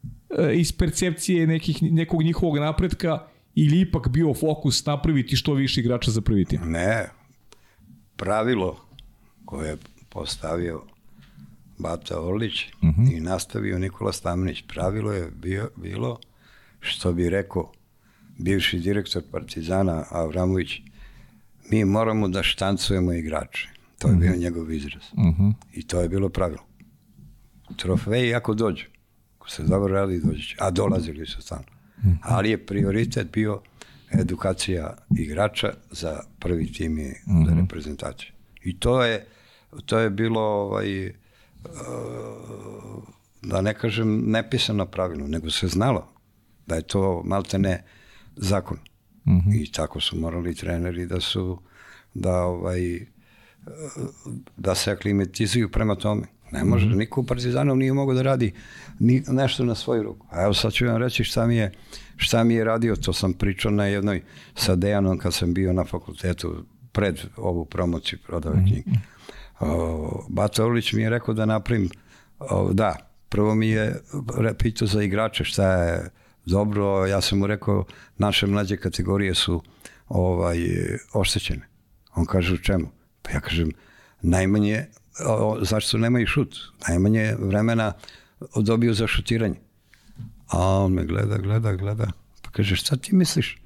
uh, 0.03 0.37
iz 0.53 0.71
percepcije 0.71 1.47
nekih, 1.47 1.83
nekog 1.83 2.23
njihovog 2.23 2.57
napretka 2.57 3.27
ili 3.55 3.79
ipak 3.81 4.09
bio 4.09 4.33
fokus 4.33 4.85
napraviti 4.85 5.35
što 5.35 5.53
više 5.53 5.81
igrača 5.81 6.11
za 6.11 6.21
prvi 6.21 6.45
tim? 6.45 6.59
Ne, 6.65 7.09
pravilo 8.15 8.77
koje 9.45 9.69
je 9.69 9.77
postavio 10.09 10.81
Bata 11.77 12.21
Orlić 12.21 12.65
uh 12.65 12.89
mhm. 12.89 13.01
-huh. 13.01 13.17
i 13.17 13.19
nastavio 13.19 13.79
Nikola 13.79 14.11
Stamnić. 14.11 14.63
Pravilo 14.67 15.11
je 15.11 15.31
bio, 15.31 15.69
bilo, 15.75 16.19
što 16.79 17.13
bi 17.13 17.29
rekao 17.29 17.71
bivši 18.37 18.79
direktor 18.79 19.23
Partizana 19.31 20.05
Avramović, 20.09 20.81
mi 21.69 21.85
moramo 21.85 22.27
da 22.27 22.43
štancujemo 22.43 23.13
igrače. 23.13 23.69
To 23.99 24.07
je 24.07 24.13
uh 24.13 24.17
-huh. 24.17 24.21
bio 24.21 24.31
mhm. 24.31 24.39
njegov 24.39 24.71
izraz. 24.71 25.03
Uh 25.13 25.19
mhm. 25.19 25.43
-huh. 25.43 25.53
I 25.73 25.87
to 25.87 26.01
je 26.01 26.09
bilo 26.09 26.29
pravilo. 26.29 26.63
Trofeji 27.75 28.35
ako 28.35 28.53
dođu, 28.53 28.85
ako 29.37 29.49
se 29.49 29.63
dobro 29.63 29.93
radi, 29.93 30.19
dođe. 30.19 30.55
A 30.59 30.71
dolazili 30.71 31.25
su 31.25 31.41
stalno. 31.41 31.65
Uh 31.97 32.03
-huh. 32.03 32.17
Ali 32.21 32.49
je 32.49 32.65
prioritet 32.65 33.31
bio 33.31 33.61
edukacija 34.11 34.97
igrača 35.17 35.73
za 35.91 36.19
prvi 36.39 36.71
tim 36.71 36.97
i 36.97 37.07
uh 37.07 37.33
-huh. 37.33 37.45
za 37.49 37.55
reprezentaciju. 37.61 38.31
I 38.63 38.79
to 38.79 39.03
je, 39.03 39.25
to 39.85 39.99
je 39.99 40.09
bilo 40.09 40.41
ovaj, 40.41 41.11
da 43.41 43.61
ne 43.61 43.73
kažem 43.73 44.31
nepisano 44.31 44.85
pravilo, 44.85 45.27
nego 45.27 45.51
se 45.51 45.67
znalo 45.67 46.07
da 46.67 46.75
je 46.75 46.81
to 46.81 47.21
malte 47.25 47.59
ne 47.59 47.83
zakon. 48.37 48.77
Mm 49.25 49.31
-hmm. 49.31 49.63
I 49.63 49.71
tako 49.71 49.99
su 49.99 50.17
morali 50.17 50.55
treneri 50.55 51.05
da 51.05 51.19
su 51.19 51.61
da 52.13 52.41
ovaj 52.41 52.99
da 54.57 54.75
se 54.75 54.91
aklimatizuju 54.91 55.71
prema 55.71 55.95
tome. 55.95 56.27
Ne 56.51 56.63
može, 56.63 56.85
mm 56.85 56.89
-hmm. 56.89 56.97
niko 56.97 57.21
u 57.21 57.25
Partizanu 57.25 57.75
nije 57.75 57.93
mogao 57.93 58.15
da 58.15 58.21
radi 58.21 58.53
ni, 58.99 59.23
nešto 59.27 59.65
na 59.65 59.75
svoju 59.75 60.03
ruku. 60.03 60.27
A 60.31 60.43
evo 60.43 60.53
sad 60.53 60.73
ću 60.73 60.85
vam 60.85 60.97
reći 60.97 61.23
šta 61.23 61.47
mi 61.47 61.55
je, 61.55 61.71
šta 62.15 62.43
mi 62.43 62.53
je 62.53 62.63
radio, 62.63 62.95
to 62.95 63.13
sam 63.13 63.33
pričao 63.33 63.71
na 63.71 63.85
jednoj 63.85 64.23
sa 64.55 64.75
Dejanom 64.75 65.17
kad 65.17 65.33
sam 65.33 65.53
bio 65.53 65.73
na 65.73 65.85
fakultetu 65.85 66.65
pred 66.91 67.19
ovu 67.37 67.65
promociju 67.65 68.19
prodave 68.27 68.55
mm 68.55 68.59
-hmm. 68.59 68.67
knjige. 68.67 68.99
Bata 70.29 70.65
Orlić 70.65 70.93
mi 70.93 71.01
je 71.01 71.09
rekao 71.09 71.33
da 71.33 71.45
napravim, 71.45 71.89
da, 72.71 72.95
prvo 73.29 73.55
mi 73.55 73.69
je 73.69 74.01
pitao 74.57 74.87
za 74.87 75.03
igrače 75.03 75.43
šta 75.43 75.73
je 75.73 76.09
dobro, 76.47 77.05
ja 77.05 77.21
sam 77.21 77.39
mu 77.39 77.47
rekao 77.47 77.85
naše 78.17 78.47
mlađe 78.47 78.77
kategorije 78.77 79.35
su 79.35 79.61
ovaj, 80.07 80.57
oštećene. 81.13 81.67
On 82.15 82.25
kaže 82.25 82.53
u 82.53 82.57
čemu? 82.57 82.87
Pa 83.21 83.31
ja 83.31 83.39
kažem, 83.39 83.71
najmanje, 84.21 84.85
o, 85.25 85.57
zašto 85.61 85.97
nemaju 85.97 86.27
šut? 86.27 86.55
Najmanje 86.87 87.35
vremena 87.39 87.93
dobiju 88.55 88.93
za 88.93 89.07
šutiranje. 89.07 89.59
A 90.47 90.59
on 90.59 90.93
me 90.93 91.05
gleda, 91.05 91.37
gleda, 91.37 91.73
gleda. 91.73 92.07
Pa 92.41 92.51
kaže, 92.51 92.75
šta 92.75 92.95
ti 92.95 93.15
misliš? 93.15 93.57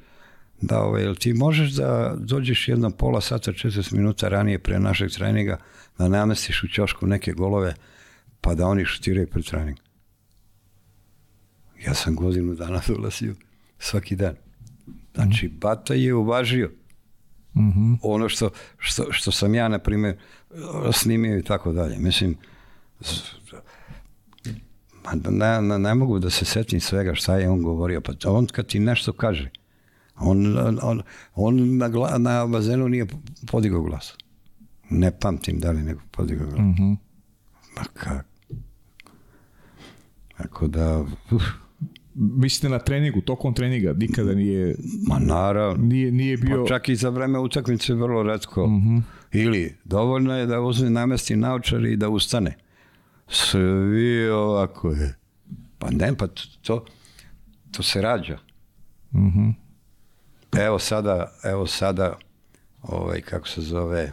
da 0.62 0.80
ovaj, 0.80 1.04
jel 1.04 1.16
ti 1.16 1.34
možeš 1.34 1.72
da 1.72 2.16
dođeš 2.18 2.68
jedno 2.68 2.90
pola 2.90 3.22
sata, 3.22 3.52
40 3.52 3.94
minuta 3.94 4.28
ranije 4.28 4.60
pre 4.60 4.80
našeg 4.80 5.12
treninga, 5.12 5.58
da 5.98 6.08
namestiš 6.08 6.64
u 6.64 6.68
ćošku 6.68 7.08
neke 7.08 7.32
golove, 7.32 7.74
pa 8.42 8.56
da 8.56 8.68
oni 8.68 8.86
šutiraju 8.86 9.28
pred 9.28 9.46
trening. 9.46 9.78
Ja 11.86 11.94
sam 11.94 12.16
godinu 12.16 12.56
dana 12.56 12.82
dolazio 12.88 13.36
svaki 13.80 14.16
dan. 14.16 14.36
Znači, 15.14 15.48
mm. 15.48 15.60
Bata 15.60 15.94
je 15.94 16.14
uvažio 16.14 16.72
mm 17.54 17.60
-hmm. 17.60 17.98
ono 18.02 18.30
što, 18.30 18.50
što, 18.78 19.12
što 19.12 19.32
sam 19.32 19.56
ja, 19.56 19.68
na 19.68 19.80
primjer, 19.80 20.18
snimio 20.94 21.38
i 21.38 21.44
tako 21.44 21.72
dalje. 21.74 21.98
Mislim, 22.00 22.38
ne, 25.30 25.62
ne, 25.62 25.80
ne 25.80 25.96
mogu 25.96 26.20
da 26.20 26.30
se 26.30 26.46
setim 26.46 26.80
svega 26.80 27.16
šta 27.16 27.38
je 27.38 27.50
on 27.50 27.62
govorio. 27.62 28.02
Pa 28.02 28.14
on 28.26 28.46
kad 28.46 28.68
ti 28.68 28.80
nešto 28.80 29.14
kaže, 29.14 29.50
On, 30.24 30.58
on, 30.82 31.02
on 31.36 31.78
na, 31.78 31.90
gla, 31.90 32.18
na 32.18 32.48
bazenu 32.48 32.90
nije 32.90 33.08
podigao 33.52 33.82
glas. 33.82 34.14
Ne 34.90 35.12
pamtim 35.20 35.60
da 35.60 35.72
li 35.72 35.82
nego 35.82 36.02
podigao 36.12 36.48
glas. 36.48 36.60
Mm 36.60 36.76
-hmm. 36.78 36.98
Ma 37.76 37.84
kako? 37.94 38.28
Tako 40.38 40.68
da... 40.68 41.06
Uf. 41.32 41.44
Mislite 42.24 42.70
na 42.70 42.80
treningu, 42.80 43.22
tokom 43.22 43.54
treninga, 43.54 43.94
nikada 43.94 44.34
nije... 44.34 44.76
Ma 45.08 45.20
naravno. 45.20 45.86
Nije, 45.86 46.12
nije 46.12 46.38
bio... 46.38 46.64
Pa 46.64 46.68
čak 46.68 46.90
i 46.90 46.96
za 46.96 47.10
vreme 47.10 47.40
utakmice 47.40 47.94
vrlo 47.94 48.24
redko. 48.24 48.68
Mm 48.68 48.82
-hmm. 48.82 49.02
Ili, 49.32 49.76
dovoljno 49.84 50.38
je 50.38 50.46
da 50.46 50.62
uzme 50.62 50.90
namesti 50.90 51.36
naočar 51.36 51.86
i 51.86 51.96
da 51.96 52.10
ustane. 52.10 52.58
Svi 53.28 54.30
ovako 54.30 54.92
je. 54.92 55.16
Pa 55.80 55.90
ne, 55.92 56.18
pa 56.18 56.28
to, 56.62 56.86
to 57.72 57.84
se 57.84 58.02
rađa. 58.02 58.38
Mhm. 59.14 59.42
Mm 59.42 59.56
Evo 60.60 60.80
sada, 60.80 61.32
evo 61.44 61.68
sada, 61.68 62.18
ovaj, 62.82 63.22
kako 63.22 63.48
se 63.48 63.62
zove, 63.62 64.12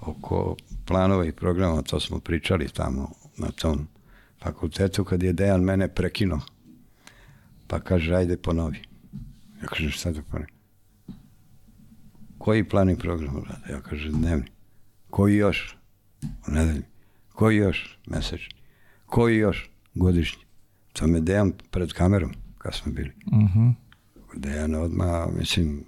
oko 0.00 0.56
planova 0.86 1.26
i 1.26 1.32
programa, 1.32 1.82
to 1.82 2.00
smo 2.00 2.20
pričali 2.20 2.68
tamo 2.68 3.10
na 3.36 3.50
tom 3.50 3.88
fakultetu, 4.42 5.04
kad 5.04 5.22
je 5.22 5.32
Dejan 5.32 5.60
mene 5.60 5.88
prekinuo. 5.88 6.40
Pa 7.66 7.80
kaže, 7.80 8.14
ajde 8.14 8.36
ponovi. 8.36 8.78
Ja 9.62 9.66
kažem, 9.68 9.90
šta 9.90 10.10
da 10.10 10.22
ponovi? 10.22 10.50
Koji 12.38 12.68
plan 12.68 12.90
i 12.90 12.98
program 12.98 13.36
rada? 13.36 13.72
Ja 13.72 13.80
kažem, 13.80 14.12
dnevni. 14.12 14.46
Koji 15.10 15.36
još? 15.36 15.76
U 16.22 16.50
nedelji. 16.50 16.82
Koji 17.32 17.56
još? 17.56 17.98
Mesečni. 18.06 18.60
Koji 19.06 19.36
još? 19.36 19.70
Godišnji. 19.94 20.42
To 20.92 21.06
me 21.06 21.20
Dejan 21.20 21.52
pred 21.70 21.92
kamerom, 21.92 22.32
kad 22.58 22.74
smo 22.74 22.92
bili. 22.92 23.12
Uh 23.26 23.32
-huh. 23.32 23.74
Dejan 24.34 24.74
odmah, 24.74 25.28
mislim, 25.38 25.84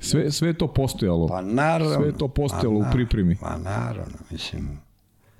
Sve, 0.00 0.30
sve 0.30 0.48
je 0.48 0.58
to 0.58 0.72
postojalo. 0.72 1.28
pa 1.28 1.42
naravno. 1.42 1.94
Sve 1.94 2.06
je 2.06 2.18
to 2.18 2.28
postojalo 2.28 2.80
pa 2.80 2.88
u 2.88 2.92
pripremi. 2.92 3.36
Pa 3.40 3.58
naravno, 3.58 4.16
mislim, 4.30 4.78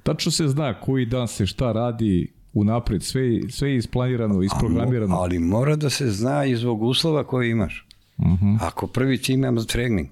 Tačno 0.03 0.33
se 0.33 0.49
zna 0.49 0.81
koji 0.81 1.07
dan 1.07 1.29
se 1.29 1.47
šta 1.47 1.73
radi 1.73 2.33
unapred, 2.55 3.03
sve, 3.03 3.23
sve 3.51 3.71
je 3.71 3.77
isplanirano, 3.77 4.43
isprogramirano. 4.43 5.17
ali 5.17 5.39
mora 5.39 5.77
da 5.77 5.91
se 5.91 6.11
zna 6.11 6.45
iz 6.45 6.65
ovog 6.65 6.83
uslova 6.83 7.25
koji 7.25 7.51
imaš. 7.51 7.87
Uh 8.17 8.27
-huh. 8.27 8.59
Ako 8.61 8.87
prvi 8.87 9.23
tim 9.23 9.45
ima 9.45 9.65
trening, 9.65 10.09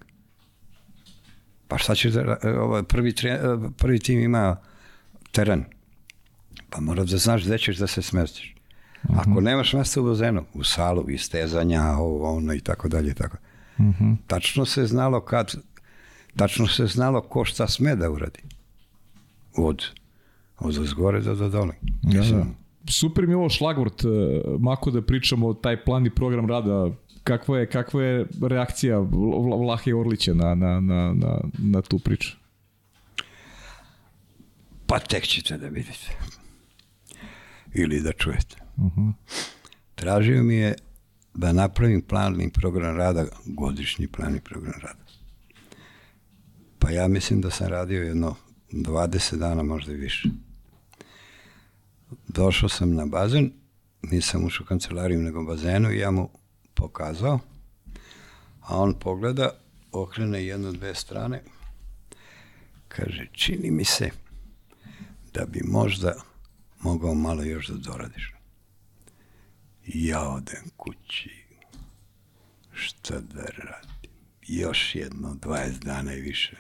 pa 1.69 1.79
šta 1.79 1.95
ćeš 1.95 2.13
da, 2.13 2.37
ovaj, 2.61 2.83
prvi, 2.83 3.15
tre, 3.15 3.41
prvi 3.77 3.99
tim 3.99 4.21
ima 4.21 4.57
teren, 5.33 5.65
pa 6.71 6.81
mora 6.81 7.05
da 7.05 7.17
znaš 7.17 7.45
gde 7.45 7.59
ćeš 7.59 7.77
da 7.77 7.87
se 7.87 8.03
smestiš. 8.03 8.55
Ako 9.09 9.41
nemaš 9.41 9.73
mesta 9.73 10.01
u 10.01 10.05
bazenu, 10.05 10.45
u 10.55 10.65
salu, 10.65 11.11
istezanja, 11.11 11.83
ovo, 11.83 12.37
ono 12.37 12.55
i 12.55 12.61
tako 12.61 12.89
dalje 12.89 13.11
i 13.11 13.15
tako. 13.15 13.37
Uh 13.79 13.85
-huh. 13.85 14.17
Tačno 14.27 14.65
se 14.65 14.87
znalo 14.87 15.21
kad, 15.21 15.55
tačno 16.37 16.67
se 16.67 16.87
znalo 16.87 17.21
ko 17.21 17.45
šta 17.45 17.69
sme 17.69 17.97
da 17.97 18.11
uradi. 18.11 18.41
Od, 19.57 19.85
od 20.65 20.75
zgore 20.75 21.21
do 21.21 21.35
do 21.35 21.49
dole. 21.49 21.75
Da, 22.03 22.19
Mislim, 22.19 22.41
da. 22.41 22.93
Super 22.93 23.27
mi 23.27 23.33
je 23.33 23.37
ovo 23.37 23.49
šlagvort, 23.49 24.05
eh, 24.05 24.09
Mako, 24.59 24.91
da 24.91 25.03
pričamo 25.03 25.55
taj 25.55 25.85
plan 25.85 26.07
i 26.07 26.11
program 26.11 26.47
rada. 26.47 26.91
Kakva 27.25 27.59
je, 27.59 27.67
kakva 27.67 28.03
je 28.03 28.27
reakcija 28.43 28.99
Vla- 28.99 29.57
Vlahe 29.59 29.95
Orlića 29.95 30.35
na, 30.35 30.55
na, 30.55 30.81
na, 30.81 31.13
na, 31.15 31.39
na 31.59 31.83
tu 31.83 31.99
priču? 31.99 32.37
Pa 34.87 34.99
tek 34.99 35.25
ćete 35.25 35.59
da 35.59 35.69
vidite. 35.69 36.17
Ili 37.75 38.01
da 38.01 38.13
čujete. 38.13 38.57
Tražio 39.95 40.43
mi 40.43 40.55
je 40.55 40.75
da 41.35 41.53
napravim 41.53 42.03
plan 42.03 42.41
i 42.41 42.51
program 42.51 42.97
rada, 42.97 43.25
godišnji 43.47 44.07
plan 44.07 44.37
i 44.37 44.41
program 44.41 44.75
rada. 44.75 45.05
Pa 46.79 46.91
ja 46.91 47.09
mislim 47.09 47.41
da 47.41 47.51
sam 47.51 47.67
radio 47.69 48.03
jedno 48.03 48.35
20 48.73 49.37
dana, 49.37 49.63
možda 49.63 49.93
i 49.93 49.97
više. 49.97 50.29
Došao 52.29 52.69
sam 52.69 52.95
na 52.95 53.07
bazen, 53.07 53.53
nisam 54.03 54.45
ušao 54.45 54.65
u 54.65 54.67
kancelariju 54.67 55.23
nego 55.23 55.45
bazenu 55.45 55.91
i 55.91 55.99
ja 55.99 56.11
mu 56.11 56.31
pokazao, 56.75 57.39
a 58.61 58.77
on 58.79 58.95
pogleda, 58.95 59.51
okrene 59.93 60.45
jedno, 60.45 60.73
dve 60.73 60.95
strane, 60.95 61.43
kaže, 62.89 63.27
čini 63.33 63.71
mi 63.71 63.85
se 63.85 64.11
da 65.35 65.45
bi 65.47 65.61
možda 65.65 66.15
mogao 66.81 67.15
malo 67.15 67.43
još 67.43 67.67
da 67.69 67.75
doradiš. 67.75 68.35
Ja 69.87 70.29
odem 70.29 70.71
kući. 70.77 71.31
Šta 72.73 73.21
da 73.21 73.43
radim? 73.43 74.11
Još 74.43 74.95
jedno 74.95 75.35
20 75.35 75.79
dana 75.79 76.15
i 76.15 76.21
više. 76.21 76.57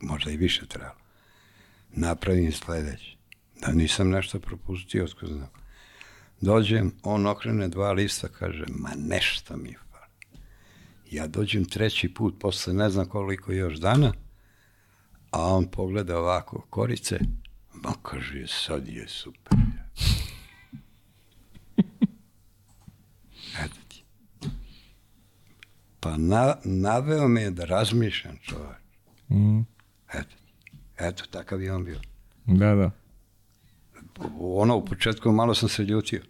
Možda 0.00 0.30
i 0.30 0.36
više 0.36 0.66
trebalo. 0.66 1.00
Napravim 1.92 2.52
sledeće. 2.52 3.15
Da 3.60 3.72
nisam 3.72 4.10
nešto 4.10 4.40
propustio, 4.40 5.06
tko 5.06 5.26
zna. 5.26 5.48
Dođem, 6.40 6.92
on 7.02 7.26
okrene 7.26 7.68
dva 7.68 7.92
lista, 7.92 8.28
kaže, 8.28 8.64
ma 8.68 8.90
nešto 8.96 9.56
mi 9.56 9.74
fali. 9.90 10.40
Ja 11.10 11.26
dođem 11.26 11.64
treći 11.64 12.14
put, 12.14 12.40
posle 12.40 12.72
ne 12.72 12.90
znam 12.90 13.06
koliko 13.06 13.52
još 13.52 13.74
dana, 13.74 14.12
a 15.30 15.42
on 15.42 15.70
pogleda 15.70 16.18
ovako 16.18 16.66
korice, 16.70 17.18
ma 17.72 17.92
kaže, 18.02 18.46
sad 18.46 18.88
je 18.88 19.08
super. 19.08 19.58
Eto 23.64 23.76
ti. 23.88 24.04
Pa 26.00 26.16
na, 26.16 26.56
naveo 26.64 27.28
me 27.28 27.50
da 27.50 27.64
razmišljam 27.64 28.36
čovjek. 28.42 28.82
Mm. 29.30 29.60
Eto. 30.14 30.36
Eto, 30.98 31.24
takav 31.30 31.62
je 31.62 31.72
on 31.72 31.84
bio. 31.84 32.00
Da, 32.46 32.74
da. 32.74 33.05
Ono, 34.40 34.76
u 34.76 34.84
početku 34.84 35.32
malo 35.32 35.54
sam 35.54 35.68
se 35.68 35.82
ljutio. 35.82 36.20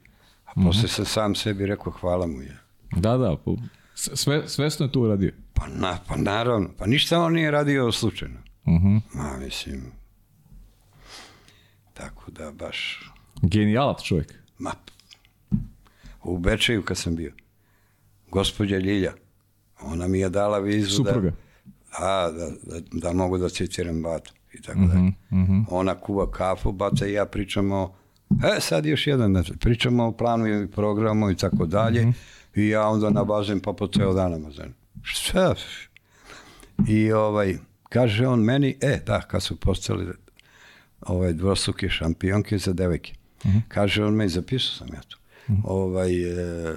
A 0.45 0.53
posle 0.57 0.89
sam 0.89 1.05
sam 1.05 1.35
sebi 1.35 1.67
rekao, 1.67 1.93
hvala 1.93 2.27
mu 2.27 2.43
je. 2.43 2.59
Da, 2.93 3.17
da. 3.17 3.37
po- 3.45 3.57
Sve, 3.95 4.49
svesno 4.49 4.87
je 4.87 4.93
to 4.93 5.01
uradio. 5.01 5.33
Pa, 5.55 5.67
na, 5.69 5.99
pa 6.09 6.17
naravno, 6.17 6.71
pa 6.79 6.87
ništa 6.87 7.21
on 7.21 7.33
nije 7.33 7.51
radio 7.51 7.93
slučajno. 7.93 8.39
Uh 8.65 8.73
-huh. 8.75 9.01
Ma, 9.15 9.37
mislim, 9.39 9.93
tako 11.95 12.31
da 12.31 12.53
baš, 12.53 13.11
Genijalac 13.43 14.03
čovjek. 14.03 14.35
ma, 14.59 14.73
u 16.25 16.39
Bečeju 16.39 16.83
kad 16.85 16.97
sam 16.99 17.17
bio, 17.17 17.33
gospođa 18.31 18.79
Ljilja, 18.79 19.13
ona 19.81 20.09
mi 20.09 20.19
je 20.19 20.29
dala 20.29 20.59
vizu 20.59 20.91
Supruga. 20.97 21.31
da, 21.31 21.37
a, 21.99 22.31
da, 22.31 22.51
da, 22.63 22.81
da 22.93 23.13
mogu 23.13 23.39
da 23.39 23.49
citiram 23.49 24.03
Batu 24.03 24.33
i 24.59 24.63
tako 24.63 24.81
dalje. 24.81 25.13
Ona 25.71 25.95
kuva 25.95 26.31
kafu, 26.31 26.73
Bata 26.73 27.07
i 27.07 27.13
ja 27.13 27.27
pričamo, 27.27 27.95
e 28.57 28.61
sad 28.61 28.87
još 28.87 29.07
jedan, 29.07 29.31
znači, 29.31 29.57
pričamo 29.57 30.07
o 30.07 30.13
planu 30.13 30.63
i 30.63 30.71
programu 30.71 31.31
i 31.31 31.37
tako 31.37 31.67
dalje, 31.67 32.13
i 32.55 32.69
ja 32.69 32.89
onda 32.89 33.11
na 33.11 33.25
bazen 33.25 33.61
pa 33.61 33.73
po 33.73 33.87
ceo 33.87 34.15
dan 34.15 34.31
na 34.33 34.39
bazenu. 34.39 34.73
Šta? 35.03 35.55
I 36.89 37.13
ovaj, 37.13 37.57
kaže 37.89 38.27
on 38.27 38.41
meni, 38.41 38.77
e, 38.81 39.01
da, 39.07 39.21
kad 39.21 39.43
su 39.43 39.57
postali 39.57 40.07
ovaj, 41.01 41.33
dvostruke 41.33 41.89
šampionke 41.89 42.59
za 42.59 42.73
devojke. 42.73 43.15
Kaže 43.69 44.05
on 44.05 44.15
meni, 44.15 44.29
zapisao 44.31 44.73
sam 44.73 44.95
ja 44.95 45.01
to, 45.01 45.17
ovaj, 45.65 46.23
e, 46.23 46.77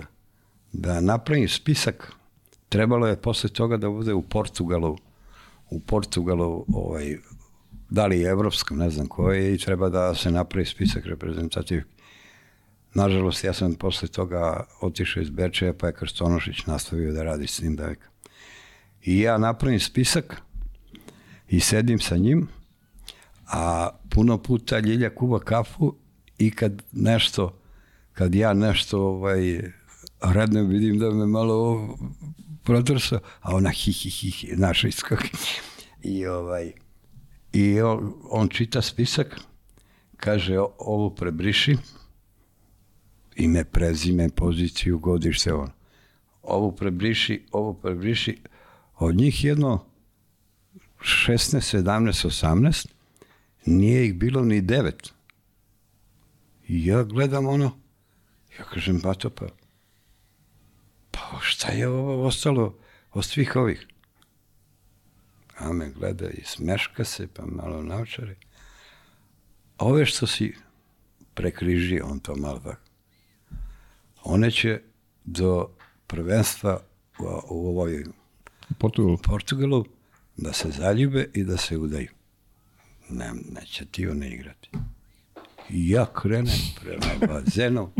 da 0.74 1.02
napravim 1.02 1.50
spisak, 1.50 2.14
trebalo 2.70 3.08
je 3.08 3.22
posle 3.22 3.50
toga 3.50 3.78
da 3.78 3.90
bude 3.90 4.14
u 4.14 4.22
Portugalu, 4.22 4.98
u 5.70 5.80
Portugalu, 5.80 6.66
ovaj, 6.74 7.18
da 7.90 8.06
li 8.06 8.24
evropskom, 8.24 8.78
ne 8.78 8.90
znam 8.90 9.08
koje, 9.08 9.54
i 9.54 9.58
treba 9.58 9.90
da 9.90 10.16
se 10.16 10.32
napravi 10.32 10.66
spisak 10.66 11.06
reprezentativnih. 11.06 11.86
Nažalost, 12.94 13.44
ja 13.44 13.54
sam 13.54 13.76
posle 13.76 14.08
toga 14.08 14.66
otišao 14.82 15.22
iz 15.22 15.30
Bečeja, 15.30 15.74
pa 15.74 15.88
je 15.88 15.94
Krstonošić 15.94 16.66
nastavio 16.66 17.14
da 17.14 17.24
radi 17.24 17.48
s 17.48 17.58
tim 17.58 17.76
devojka. 17.76 18.08
I 19.04 19.20
ja 19.20 19.38
napravim 19.38 19.80
spisak 19.80 20.42
i 21.48 21.60
sedim 21.60 22.00
sa 22.00 22.18
njim, 22.18 22.48
a 23.48 23.90
puno 24.10 24.38
puta 24.38 24.80
Ljilja 24.80 25.16
kuva 25.16 25.40
kafu 25.40 25.96
i 26.38 26.52
kad 26.52 26.84
nešto, 26.92 27.60
kad 28.14 28.36
ja 28.36 28.54
nešto 28.54 29.02
ovaj, 29.02 29.62
redno 30.22 30.64
vidim 30.64 31.00
da 31.00 31.12
me 31.12 31.26
malo 31.26 31.90
protrsa, 32.64 33.20
a 33.42 33.56
ona 33.56 33.70
hi 33.70 33.92
hi 33.92 34.10
hi, 34.10 34.30
hi 34.30 34.48
naša 34.56 34.88
iskak. 34.88 35.26
I 36.04 36.26
ovaj, 36.26 36.74
i 37.54 37.82
on, 38.30 38.50
čita 38.50 38.82
spisak, 38.82 39.40
kaže 40.18 40.60
"O- 40.60 40.76
ovo 40.80 41.10
prebriši, 41.10 41.78
ime, 43.36 43.64
prezime, 43.66 44.30
poziciju, 44.30 45.00
godište, 45.00 45.54
ono. 45.54 45.72
Ovo 46.42 46.72
prebriši, 46.72 47.46
ovo 47.52 47.74
prebriši, 47.74 48.38
od 48.98 49.16
njih 49.16 49.44
jedno 49.44 49.86
16, 51.02 51.78
17, 51.78 52.26
18, 52.28 52.88
nije 53.66 54.06
ih 54.06 54.14
bilo 54.16 54.42
ni 54.46 54.62
devet. 54.62 55.14
I 56.68 56.86
ja 56.86 57.04
gledam 57.04 57.48
ono, 57.48 57.72
ja 58.60 58.66
kažem, 58.66 59.00
bato, 59.00 59.30
pa, 59.30 59.46
pa 61.12 61.40
šta 61.42 61.72
je 61.72 61.88
ovo 61.88 62.26
ostalo 62.26 62.78
od 63.12 63.26
svih 63.26 63.56
ovih? 63.56 63.88
A 65.60 65.74
me 65.74 65.90
gleda 65.90 66.30
i 66.30 66.44
smeška 66.44 67.04
se, 67.04 67.28
pa 67.28 67.46
malo 67.46 67.84
naučari. 67.84 68.36
A 69.78 69.86
ove 69.86 70.06
što 70.06 70.28
si 70.28 70.56
prekrižio, 71.34 72.06
on 72.06 72.20
to 72.20 72.36
malo 72.36 72.60
tako, 72.60 72.82
one 74.24 74.52
će 74.52 74.82
do 75.24 75.70
prvenstva 76.08 76.80
u, 77.20 77.24
u 77.50 77.68
ovoj 77.68 78.06
Portugalu. 78.78 79.18
Portugalu 79.18 79.86
da 80.38 80.54
se 80.54 80.72
zaljube 80.72 81.30
i 81.34 81.44
da 81.44 81.58
se 81.58 81.78
udaju. 81.78 82.10
Ne, 83.10 83.32
neće 83.52 83.86
ti 83.86 84.08
one 84.08 84.30
igrati. 84.30 84.70
I 85.70 85.90
ja 85.90 86.06
krenem 86.14 86.60
prema 86.82 87.34
bazenu 87.34 87.92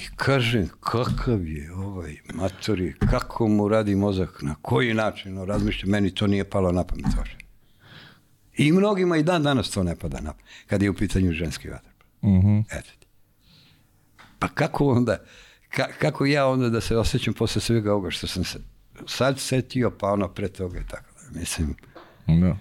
i 0.00 0.16
kažem 0.16 0.68
kakav 0.80 1.46
je 1.46 1.72
ovaj 1.72 2.16
matori, 2.34 2.94
kako 3.10 3.48
mu 3.48 3.68
radi 3.68 3.94
mozak, 3.94 4.42
na 4.42 4.54
koji 4.62 4.94
način 4.94 5.38
on 5.38 5.48
razmišlja, 5.48 5.90
meni 5.90 6.14
to 6.14 6.26
nije 6.26 6.50
palo 6.50 6.72
na 6.72 6.84
pamet. 6.84 7.06
uopšte. 7.18 7.36
I 8.56 8.72
mnogima 8.72 9.16
i 9.16 9.22
dan 9.22 9.42
danas 9.42 9.70
to 9.70 9.82
ne 9.82 9.96
pada 9.96 10.20
na 10.20 10.32
pamet, 10.32 10.46
kad 10.66 10.82
je 10.82 10.90
u 10.90 10.94
pitanju 10.94 11.32
ženski 11.32 11.68
vaterpolo. 11.68 12.10
Uh 12.22 12.44
-huh. 12.44 12.64
Eto 12.78 12.90
ti. 13.00 13.06
Pa 14.38 14.48
kako 14.48 14.86
onda, 14.88 15.16
ka, 15.68 15.86
kako 15.98 16.26
ja 16.26 16.46
onda 16.46 16.68
da 16.68 16.80
se 16.80 16.96
osjećam 16.96 17.34
posle 17.34 17.60
svega 17.60 17.92
ovoga 17.92 18.10
što 18.10 18.26
sam 18.26 18.44
se 18.44 18.58
sad 19.06 19.38
setio, 19.38 19.90
pa 19.90 20.12
ono 20.12 20.28
pre 20.28 20.48
toga 20.48 20.78
i 20.78 20.86
tako 20.90 21.14
da. 21.32 21.40
Mislim, 21.40 21.74
Da. 22.26 22.56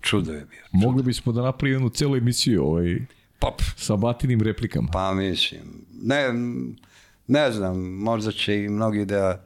čudo 0.00 0.32
je 0.32 0.44
bio. 0.44 0.60
Mogli 0.72 1.02
bismo 1.02 1.32
da 1.32 1.42
napravimo 1.42 1.76
jednu 1.76 1.88
celu 1.88 2.16
emisiju 2.16 2.64
ovaj, 2.64 2.98
Pop. 3.42 3.62
sa 3.76 3.96
batinim 3.96 4.40
replikama. 4.40 4.88
Pa 4.92 5.14
mislim, 5.14 5.62
ne, 6.02 6.32
ne 7.26 7.52
znam, 7.52 7.78
možda 7.80 8.32
će 8.32 8.64
i 8.64 8.68
mnogi 8.68 9.04
da 9.04 9.44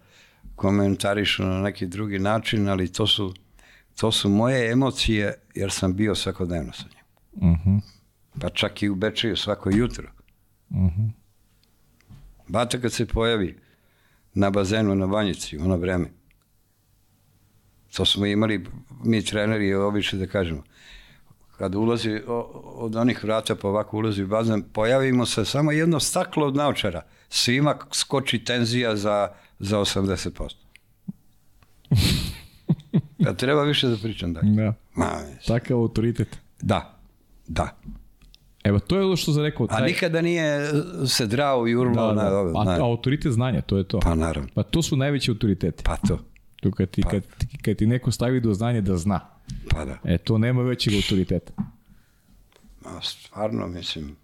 komentarišu 0.55 1.43
na 1.43 1.61
neki 1.61 1.87
drugi 1.87 2.19
način, 2.19 2.69
ali 2.69 2.93
to 2.93 3.07
su, 3.07 3.35
to 3.97 4.13
su 4.13 4.29
moje 4.29 4.73
emocije 4.73 5.35
jer 5.55 5.71
sam 5.71 5.97
bio 5.97 6.15
svakodnevno 6.15 6.73
sa 6.73 6.85
njim. 6.85 7.53
Mhm. 7.53 7.77
Pa 8.41 8.49
čak 8.49 8.83
i 8.83 8.89
u 8.89 8.95
Bečeju 8.95 9.37
svako 9.37 9.71
jutro. 9.71 10.09
Mhm. 10.71 11.07
Bata 12.49 12.81
kad 12.81 12.93
se 12.93 13.07
pojavi 13.07 13.59
na 14.35 14.51
bazenu 14.51 14.95
na 14.95 15.07
banjici 15.07 15.59
u 15.59 15.63
ono 15.63 15.77
vreme, 15.77 16.09
to 17.97 18.05
smo 18.05 18.27
imali 18.27 18.67
mi 19.05 19.25
treneri 19.25 19.75
obično 19.75 20.19
da 20.19 20.27
kažemo, 20.27 20.63
kad 21.59 21.75
ulazi 21.75 22.21
od 22.75 22.97
onih 22.97 23.25
vrata 23.25 23.55
pa 23.55 23.69
ovako 23.69 23.97
ulazi 23.97 24.23
u 24.23 24.27
bazen, 24.27 24.63
pojavimo 24.65 25.27
se 25.27 25.45
samo 25.45 25.73
jedno 25.73 26.01
staklo 26.01 26.47
od 26.47 26.57
naočara. 26.57 27.03
Svima 27.29 27.77
skoči 27.93 28.39
tenzija 28.39 28.97
za, 28.97 29.29
za 29.59 29.79
80%. 29.79 30.55
Da 33.19 33.35
treba 33.35 33.63
više 33.63 33.89
da 33.89 33.97
pričam 33.97 34.33
dalje. 34.33 34.51
Da. 34.53 34.73
Ma. 34.95 35.11
Takav 35.47 35.77
autoritet. 35.77 36.39
da, 36.61 36.99
da. 37.49 37.69
Evo, 38.65 38.79
to 38.79 38.97
je 38.97 39.05
ono 39.05 39.17
što 39.17 39.33
sam 39.33 39.43
rekao. 39.43 39.67
A 39.71 39.81
nikada 39.81 40.21
nije 40.21 40.71
se 41.07 41.27
drao 41.27 41.69
i 41.69 41.75
urlao 41.75 42.09
da, 42.09 42.23
na 42.23 42.31
da. 42.31 42.39
ove. 42.39 42.53
A, 42.57 42.65
na- 42.65 42.79
autoritet 42.81 43.33
znanja, 43.33 43.61
to 43.61 43.77
je 43.77 43.85
to. 43.85 43.99
Pa 44.01 44.15
naravno. 44.15 44.49
Pa 44.55 44.63
to 44.63 44.83
su 44.83 44.97
najveći 44.97 45.31
autoriteti. 45.31 45.83
Pa 45.85 45.97
to. 45.99 46.19
To 46.57 46.71
kad 46.71 46.91
ti, 46.91 47.03
kad, 47.03 47.23
ti- 47.39 47.59
kad 47.59 47.77
ti 47.77 47.87
neko 47.87 48.11
stavi 48.11 48.41
do 48.41 48.55
znanja 48.55 48.81
da 48.81 48.97
zna. 48.97 49.21
Pa 49.71 49.85
da. 49.85 49.99
E, 50.05 50.19
to 50.19 50.39
nema 50.39 50.63
većeg 50.63 50.95
autoriteta. 50.95 51.53
Ma, 52.85 53.01
stvarno, 53.03 53.67
mislim, 53.67 54.17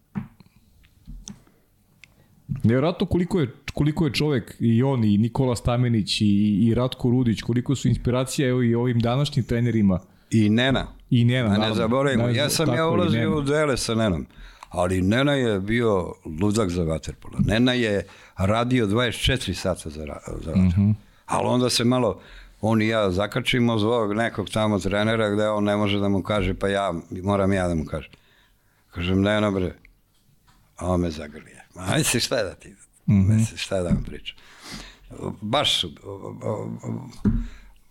Nevjerojatno 2.62 3.06
koliko 3.06 3.40
je, 3.40 3.50
koliko 3.74 4.06
je 4.06 4.12
čovek 4.12 4.56
i 4.60 4.82
on 4.82 5.04
i 5.04 5.18
Nikola 5.18 5.56
Stamenić 5.56 6.20
i, 6.20 6.24
i 6.68 6.74
Ratko 6.74 7.10
Rudić, 7.10 7.42
koliko 7.42 7.74
su 7.74 7.88
inspiracija 7.88 8.48
evo 8.48 8.62
i 8.62 8.74
ovim 8.74 8.98
današnjim 9.00 9.44
trenerima 9.44 10.00
i 10.30 10.50
Nena. 10.50 10.86
i 11.10 11.24
Nena. 11.24 11.48
A 11.48 11.52
ne 11.52 11.58
naravno. 11.58 11.74
zaboravimo, 11.74 12.28
ja 12.28 12.50
sam 12.50 12.74
ja 12.74 12.88
ulazio 12.88 13.38
u 13.38 13.40
duele 13.40 13.76
sa 13.76 13.94
Nenom, 13.94 14.26
ali 14.68 15.02
Nena 15.02 15.32
je 15.32 15.60
bio 15.60 16.14
ludak 16.40 16.70
za 16.70 16.82
vaterpolo. 16.82 17.38
Nena 17.38 17.72
je 17.72 18.06
radio 18.36 18.86
24 18.86 19.52
sata 19.52 19.90
za, 19.90 20.00
za 20.00 20.12
vaterpolo. 20.12 20.68
Mhm. 20.68 20.90
Ali 21.26 21.46
onda 21.46 21.70
se 21.70 21.84
malo, 21.84 22.20
on 22.62 22.82
i 22.82 22.88
ja 22.88 23.10
zakačimo 23.10 23.78
zbog 23.78 24.12
nekog 24.12 24.50
tamo 24.50 24.78
trenera 24.78 25.30
gde 25.30 25.48
on 25.48 25.64
ne 25.64 25.76
može 25.76 25.98
da 25.98 26.08
mu 26.08 26.22
kaže, 26.22 26.54
pa 26.54 26.68
ja, 26.68 26.92
moram 27.12 27.52
ja 27.52 27.68
da 27.68 27.74
mu 27.74 27.84
kažem. 27.84 28.12
Kažem, 28.90 29.22
Nena 29.22 29.50
bre, 29.50 29.74
a 30.76 30.86
on 30.86 31.00
me 31.00 31.10
zagrlije. 31.10 31.64
Ma, 31.74 31.96
misli 31.96 32.20
šta 32.20 32.36
je 32.36 32.44
da 32.44 32.54
ti, 32.54 32.74
Mhm. 33.06 33.34
misli 33.34 33.58
šta 33.58 33.76
je 33.76 33.82
da 33.82 33.88
vam 33.88 34.04
pričam. 34.04 34.36
Baš 35.40 35.80
su, 35.80 35.90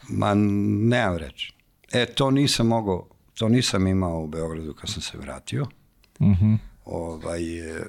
ma 0.10 0.34
nemam 0.34 1.18
reći. 1.18 1.54
E, 1.92 2.06
to 2.06 2.32
nisam 2.32 2.68
mogao, 2.68 3.08
to 3.34 3.50
nisam 3.50 3.88
imao 3.88 4.20
u 4.20 4.28
Beogradu 4.28 4.74
kad 4.74 4.90
sam 4.90 5.02
se 5.02 5.18
vratio. 5.18 5.68
Mhm. 6.22 6.54
Ovaj, 6.86 7.44
e, 7.78 7.84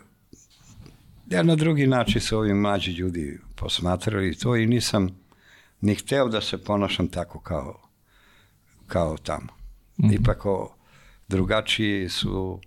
ja 1.29 1.43
na 1.43 1.57
drugi 1.57 1.87
način 1.87 2.21
su 2.21 2.39
ovi 2.39 2.55
mlađi 2.55 2.91
ljudi 2.91 3.39
posmatrali 3.57 4.35
to 4.35 4.57
i 4.57 4.67
nisam 4.67 5.22
ni 5.83 5.95
hteo 5.95 6.29
da 6.29 6.41
se 6.41 6.59
ponašam 6.59 7.09
tako 7.09 7.41
kao, 7.41 7.81
kao 8.87 9.17
tamo. 9.17 9.49
Ipak 10.13 10.47
o, 10.47 10.75
drugačiji 11.29 12.09
su, 12.09 12.61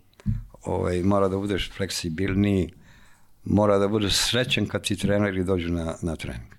ovaj, 0.64 1.04
mora 1.04 1.28
da 1.28 1.38
budeš 1.38 1.72
fleksibilniji, 1.72 2.74
mora 3.44 3.78
da 3.78 3.88
budeš 3.88 4.14
srećen 4.16 4.68
kad 4.68 4.84
ti 4.84 4.96
treneri 4.96 5.44
dođu 5.44 5.74
na, 5.74 5.96
na 6.02 6.16
trening. 6.16 6.52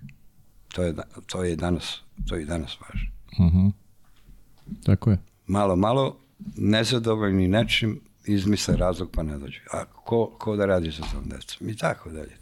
To 0.67 0.83
je, 0.83 0.93
da- 0.93 1.07
to 1.25 1.43
je 1.43 1.55
danas, 1.55 2.01
to 2.27 2.35
je 2.35 2.45
danas 2.45 2.77
važno. 2.81 3.09
Mhm. 3.47 3.67
Tako 4.85 5.09
je. 5.11 5.17
malo, 5.47 5.75
malo, 5.75 6.17
nezadovoljni 6.55 7.47
nečim, 7.47 7.99
izmisle 8.25 8.77
razlog 8.77 9.11
pa 9.11 9.23
ne 9.23 9.37
dođu. 9.37 9.59
A 9.71 9.85
ko, 9.85 10.35
ko 10.39 10.55
da 10.55 10.65
radi 10.65 10.91
sa 10.91 11.01
tom 11.01 11.23
decom? 11.25 11.69
I 11.69 11.77
tako 11.77 12.09
dalje. 12.09 12.37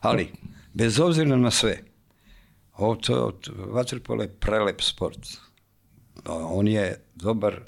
Ali, 0.00 0.32
bez 0.74 1.00
obzira 1.00 1.36
na 1.36 1.50
sve, 1.50 1.78
ovo 2.76 2.94
to, 2.96 3.32
vaterpolo 3.66 4.22
je 4.22 4.36
prelep 4.40 4.82
sport. 4.82 5.18
On 6.26 6.68
je 6.68 7.04
dobar 7.14 7.60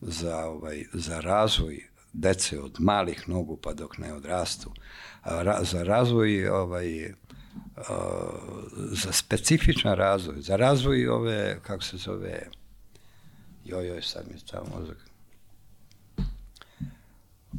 za, 0.00 0.46
ovaj, 0.46 0.84
za 0.92 1.20
razvoj 1.20 1.88
dece 2.12 2.60
od 2.60 2.76
malih 2.78 3.28
nogu 3.28 3.56
pa 3.56 3.72
dok 3.72 3.98
ne 3.98 4.14
odrastu. 4.14 4.72
A 5.22 5.42
ra, 5.42 5.58
za 5.64 5.82
razvoj 5.82 6.48
ovaj, 6.48 7.12
a, 7.76 7.82
za 8.74 9.12
specifičan 9.12 9.94
razvoj, 9.94 10.40
za 10.40 10.56
razvoj 10.56 11.08
ove, 11.08 11.60
kako 11.62 11.82
se 11.82 11.96
zove, 11.96 12.48
joj, 13.64 13.86
joj, 13.86 14.02
sad 14.02 14.26
mi 14.28 14.34
je 14.34 14.38
stao 14.38 14.64
mozak. 14.76 15.07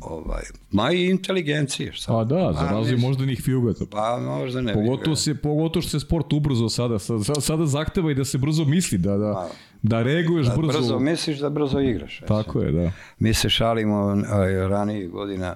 Ovaj, 0.02 0.42
ma 0.72 0.92
i 0.92 1.06
inteligencije, 1.06 1.92
šta? 1.94 2.18
A 2.18 2.24
da, 2.24 2.54
za 2.54 2.68
razvoj 2.68 2.98
moždanih 2.98 3.42
fijugata. 3.42 3.86
Pa 3.92 4.18
možda 4.20 4.62
ne. 4.62 4.74
Pogotovo, 4.74 5.16
se, 5.16 5.36
pogotovo 5.36 5.82
što 5.82 5.90
se 5.90 6.00
sport 6.00 6.34
ubrzo 6.34 6.70
sada. 6.70 7.00
Sa- 7.00 7.20
sa- 7.20 7.42
Sada 7.42 7.66
zahteva 7.66 8.12
i 8.12 8.16
da 8.16 8.26
se 8.26 8.38
brzo 8.38 8.66
misli, 8.66 8.98
da, 8.98 9.18
da, 9.18 9.50
da 9.82 10.02
reaguješ 10.04 10.48
Da 10.48 10.56
brzo. 10.58 10.80
brzo 10.80 11.00
misliš 11.00 11.40
da 11.40 11.50
brzo 11.50 11.80
igraš. 11.80 12.22
Tako 12.28 12.62
je, 12.62 12.72
da. 12.72 12.92
Mi 13.20 13.34
se 13.34 13.50
šalimo 13.50 13.98
a, 14.28 14.38
ranijih 14.68 15.10
godina 15.10 15.56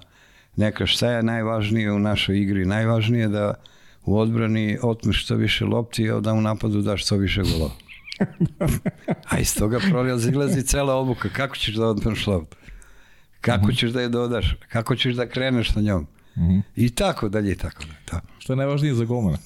neka 0.56 0.86
šta 0.86 1.10
je 1.10 1.24
najvažnije 1.24 1.92
u 1.92 2.00
našoj 2.00 2.40
igri. 2.40 2.66
Najvažnije 2.66 3.22
je 3.22 3.28
da 3.28 3.54
u 4.06 4.18
odbrani 4.18 4.78
otmeš 4.82 5.24
što 5.24 5.36
više 5.36 5.66
lopti, 5.66 6.12
a 6.12 6.20
da 6.20 6.34
u 6.34 6.42
napadu 6.42 6.82
daš 6.82 7.06
što 7.06 7.16
više 7.16 7.42
golova. 7.44 7.72
a 9.30 9.40
iz 9.40 9.56
toga 9.56 9.80
proizilazi 9.82 10.64
cela 10.64 10.96
obuka. 10.96 11.30
Kako 11.30 11.56
ćeš 11.56 11.76
da 11.76 11.88
odmeš 11.88 12.28
loptu? 12.28 12.58
Kako 13.44 13.72
ćeš 13.72 13.92
da 13.92 14.02
je 14.02 14.10
dodaš? 14.10 14.56
Kako 14.70 14.96
ćeš 14.96 15.16
da 15.16 15.28
kreneš 15.30 15.76
na 15.76 15.82
njom? 15.82 16.08
I 16.76 16.90
tako 16.90 17.30
dalje 17.30 17.52
i 17.52 17.56
tako 17.56 17.80
dalje. 17.84 18.00
Da. 18.12 18.22
Šta 18.40 18.54
je 18.54 18.58
najvažnije 18.58 18.96
za 18.96 19.06
golmana? 19.06 19.38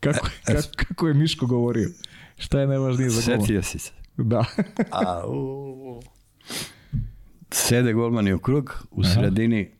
Kako, 0.00 0.28
E, 0.48 0.54
kako, 0.54 0.68
kako 0.76 1.08
je 1.08 1.14
Miško 1.14 1.46
govorio? 1.46 1.90
Šta 2.38 2.60
je 2.60 2.66
najvažnije 2.66 3.10
za 3.10 3.20
golmana? 3.20 3.42
Setio 3.42 3.62
si 3.62 3.78
se. 3.78 3.90
Da. 4.16 4.44
A, 4.90 5.26
u... 5.26 6.02
Sede 7.50 7.92
golmani 7.92 8.32
u 8.32 8.38
krug, 8.38 8.86
u 8.90 9.04
sredini 9.04 9.70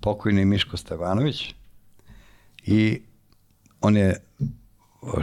pokojni 0.00 0.44
Miško 0.44 0.76
Stevanović 0.76 1.54
i 2.66 3.00
on 3.80 3.96
je, 3.96 4.16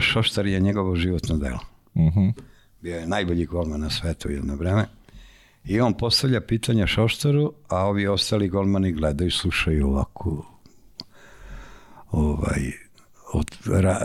Šoštar 0.00 0.46
je 0.46 0.60
njegovo 0.60 0.96
životno 0.96 1.36
delo. 1.36 1.60
Mhm. 1.96 2.28
Bio 2.80 2.96
je 2.96 3.06
najbolji 3.06 3.46
golman 3.46 3.80
na 3.80 3.90
svetu 3.90 4.30
jedno 4.30 4.56
vreme. 4.56 4.86
I 5.64 5.80
on 5.80 5.94
postavlja 5.94 6.40
pitanja 6.40 6.86
Šoštaru, 6.86 7.52
a 7.68 7.86
ovi 7.86 8.06
ostali 8.06 8.48
golmani 8.48 8.92
gledaju, 8.92 9.30
slušaju 9.30 9.86
ovako 9.86 10.46
ovaj, 12.10 12.72
od, 13.32 13.58
ra, 13.66 13.98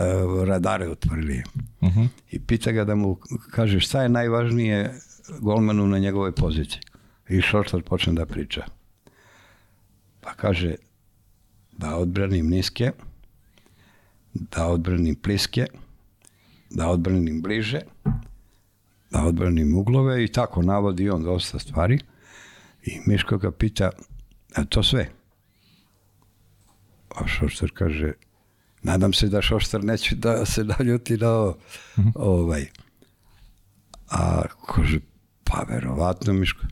radare 0.46 0.88
otvorili. 0.88 1.42
Mhm. 1.82 2.04
I 2.30 2.40
pita 2.40 2.72
ga 2.72 2.84
da 2.84 2.94
mu 2.94 3.18
kaže 3.50 3.80
šta 3.80 4.02
je 4.02 4.08
najvažnije 4.08 4.94
golmanu 5.40 5.86
na 5.86 5.98
njegovoj 5.98 6.32
poziciji. 6.32 6.80
I 7.28 7.40
Šoštar 7.40 7.82
počne 7.82 8.12
da 8.12 8.26
priča. 8.26 8.64
Pa 10.20 10.34
kaže 10.34 10.74
da 11.72 11.96
odbranim 11.96 12.46
niske, 12.46 12.92
da 14.34 14.66
odbranim 14.66 15.14
pliske, 15.14 15.66
da 16.70 16.88
odbranim 16.88 17.42
bliže, 17.42 17.80
da 19.14 19.24
odbranim 19.24 19.76
uglove 19.76 20.24
i 20.24 20.28
tako 20.28 20.62
navodi 20.62 21.10
on 21.10 21.22
dosta 21.22 21.58
stvari. 21.58 21.98
I 22.82 22.98
Miško 23.06 23.38
ga 23.38 23.50
pita, 23.50 23.90
a 24.54 24.64
to 24.64 24.82
sve? 24.82 25.08
A 27.14 27.26
Šoštar 27.26 27.70
kaže, 27.74 28.12
nadam 28.82 29.12
se 29.12 29.28
da 29.28 29.42
Šoštar 29.42 29.84
neće 29.84 30.16
da 30.16 30.46
se 30.46 30.64
naljuti 30.64 31.16
na 31.16 31.30
ovo. 31.30 31.56
ovaj. 32.14 32.66
A 34.10 34.42
kaže, 34.66 34.98
pa 35.44 35.64
verovatno 35.68 36.32
Miško. 36.32 36.66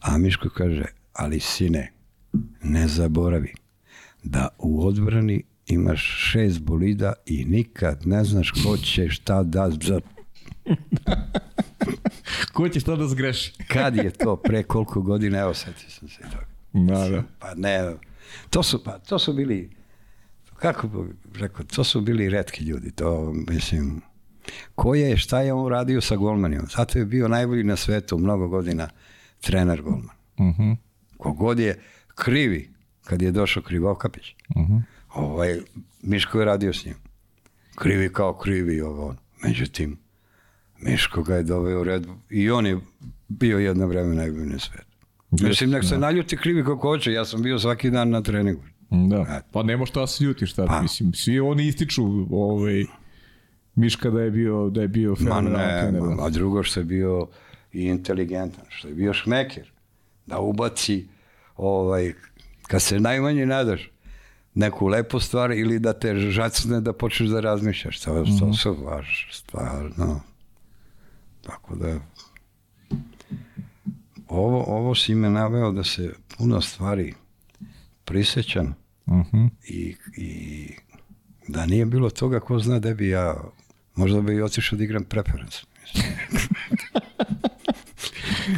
A 0.00 0.18
Miško 0.18 0.48
kaže, 0.48 0.84
ali 1.12 1.40
sine, 1.40 1.92
ne 2.62 2.88
zaboravi 2.88 3.54
da 4.22 4.48
u 4.58 4.86
odbrani 4.86 5.42
imaš 5.66 6.30
šest 6.32 6.60
bolida 6.60 7.12
i 7.26 7.44
nikad 7.44 8.06
ne 8.06 8.24
znaš 8.24 8.50
ko 8.50 8.76
će 8.76 9.08
šta 9.08 9.42
da 9.42 9.70
za 9.82 10.00
Ko 12.52 12.68
će 12.68 12.80
šta 12.80 12.96
da 12.96 13.08
zgreši? 13.08 13.52
Kad 13.68 13.96
je 13.96 14.10
to, 14.10 14.36
pre 14.36 14.62
koliko 14.62 15.02
godina, 15.02 15.38
evo 15.38 15.54
setio 15.54 15.90
sam 15.90 16.08
se 16.08 16.22
toga. 16.22 16.46
Da, 16.72 17.08
da. 17.08 17.22
Pa 17.38 17.54
ne, 17.54 17.94
to 18.50 18.62
su, 18.62 18.84
pa, 18.84 18.98
to 18.98 19.18
su 19.18 19.32
bili, 19.32 19.70
kako 20.56 20.88
bi 20.88 20.98
rekao, 21.40 21.64
to 21.64 21.84
su 21.84 22.00
bili 22.00 22.28
redki 22.28 22.64
ljudi, 22.64 22.90
to 22.90 23.32
mislim, 23.32 24.00
ko 24.74 24.94
je, 24.94 25.16
šta 25.16 25.40
je 25.40 25.52
on 25.52 25.68
radio 25.68 26.00
sa 26.00 26.16
golmanima, 26.16 26.62
zato 26.76 26.98
je 26.98 27.04
bio 27.04 27.28
najbolji 27.28 27.64
na 27.64 27.76
svetu 27.76 28.18
mnogo 28.18 28.48
godina 28.48 28.88
trener 29.40 29.82
golman. 29.82 30.16
Uh 30.36 30.46
-huh. 30.46 30.76
Kogod 31.16 31.58
je 31.58 31.82
krivi, 32.14 32.70
kad 33.04 33.22
je 33.22 33.32
došao 33.32 33.62
Krivokapić, 33.62 34.34
Uh 34.48 34.62
-huh. 34.62 34.82
ovaj, 35.14 35.60
Miško 36.02 36.38
je 36.38 36.44
radio 36.44 36.72
s 36.72 36.84
njim. 36.84 36.94
Krivi 37.74 38.12
kao 38.12 38.34
krivi 38.34 38.80
ovo. 38.80 39.06
ono. 39.06 39.16
Međutim, 39.42 39.98
Miško 40.82 41.22
ga 41.22 41.34
je 41.34 41.42
doveo 41.42 41.80
u 41.80 41.84
red 41.84 42.06
i 42.30 42.50
on 42.50 42.66
je 42.66 42.78
bio 43.28 43.58
jedno 43.58 43.86
vreme 43.86 44.14
najbolji 44.14 44.46
na 44.46 44.58
svetu. 44.58 44.84
Mislim, 45.30 45.70
nek 45.70 45.84
se 45.84 45.98
naljuti 45.98 46.36
krivi 46.36 46.64
kako 46.64 46.88
hoće, 46.88 47.12
ja 47.12 47.24
sam 47.24 47.42
bio 47.42 47.58
svaki 47.58 47.90
dan 47.90 48.10
na 48.10 48.22
treningu. 48.22 48.62
Da, 48.90 49.42
pa 49.52 49.62
nema 49.62 49.86
šta 49.86 50.06
se 50.06 50.24
ljutiš 50.24 50.52
tad, 50.52 50.68
Pa. 50.68 50.82
mislim, 50.82 51.12
svi 51.14 51.40
oni 51.40 51.66
ističu 51.66 52.02
ovaj, 52.30 52.84
Miška 53.74 54.10
da 54.10 54.20
je 54.20 54.30
bio, 54.30 54.70
da 54.70 54.82
je 54.82 54.88
bio 54.88 55.10
ne, 55.10 55.16
trener. 55.16 55.92
da. 55.92 56.00
ma, 56.00 56.24
a 56.24 56.30
drugo 56.30 56.62
što 56.62 56.80
je 56.80 56.84
bio 56.84 57.26
i 57.72 57.84
inteligentan, 57.84 58.64
što 58.68 58.88
je 58.88 58.94
bio 58.94 59.12
šmeker, 59.12 59.70
da 60.26 60.38
ubaci, 60.38 61.08
ovaj, 61.56 62.12
kad 62.62 62.82
se 62.82 63.00
najmanje 63.00 63.46
nadaš, 63.46 63.90
neku 64.54 64.86
lepu 64.86 65.20
stvar 65.20 65.52
ili 65.52 65.78
da 65.78 65.92
te 65.92 66.14
žacne 66.14 66.80
da 66.80 66.92
počneš 66.92 67.28
da 67.28 67.40
razmišljaš. 67.40 68.00
To, 68.00 68.24
to 68.40 68.52
su 68.52 68.76
baš 68.84 69.28
stvarno. 69.32 70.20
Tako 71.42 71.74
da 71.74 71.98
ovo, 74.28 74.64
ovo 74.66 74.94
si 74.94 75.14
me 75.14 75.30
naveo 75.30 75.72
da 75.72 75.84
se 75.84 76.12
puno 76.38 76.60
stvari 76.60 77.14
prisećam 78.04 78.80
Uh 79.10 79.16
-huh. 79.16 79.48
i, 79.68 79.94
i 80.16 80.66
da 81.48 81.66
nije 81.66 81.86
bilo 81.86 82.10
toga, 82.10 82.40
ko 82.40 82.58
zna 82.58 82.78
da 82.78 82.94
bi 82.94 83.08
ja, 83.08 83.36
možda 83.94 84.20
bi 84.20 84.34
i 84.34 84.42
otišao 84.42 84.78
da 84.78 84.84
igram 84.84 85.04
preference. 85.04 85.58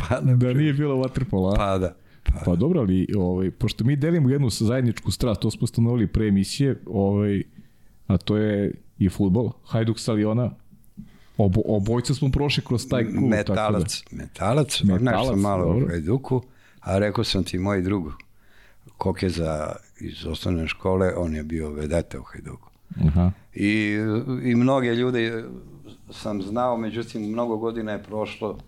pa, 0.09 0.21
da, 0.21 0.35
Da 0.35 0.53
nije 0.53 0.73
bilo 0.73 0.97
waterpola, 0.97 1.53
a? 1.53 1.57
pa 1.57 1.79
da. 1.79 1.95
Pa, 2.25 2.41
Pa 2.45 2.57
dobro, 2.57 2.81
ali 2.81 3.07
ovaj, 3.17 3.51
pošto 3.51 3.85
mi 3.85 3.97
delimo 3.97 4.31
jednu 4.31 4.51
zajedničku 4.51 5.11
strast, 5.11 5.41
to 5.41 5.51
smo 5.51 5.67
stanovili 5.67 6.07
pre 6.07 6.29
emisije, 6.29 6.83
ovaj, 6.87 7.43
a 8.07 8.17
to 8.17 8.37
je 8.37 8.75
i 8.99 9.09
futbol, 9.09 9.53
Hajduk 9.65 9.99
Saliona, 9.99 10.51
Obo, 11.45 11.61
obojca 11.65 12.15
smo 12.15 12.31
prošli 12.31 12.65
kroz 12.65 12.89
taj 12.89 13.05
klub. 13.05 13.25
metalac, 13.31 13.59
metalac, 13.59 14.03
Metalac, 14.11 14.83
metalac 14.83 15.27
nešto 15.27 15.37
malo 15.37 15.65
dobro. 15.65 15.87
u 15.87 15.89
Hajduku, 15.89 16.43
a 16.81 16.99
rekao 16.99 17.25
sam 17.25 17.45
ti 17.45 17.59
moj 17.59 17.83
drug, 17.83 18.13
Kokeza 18.99 19.77
iz 20.01 20.27
osnovne 20.27 20.69
škole, 20.69 21.13
on 21.17 21.35
je 21.35 21.43
bio 21.43 21.71
vedeta 21.71 22.21
u 22.21 22.23
Hajduku. 22.23 22.71
Tako 22.95 23.05
da. 23.05 23.09
Aha. 23.09 23.31
I, 23.55 23.97
I 24.43 24.55
mnoge 24.55 24.95
ljude 24.95 25.45
sam 26.11 26.43
znao, 26.43 26.77
međutim, 26.77 27.23
mnogo 27.23 27.57
godina 27.57 27.93
je 27.93 28.03
prošlo, 28.03 28.59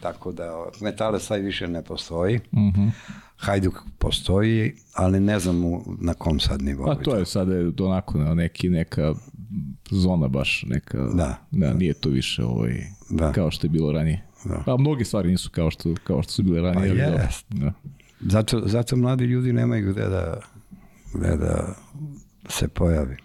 tako 0.00 0.32
da 0.32 0.66
metalac 0.80 1.26
taj 1.28 1.40
više 1.40 1.68
ne 1.68 1.82
postoji. 1.82 2.36
Uh 2.36 2.58
-huh. 2.58 2.90
Hajduk 3.36 3.74
postoji, 3.98 4.74
ali 4.94 5.20
ne 5.20 5.38
znam 5.38 5.62
na 6.00 6.14
kom 6.14 6.40
sad 6.40 6.62
nivou. 6.62 6.86
Pa 6.86 6.94
to 6.94 7.16
je 7.16 7.26
sada 7.26 7.54
je 7.54 7.72
onako 7.80 8.18
na 8.18 8.34
neki, 8.34 8.68
neka 8.68 9.14
zona 9.90 10.28
baš, 10.28 10.64
neka, 10.68 10.98
Da. 11.14 11.36
da 11.50 11.74
nije 11.74 11.94
to 11.94 12.08
više 12.08 12.44
ovaj, 12.44 12.82
Da. 13.10 13.32
kao 13.32 13.50
što 13.50 13.66
je 13.66 13.70
bilo 13.70 13.92
ranije. 13.92 14.24
Da. 14.44 14.62
Pa 14.66 14.76
mnoge 14.76 15.04
stvari 15.04 15.30
nisu 15.30 15.50
kao 15.50 15.70
što, 15.70 15.94
kao 16.04 16.22
što 16.22 16.32
su 16.32 16.42
bile 16.42 16.60
ranije. 16.60 16.88
Pa 17.14 17.22
jest. 17.22 17.46
Da. 17.48 17.72
Zato, 18.20 18.62
zato 18.66 18.96
mladi 18.96 19.24
ljudi 19.24 19.52
nemaju 19.52 19.92
gde 19.92 20.02
da, 20.02 20.40
gde 21.14 21.36
da 21.36 21.74
se 22.48 22.68
pojavi. 22.68 23.16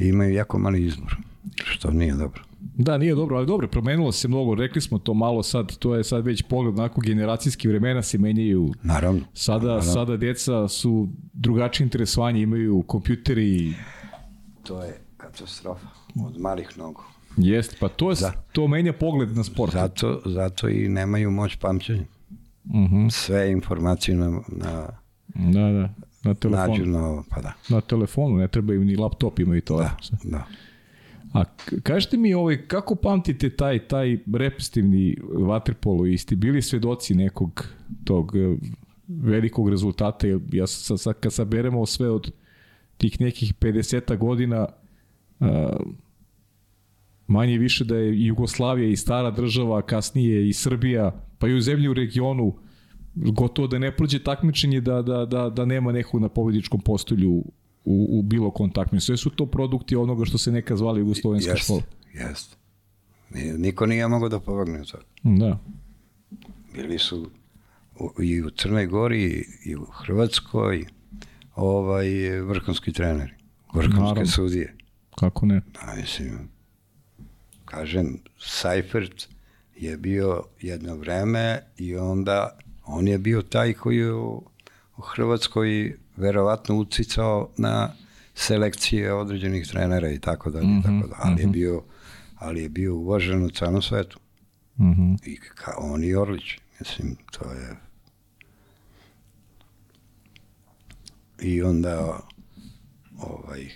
I 0.00 0.06
imaju 0.06 0.34
jako 0.34 0.58
mali 0.58 0.84
izbor, 0.84 1.16
što 1.64 1.90
nije 1.90 2.12
dobro. 2.14 2.42
Da, 2.76 2.98
nije 2.98 3.14
dobro, 3.14 3.36
ali 3.36 3.46
dobro, 3.46 3.68
promenilo 3.68 4.12
se 4.12 4.28
mnogo, 4.28 4.54
rekli 4.54 4.80
smo 4.80 4.98
to 4.98 5.14
malo 5.14 5.42
sad, 5.42 5.76
to 5.76 5.94
je 5.94 6.04
sad 6.04 6.24
već 6.24 6.42
pogled, 6.42 6.78
onako 6.78 7.00
generacijski 7.00 7.68
vremena 7.68 8.02
se 8.02 8.18
menjaju, 8.18 8.72
Naravno. 8.82 9.20
sada, 9.34 9.82
sada 9.82 10.16
deca 10.16 10.68
su 10.68 11.08
drugačije 11.32 11.84
interesovanje, 11.84 12.42
imaju 12.42 12.84
kompjuteri, 12.86 13.74
To 14.62 14.82
je 14.84 15.00
katastrofa 15.34 15.86
od 16.26 16.40
malih 16.40 16.78
nogu. 16.78 17.02
jest, 17.36 17.76
pa 17.80 17.88
to, 17.88 18.10
je, 18.10 18.16
Da. 18.20 18.32
to 18.52 18.68
menja 18.68 18.92
pogled 18.92 19.36
na 19.36 19.44
sport. 19.44 19.72
Zato, 19.72 20.22
zato 20.24 20.68
i 20.68 20.88
nemaju 20.88 21.30
moć 21.30 21.56
pamćenja. 21.56 22.04
Mhm. 22.64 23.08
Sve 23.08 23.50
informacije 23.50 24.16
na, 24.16 24.30
na, 24.48 24.88
Da, 25.34 25.60
da, 25.72 25.94
na 26.24 26.34
telefonu. 26.34 26.68
nađu 26.68 26.86
na 26.86 27.22
pa 27.30 27.40
da. 27.40 27.52
Na 27.68 27.80
telefonu, 27.80 28.36
ne 28.36 28.48
treba 28.48 28.74
im 28.74 28.84
ni 28.84 28.96
laptop, 28.96 29.38
imaju 29.38 29.60
to. 29.60 29.78
Da, 29.78 29.96
da. 30.24 30.46
A 31.32 31.44
kažete 31.82 32.16
mi, 32.16 32.34
ovaj, 32.34 32.66
kako 32.66 32.94
pamtite 32.94 33.50
taj, 33.50 33.78
taj 33.78 34.18
repestivni 34.34 35.16
vaterpolo 35.38 36.06
i 36.06 36.18
ste 36.18 36.36
bili 36.36 36.62
svedoci 36.62 37.14
nekog 37.14 37.66
tog 38.04 38.36
eh, 38.36 38.56
velikog 39.08 39.68
rezultata? 39.70 40.26
Ja 40.52 40.66
sad, 40.66 41.14
kad 41.20 41.32
saberemo 41.32 41.86
sve 41.86 42.10
od 42.10 42.32
tih 42.96 43.20
nekih 43.20 43.54
50 43.54 44.16
godina, 44.18 44.66
manje 47.26 47.58
više 47.58 47.84
da 47.84 47.96
je 47.96 48.26
Jugoslavija 48.26 48.88
i 48.88 48.96
stara 48.96 49.30
država, 49.30 49.82
kasnije 49.82 50.48
i 50.48 50.52
Srbija, 50.52 51.10
pa 51.38 51.48
i 51.48 51.54
u 51.54 51.60
zemlji 51.60 51.88
u 51.88 51.94
regionu, 51.94 52.54
gotovo 53.14 53.68
da 53.68 53.78
ne 53.78 53.96
prođe 53.96 54.18
takmičenje 54.18 54.80
da, 54.80 55.02
da, 55.02 55.24
da, 55.26 55.50
da 55.50 55.64
nema 55.64 55.92
nekog 55.92 56.20
na 56.20 56.28
pobedičkom 56.28 56.80
postolju 56.80 57.30
u, 57.30 57.44
u 58.10 58.22
bilo 58.22 58.50
kom 58.50 58.70
takmičenju. 58.70 59.00
Sve 59.00 59.16
su 59.16 59.30
to 59.30 59.46
produkti 59.46 59.96
onoga 59.96 60.24
što 60.24 60.38
se 60.38 60.52
neka 60.52 60.76
zvali 60.76 61.00
Jugoslovenska 61.00 61.50
Jest, 61.52 61.64
škola. 61.64 61.82
jest. 62.14 62.56
Ni- 63.30 63.58
Niko 63.58 63.86
nije 63.86 64.08
mogao 64.08 64.28
da 64.28 64.40
povagne 64.40 64.80
od 64.80 64.90
toga. 64.90 65.04
Da. 65.22 65.58
Bili 66.74 66.98
su 66.98 67.30
u, 68.00 68.22
i 68.22 68.42
u 68.42 68.50
Crnoj 68.50 68.86
Gori 68.86 69.44
i 69.64 69.76
u 69.76 69.84
Hrvatskoj 69.84 70.84
ovaj, 71.54 72.08
vrhunski 72.40 72.92
treneri, 72.92 73.32
vrhunske 73.74 74.00
Naravno. 74.00 74.26
sudije. 74.26 74.76
Kako 75.18 75.46
ne? 75.46 75.60
A 75.80 75.94
mislim, 75.94 76.48
kažem, 77.64 78.18
Seifert 78.38 79.28
je 79.76 79.96
bio 79.96 80.42
jedno 80.60 80.96
vreme 80.96 81.60
i 81.76 81.96
onda 81.96 82.58
on 82.84 83.08
je 83.08 83.18
bio 83.18 83.42
taj 83.42 83.72
koji 83.72 83.96
je 83.96 84.12
u, 84.12 84.42
u 84.96 85.02
Hrvatskoj 85.02 85.98
verovatno 86.16 86.76
ucicao 86.76 87.48
na 87.56 87.92
selekcije 88.34 89.12
određenih 89.14 89.66
trenera 89.66 90.10
i 90.10 90.18
tako 90.18 90.50
dalje, 90.50 90.66
i 90.78 90.82
tako 90.82 91.08
dalje. 91.08 91.14
Ali 91.18 91.42
je 91.42 91.46
bio 91.46 91.82
ali 92.44 92.62
je 92.62 92.68
bio 92.68 92.94
uvažen 92.94 93.44
u 93.44 93.50
celom 93.50 93.82
svetu. 93.82 94.18
Mhm. 94.80 95.14
I 95.24 95.36
ka, 95.36 95.74
on 95.78 96.04
i 96.04 96.14
Orlić, 96.14 96.58
mislim, 96.80 97.16
to 97.30 97.52
je... 97.52 97.76
I 101.40 101.62
onda, 101.62 102.20
ovaj, 103.18 103.70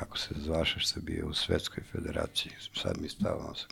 kako 0.00 0.18
se 0.18 0.34
zvaše 0.38 0.80
što 0.80 1.00
je 1.00 1.02
bio 1.02 1.28
u 1.28 1.34
Svetskoj 1.34 1.82
federaciji, 1.92 2.52
sad 2.74 2.96
mi 3.00 3.08
stavamo 3.08 3.54
se. 3.54 3.66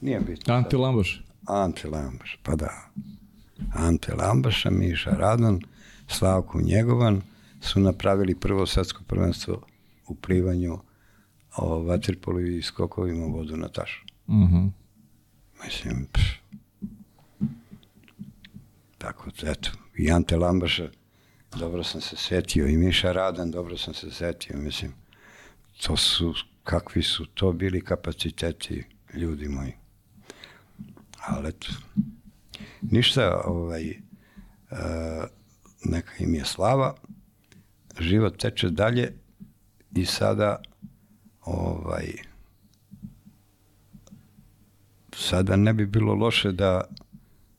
Nije 0.00 0.20
bitno. 0.20 0.54
Ante 0.54 0.76
Lambaš. 0.76 1.24
Ante 1.46 1.88
Lambaš, 1.88 2.38
pa 2.42 2.56
da. 2.56 2.90
Ante 3.74 4.14
Lambaša, 4.14 4.70
Miša 4.70 5.10
Radan, 5.10 5.60
Slavko 6.08 6.60
Njegovan 6.60 7.22
su 7.60 7.80
napravili 7.80 8.34
prvo 8.34 8.66
svetsko 8.66 9.04
prvenstvo 9.04 9.62
u 10.08 10.14
plivanju 10.14 10.78
o 11.56 11.82
vaterpolu 11.82 12.40
i 12.40 12.62
skokovima 12.62 13.26
u 13.26 13.32
vodu 13.32 13.56
na 13.56 13.68
tašu. 13.68 14.04
Mhm. 14.28 14.66
Mislim, 15.64 16.06
pš. 16.12 16.40
tako, 18.98 19.30
eto, 19.42 19.70
i 19.96 20.10
Ante 20.10 20.36
Lambaša, 20.36 20.90
dobro 21.58 21.84
sam 21.84 22.00
se 22.00 22.16
setio, 22.16 22.66
i 22.66 22.76
Miša 22.76 23.12
Radan, 23.12 23.50
dobro 23.50 23.78
sam 23.78 23.94
se 23.94 24.10
setio, 24.10 24.56
mislim, 24.58 24.92
to 25.86 25.96
su, 25.96 26.34
kakvi 26.64 27.02
su 27.02 27.26
to 27.26 27.52
bili 27.52 27.80
kapaciteti, 27.84 28.84
ljudi 29.14 29.48
moji. 29.48 29.72
Ali 31.26 31.48
eto, 31.48 31.66
ništa, 32.80 33.42
ovaj, 33.44 33.90
uh, 34.70 34.78
neka 35.84 36.12
im 36.18 36.34
je 36.34 36.44
slava, 36.44 36.94
život 38.00 38.36
teče 38.36 38.70
dalje 38.70 39.12
i 39.94 40.04
sada, 40.04 40.62
ovaj, 41.40 42.06
sada 45.12 45.56
ne 45.56 45.72
bi 45.72 45.86
bilo 45.86 46.14
loše 46.14 46.52
da, 46.52 46.80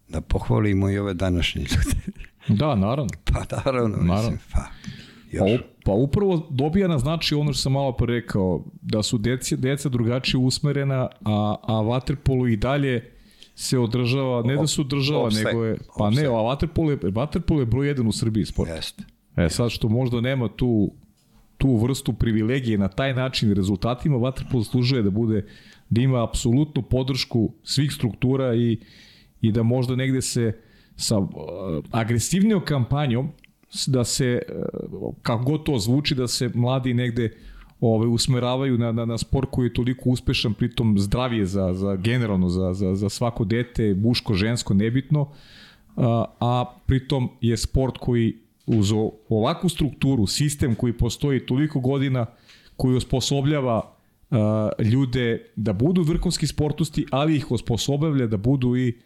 da 0.08 0.22
pohvalimo 0.22 0.90
i 0.90 0.98
ove 0.98 1.14
današnje 1.14 1.62
ljude. 1.62 2.00
Da, 2.48 2.76
naravno. 2.76 3.10
pa 3.26 3.56
naravno, 3.56 3.98
Naravno. 3.98 4.16
mislim, 4.16 4.40
pa, 4.52 4.66
još, 5.32 5.62
pa 5.90 5.94
upravo 5.94 6.48
dobija 6.49 6.88
na 6.88 6.99
znači 6.99 7.36
ono 7.36 7.53
što 7.53 7.61
sam 7.61 7.72
malo 7.72 7.91
pre 7.91 8.14
rekao, 8.14 8.64
da 8.82 9.03
su 9.03 9.18
deca, 9.18 9.56
deca 9.56 9.90
drugačije 9.90 10.41
usmerena, 10.41 11.07
a, 11.26 11.56
a 11.64 11.82
vaterpolo 11.82 12.48
i 12.48 12.57
dalje 12.57 13.11
se 13.56 13.80
održava, 13.80 14.44
ne 14.44 14.56
da 14.56 14.68
se 14.68 14.82
održava, 14.82 15.24
Opstaje. 15.24 15.45
nego 15.45 15.66
je, 15.66 15.78
pa 15.98 16.10
ne, 16.10 16.26
a 16.26 16.30
vaterpolo 16.30 16.91
je, 16.91 16.98
vaterpolo 17.11 17.60
je 17.60 17.66
broj 17.66 17.88
jedan 17.88 18.07
u 18.07 18.11
Srbiji 18.11 18.45
sport. 18.45 18.70
jeste. 18.70 19.03
E 19.36 19.49
sad 19.49 19.70
što 19.72 19.90
možda 19.90 20.22
nema 20.22 20.48
tu 20.48 20.91
tu 21.57 21.76
vrstu 21.76 22.14
privilegije 22.14 22.78
na 22.78 22.88
taj 22.88 23.14
način 23.14 23.53
rezultatima, 23.53 24.18
Waterpolo 24.18 24.64
služuje 24.64 25.03
da 25.03 25.10
bude 25.10 25.45
da 25.90 26.02
ima 26.02 26.24
apsolutnu 26.24 26.82
podršku 26.82 27.53
svih 27.64 27.94
struktura 27.94 28.56
i, 28.56 28.78
i 29.41 29.52
da 29.52 29.64
možda 29.64 29.95
negde 29.95 30.22
se 30.22 30.53
sa 30.95 31.18
uh, 31.18 31.28
agresivnijom 31.91 32.61
kampanjom 32.66 33.32
da 33.88 34.04
se, 34.04 34.41
uh, 34.91 35.14
kako 35.22 35.44
god 35.44 35.64
to 35.64 35.80
zvuči, 35.80 36.16
da 36.16 36.28
se 36.28 36.50
mladi 36.54 36.94
negde 36.94 37.32
ove, 37.82 38.08
usmeravaju 38.08 38.78
na, 38.78 38.91
na, 38.91 39.06
na 39.06 39.18
sport 39.18 39.50
koji 39.52 39.66
je 39.66 39.74
toliko 39.74 40.10
uspešan, 40.10 40.54
pritom 40.54 41.00
zdravije 41.00 41.46
za, 41.46 41.74
za 41.74 41.96
generalno 41.96 42.50
za, 42.50 42.74
za, 42.74 42.96
za 42.96 43.10
svako 43.10 43.46
dete, 43.46 43.96
muško, 43.98 44.34
žensko, 44.34 44.74
nebitno, 44.74 45.30
a, 45.96 46.26
a 46.40 46.66
pritom 46.86 47.30
je 47.41 47.58
sport 47.58 47.98
koji 47.98 48.38
uz 48.66 48.91
ovakvu 49.30 49.70
strukturu, 49.70 50.28
sistem 50.28 50.76
koji 50.76 50.94
postoji 50.94 51.46
toliko 51.46 51.80
godina, 51.80 52.26
koji 52.78 52.96
osposobljava 52.96 53.96
a, 54.32 54.70
ljude 54.80 55.46
da 55.56 55.74
budu 55.74 56.02
vrhunski 56.02 56.48
sportisti, 56.48 57.06
ali 57.12 57.36
ih 57.36 57.52
osposobljava 57.52 58.28
da 58.28 58.38
budu 58.38 58.78
i 58.78 58.98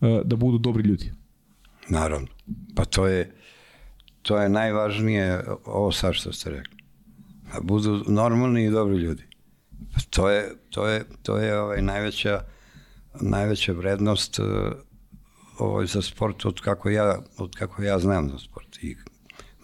a, 0.00 0.22
da 0.24 0.36
budu 0.36 0.58
dobri 0.58 0.82
ljudi. 0.82 1.12
Naravno. 1.88 2.28
Pa 2.74 2.84
to 2.84 3.06
je 3.06 3.30
to 4.22 4.38
je 4.38 4.48
najvažnije 4.48 5.44
ovo 5.64 5.92
sad 5.92 6.14
što 6.14 6.32
ste 6.32 6.50
rekli 6.50 6.82
da 7.52 7.60
budu 7.60 8.04
normalni 8.08 8.64
i 8.64 8.70
dobri 8.70 8.96
ljudi. 8.96 9.22
To 10.10 10.30
je, 10.30 10.54
to 10.70 10.88
je, 10.88 11.04
to 11.22 11.38
je 11.38 11.60
ovaj 11.60 11.82
najveća, 11.82 12.44
najveća 13.20 13.72
vrednost 13.72 14.38
uh, 14.38 14.46
ovaj, 15.58 15.86
za 15.86 16.02
sport 16.02 16.44
od 16.44 16.60
kako, 16.60 16.90
ja, 16.90 17.18
od 17.38 17.56
kako 17.56 17.82
ja 17.82 17.98
znam 17.98 18.30
za 18.30 18.38
sport. 18.38 18.82
I 18.82 18.96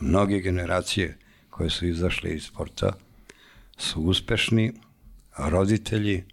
mnoge 0.01 0.41
generacije 0.41 1.19
koje 1.51 1.71
su 1.71 1.87
izašle 1.87 2.31
iz 2.31 2.43
sporta 2.43 2.93
su 3.77 4.01
uspešni, 4.01 4.73
roditelji, 5.39 6.25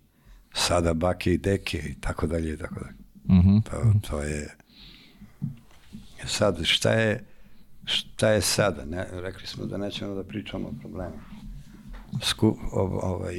sada 0.54 0.94
bake 0.94 1.34
i 1.34 1.38
deke 1.38 1.78
i 1.78 2.02
tako 2.02 2.28
dalje 2.28 2.54
i 2.54 2.58
tako 2.58 2.76
dalje. 2.76 2.96
Mm 3.26 3.50
-hmm. 3.50 3.64
to, 3.64 4.10
to 4.10 4.22
je 4.22 4.58
sad 6.26 6.64
šta 6.64 6.92
je 6.92 7.26
šta 7.86 8.30
je 8.30 8.42
sada 8.42 8.86
ne, 8.86 9.08
rekli 9.12 9.48
smo 9.48 9.66
da 9.66 9.78
nećemo 9.78 10.16
da 10.16 10.24
pričamo 10.24 10.68
o 10.68 10.74
problemima 10.82 11.24
sku, 12.22 12.58
ovaj, 13.02 13.36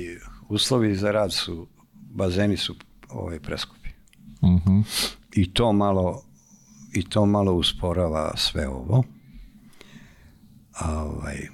uslovi 0.49 0.97
za 0.97 1.13
rad 1.13 1.33
su, 1.33 1.67
bazeni 1.93 2.57
su 2.57 2.75
ovaj, 3.09 3.41
preskupi. 3.41 3.89
Uh 4.41 4.51
mhm. 4.51 4.71
-huh. 4.71 5.15
I 5.33 5.53
to 5.53 5.73
malo 5.73 6.23
i 6.95 7.03
to 7.03 7.27
malo 7.27 7.53
usporava 7.53 8.37
sve 8.37 8.69
ovo. 8.69 9.05
A, 10.73 11.05
ovaj, 11.05 11.49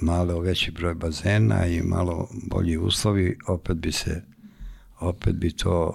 malo 0.00 0.40
veći 0.40 0.70
broj 0.70 0.94
bazena 0.94 1.66
i 1.66 1.82
malo 1.82 2.28
bolji 2.50 2.76
uslovi, 2.76 3.38
opet 3.48 3.76
bi 3.76 3.92
se 3.92 4.22
opet 5.00 5.34
bi 5.34 5.50
to 5.52 5.94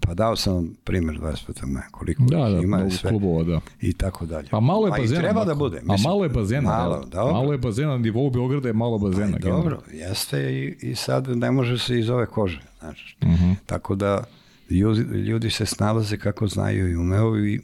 pa 0.00 0.14
dao 0.14 0.36
sam 0.36 0.74
primjer 0.84 1.18
25. 1.18 1.66
maja, 1.66 1.88
koliko 1.90 2.22
da, 2.22 2.48
da, 2.48 2.58
ima 2.58 2.90
sve 2.90 3.10
klubova, 3.10 3.44
da. 3.44 3.60
i 3.80 3.92
tako 3.92 4.26
dalje. 4.26 4.48
Pa 4.50 4.60
malo 4.60 4.86
je 4.86 4.90
bazena. 4.90 5.20
treba 5.20 5.44
da 5.44 5.54
bude. 5.54 5.76
Mislim, 5.76 6.06
a 6.06 6.08
malo 6.08 6.24
je 6.24 6.28
bazena. 6.28 6.70
Malo, 6.70 7.04
da, 7.04 7.24
malo 7.24 7.52
je 7.52 7.58
bazena, 7.58 7.90
na 7.90 7.98
nivou 7.98 8.30
Beograda 8.30 8.68
je 8.68 8.72
malo 8.72 8.98
bazena. 8.98 9.38
Pa, 9.42 9.48
dobro, 9.48 9.82
jeste 9.92 10.52
i, 10.52 10.76
i 10.90 10.94
sad 10.94 11.28
ne 11.28 11.50
može 11.50 11.78
se 11.78 11.98
iz 11.98 12.10
ove 12.10 12.26
kože. 12.26 12.60
Znači, 12.78 13.16
uh 13.22 13.28
mhm. 13.28 13.44
-huh. 13.44 13.54
Tako 13.66 13.94
da 13.94 14.24
ljudi, 14.70 15.00
ljudi 15.00 15.50
se 15.50 15.66
snalaze 15.66 16.18
kako 16.18 16.46
znaju 16.46 16.90
i 16.90 16.96
umeo 16.96 17.36
i 17.36 17.60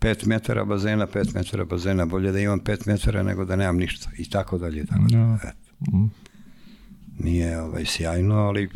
5 0.00 0.26
metara 0.26 0.64
bazena, 0.64 1.06
5 1.06 1.34
metara 1.34 1.64
bazena, 1.64 2.06
bolje 2.06 2.32
da 2.32 2.38
imam 2.38 2.60
5 2.60 2.86
metara 2.86 3.22
nego 3.22 3.44
da 3.44 3.56
nemam 3.56 3.76
ništa. 3.76 4.10
I 4.18 4.30
tako 4.30 4.58
dalje, 4.58 4.86
tako 4.86 5.02
dalje. 5.10 5.22
Ja. 5.22 5.38
Da. 5.42 5.48
Eto. 5.48 5.72
Uh 5.80 5.94
mhm. 5.94 6.04
-huh. 6.04 6.08
Nije 7.18 7.60
ovaj, 7.60 7.84
sjajno, 7.84 8.34
ali 8.34 8.68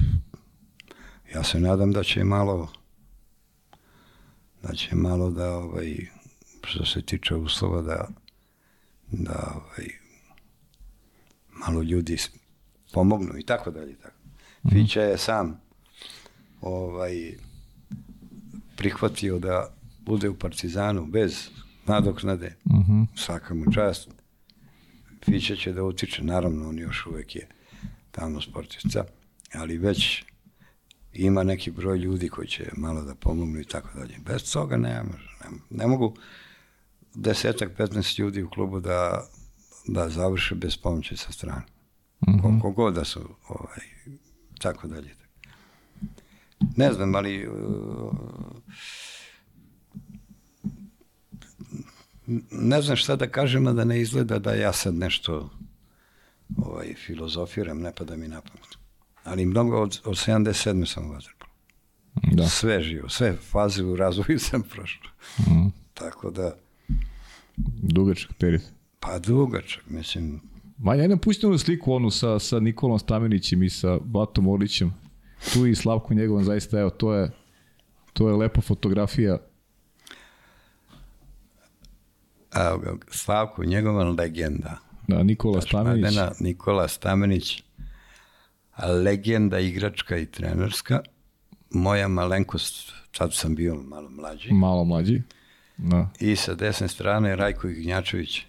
ja 1.34 1.44
se 1.44 1.60
nadam 1.60 1.92
da 1.92 2.02
će 2.02 2.24
malo 2.24 2.72
da 4.62 4.74
će 4.74 4.96
malo 4.96 5.30
da 5.30 5.56
ovaj 5.56 5.96
što 6.64 6.84
se 6.84 7.02
tiče 7.02 7.34
uslova 7.34 7.82
da 7.82 8.08
da 9.10 9.54
ovaj 9.54 9.88
malo 11.48 11.82
ljudi 11.82 12.16
pomognu 12.92 13.38
i 13.38 13.42
tako 13.42 13.70
dalje 13.70 13.96
tako. 13.96 14.22
-hmm. 14.64 14.72
Fića 14.72 15.02
je 15.02 15.18
sam 15.18 15.60
ovaj 16.60 17.34
prihvatio 18.76 19.38
da 19.38 19.74
bude 20.00 20.28
u 20.28 20.38
Partizanu 20.38 21.06
bez 21.06 21.48
nadoknade. 21.86 22.56
Mm 22.64 22.74
-hmm. 22.74 23.06
Svaka 23.16 23.54
mu 23.54 23.72
čast. 23.72 24.08
Fića 25.24 25.56
će 25.56 25.72
da 25.72 25.84
utiče, 25.84 26.24
naravno 26.24 26.68
on 26.68 26.78
još 26.78 27.06
uvek 27.06 27.36
je 27.36 27.48
tamo 28.10 28.40
sportista, 28.40 29.04
ali 29.54 29.78
već 29.78 30.24
ima 31.12 31.42
neki 31.42 31.70
broj 31.70 31.98
ljudi 31.98 32.28
koji 32.28 32.48
će 32.48 32.70
malo 32.76 33.02
da 33.02 33.14
pomognu 33.14 33.60
i 33.60 33.64
tako 33.64 33.88
dalje. 33.98 34.16
Bez 34.26 34.52
toga 34.52 34.76
ne 34.76 35.02
može. 35.02 35.36
Ne, 35.44 35.58
ne 35.70 35.86
mogu 35.86 36.16
desetak, 37.14 37.78
15 37.78 38.20
ljudi 38.20 38.42
u 38.42 38.50
klubu 38.50 38.80
da, 38.80 39.28
da 39.86 40.08
završe 40.08 40.54
bez 40.54 40.76
pomoći 40.76 41.16
sa 41.16 41.32
strane. 41.32 41.62
Mm 42.26 42.30
-hmm. 42.30 42.42
Koliko 42.42 42.70
god 42.70 42.94
da 42.94 43.04
su 43.04 43.20
ovaj, 43.48 43.86
tako 44.58 44.88
dalje. 44.88 45.14
Ne 46.76 46.92
znam, 46.92 47.14
ali 47.14 47.48
uh, 47.48 48.12
ne 52.50 52.82
znam 52.82 52.96
šta 52.96 53.16
da 53.16 53.28
kažem, 53.28 53.66
a 53.66 53.72
da 53.72 53.84
ne 53.84 54.00
izgleda 54.00 54.38
da 54.38 54.54
ja 54.54 54.72
sad 54.72 54.94
nešto 54.94 55.50
ovaj, 56.56 56.94
filozofiram, 56.94 57.80
ne 57.80 57.92
pada 57.92 58.16
mi 58.16 58.28
na 58.28 58.40
pamet 58.40 58.81
ali 59.24 59.46
mnogo 59.46 59.82
od, 59.82 60.00
od 60.04 60.14
77. 60.14 60.86
sam 60.86 61.10
u 61.10 61.12
vaterpolu. 61.12 61.52
Da. 62.32 62.48
Sve 62.48 62.82
živo, 62.82 63.08
sve 63.08 63.36
faze 63.36 63.84
u 63.84 63.96
razvoju 63.96 64.38
sam 64.50 64.62
prošao. 64.62 65.10
Mm. 65.38 65.68
Tako 65.94 66.30
da... 66.30 66.56
Dugačak 67.82 68.30
period. 68.38 68.62
Pa 69.00 69.18
dugačak, 69.18 69.84
mislim. 69.90 70.40
Ma 70.78 70.94
ja 70.94 71.08
nam 71.08 71.18
pustimo 71.18 71.58
sliku 71.58 71.92
onu 71.92 72.10
sa, 72.10 72.38
sa 72.38 72.60
Nikolom 72.60 72.98
Stamenićem 72.98 73.62
i 73.62 73.70
sa 73.70 73.98
Batom 73.98 74.48
Orlićem. 74.48 74.94
Tu 75.52 75.66
i 75.66 75.74
Slavko 75.74 76.14
njegovom 76.14 76.44
zaista, 76.44 76.80
evo, 76.80 76.90
to 76.90 77.14
je, 77.14 77.30
to 78.12 78.28
je 78.28 78.34
lepa 78.34 78.60
fotografija. 78.60 79.38
Evo 82.54 82.78
ga, 82.78 82.92
Slavko, 83.10 83.64
njegova 83.64 84.04
legenda. 84.04 84.78
Da, 85.08 85.22
Nikola 85.22 85.60
Stamenić. 85.60 86.02
Mladena, 86.02 86.32
Nikola 86.40 86.88
Stamenić 86.88 87.62
legenda 88.78 89.58
igračka 89.58 90.16
i 90.16 90.26
trenerska. 90.26 91.00
Moja 91.70 92.08
malenkost, 92.08 92.92
sad 93.16 93.34
sam 93.34 93.54
bio 93.54 93.74
malo 93.74 94.10
mlađi. 94.10 94.52
Malo 94.52 94.84
mlađi. 94.84 95.22
Da. 95.76 96.08
I 96.20 96.36
sa 96.36 96.54
desne 96.54 96.88
strane 96.88 97.36
Rajko 97.36 97.68
Ignjačević, 97.68 98.40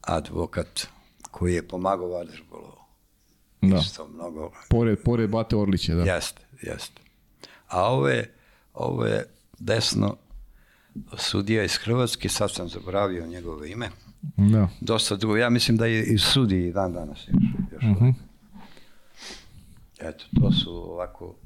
advokat 0.00 0.88
koji 1.30 1.54
je 1.54 1.68
pomagao 1.68 2.08
Vaderbolu. 2.08 2.72
Da. 3.62 3.76
Isto 3.76 4.08
mnogo. 4.08 4.52
Pored, 4.70 4.98
pored 5.04 5.30
Bate 5.30 5.56
Orlića, 5.56 5.94
da. 5.94 6.02
Jeste, 6.02 6.42
jeste. 6.62 7.02
A 7.68 7.92
ovo 7.92 8.08
je, 8.08 8.34
ovo 8.74 9.06
je 9.06 9.26
desno 9.58 10.16
sudija 11.16 11.64
iz 11.64 11.76
Hrvatske, 11.76 12.28
sad 12.28 12.52
sam 12.52 12.68
zaboravio 12.68 13.26
njegove 13.26 13.70
ime. 13.70 13.88
Da. 14.36 14.68
Dosta 14.80 15.16
dugo, 15.16 15.36
ja 15.36 15.50
mislim 15.50 15.76
da 15.76 15.86
je 15.86 16.04
i 16.04 16.18
sudi 16.18 16.72
dan 16.72 16.92
danas 16.92 17.18
još. 17.28 17.42
još 17.72 17.82
uh 17.82 17.90
mhm. 17.90 18.04
-huh. 18.04 18.14
Eto, 19.98 20.24
to 20.40 20.52
su 20.52 20.92
ovako, 20.92 21.36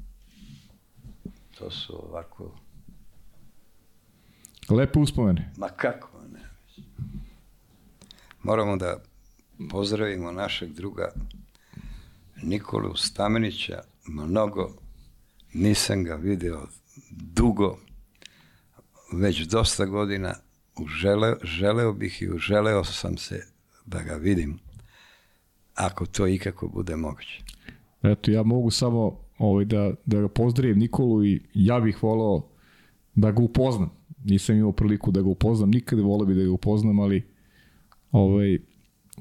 to 1.57 1.71
su 1.71 2.05
ovako... 2.09 2.55
Lepe 4.69 4.99
uspomene. 4.99 5.53
Ma 5.57 5.67
kako 5.67 6.21
ne. 6.33 6.49
Moramo 8.43 8.77
da 8.77 9.03
pozdravimo 9.69 10.31
našeg 10.31 10.73
druga 10.73 11.11
Nikolu 12.43 12.95
Stamenića. 12.95 13.81
Mnogo 14.07 14.73
nisam 15.53 16.03
ga 16.03 16.15
video 16.15 16.67
dugo, 17.09 17.77
već 19.13 19.39
dosta 19.41 19.85
godina. 19.85 20.35
Uželeo, 20.75 21.37
želeo 21.43 21.93
bih 21.93 22.21
i 22.21 22.29
uželeo 22.29 22.83
sam 22.83 23.17
se 23.17 23.47
da 23.85 24.03
ga 24.03 24.13
vidim, 24.13 24.59
ako 25.75 26.05
to 26.05 26.27
ikako 26.27 26.67
bude 26.67 26.95
moguće. 26.95 27.43
Eto, 28.03 28.31
ja 28.31 28.43
mogu 28.43 28.71
samo 28.71 29.19
ovaj, 29.37 29.65
da, 29.65 29.93
da 30.05 30.21
ga 30.21 30.27
pozdravim 30.27 30.79
Nikolu 30.79 31.25
i 31.25 31.41
ja 31.53 31.79
bih 31.79 32.03
volao 32.03 32.47
da 33.15 33.31
ga 33.31 33.41
upoznam. 33.41 33.89
Nisam 34.23 34.55
imao 34.55 34.71
priliku 34.71 35.11
da 35.11 35.21
ga 35.21 35.29
upoznam, 35.29 35.69
nikada 35.69 36.01
volao 36.01 36.25
bih 36.25 36.37
da 36.37 36.43
ga 36.43 36.51
upoznam, 36.51 36.99
ali 36.99 37.23
ovaj, 38.11 38.55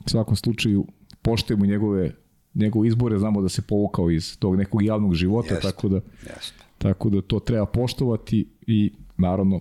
u 0.05 0.09
svakom 0.09 0.37
slučaju 0.37 0.87
poštujemo 1.23 1.67
njegove 1.67 2.13
njegove 2.55 2.89
izbore, 2.89 3.19
znamo 3.19 3.43
da 3.43 3.49
se 3.49 3.63
povukao 3.63 4.11
iz 4.11 4.39
tog 4.39 4.57
nekog 4.57 4.83
javnog 4.83 5.15
života, 5.15 5.55
jest, 5.55 5.63
tako 5.63 5.89
da 5.89 6.01
jest. 6.23 6.55
tako 6.79 7.11
da 7.11 7.23
to 7.23 7.41
treba 7.41 7.67
poštovati 7.67 8.49
i 8.67 8.93
naravno 9.17 9.61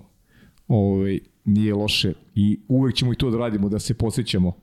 ovaj 0.67 1.19
nije 1.45 1.73
loše 1.73 2.13
i 2.35 2.59
uvek 2.67 2.95
ćemo 2.95 3.13
i 3.13 3.15
to 3.15 3.31
da 3.31 3.37
radimo, 3.37 3.69
da 3.69 3.79
se 3.79 3.93
posjećamo 3.93 4.53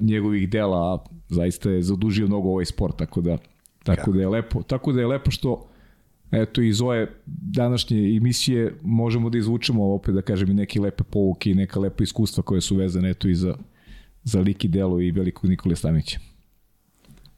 njegovih 0.00 0.50
dela, 0.50 0.94
a 0.94 0.98
zaista 1.28 1.70
je 1.70 1.82
zadužio 1.82 2.26
mnogo 2.26 2.48
ovaj 2.48 2.64
sport, 2.64 2.98
tako 2.98 3.20
da 3.20 3.38
tako 3.84 4.12
da 4.12 4.20
je 4.20 4.28
lepo, 4.28 4.62
tako 4.62 4.92
da 4.92 5.00
je 5.00 5.06
lepo 5.06 5.30
što 5.30 5.68
eto 6.32 6.62
iz 6.62 6.80
ove 6.80 7.06
današnje 7.26 8.16
emisije 8.16 8.74
možemo 8.82 9.30
da 9.30 9.38
izvučemo 9.38 9.94
opet 9.94 10.14
da 10.14 10.22
kažem 10.22 10.50
i 10.50 10.54
neke 10.54 10.80
lepe 10.80 11.04
pouke 11.04 11.50
i 11.50 11.54
neka 11.54 11.80
lepa 11.80 12.02
iskustva 12.02 12.42
koje 12.42 12.60
su 12.60 12.76
vezane 12.76 13.10
eto 13.10 13.28
i 13.28 13.34
za, 13.34 13.56
za 14.24 14.40
lik 14.40 14.64
i 14.64 14.68
delo 14.68 15.00
i 15.00 15.10
velikog 15.10 15.50
Nikole 15.50 15.76
Stamića. 15.76 16.18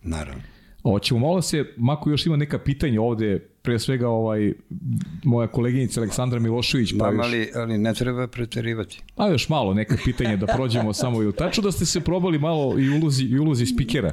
Naravno. 0.02 0.42
Hoćemo 0.90 1.20
malo 1.20 1.42
se, 1.42 1.64
Mako 1.76 2.10
još 2.10 2.26
ima 2.26 2.36
neka 2.36 2.58
pitanja 2.58 3.02
ovde, 3.02 3.38
pre 3.62 3.78
svega 3.78 4.08
ovaj, 4.08 4.52
moja 5.24 5.48
koleginica 5.48 6.00
Aleksandra 6.00 6.40
Milošević. 6.40 6.94
Pa 6.98 7.10
još... 7.10 7.24
ali, 7.24 7.50
ali 7.54 7.78
ne 7.78 7.94
treba 7.94 8.26
preterivati. 8.26 9.02
A 9.16 9.28
još 9.28 9.48
malo 9.48 9.74
neka 9.74 9.96
pitanja 10.04 10.36
da 10.36 10.46
prođemo 10.46 10.92
samo 10.92 11.22
i 11.22 11.32
tačno 11.32 11.62
da 11.62 11.72
ste 11.72 11.86
se 11.86 12.00
probali 12.00 12.38
malo 12.38 12.78
i 12.78 12.90
ulozi, 12.90 13.24
i 13.24 13.38
ulozi 13.38 13.66
spikera. 13.66 14.12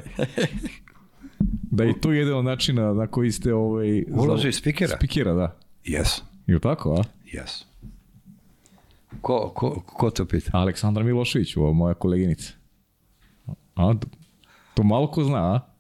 Da 1.72 1.84
je 1.84 2.02
to 2.02 2.12
jedan 2.12 2.34
od 2.34 2.46
načina 2.46 2.94
na 2.94 3.08
koji 3.08 3.32
ste... 3.32 3.54
Ovaj, 3.54 4.04
Ulozi 4.10 4.52
spikera? 4.52 4.96
Spikera, 4.98 5.34
da. 5.34 5.58
Yes. 5.86 6.22
Je 6.48 6.60
tako, 6.60 6.94
a? 6.94 7.04
Yes. 7.34 7.64
Ko, 9.22 9.52
ko, 9.56 9.84
ko 9.86 10.10
to 10.10 10.26
pita? 10.26 10.52
Aleksandra 10.54 11.04
Milošević, 11.04 11.58
ovo 11.58 11.74
moja 11.74 11.94
koleginica. 11.94 12.54
A, 13.76 13.94
to 14.74 14.84
malo 14.84 15.08
ko 15.08 15.24
zna, 15.24 15.56
a? 15.56 15.73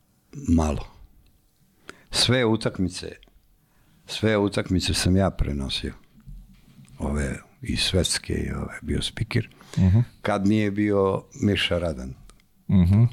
Malo. 0.48 0.86
Sve 2.12 2.46
utakmice, 2.46 3.12
sve 4.06 4.38
utakmice 4.38 4.94
sam 4.94 5.16
ja 5.16 5.30
prenosio. 5.30 5.94
Ove 7.00 7.40
i 7.62 7.78
svetske 7.78 8.34
i 8.34 8.52
ove, 8.52 8.80
bio 8.82 9.02
spiker. 9.02 9.50
Uh 9.78 9.84
-huh. 9.84 10.04
Kad 10.22 10.48
nije 10.48 10.72
bio 10.72 11.24
Miša 11.42 11.80
Radan. 11.80 12.14
Uh 12.68 12.76
mhm. 12.76 12.94
-huh. 12.94 13.08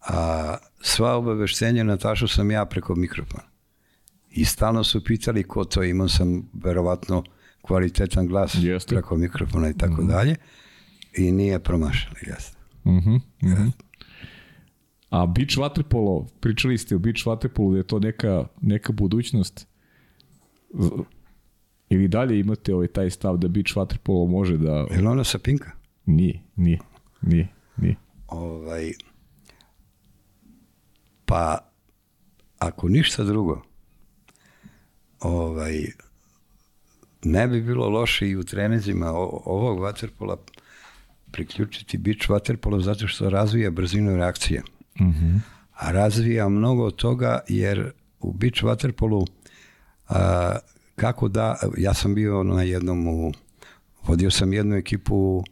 A 0.00 0.56
sva 0.80 1.16
obaveštenja 1.16 1.84
Natašu 1.84 2.28
sam 2.28 2.50
ja 2.50 2.64
preko 2.64 2.94
mikrofona. 2.94 3.42
I 4.30 4.44
stalno 4.44 4.84
su 4.84 5.04
pitali 5.04 5.42
ko 5.42 5.64
to, 5.64 5.82
imao 5.82 6.08
sam 6.08 6.50
verovatno 6.52 7.24
kvalitetan 7.62 8.26
glas 8.26 8.54
Jeste. 8.54 8.94
preko 8.94 9.16
mikrofona 9.16 9.68
i 9.68 9.74
tako 9.78 9.92
uh 9.92 9.98
mhm. 9.98 10.08
-huh. 10.08 10.12
dalje. 10.12 10.36
I 11.16 11.32
nije 11.32 11.58
promašali, 11.58 12.20
jeste. 12.26 12.58
Uh 12.84 12.92
-huh. 12.92 13.20
Uh 13.42 13.50
-huh. 13.50 13.72
A 15.16 15.26
beach 15.26 15.56
waterpolo, 15.56 16.26
pričali 16.40 16.78
ste 16.78 16.96
o 16.96 16.98
beach 16.98 17.26
waterpolu 17.26 17.72
da 17.72 17.78
je 17.78 17.86
to 17.86 17.98
neka, 17.98 18.44
neka 18.60 18.92
budućnost. 18.92 19.66
Ili 21.88 22.08
dalje 22.08 22.40
imate 22.40 22.74
ovaj 22.74 22.88
taj 22.88 23.10
stav 23.10 23.36
da 23.36 23.48
beach 23.48 23.76
waterpolo 23.76 24.28
može 24.30 24.56
da... 24.56 24.86
Je 24.90 25.00
li 25.00 25.06
ona 25.06 25.24
sa 25.24 25.38
Pinka? 25.38 25.70
Nije, 26.06 26.42
nije, 26.56 26.78
nije, 27.22 27.48
nije. 27.76 27.96
Ovaj, 28.28 28.92
pa, 31.24 31.58
ako 32.58 32.88
ništa 32.88 33.24
drugo, 33.24 33.62
ovaj, 35.20 35.84
ne 37.24 37.48
bi 37.48 37.62
bilo 37.62 37.88
loše 37.88 38.28
i 38.28 38.36
u 38.36 38.44
trenizima 38.44 39.10
ovog 39.44 39.78
waterpola 39.78 40.36
priključiti 41.32 41.98
beach 41.98 42.28
waterpolo 42.28 42.80
zato 42.80 43.08
što 43.08 43.30
razvija 43.30 43.70
brzinu 43.70 44.16
reakcije. 44.16 44.60
Uh 44.60 44.75
mhm. 45.00 45.10
-huh. 45.10 45.40
A 45.72 45.92
razvija 45.92 46.48
mnogo 46.48 46.90
toga 46.90 47.40
jer 47.48 47.92
u 48.20 48.32
beach 48.32 48.62
waterpolu 48.62 49.26
a, 50.08 50.56
kako 50.96 51.28
da, 51.28 51.56
ja 51.76 51.94
sam 51.94 52.14
bio 52.14 52.42
na 52.42 52.62
jednom 52.62 53.08
u, 53.08 53.32
vodio 54.06 54.30
sam 54.30 54.52
jednu 54.52 54.76
ekipu 54.76 55.44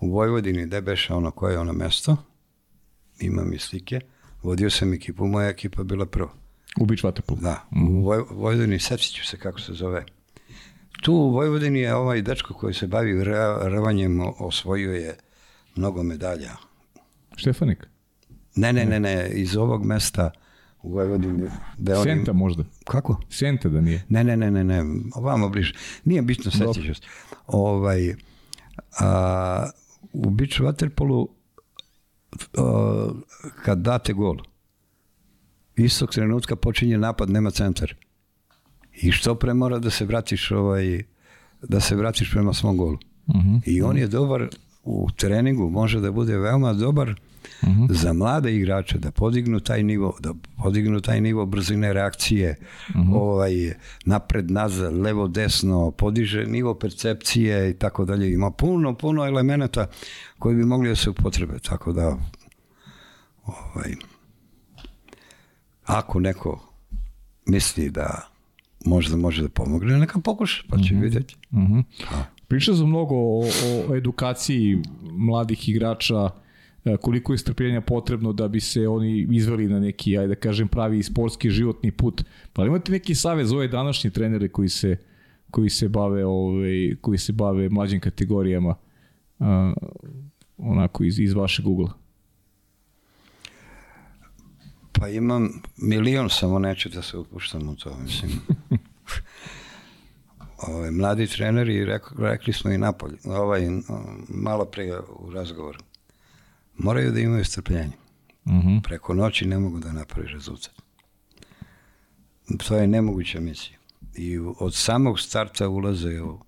u 0.00 0.10
Vojvodini, 0.10 0.66
gde 0.66 0.80
beše 0.80 1.14
ono 1.14 1.30
koje 1.30 1.52
je 1.52 1.58
ono 1.58 1.72
mesto, 1.72 2.16
imam 3.20 3.52
i 3.52 3.58
slike, 3.58 4.00
vodio 4.42 4.70
sam 4.70 4.92
ekipu, 4.92 5.26
moja 5.26 5.48
ekipa 5.48 5.82
bila 5.82 6.06
prva. 6.06 6.32
U 6.80 6.86
beach 6.86 7.04
waterpolu? 7.04 7.40
Da, 7.40 7.64
mm 7.70 7.78
-hmm. 7.78 7.98
u 7.98 8.04
Voj, 8.04 8.24
Vojvodini, 8.30 8.78
setit 8.78 9.14
ću 9.14 9.26
se 9.26 9.36
kako 9.36 9.60
se 9.60 9.72
zove. 9.72 10.04
Tu 11.02 11.14
u 11.14 11.30
Vojvodini 11.30 11.80
je 11.80 11.94
ovaj 11.94 12.22
dečko 12.22 12.54
koji 12.54 12.74
se 12.74 12.86
bavi 12.86 13.24
rvanjem, 13.62 14.20
osvojio 14.38 14.92
je 14.92 15.16
mnogo 15.76 16.02
medalja. 16.02 16.50
Štefanik? 17.36 17.91
Ne, 18.56 18.72
ne, 18.72 18.84
ne, 18.84 19.00
ne, 19.00 19.30
iz 19.34 19.56
ovog 19.56 19.84
mesta 19.84 20.30
u 20.82 20.92
Vojvodini. 20.92 21.50
Da 21.78 22.02
Senta 22.02 22.30
im... 22.30 22.36
možda? 22.36 22.64
Kako? 22.84 23.20
Senta 23.30 23.68
da 23.68 23.80
nije? 23.80 24.04
Ne, 24.08 24.24
ne, 24.24 24.36
ne, 24.36 24.50
ne, 24.50 24.64
ne, 24.64 24.84
ovamo 25.14 25.48
bliže. 25.48 25.74
Nije 26.04 26.22
bitno, 26.22 26.50
sećaš 26.50 26.98
se. 26.98 27.06
Ovaj, 27.46 28.14
a, 29.00 29.70
u 30.12 30.30
beach 30.30 30.60
waterpolu 30.60 31.26
a, 32.56 33.10
kad 33.64 33.78
date 33.78 34.12
gol, 34.12 34.36
istog 35.76 36.10
trenutka 36.10 36.56
počinje 36.56 36.98
napad, 36.98 37.30
nema 37.30 37.50
centar. 37.50 37.94
I 39.02 39.12
što 39.12 39.34
pre 39.34 39.54
mora 39.54 39.78
da 39.78 39.90
se 39.90 40.04
vratiš 40.04 40.50
ovaj, 40.50 41.02
da 41.62 41.80
se 41.80 41.96
vratiš 41.96 42.30
prema 42.30 42.52
svom 42.52 42.76
golu. 42.76 42.98
Uh 43.26 43.36
mhm. 43.36 43.48
-huh. 43.48 43.60
I 43.66 43.82
on 43.82 43.98
je 43.98 44.06
dobar 44.06 44.48
u 44.82 45.08
treningu, 45.16 45.70
može 45.70 46.00
da 46.00 46.12
bude 46.12 46.38
veoma 46.38 46.72
dobar 46.72 47.20
uh 47.62 47.68
mhm. 47.68 47.82
-huh. 47.82 47.92
za 47.92 48.12
mlade 48.12 48.56
igrače 48.56 48.98
da 48.98 49.10
podignu 49.10 49.60
taj 49.60 49.82
nivo, 49.82 50.16
da 50.20 50.34
podignu 50.62 51.00
taj 51.00 51.20
nivo 51.20 51.46
brzine 51.46 51.92
reakcije, 51.92 52.56
uh 52.88 52.96
mhm. 52.96 53.12
-huh. 53.12 53.16
ovaj 53.16 53.52
napred 54.04 54.50
nazad, 54.50 54.96
levo 54.96 55.28
desno, 55.28 55.90
podiže 55.90 56.46
nivo 56.46 56.74
percepcije 56.74 57.70
i 57.70 57.74
tako 57.74 58.04
dalje. 58.04 58.32
Ima 58.32 58.50
puno 58.50 58.94
puno 58.94 59.26
elemenata 59.26 59.86
koji 60.38 60.56
bi 60.56 60.64
mogli 60.64 60.88
da 60.88 60.96
se 60.96 61.10
upotrebe, 61.10 61.58
tako 61.58 61.92
da 61.92 62.16
ovaj 63.44 63.94
ako 65.84 66.20
neko 66.20 66.68
misli 67.46 67.90
da 67.90 68.28
možda 68.84 69.16
može 69.16 69.42
da 69.42 69.48
pomogne, 69.48 69.98
neka 69.98 70.18
pokuša, 70.18 70.62
pa 70.68 70.76
će 70.76 70.94
uh 70.94 71.00
-huh. 71.00 71.02
vidjeti. 71.02 71.36
Uh 71.50 71.58
-huh. 71.58 71.82
Pa. 72.10 72.16
Pričao 72.48 72.74
sam 72.74 72.88
mnogo 72.88 73.14
o, 73.14 73.44
o 73.88 73.96
edukaciji 73.96 74.82
mladih 75.02 75.68
igrača, 75.68 76.30
koliko 77.00 77.32
je 77.32 77.38
strpljenja 77.38 77.80
potrebno 77.80 78.32
da 78.32 78.48
bi 78.48 78.60
se 78.60 78.88
oni 78.88 79.26
izveli 79.30 79.68
na 79.68 79.80
neki, 79.80 80.18
ajde 80.18 80.28
da 80.28 80.40
kažem, 80.40 80.68
pravi 80.68 81.02
sportski 81.02 81.50
životni 81.50 81.90
put. 81.90 82.24
Pa 82.52 82.66
imate 82.66 82.92
neki 82.92 83.14
savez 83.14 83.52
ove 83.52 83.68
današnje 83.68 84.10
trenere 84.10 84.48
koji 84.48 84.68
se 84.68 84.96
koji 85.50 85.70
se 85.70 85.88
bave 85.88 86.24
ovaj 86.24 86.94
koji 87.00 87.18
se 87.18 87.32
bave 87.32 87.68
mlađim 87.68 88.00
kategorijama 88.00 88.74
uh, 89.38 89.46
onako 90.58 91.04
iz 91.04 91.18
iz 91.18 91.34
vašeg 91.34 91.66
ugla. 91.66 91.92
Pa 94.92 95.08
imam 95.08 95.62
milion, 95.76 96.30
samo 96.30 96.58
neću 96.58 96.88
da 96.88 97.02
se 97.02 97.18
upuštam 97.18 97.68
u 97.68 97.76
to, 97.76 97.96
mislim. 98.02 98.30
ovaj, 100.68 100.90
mladi 100.90 101.26
treneri, 101.26 101.86
rekli 102.18 102.52
smo 102.52 102.70
i 102.70 102.78
napolje, 102.78 103.16
ovaj, 103.24 103.68
malo 104.28 104.64
pre 104.64 104.98
u 105.18 105.30
razgovoru, 105.30 105.78
moraju 106.78 107.12
da 107.12 107.20
imaju 107.20 107.44
strpljenje. 107.44 107.92
Mhm. 108.46 108.56
-huh. 108.56 108.82
Preko 108.82 109.14
noći 109.14 109.46
ne 109.46 109.58
mogu 109.58 109.78
da 109.78 109.92
napravi 109.92 110.28
rezultat. 110.28 110.82
To 112.66 112.76
je 112.76 112.86
nemoguća 112.86 113.40
misija. 113.40 113.78
I 114.14 114.38
od 114.38 114.74
samog 114.74 115.20
starta 115.20 115.68
ulaze 115.68 116.20
u, 116.22 116.38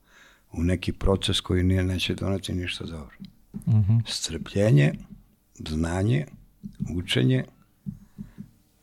u 0.53 0.63
neki 0.63 0.93
proces 0.93 1.41
koji 1.41 1.63
nije, 1.63 1.85
neće 1.85 2.15
doneti 2.15 2.53
ništa 2.53 2.85
dobro. 2.85 3.17
Mhm. 3.67 3.77
-huh. 3.77 4.03
Strpljenje, 4.07 4.93
znanje, 5.69 6.27
učenje, 6.97 7.45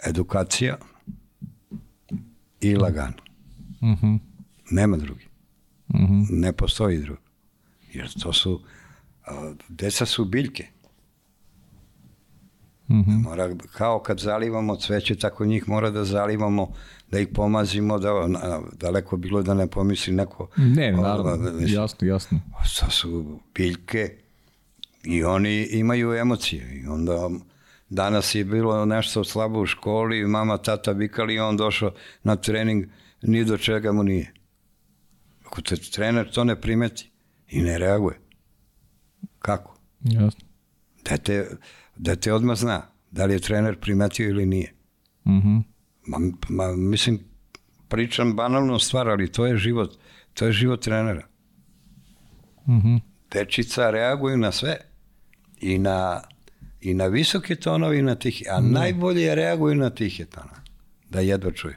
edukacija 0.08 0.78
i 2.62 2.76
lagano. 2.76 3.18
Mhm. 3.82 4.06
-huh. 4.06 4.20
Nema 4.72 4.98
drugi. 4.98 5.28
Mhm. 5.94 6.04
-huh. 6.04 6.26
Ne 6.30 6.54
postoji 6.54 6.98
drugi. 6.98 7.22
Jer 7.94 8.14
to 8.14 8.34
su, 8.34 8.62
a, 9.26 9.54
deca 9.70 10.06
su 10.06 10.26
biljke. 10.26 10.64
Uh 10.64 10.81
mhm. 12.92 13.12
-huh. 13.12 13.24
Mora, 13.24 13.56
kao 13.74 14.00
kad 14.00 14.20
zalivamo 14.20 14.76
cveće, 14.76 15.16
tako 15.16 15.46
njih 15.46 15.70
mora 15.70 15.90
da 15.90 16.04
zalivamo, 16.06 16.74
da 17.12 17.20
ih 17.20 17.28
pomazimo, 17.34 18.00
da 18.00 18.28
na, 18.28 18.62
daleko 18.74 19.18
bilo 19.18 19.42
da 19.42 19.54
ne 19.54 19.68
pomisli 19.68 20.14
neko. 20.14 20.48
Ne, 20.58 20.92
naravno, 20.92 21.38
da, 21.38 21.52
da, 21.52 21.66
jasno, 21.66 22.08
jasno. 22.08 22.40
To 22.80 22.90
su 22.90 23.40
biljke 23.56 24.18
i 25.04 25.24
oni 25.24 25.68
imaju 25.72 26.14
emocije 26.14 26.82
i 26.84 26.88
onda 26.88 27.30
danas 27.90 28.36
je 28.36 28.46
bilo 28.46 28.86
nešto 28.86 29.24
slabo 29.24 29.62
u 29.62 29.66
školi, 29.66 30.28
mama, 30.28 30.58
tata 30.58 30.92
vikali 30.92 31.34
i 31.34 31.40
on 31.40 31.58
došao 31.58 31.92
na 32.24 32.36
trening, 32.36 32.86
ni 33.22 33.46
do 33.46 33.58
čega 33.58 33.92
mu 33.92 34.04
nije. 34.04 34.34
Ako 35.46 35.62
te 35.62 35.76
trener 35.76 36.32
to 36.32 36.44
ne 36.44 36.62
primeti 36.62 37.12
i 37.48 37.62
ne 37.62 37.78
reaguje, 37.78 38.20
kako? 39.40 39.78
Jasno. 40.04 40.48
Dete, 41.10 41.50
dete 42.02 42.34
odmah 42.34 42.58
zna 42.58 42.82
da 43.12 43.26
li 43.26 43.34
je 43.34 43.40
trener 43.40 43.80
primetio 43.80 44.30
ili 44.30 44.46
nije. 44.46 44.74
Mhm. 45.28 45.38
Uh 45.38 45.44
-huh. 45.44 45.64
ma, 46.08 46.18
ma, 46.50 46.76
mislim, 46.76 47.20
pričam 47.88 48.36
banalnu 48.36 48.80
stvar, 48.80 49.10
ali 49.10 49.32
to 49.32 49.46
je 49.46 49.58
život, 49.58 49.98
to 50.34 50.46
je 50.46 50.52
život 50.52 50.82
trenera. 50.82 51.28
Mhm. 52.68 52.78
Uh 52.78 52.84
-huh. 52.84 53.00
dečica 53.32 53.90
reaguju 53.90 54.38
na 54.38 54.52
sve. 54.52 54.78
I 55.62 55.78
na, 55.78 56.22
i 56.82 56.94
na 56.94 57.06
visoke 57.06 57.56
tonove 57.56 58.00
i 58.00 58.02
na 58.02 58.16
tihe. 58.16 58.46
A 58.50 58.62
mm. 58.62 58.72
najbolje 58.72 59.36
reaguju 59.36 59.76
na 59.76 59.90
tihe 59.90 60.26
tonove. 60.26 60.62
Da 61.10 61.20
jedva 61.20 61.52
čuju. 61.52 61.74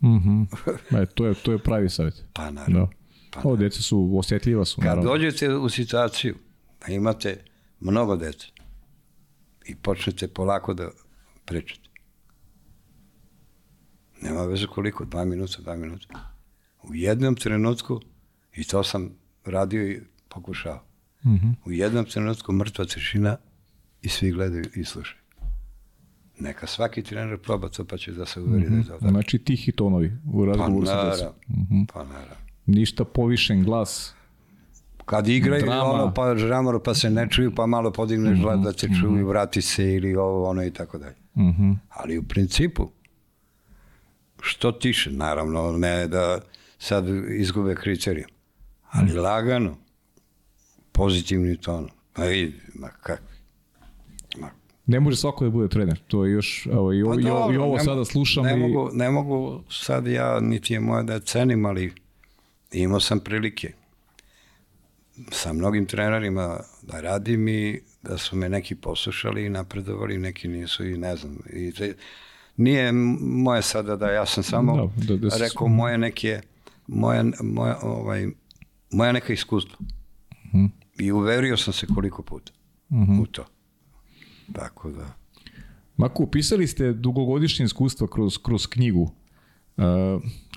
Mm 0.00 0.08
-hmm. 0.08 0.46
e, 1.02 1.06
to, 1.06 1.26
je, 1.26 1.34
to 1.34 1.52
je 1.52 1.58
pravi 1.58 1.88
savjet. 1.88 2.24
Pa 2.32 2.50
naravno. 2.50 2.78
Da. 2.80 2.90
Pa, 3.30 3.40
Ovo 3.44 3.56
deca 3.56 3.82
su 3.82 4.18
osjetljiva 4.18 4.64
su. 4.64 4.80
Kad 4.80 4.84
naravno. 4.84 5.10
dođete 5.10 5.54
u 5.54 5.68
situaciju 5.68 6.34
da 6.86 6.92
imate 6.92 7.44
mnogo 7.80 8.16
dece 8.16 8.53
i 9.64 9.74
počnete 9.74 10.28
polako 10.28 10.74
da 10.74 10.90
pričate. 11.44 11.88
Nema 14.22 14.44
veze 14.44 14.66
koliko, 14.66 15.04
dva 15.04 15.24
minuta, 15.24 15.62
dva 15.62 15.76
minuta. 15.76 16.34
U 16.82 16.94
jednom 16.94 17.36
trenutku, 17.36 18.00
i 18.54 18.64
to 18.64 18.84
sam 18.84 19.10
radio 19.44 19.88
i 19.88 20.00
pokušao, 20.28 20.84
mm 21.24 21.30
-hmm. 21.30 21.54
u 21.64 21.72
jednom 21.72 22.04
trenutku 22.04 22.52
mrtva 22.52 22.84
tišina 22.84 23.36
i 24.02 24.08
svi 24.08 24.30
gledaju 24.30 24.64
i 24.74 24.84
slušaju. 24.84 25.20
Neka 26.38 26.66
svaki 26.66 27.02
trener 27.02 27.38
proba 27.38 27.68
to 27.68 27.84
pa 27.84 27.96
će 27.96 28.12
da 28.12 28.26
se 28.26 28.40
uveri 28.40 28.64
mm 28.64 28.66
-hmm. 28.66 28.70
da 28.70 28.76
je 28.76 28.84
to 28.84 28.92
tako. 28.92 29.08
Znači 29.08 29.38
tihi 29.38 29.72
tonovi 29.72 30.12
u 30.32 30.44
razgovoru 30.44 30.86
pa, 30.86 30.92
sa 30.92 31.10
decom. 31.10 31.32
Mm 31.48 31.66
-hmm. 31.70 31.86
Pa 31.92 32.04
naravno. 32.04 32.34
Ništa 32.66 33.04
povišen 33.04 33.64
glas. 33.64 34.14
Kad 35.04 35.28
igraju 35.28 35.64
Drama. 35.64 35.84
ono 35.84 36.14
pa 36.14 36.36
žamor 36.36 36.82
pa 36.82 36.94
se 36.94 37.10
ne 37.10 37.28
čuju 37.30 37.54
pa 37.54 37.66
malo 37.66 37.92
podigneš 37.92 38.38
mm 38.38 38.42
-hmm. 38.42 38.64
da 38.64 38.72
se 38.72 38.88
čuju 39.00 39.12
mm 39.12 39.18
-hmm. 39.18 39.28
vrati 39.28 39.62
se 39.62 39.94
ili 39.94 40.16
ovo 40.16 40.48
ono 40.48 40.64
i 40.64 40.70
tako 40.70 40.98
dalje. 40.98 41.16
Mm 41.34 41.48
-hmm. 41.48 41.76
Ali 41.88 42.18
u 42.18 42.22
principu 42.22 42.90
što 44.40 44.72
tiše, 44.72 45.10
naravno 45.10 45.72
ne 45.72 46.08
da 46.08 46.40
sad 46.78 47.04
izgube 47.30 47.74
kriterijum, 47.74 48.30
ali 48.90 49.12
mm 49.12 49.18
lagano, 49.18 49.76
pozitivni 50.92 51.56
ton. 51.56 51.88
Ma 52.18 52.24
vidi, 52.24 52.60
ma 52.74 52.88
kako. 52.88 53.34
Ne 54.86 55.00
može 55.00 55.16
svako 55.16 55.44
da 55.44 55.50
bude 55.50 55.68
trener. 55.68 56.00
To 56.06 56.24
je 56.24 56.32
još, 56.32 56.66
evo, 56.66 56.92
i, 56.92 57.04
pa 57.04 57.20
i, 57.20 57.22
dobro, 57.22 57.54
i 57.54 57.58
ovo 57.58 57.78
sada 57.78 58.04
slušam. 58.04 58.44
Ne, 58.44 58.54
i... 58.54 58.56
mogu, 58.56 58.90
ne 58.92 59.10
mogu 59.10 59.62
sad 59.70 60.06
ja, 60.06 60.40
niti 60.40 60.72
je 60.72 60.80
moja 60.80 61.02
da 61.02 61.20
cenim, 61.20 61.66
ali 61.66 61.92
imao 62.72 63.00
sam 63.00 63.20
prilike 63.20 63.72
sa 65.30 65.52
mnogim 65.52 65.86
trenerima 65.86 66.60
da 66.82 67.00
radim 67.00 67.48
i 67.48 67.80
da 68.02 68.18
su 68.18 68.36
me 68.36 68.48
neki 68.48 68.74
poslušali 68.74 69.46
i 69.46 69.48
napredovali, 69.48 70.18
neki 70.18 70.48
nisu 70.48 70.86
i 70.86 70.98
ne 70.98 71.16
znam. 71.16 71.38
I 71.52 71.72
te, 71.72 71.94
nije 72.56 72.92
moje 73.20 73.62
sada 73.62 73.96
da 73.96 74.10
ja 74.10 74.26
sam 74.26 74.42
samo 74.42 74.90
da, 74.96 75.16
da, 75.16 75.28
da 75.28 75.36
rekao 75.36 75.68
moje 75.68 75.98
neke 75.98 76.40
moja, 76.86 77.24
moja, 77.42 77.78
ovaj, 77.82 78.26
moja 78.90 79.12
neka 79.12 79.32
iskustva. 79.32 79.78
Uh 79.80 80.54
mhm. 80.54 80.64
-huh. 80.64 80.70
I 80.98 81.12
uverio 81.12 81.56
sam 81.56 81.72
se 81.72 81.86
koliko 81.94 82.22
puta 82.22 82.52
uh 82.88 82.96
mhm. 82.96 83.12
-huh. 83.12 83.22
u 83.22 83.26
to. 83.26 83.44
Tako 84.52 84.90
da... 84.90 85.12
Mako, 85.96 86.22
upisali 86.22 86.66
ste 86.66 86.92
dugogodišnje 86.92 87.64
iskustva 87.64 88.06
kroz, 88.08 88.38
kroz 88.38 88.66
knjigu. 88.66 89.12
Uh, 89.76 89.84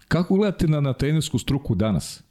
kako 0.07 0.35
gledate 0.35 0.67
na, 0.67 0.81
na 0.81 0.93
trenersku 0.93 1.39
struku 1.39 1.75
danas? 1.75 2.23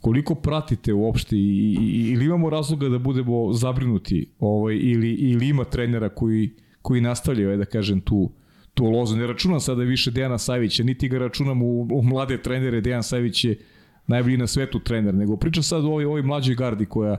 Koliko 0.00 0.34
pratite 0.34 0.92
uopšte 0.92 1.36
i, 1.36 1.76
i, 1.80 2.10
ili 2.12 2.24
imamo 2.24 2.50
razloga 2.50 2.88
da 2.88 2.98
budemo 2.98 3.52
zabrinuti 3.52 4.30
ovaj, 4.38 4.74
ili, 4.74 5.10
ili 5.10 5.48
ima 5.48 5.64
trenera 5.64 6.08
koji, 6.08 6.50
koji 6.82 7.00
nastavljaju, 7.00 7.58
da 7.58 7.64
kažem, 7.64 8.00
tu, 8.00 8.32
tu 8.74 8.84
lozu. 8.84 9.16
Ne 9.16 9.26
računam 9.26 9.60
sada 9.60 9.82
više 9.82 10.10
Dejana 10.10 10.38
Savića, 10.38 10.82
niti 10.82 11.08
ga 11.08 11.18
računam 11.18 11.62
u, 11.62 11.88
u 11.92 12.02
mlade 12.02 12.42
trenere. 12.42 12.80
Dejan 12.80 13.02
Savić 13.02 13.44
je 13.44 13.58
najbolji 14.06 14.36
na 14.36 14.46
svetu 14.46 14.80
trener, 14.80 15.14
nego 15.14 15.36
pričam 15.36 15.62
sad 15.62 15.84
o 15.84 15.88
ovoj, 15.88 16.04
ovoj 16.04 16.22
mlađoj 16.22 16.54
gardi 16.54 16.86
koja, 16.86 17.16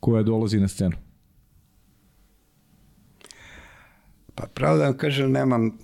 koja 0.00 0.22
dolazi 0.22 0.60
na 0.60 0.68
scenu. 0.68 0.96
Pa 4.34 4.46
pravo 4.54 4.78
da 4.78 4.84
vam 4.84 4.96
kažem, 4.96 5.32
nemam, 5.32 5.78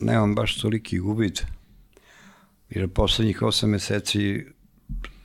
nemam 0.00 0.34
baš 0.34 0.60
toliki 0.60 1.00
uvid, 1.00 1.40
jer 2.70 2.88
poslednjih 2.88 3.42
osam 3.42 3.70
meseci 3.70 4.44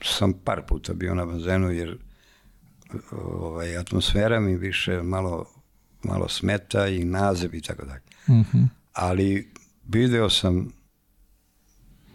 sam 0.04 0.32
par 0.32 0.62
puta 0.68 0.94
bio 0.94 1.14
na 1.14 1.26
bazenu, 1.26 1.70
jer 1.70 1.98
ovaj, 3.10 3.76
atmosfera 3.76 4.40
mi 4.40 4.56
više 4.56 5.02
malo, 5.02 5.46
malo 6.02 6.28
smeta 6.28 6.88
i 6.88 7.04
nazev 7.04 7.54
i 7.54 7.60
tako 7.60 7.84
dalje. 7.84 8.02
Mm 8.28 8.42
-hmm. 8.42 8.68
Ali 8.92 9.52
video 9.88 10.30
sam 10.30 10.72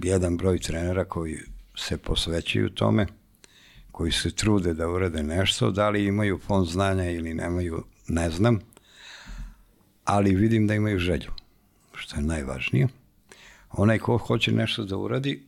jedan 0.03 0.37
broj 0.37 0.59
trenera 0.59 1.05
koji 1.05 1.39
se 1.75 1.97
posvećuju 1.97 2.69
tome, 2.69 3.07
koji 3.91 4.11
se 4.11 4.31
trude 4.31 4.73
da 4.73 4.89
urade 4.89 5.23
nešto, 5.23 5.71
da 5.71 5.89
li 5.89 6.05
imaju 6.05 6.39
fond 6.47 6.67
znanja 6.67 7.09
ili 7.09 7.33
nemaju, 7.33 7.83
ne 8.07 8.29
znam, 8.29 8.59
ali 10.03 10.35
vidim 10.35 10.67
da 10.67 10.75
imaju 10.75 10.99
želju, 10.99 11.31
što 11.93 12.15
je 12.15 12.21
najvažnije. 12.21 12.87
Onaj 13.69 13.99
ko 13.99 14.17
hoće 14.17 14.51
nešto 14.51 14.85
da 14.85 14.97
uradi, 14.97 15.43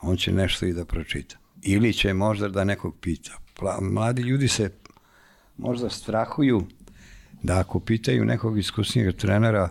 on 0.00 0.16
će 0.16 0.32
nešto 0.32 0.66
i 0.66 0.72
da 0.72 0.84
pročita. 0.84 1.41
Ili 1.62 1.92
će 1.92 2.14
možda 2.14 2.48
da 2.48 2.64
nekog 2.64 2.96
pita. 3.00 3.38
Mladi 3.80 4.22
ljudi 4.22 4.48
se 4.48 4.70
možda 5.58 5.90
strahuju 5.90 6.66
da 7.42 7.58
ako 7.60 7.80
pitaju 7.80 8.24
nekog 8.24 8.58
iskusnijeg 8.58 9.16
trenera, 9.16 9.68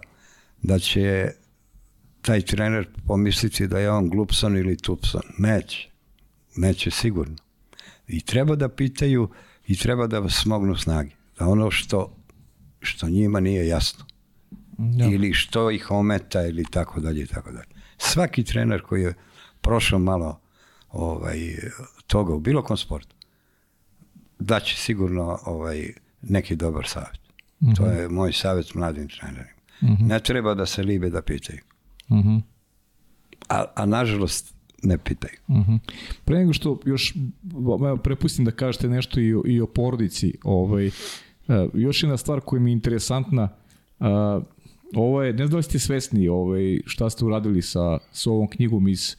da 0.62 0.80
će 0.80 1.32
taj 2.22 2.42
trener 2.42 2.88
pomisliti 3.08 3.68
da 3.68 3.80
je 3.80 3.92
on 3.92 4.10
glupsan 4.10 4.58
ili 4.58 4.78
tupsan. 4.78 5.22
Neće. 5.38 5.90
Neće 6.56 6.92
sigurno. 6.92 7.36
I 8.08 8.22
treba 8.22 8.56
da 8.56 8.70
pitaju 8.70 9.30
i 9.68 9.78
treba 9.78 10.08
da 10.08 10.30
smognu 10.30 10.76
snage. 10.76 11.12
Da 11.40 11.48
ono 11.48 11.72
što, 11.72 12.16
što 12.80 13.10
njima 13.10 13.40
nije 13.40 13.68
jasno. 13.68 14.06
Ja. 14.98 15.08
Ili 15.08 15.34
što 15.34 15.72
ih 15.72 15.92
ometa 15.92 16.46
ili 16.48 16.66
tako 16.72 17.00
dalje 17.00 17.22
i 17.24 17.28
tako 17.28 17.52
dalje. 17.52 17.70
Svaki 17.98 18.44
trener 18.44 18.82
koji 18.82 19.02
je 19.02 19.14
prošao 19.62 20.00
malo 20.00 20.41
ovaj, 20.92 21.56
toga 22.08 22.34
u 22.34 22.40
bilo 22.40 22.64
kom 22.64 22.78
sportu, 22.78 23.16
daće 24.40 24.78
sigurno 24.78 25.40
ovaj, 25.46 25.94
neki 26.22 26.56
dobar 26.56 26.88
savjet. 26.88 27.22
Mm 27.60 27.68
-hmm. 27.68 27.76
To 27.76 27.86
je 27.86 28.10
moj 28.10 28.34
savjet 28.34 28.74
mladim 28.74 29.08
trenerima. 29.08 29.62
Mm 29.82 29.88
-hmm. 29.88 30.08
Ne 30.08 30.20
treba 30.20 30.54
da 30.54 30.66
se 30.66 30.84
libe 30.84 31.10
da 31.10 31.22
pitaju. 31.22 31.60
Mm 32.10 32.16
-hmm. 32.16 32.42
a, 33.50 33.66
a 33.76 33.86
nažalost 33.86 34.54
ne 34.84 34.98
pitaju. 34.98 35.38
Mm 35.48 35.62
-hmm. 35.62 35.80
Pre 36.26 36.38
nego 36.38 36.54
što 36.54 36.80
još 36.86 37.14
prepustim 38.04 38.46
da 38.46 38.52
kažete 38.52 38.90
nešto 38.90 39.20
i 39.20 39.34
o, 39.34 39.44
i 39.46 39.62
o 39.62 39.68
porodici, 39.68 40.34
ovaj, 40.44 40.88
uh, 40.88 40.94
još 41.74 42.04
jedna 42.04 42.18
stvar 42.18 42.42
koja 42.42 42.60
mi 42.62 42.72
je 42.72 42.74
interesantna, 42.74 43.50
uh, 44.00 44.08
ovo 44.96 45.24
je, 45.24 45.34
ne 45.34 45.38
znam 45.38 45.52
da 45.52 45.58
li 45.58 45.64
ste 45.64 45.80
svesni 45.80 46.28
ovaj, 46.28 46.82
šta 46.86 47.10
ste 47.10 47.26
uradili 47.26 47.62
sa, 47.62 47.98
sa 48.12 48.32
ovom 48.32 48.48
knjigom 48.48 48.88
iz, 48.88 49.16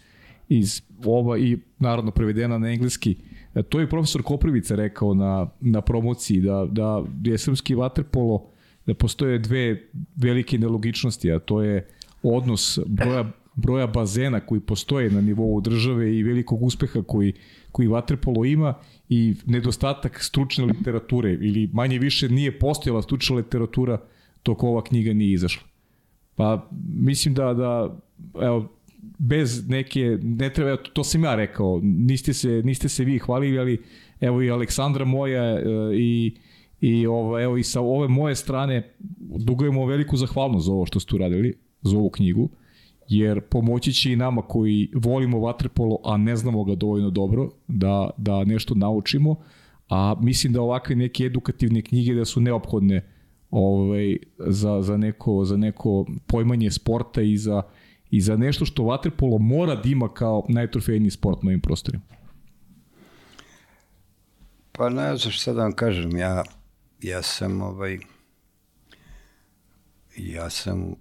iz 0.59 0.83
ova 1.05 1.39
i 1.39 1.59
naravno 1.79 2.11
prevedena 2.11 2.59
na 2.59 2.69
engleski. 2.69 3.17
E, 3.55 3.63
to 3.63 3.81
je 3.81 3.89
profesor 3.89 4.23
Koprivica 4.23 4.75
rekao 4.75 5.15
na, 5.15 5.51
na 5.61 5.81
promociji 5.81 6.41
da, 6.41 6.67
da 6.71 7.05
je 7.25 7.39
srpski 7.39 7.75
vaterpolo 7.75 8.47
da 8.87 8.95
postoje 8.95 9.39
dve 9.39 9.89
velike 10.17 10.59
nelogičnosti, 10.59 11.33
a 11.33 11.39
to 11.39 11.63
je 11.63 11.87
odnos 12.23 12.79
broja, 12.87 13.33
broja 13.55 13.87
bazena 13.87 14.41
koji 14.41 14.61
postoje 14.61 15.11
na 15.11 15.21
nivou 15.21 15.61
države 15.61 16.19
i 16.19 16.23
velikog 16.23 16.63
uspeha 16.63 17.03
koji, 17.03 17.33
koji 17.73 17.89
vaterpolo 17.89 18.45
ima 18.45 18.75
i 19.09 19.35
nedostatak 19.47 20.23
stručne 20.23 20.65
literature 20.65 21.33
ili 21.33 21.71
manje 21.73 21.99
više 21.99 22.29
nije 22.29 22.59
postojala 22.59 23.03
stručna 23.03 23.37
literatura 23.37 23.99
dok 24.45 24.63
ova 24.63 24.85
knjiga 24.85 25.13
nije 25.13 25.33
izašla. 25.33 25.63
Pa 26.37 26.69
mislim 26.95 27.35
da, 27.35 27.55
da 27.55 27.99
evo, 28.43 28.69
bez 29.19 29.69
neke, 29.69 30.19
ne 30.23 30.51
treba, 30.53 30.77
to 30.77 31.05
sam 31.05 31.25
ja 31.25 31.35
rekao, 31.35 31.81
niste 31.83 32.35
se, 32.35 32.63
niste 32.65 32.89
se 32.89 33.05
vi 33.05 33.19
hvalili, 33.19 33.59
ali 33.59 33.83
evo 34.21 34.43
i 34.43 34.51
Aleksandra 34.51 35.05
moja 35.05 35.43
e, 35.43 35.63
i, 35.95 36.35
i 36.81 37.07
ovo, 37.07 37.41
evo 37.41 37.57
i 37.57 37.63
sa 37.63 37.81
ove 37.81 38.09
moje 38.09 38.35
strane 38.35 38.95
dugujemo 39.47 39.87
veliku 39.87 40.17
zahvalnost 40.17 40.67
za 40.67 40.73
ovo 40.73 40.87
što 40.87 41.01
ste 41.01 41.15
uradili, 41.15 41.55
za 41.83 41.99
ovu 41.99 42.11
knjigu, 42.11 42.49
jer 43.09 43.41
pomoći 43.41 43.93
će 43.93 44.13
i 44.13 44.17
nama 44.17 44.43
koji 44.43 44.91
volimo 44.95 45.41
vaterpolo, 45.41 45.99
a 46.05 46.17
ne 46.17 46.37
znamo 46.37 46.65
ga 46.65 46.75
dovoljno 46.75 47.11
dobro, 47.11 47.51
da, 47.69 48.11
da 48.17 48.45
nešto 48.45 48.75
naučimo, 48.75 49.37
a 49.89 50.15
mislim 50.21 50.53
da 50.53 50.63
ovakve 50.63 50.97
neke 50.97 51.25
edukativne 51.25 51.83
knjige 51.83 52.15
da 52.15 52.25
su 52.25 52.41
neophodne 52.41 53.03
ovaj, 53.51 54.17
za, 54.39 54.83
za, 54.83 54.97
neko, 54.97 55.45
za 55.45 55.57
neko 55.57 56.07
pojmanje 56.27 56.71
sporta 56.71 57.23
i 57.23 57.37
za, 57.37 57.63
i 58.13 58.21
za 58.21 58.37
nešto 58.37 58.65
što 58.65 58.85
vaterpolo 58.85 59.39
mora 59.39 59.75
da 59.75 59.89
ima 59.89 60.15
kao 60.15 60.47
najtrofejniji 60.49 61.11
sport 61.11 61.43
na 61.43 61.49
ovim 61.49 61.61
prostorima? 61.61 62.05
Pa 64.73 64.89
ne 64.89 65.17
znam 65.17 65.33
šta 65.33 65.53
da 65.53 65.63
vam 65.63 65.73
kažem, 65.73 66.17
ja, 66.17 66.45
ja 67.03 67.23
sam 67.23 67.63
ovaj, 67.63 67.99
ja 70.17 70.51
sam 70.51 70.95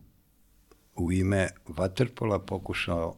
u 0.96 1.12
ime 1.12 1.48
vaterpola 1.68 2.40
pokušao 2.40 3.16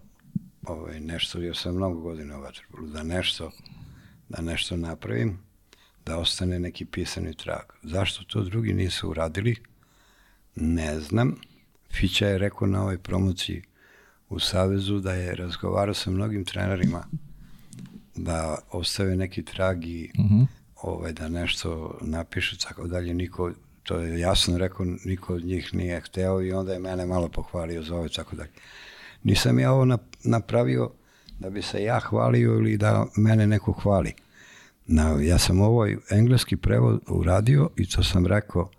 ovaj, 0.64 1.00
nešto, 1.00 1.42
ja 1.42 1.54
sam 1.54 1.76
mnogo 1.76 2.02
godina 2.02 2.38
u 2.38 2.42
vaterpolu, 2.42 2.88
da 2.88 3.04
nešto, 3.04 3.52
da 4.30 4.42
nešto 4.42 4.78
napravim, 4.78 5.40
da 6.06 6.18
ostane 6.18 6.60
neki 6.60 6.86
pisani 6.86 7.34
trag. 7.34 7.66
Zašto 7.84 8.24
to 8.24 8.44
drugi 8.44 8.74
nisu 8.74 9.10
uradili? 9.10 9.56
Ne 10.56 11.00
znam. 11.00 11.36
Fića 11.92 12.28
je 12.28 12.38
rekao 12.38 12.68
na 12.68 12.82
ovoj 12.82 12.98
promociji 12.98 13.64
u 14.34 14.40
Savezu 14.40 15.00
da 15.00 15.14
je 15.14 15.36
razgovarao 15.36 15.94
sa 15.94 16.12
mnogim 16.12 16.46
trenerima 16.46 17.04
da 18.16 18.58
ostave 18.72 19.16
neki 19.16 19.46
trag 19.46 19.86
i 19.86 20.12
uh 20.20 20.26
-huh. 20.26 20.46
ovaj, 20.76 21.14
da 21.14 21.30
nešto 21.30 21.98
napiše, 22.02 22.58
tako 22.58 22.88
dalje. 22.88 23.14
Niko, 23.14 23.52
to 23.84 23.98
je 23.98 24.20
jasno 24.20 24.58
rekao, 24.58 24.86
niko 25.06 25.34
od 25.34 25.46
njih 25.46 25.74
nije 25.74 26.02
hteo 26.02 26.42
i 26.42 26.52
onda 26.52 26.74
je 26.74 26.80
mene 26.80 27.06
malo 27.06 27.30
pohvalio 27.30 27.84
za 27.84 27.96
ovo, 27.96 28.10
tako 28.10 28.36
dalje. 28.36 28.52
Nisam 29.24 29.60
ja 29.60 29.72
ovo 29.72 29.98
napravio 30.24 30.92
da 31.40 31.50
bi 31.50 31.62
se 31.62 31.84
ja 31.84 32.00
hvalio 32.00 32.54
ili 32.54 32.78
da 32.78 33.06
mene 33.18 33.48
neko 33.48 33.72
hvali. 33.72 34.14
Na, 34.86 35.18
ja 35.22 35.38
sam 35.38 35.62
ovaj 35.62 35.96
engleski 36.10 36.56
prevod 36.56 37.02
uradio 37.08 37.70
i 37.76 37.90
to 37.90 38.04
sam 38.04 38.28
rekao 38.28 38.70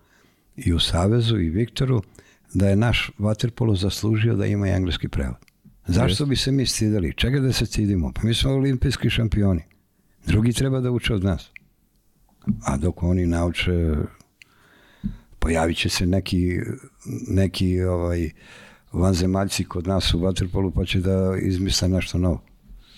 i 0.56 0.72
u 0.72 0.78
Savezu 0.78 1.38
i 1.38 1.48
Viktoru, 1.48 2.02
da 2.54 2.68
je 2.68 2.76
naš 2.76 3.10
vaterpolo 3.18 3.74
zaslužio 3.74 4.34
da 4.34 4.46
ima 4.46 4.68
engleski 4.68 5.08
prevod. 5.08 5.43
Zašto 5.86 6.26
bi 6.26 6.36
se 6.36 6.52
mi 6.52 6.66
stidali? 6.66 7.14
Čega 7.16 7.40
da 7.40 7.52
se 7.52 7.66
stidimo? 7.66 8.12
Pa 8.12 8.20
mi 8.24 8.34
smo 8.34 8.50
olimpijski 8.50 9.10
šampioni. 9.10 9.62
Drugi 10.26 10.52
treba 10.52 10.80
da 10.80 10.90
uče 10.90 11.14
od 11.14 11.24
nas. 11.24 11.50
A 12.64 12.76
dok 12.76 13.02
oni 13.02 13.26
nauče, 13.26 13.94
pojavit 15.38 15.76
će 15.76 15.88
se 15.88 16.06
neki, 16.06 16.58
neki 17.28 17.82
ovaj, 17.82 18.30
vanzemaljci 18.92 19.64
kod 19.64 19.86
nas 19.86 20.14
u 20.14 20.18
vaterpolu 20.18 20.70
pa 20.70 20.84
će 20.84 21.00
da 21.00 21.36
izmisle 21.42 21.88
nešto 21.88 22.18
novo. 22.18 22.42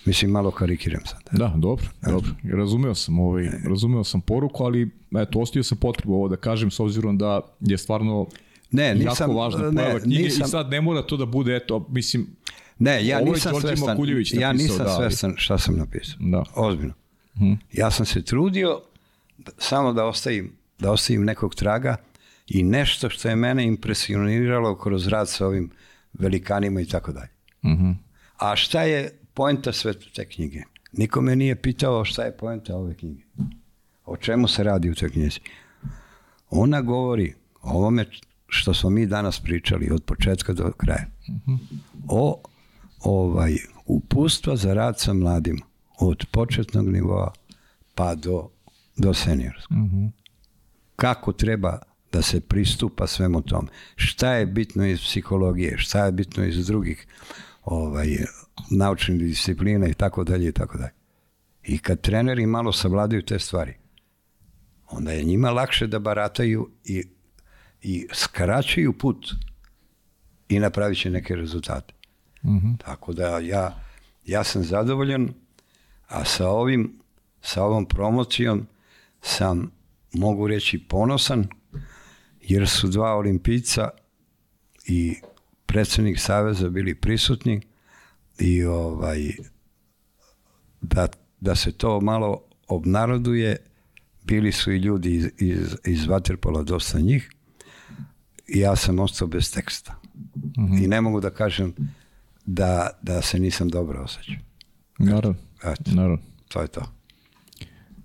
Mislim, 0.04 0.30
malo 0.30 0.50
karikiram 0.50 1.00
sad. 1.04 1.20
Da, 1.32 1.52
dobro, 1.56 1.86
Eto. 2.02 2.10
dobro. 2.10 2.30
Razumeo 2.52 2.94
sam, 2.94 3.18
ovaj, 3.18 3.50
razumeo 3.68 4.04
sam 4.04 4.20
poruku, 4.20 4.64
ali 4.64 4.90
eto, 5.16 5.40
ostio 5.40 5.62
se 5.62 5.74
potrebu 5.74 6.14
ovo 6.14 6.28
da 6.28 6.36
kažem 6.36 6.70
s 6.70 6.80
obzirom 6.80 7.18
da 7.18 7.40
je 7.60 7.78
stvarno 7.78 8.26
ne, 8.70 8.94
nisam, 8.94 9.30
jako 9.30 9.40
važna 9.40 9.72
pojava 9.72 10.00
knjige 10.00 10.22
nisam, 10.22 10.46
i 10.46 10.50
sad 10.50 10.70
ne 10.70 10.80
mora 10.80 11.02
to 11.02 11.16
da 11.16 11.26
bude, 11.26 11.56
eto, 11.56 11.86
mislim, 11.90 12.26
Ne, 12.78 13.06
ja 13.06 13.20
nisam 13.20 13.60
svestan, 13.60 13.98
ja 14.32 14.52
nisam 14.52 14.84
da, 14.84 14.96
svestan 14.96 15.34
šta 15.36 15.58
sam 15.58 15.76
napisao. 15.76 16.16
Da. 16.20 16.44
Ozbiljno. 16.54 16.94
Hmm. 17.34 17.58
Ja 17.72 17.90
sam 17.90 18.06
se 18.06 18.22
trudio 18.22 18.80
da, 19.38 19.52
samo 19.58 19.92
da 19.92 20.04
ostavim, 20.04 20.52
da 20.78 20.92
ostavim 20.92 21.24
nekog 21.24 21.54
traga 21.54 21.96
i 22.46 22.62
nešto 22.62 23.10
što 23.10 23.28
je 23.28 23.36
mene 23.36 23.64
impresioniralo 23.64 24.78
kroz 24.78 25.06
rad 25.06 25.28
sa 25.28 25.46
ovim 25.46 25.70
velikanima 26.12 26.80
i 26.80 26.86
tako 26.86 27.12
dalje. 27.12 27.30
Mhm. 27.64 27.90
A 28.38 28.56
šta 28.56 28.82
je 28.82 29.18
poenta 29.34 29.72
sve 29.72 29.92
te 30.14 30.28
knjige? 30.28 30.62
Niko 30.92 31.20
me 31.20 31.36
nije 31.36 31.62
pitao 31.62 32.04
šta 32.04 32.22
je 32.22 32.36
poenta 32.36 32.76
ove 32.76 32.94
knjige. 32.94 33.22
O 34.04 34.16
čemu 34.16 34.48
se 34.48 34.62
radi 34.64 34.90
u 34.90 34.94
toj 34.94 35.10
knjizi? 35.10 35.40
Ona 36.50 36.80
govori 36.80 37.34
o 37.62 37.70
ovome 37.70 38.04
što 38.48 38.74
smo 38.74 38.90
mi 38.90 39.06
danas 39.06 39.40
pričali 39.40 39.90
od 39.92 40.04
početka 40.04 40.52
do 40.52 40.72
kraja. 40.72 41.06
Uh 41.28 41.34
mhm. 41.34 41.52
-huh. 41.52 41.78
O 42.08 42.42
ovaj, 43.06 43.56
upustva 43.86 44.56
za 44.56 44.74
rad 44.74 45.00
sa 45.00 45.12
mladim 45.12 45.60
od 45.98 46.26
početnog 46.30 46.88
nivoa 46.88 47.32
pa 47.94 48.14
do, 48.14 48.48
do 48.96 49.14
seniorskog. 49.14 49.76
Mm 49.76 49.90
-hmm. 49.90 50.10
Kako 50.96 51.32
treba 51.32 51.78
da 52.12 52.22
se 52.22 52.40
pristupa 52.40 53.06
svemu 53.06 53.42
tome. 53.42 53.68
Šta 53.96 54.32
je 54.32 54.46
bitno 54.46 54.86
iz 54.86 55.00
psihologije, 55.00 55.78
šta 55.78 56.04
je 56.04 56.12
bitno 56.12 56.44
iz 56.44 56.66
drugih 56.66 57.06
ovaj, 57.64 58.08
naučnih 58.70 59.18
disciplina 59.18 59.88
i 59.88 59.94
tako 59.94 60.24
dalje 60.24 60.48
i 60.48 60.52
tako 60.52 60.78
dalje. 60.78 60.92
I 61.64 61.78
kad 61.78 62.00
treneri 62.00 62.46
malo 62.46 62.72
savladaju 62.72 63.22
te 63.22 63.38
stvari, 63.38 63.74
onda 64.90 65.12
je 65.12 65.24
njima 65.24 65.50
lakše 65.50 65.86
da 65.86 65.98
barataju 65.98 66.70
i, 66.84 67.02
i 67.82 68.06
skraćuju 68.12 68.98
put 68.98 69.26
i 70.48 70.58
napravit 70.58 70.98
će 70.98 71.10
neke 71.10 71.36
rezultate. 71.36 71.95
-hmm. 72.46 72.78
Tako 72.78 73.12
da 73.12 73.38
ja, 73.38 73.82
ja 74.24 74.44
sam 74.44 74.64
zadovoljan, 74.64 75.28
a 76.08 76.24
sa 76.24 76.48
ovim, 76.48 76.98
sa 77.42 77.64
ovom 77.64 77.86
promocijom 77.86 78.66
sam, 79.22 79.70
mogu 80.12 80.48
reći, 80.48 80.78
ponosan, 80.78 81.48
jer 82.40 82.68
su 82.68 82.88
dva 82.88 83.14
olimpijca 83.14 83.90
i 84.86 85.14
predsednik 85.66 86.20
Saveza 86.20 86.68
bili 86.68 86.94
prisutni 86.94 87.60
i 88.38 88.64
ovaj, 88.64 89.30
da, 90.80 91.08
da 91.40 91.54
se 91.54 91.72
to 91.72 92.00
malo 92.00 92.42
obnaroduje, 92.68 93.56
bili 94.24 94.52
su 94.52 94.72
i 94.72 94.78
ljudi 94.78 95.14
iz, 95.14 95.28
iz, 95.38 95.76
iz 95.84 96.06
Vaterpola, 96.06 96.62
dosta 96.62 96.98
njih, 97.00 97.30
i 98.48 98.58
ja 98.58 98.76
sam 98.76 98.98
ostao 98.98 99.28
bez 99.28 99.52
teksta. 99.52 100.00
Mm 100.14 100.62
-hmm. 100.62 100.84
I 100.84 100.88
ne 100.88 101.00
mogu 101.00 101.20
da 101.20 101.30
kažem 101.30 101.74
da, 102.46 102.90
da 103.02 103.22
se 103.22 103.38
nisam 103.38 103.68
dobro 103.68 104.02
osjećao. 104.02 104.36
Naravno. 104.98 105.38
Eto, 105.64 105.90
naravno. 105.94 106.18
To 106.48 106.60
je 106.60 106.68
to. 106.68 106.82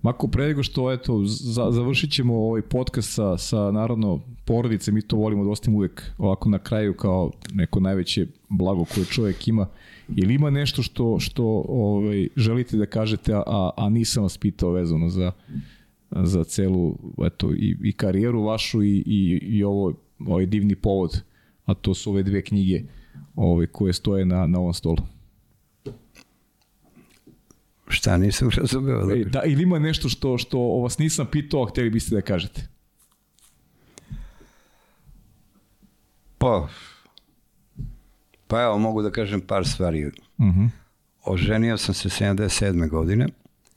Mako, 0.02 0.28
pre 0.28 0.46
nego 0.46 0.62
što 0.62 0.92
eto, 0.92 1.24
za, 1.24 1.70
završit 1.70 2.12
ćemo 2.12 2.34
ovaj 2.34 2.62
podcast 2.62 3.14
sa, 3.14 3.38
sa 3.38 3.70
naravno 3.70 4.20
porodice, 4.44 4.92
mi 4.92 5.02
to 5.02 5.16
volimo 5.16 5.44
da 5.44 5.50
ostavimo 5.50 5.78
uvek 5.78 6.12
ovako 6.18 6.48
na 6.48 6.58
kraju 6.58 6.94
kao 6.94 7.30
neko 7.52 7.80
najveće 7.80 8.26
blago 8.48 8.84
koje 8.94 9.06
čovjek 9.06 9.48
ima. 9.48 9.66
Ili 10.16 10.34
ima 10.34 10.50
nešto 10.50 10.82
što, 10.82 11.20
što 11.20 11.64
ovaj, 11.68 12.28
želite 12.36 12.76
da 12.76 12.86
kažete, 12.86 13.34
a, 13.34 13.70
a 13.76 13.88
nisam 13.88 14.22
vas 14.22 14.38
pitao 14.38 14.70
vezano 14.70 15.08
za, 15.08 15.32
za 16.10 16.44
celu 16.44 16.98
eto, 17.26 17.52
i, 17.52 17.76
i 17.82 17.92
karijeru 17.92 18.42
vašu 18.42 18.82
i, 18.82 19.02
i, 19.06 19.38
i 19.42 19.64
ovo, 19.64 19.92
ovaj 20.26 20.46
divni 20.46 20.74
povod, 20.76 21.22
a 21.64 21.74
to 21.74 21.94
su 21.94 22.10
ove 22.10 22.22
dve 22.22 22.42
knjige 22.42 22.82
ovaj, 23.34 23.66
koje 23.66 23.92
stoje 23.92 24.24
na, 24.24 24.46
na 24.46 24.58
ovom 24.58 24.74
stolu. 24.74 24.98
Šta 27.88 28.16
nisam 28.16 28.50
razumeo? 28.56 29.06
Da, 29.06 29.14
da, 29.30 29.42
ili 29.44 29.62
ima 29.62 29.78
nešto 29.78 30.08
što, 30.08 30.38
što 30.38 30.58
vas 30.58 30.98
nisam 30.98 31.26
pitao, 31.32 31.62
a 31.62 31.66
hteli 31.66 31.90
biste 31.90 32.14
da 32.14 32.20
kažete? 32.20 32.68
Pa, 36.38 36.68
pa 38.46 38.62
evo, 38.62 38.78
mogu 38.78 39.02
da 39.02 39.10
kažem 39.10 39.40
par 39.40 39.66
stvari. 39.66 40.06
Uh 40.06 40.12
mhm. 40.46 40.60
-huh. 40.60 40.68
Oženio 41.24 41.76
sam 41.76 41.94
se 41.94 42.08
77. 42.08 42.88
godine. 42.88 43.26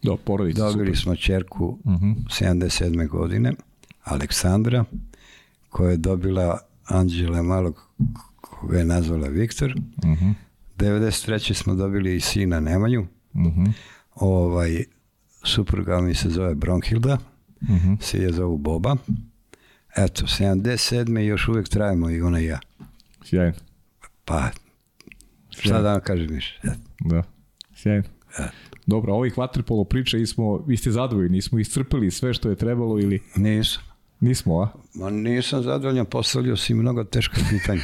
Do, 0.02 0.18
porodice, 0.18 0.62
Dobili 0.62 0.96
super. 0.96 1.02
smo 1.02 1.16
čerku 1.16 1.66
uh 1.84 1.94
-huh. 1.94 2.16
77. 2.42 3.08
godine, 3.08 3.54
Aleksandra, 4.04 4.86
koja 5.70 5.92
je 5.92 5.98
dobila 5.98 6.60
Anđela 6.86 7.42
Malog 7.42 7.90
koga 8.60 8.78
je 8.78 8.86
nazvala 8.86 9.28
Viktor. 9.28 9.76
Uh 9.98 10.10
-huh. 10.10 10.34
93. 10.78 11.54
smo 11.54 11.76
dobili 11.76 12.16
i 12.16 12.20
sina 12.20 12.60
Nemanju. 12.60 13.02
Uh 13.34 13.42
-huh. 13.42 13.72
ovaj, 14.16 14.84
supruga 15.44 16.02
mi 16.02 16.16
se 16.16 16.30
zove 16.30 16.56
Bronhilda, 16.56 17.18
uh 17.62 17.70
-huh. 17.70 18.02
se 18.02 18.18
je 18.18 18.32
zovu 18.32 18.58
Boba. 18.58 18.96
Eto, 19.96 20.26
77. 20.26 21.20
još 21.20 21.48
uvek 21.48 21.70
trajemo 21.70 22.10
i 22.10 22.22
ona 22.22 22.40
i 22.40 22.46
ja. 22.46 22.60
Sjajno. 23.24 23.58
Pa, 24.26 24.50
šta 25.50 25.82
da 25.82 25.92
vam 25.92 26.02
kažem 26.02 26.28
više? 26.28 26.60
Da, 27.00 27.24
sjajno. 27.76 28.04
Ja. 28.40 28.50
Dobro, 28.86 29.14
ovih 29.14 29.38
vaterpolo 29.38 29.84
priča 29.84 30.18
i 30.18 30.26
smo, 30.26 30.58
vi 30.58 30.78
ste 30.78 30.92
zadovoljni, 30.92 31.30
nismo 31.30 31.60
iscrpili 31.60 32.12
sve 32.12 32.34
što 32.34 32.50
je 32.50 32.56
trebalo 32.56 33.00
ili... 33.00 33.20
Nisam. 33.36 33.84
Nismo, 34.20 34.62
a? 34.62 34.70
Ma 34.94 35.10
nisam 35.10 35.64
zadovoljan, 35.64 36.06
postavljao 36.06 36.58
si 36.58 36.74
mnogo 36.74 37.04
teška 37.04 37.42
pitanja. 37.50 37.82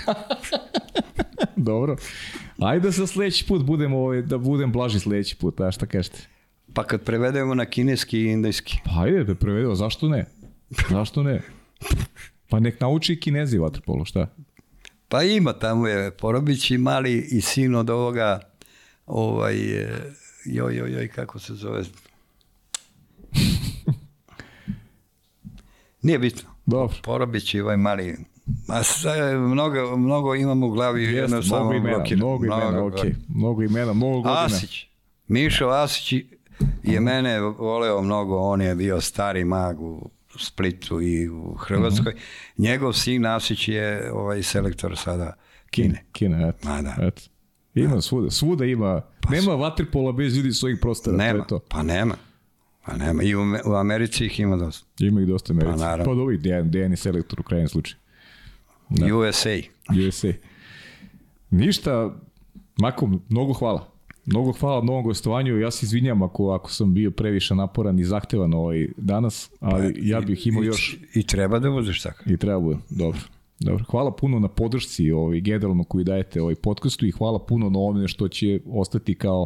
Dobro. 1.55 1.95
Ajde 2.59 2.87
da 2.87 2.91
sa 2.91 3.07
sledeći 3.07 3.45
put 3.47 3.63
budemo, 3.63 3.97
ovaj, 3.97 4.21
da 4.21 4.37
budem 4.37 4.71
blaži 4.71 4.99
sledeći 4.99 5.35
put, 5.35 5.61
a 5.61 5.71
šta 5.71 5.85
kažete? 5.85 6.19
Pa 6.73 6.83
kad 6.83 7.01
prevedemo 7.03 7.55
na 7.55 7.65
kineski 7.65 8.19
i 8.19 8.31
indijski. 8.31 8.77
Pa 8.85 8.91
ajde 9.03 9.23
da 9.23 9.35
prevedemo, 9.35 9.75
zašto 9.75 10.09
ne? 10.09 10.25
Zašto 10.89 11.23
ne? 11.23 11.41
Pa 12.49 12.59
nek 12.59 12.81
nauči 12.81 13.19
kinezi 13.19 13.57
vaterpolo, 13.57 14.05
šta? 14.05 14.27
Pa 15.07 15.23
ima, 15.23 15.53
tamo 15.53 15.87
je 15.87 16.11
Porobić 16.11 16.71
i 16.71 16.77
mali 16.77 17.27
i 17.31 17.41
sin 17.41 17.75
od 17.75 17.89
ovoga, 17.89 18.39
ovaj, 19.05 19.55
joj, 20.45 20.75
joj, 20.75 20.91
joj, 20.91 21.07
kako 21.07 21.39
se 21.39 21.53
zove, 21.53 21.83
Nije 26.01 26.19
bitno. 26.19 26.49
Dobro. 26.65 26.95
Porobić 27.03 27.53
i 27.53 27.61
ovaj 27.61 27.77
mali 27.77 28.17
Ma 28.67 28.83
sve, 28.83 29.37
mnogo, 29.37 29.97
mnogo 29.97 30.35
imamo 30.35 30.67
u 30.67 30.71
glavi 30.71 31.03
Jeste, 31.03 31.17
jedno 31.17 31.43
samo 31.43 31.73
imena, 31.73 31.97
blokirano. 31.97 32.27
Mnogo 32.27 32.45
imena, 32.45 32.71
mnogo, 32.71 32.97
okay. 32.97 33.13
mnogo 33.27 33.63
imena, 33.63 33.93
mnogo 33.93 34.21
godina. 34.21 34.45
Asić. 34.45 34.85
Mišo 35.27 35.67
Asić 35.67 36.13
je 36.83 36.99
mene 36.99 37.39
voleo 37.39 38.01
mnogo, 38.01 38.37
on 38.37 38.61
je 38.61 38.75
bio 38.75 39.01
stari 39.01 39.45
mag 39.45 39.81
u 39.81 40.09
Splitu 40.39 41.01
i 41.01 41.29
u 41.29 41.53
Hrvatskoj. 41.53 42.13
Uh 42.13 42.19
mhm. 42.19 42.23
-huh. 42.23 42.69
Njegov 42.69 42.93
sin 42.93 43.25
Asić 43.25 43.67
je 43.67 44.11
ovaj 44.13 44.43
selektor 44.43 44.97
sada 44.97 45.33
Kine. 45.69 46.05
Kine, 46.11 46.49
eto. 46.49 46.69
Ma 46.69 46.81
da. 46.81 46.95
Eto. 47.01 47.21
Ima 47.75 48.01
svuda, 48.01 48.31
svuda 48.31 48.65
ima. 48.65 49.01
Pa, 49.21 49.29
nema 49.29 49.55
vaterpola 49.55 50.11
bez 50.11 50.37
ljudi 50.37 50.51
svojih 50.51 50.77
prostora, 50.81 51.17
nema, 51.17 51.43
to 51.45 51.55
je 51.55 51.59
to. 51.59 51.65
Pa 51.69 51.83
nema. 51.83 52.15
Pa 52.85 52.97
nema, 52.97 53.23
i 53.23 53.35
u, 53.35 53.41
u 53.65 53.73
Americi 53.73 54.25
ih 54.25 54.39
ima 54.39 54.57
dosta. 54.57 54.87
Ima 55.05 55.21
ih 55.21 55.27
dosta 55.27 55.53
Americi. 55.53 55.73
Pa, 55.77 55.85
naravno. 55.85 56.05
Pa 56.05 56.15
dobro, 56.15 56.37
DN, 56.63 56.95
selektor 56.95 57.39
u 57.39 57.43
krajem 57.43 57.67
slučaju. 57.67 57.97
Da. 58.89 59.15
USA. 59.15 59.57
USA. 60.07 60.33
Ništa, 61.49 62.15
Mako, 62.77 63.09
mnogo 63.29 63.53
hvala. 63.53 63.87
Mnogo 64.25 64.51
hvala 64.51 64.79
na 64.79 64.85
novom 64.85 65.03
gostovanju. 65.03 65.59
Ja 65.59 65.71
se 65.71 65.85
izvinjam 65.85 66.21
ako, 66.21 66.51
ako 66.51 66.71
sam 66.71 66.93
bio 66.93 67.11
previše 67.11 67.55
naporan 67.55 67.99
i 67.99 68.03
zahtevan 68.03 68.53
ovaj 68.53 68.87
danas, 68.97 69.51
ali 69.59 69.93
ja 70.01 70.21
bih 70.21 70.47
imao 70.47 70.61
Pa, 70.61 70.65
I, 70.65 70.67
još... 70.67 70.97
I 71.15 71.23
treba 71.23 71.59
da 71.59 71.69
budeš 71.69 72.01
tako. 72.01 72.23
I 72.29 72.37
treba 72.37 72.59
bude. 72.59 72.79
Dobro. 72.89 73.19
Dobro. 73.59 73.85
Hvala 73.89 74.15
puno 74.15 74.39
na 74.39 74.47
podršci 74.47 75.11
ovaj, 75.11 75.41
generalno 75.41 75.83
koju 75.83 76.03
dajete 76.03 76.41
ovaj 76.41 76.55
podcastu 76.55 77.05
i 77.05 77.11
hvala 77.11 77.45
puno 77.45 77.69
na 77.69 77.79
ovome 77.79 78.07
što 78.07 78.27
će 78.27 78.59
ostati 78.69 79.15
kao 79.15 79.45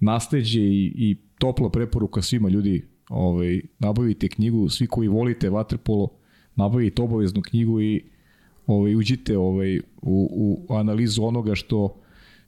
nasleđe 0.00 0.60
i, 0.60 0.92
i 0.96 1.16
topla 1.42 1.70
preporuka 1.70 2.22
svima 2.22 2.48
ljudi. 2.48 2.84
Ovaj, 3.08 3.60
nabavite 3.78 4.28
knjigu, 4.28 4.68
svi 4.68 4.86
koji 4.86 5.08
volite 5.08 5.50
vaterpolo, 5.50 6.08
nabavite 6.54 7.02
obaveznu 7.02 7.42
knjigu 7.42 7.80
i 7.80 8.04
ovaj, 8.66 8.94
uđite 8.94 9.38
ovaj, 9.38 9.78
u, 10.02 10.62
u 10.68 10.74
analizu 10.74 11.24
onoga 11.24 11.54
što 11.54 11.98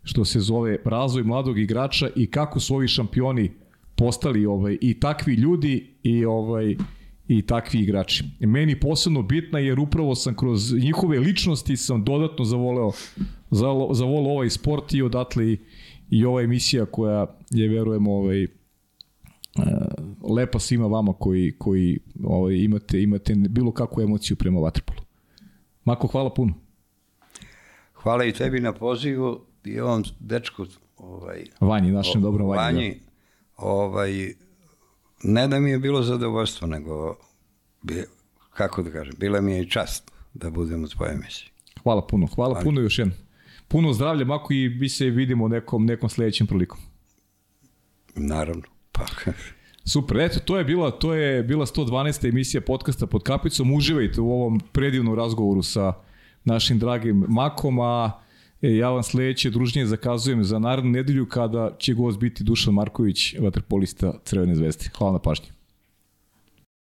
što 0.02 0.24
se 0.24 0.40
zove 0.40 0.78
razvoj 0.84 1.22
mladog 1.22 1.58
igrača 1.58 2.08
i 2.16 2.26
kako 2.26 2.60
su 2.60 2.74
ovi 2.74 2.88
šampioni 2.88 3.50
postali 3.96 4.46
ovaj 4.46 4.78
i 4.80 5.00
takvi 5.00 5.34
ljudi 5.34 5.86
i 6.02 6.24
ovaj 6.24 6.76
i 7.28 7.42
takvi 7.42 7.80
igrači. 7.80 8.24
Meni 8.40 8.80
posebno 8.80 9.22
bitna 9.22 9.58
jer 9.58 9.80
upravo 9.80 10.14
sam 10.14 10.36
kroz 10.36 10.72
njihove 10.72 11.18
ličnosti 11.18 11.76
sam 11.76 12.04
dodatno 12.04 12.44
zavoleo 12.44 12.90
zavoleo 13.92 14.32
ovaj 14.32 14.50
sport 14.50 14.94
i 14.94 15.02
odatle 15.02 15.52
i, 15.52 15.58
i 16.10 16.24
ova 16.24 16.42
emisija 16.42 16.86
koja 16.86 17.26
je 17.50 17.68
verujem 17.68 18.06
ovaj 18.06 18.46
lepa 20.36 20.58
svima 20.58 20.86
vama 20.86 21.12
koji 21.12 21.54
koji 21.58 21.98
ovaj 22.24 22.54
imate 22.54 23.02
imate 23.02 23.34
bilo 23.34 23.72
kakvu 23.72 24.02
emociju 24.02 24.36
prema 24.36 24.60
vaterpolu. 24.60 25.00
Mako 25.84 26.06
hvala 26.06 26.34
puno. 26.34 26.54
Hvala 27.92 28.24
i 28.24 28.32
tebi 28.32 28.60
na 28.60 28.72
pozivu 28.72 29.40
i 29.64 29.80
ovom 29.80 30.04
dečku 30.20 30.66
ovaj 30.96 31.44
Vanji, 31.60 31.92
našem 31.92 32.22
dobrom 32.22 32.48
Vanji. 32.48 32.78
Vanji, 32.78 32.90
da. 32.90 33.04
ovaj 33.56 34.32
ne 35.22 35.48
da 35.48 35.60
mi 35.60 35.70
je 35.70 35.78
bilo 35.78 36.02
zadovoljstvo, 36.02 36.66
nego 36.66 37.16
bi, 37.82 38.04
kako 38.50 38.82
da 38.82 38.90
kažem, 38.90 39.14
bila 39.18 39.40
mi 39.40 39.52
je 39.52 39.62
i 39.62 39.70
čast 39.70 40.10
da 40.34 40.50
budem 40.50 40.84
u 40.84 40.88
tvojoj 40.88 41.14
emisiji. 41.14 41.48
Hvala 41.82 42.06
puno, 42.06 42.26
hvala 42.34 42.54
Vanji. 42.54 42.64
puno 42.64 42.80
još 42.80 42.98
jednom. 42.98 43.18
Puno 43.68 43.92
zdravlja, 43.92 44.24
Mako, 44.24 44.52
i 44.52 44.68
mi 44.68 44.88
se 44.88 45.04
vidimo 45.04 45.48
nekom, 45.48 45.86
nekom 45.86 46.08
sledećem 46.08 46.46
prilikom. 46.46 46.78
Naravno. 48.14 48.73
Pa. 48.94 49.06
Super, 49.84 50.20
eto, 50.20 50.40
to 50.40 50.58
je 50.58 50.64
bila, 50.64 50.90
to 50.90 51.14
je 51.14 51.42
bila 51.42 51.66
112. 51.66 52.28
emisija 52.28 52.60
podcasta 52.60 53.06
pod 53.06 53.22
kapicom. 53.22 53.74
Uživajte 53.74 54.20
u 54.20 54.32
ovom 54.32 54.60
predivnom 54.72 55.14
razgovoru 55.14 55.62
sa 55.62 55.92
našim 56.44 56.78
dragim 56.78 57.24
Makom, 57.28 57.80
a 57.80 58.24
E, 58.64 58.76
ja 58.76 58.90
vam 58.90 59.02
sledeće 59.02 59.50
družnje 59.50 59.86
zakazujem 59.86 60.44
za 60.44 60.58
narednu 60.58 60.90
nedelju 60.90 61.26
kada 61.28 61.70
će 61.78 61.94
gost 61.94 62.18
biti 62.18 62.44
Dušan 62.44 62.74
Marković, 62.74 63.34
vaterpolista 63.40 64.12
Crvene 64.24 64.54
zvezde. 64.54 64.88
Hvala 64.98 65.12
na 65.12 65.18
pažnji. 65.18 65.46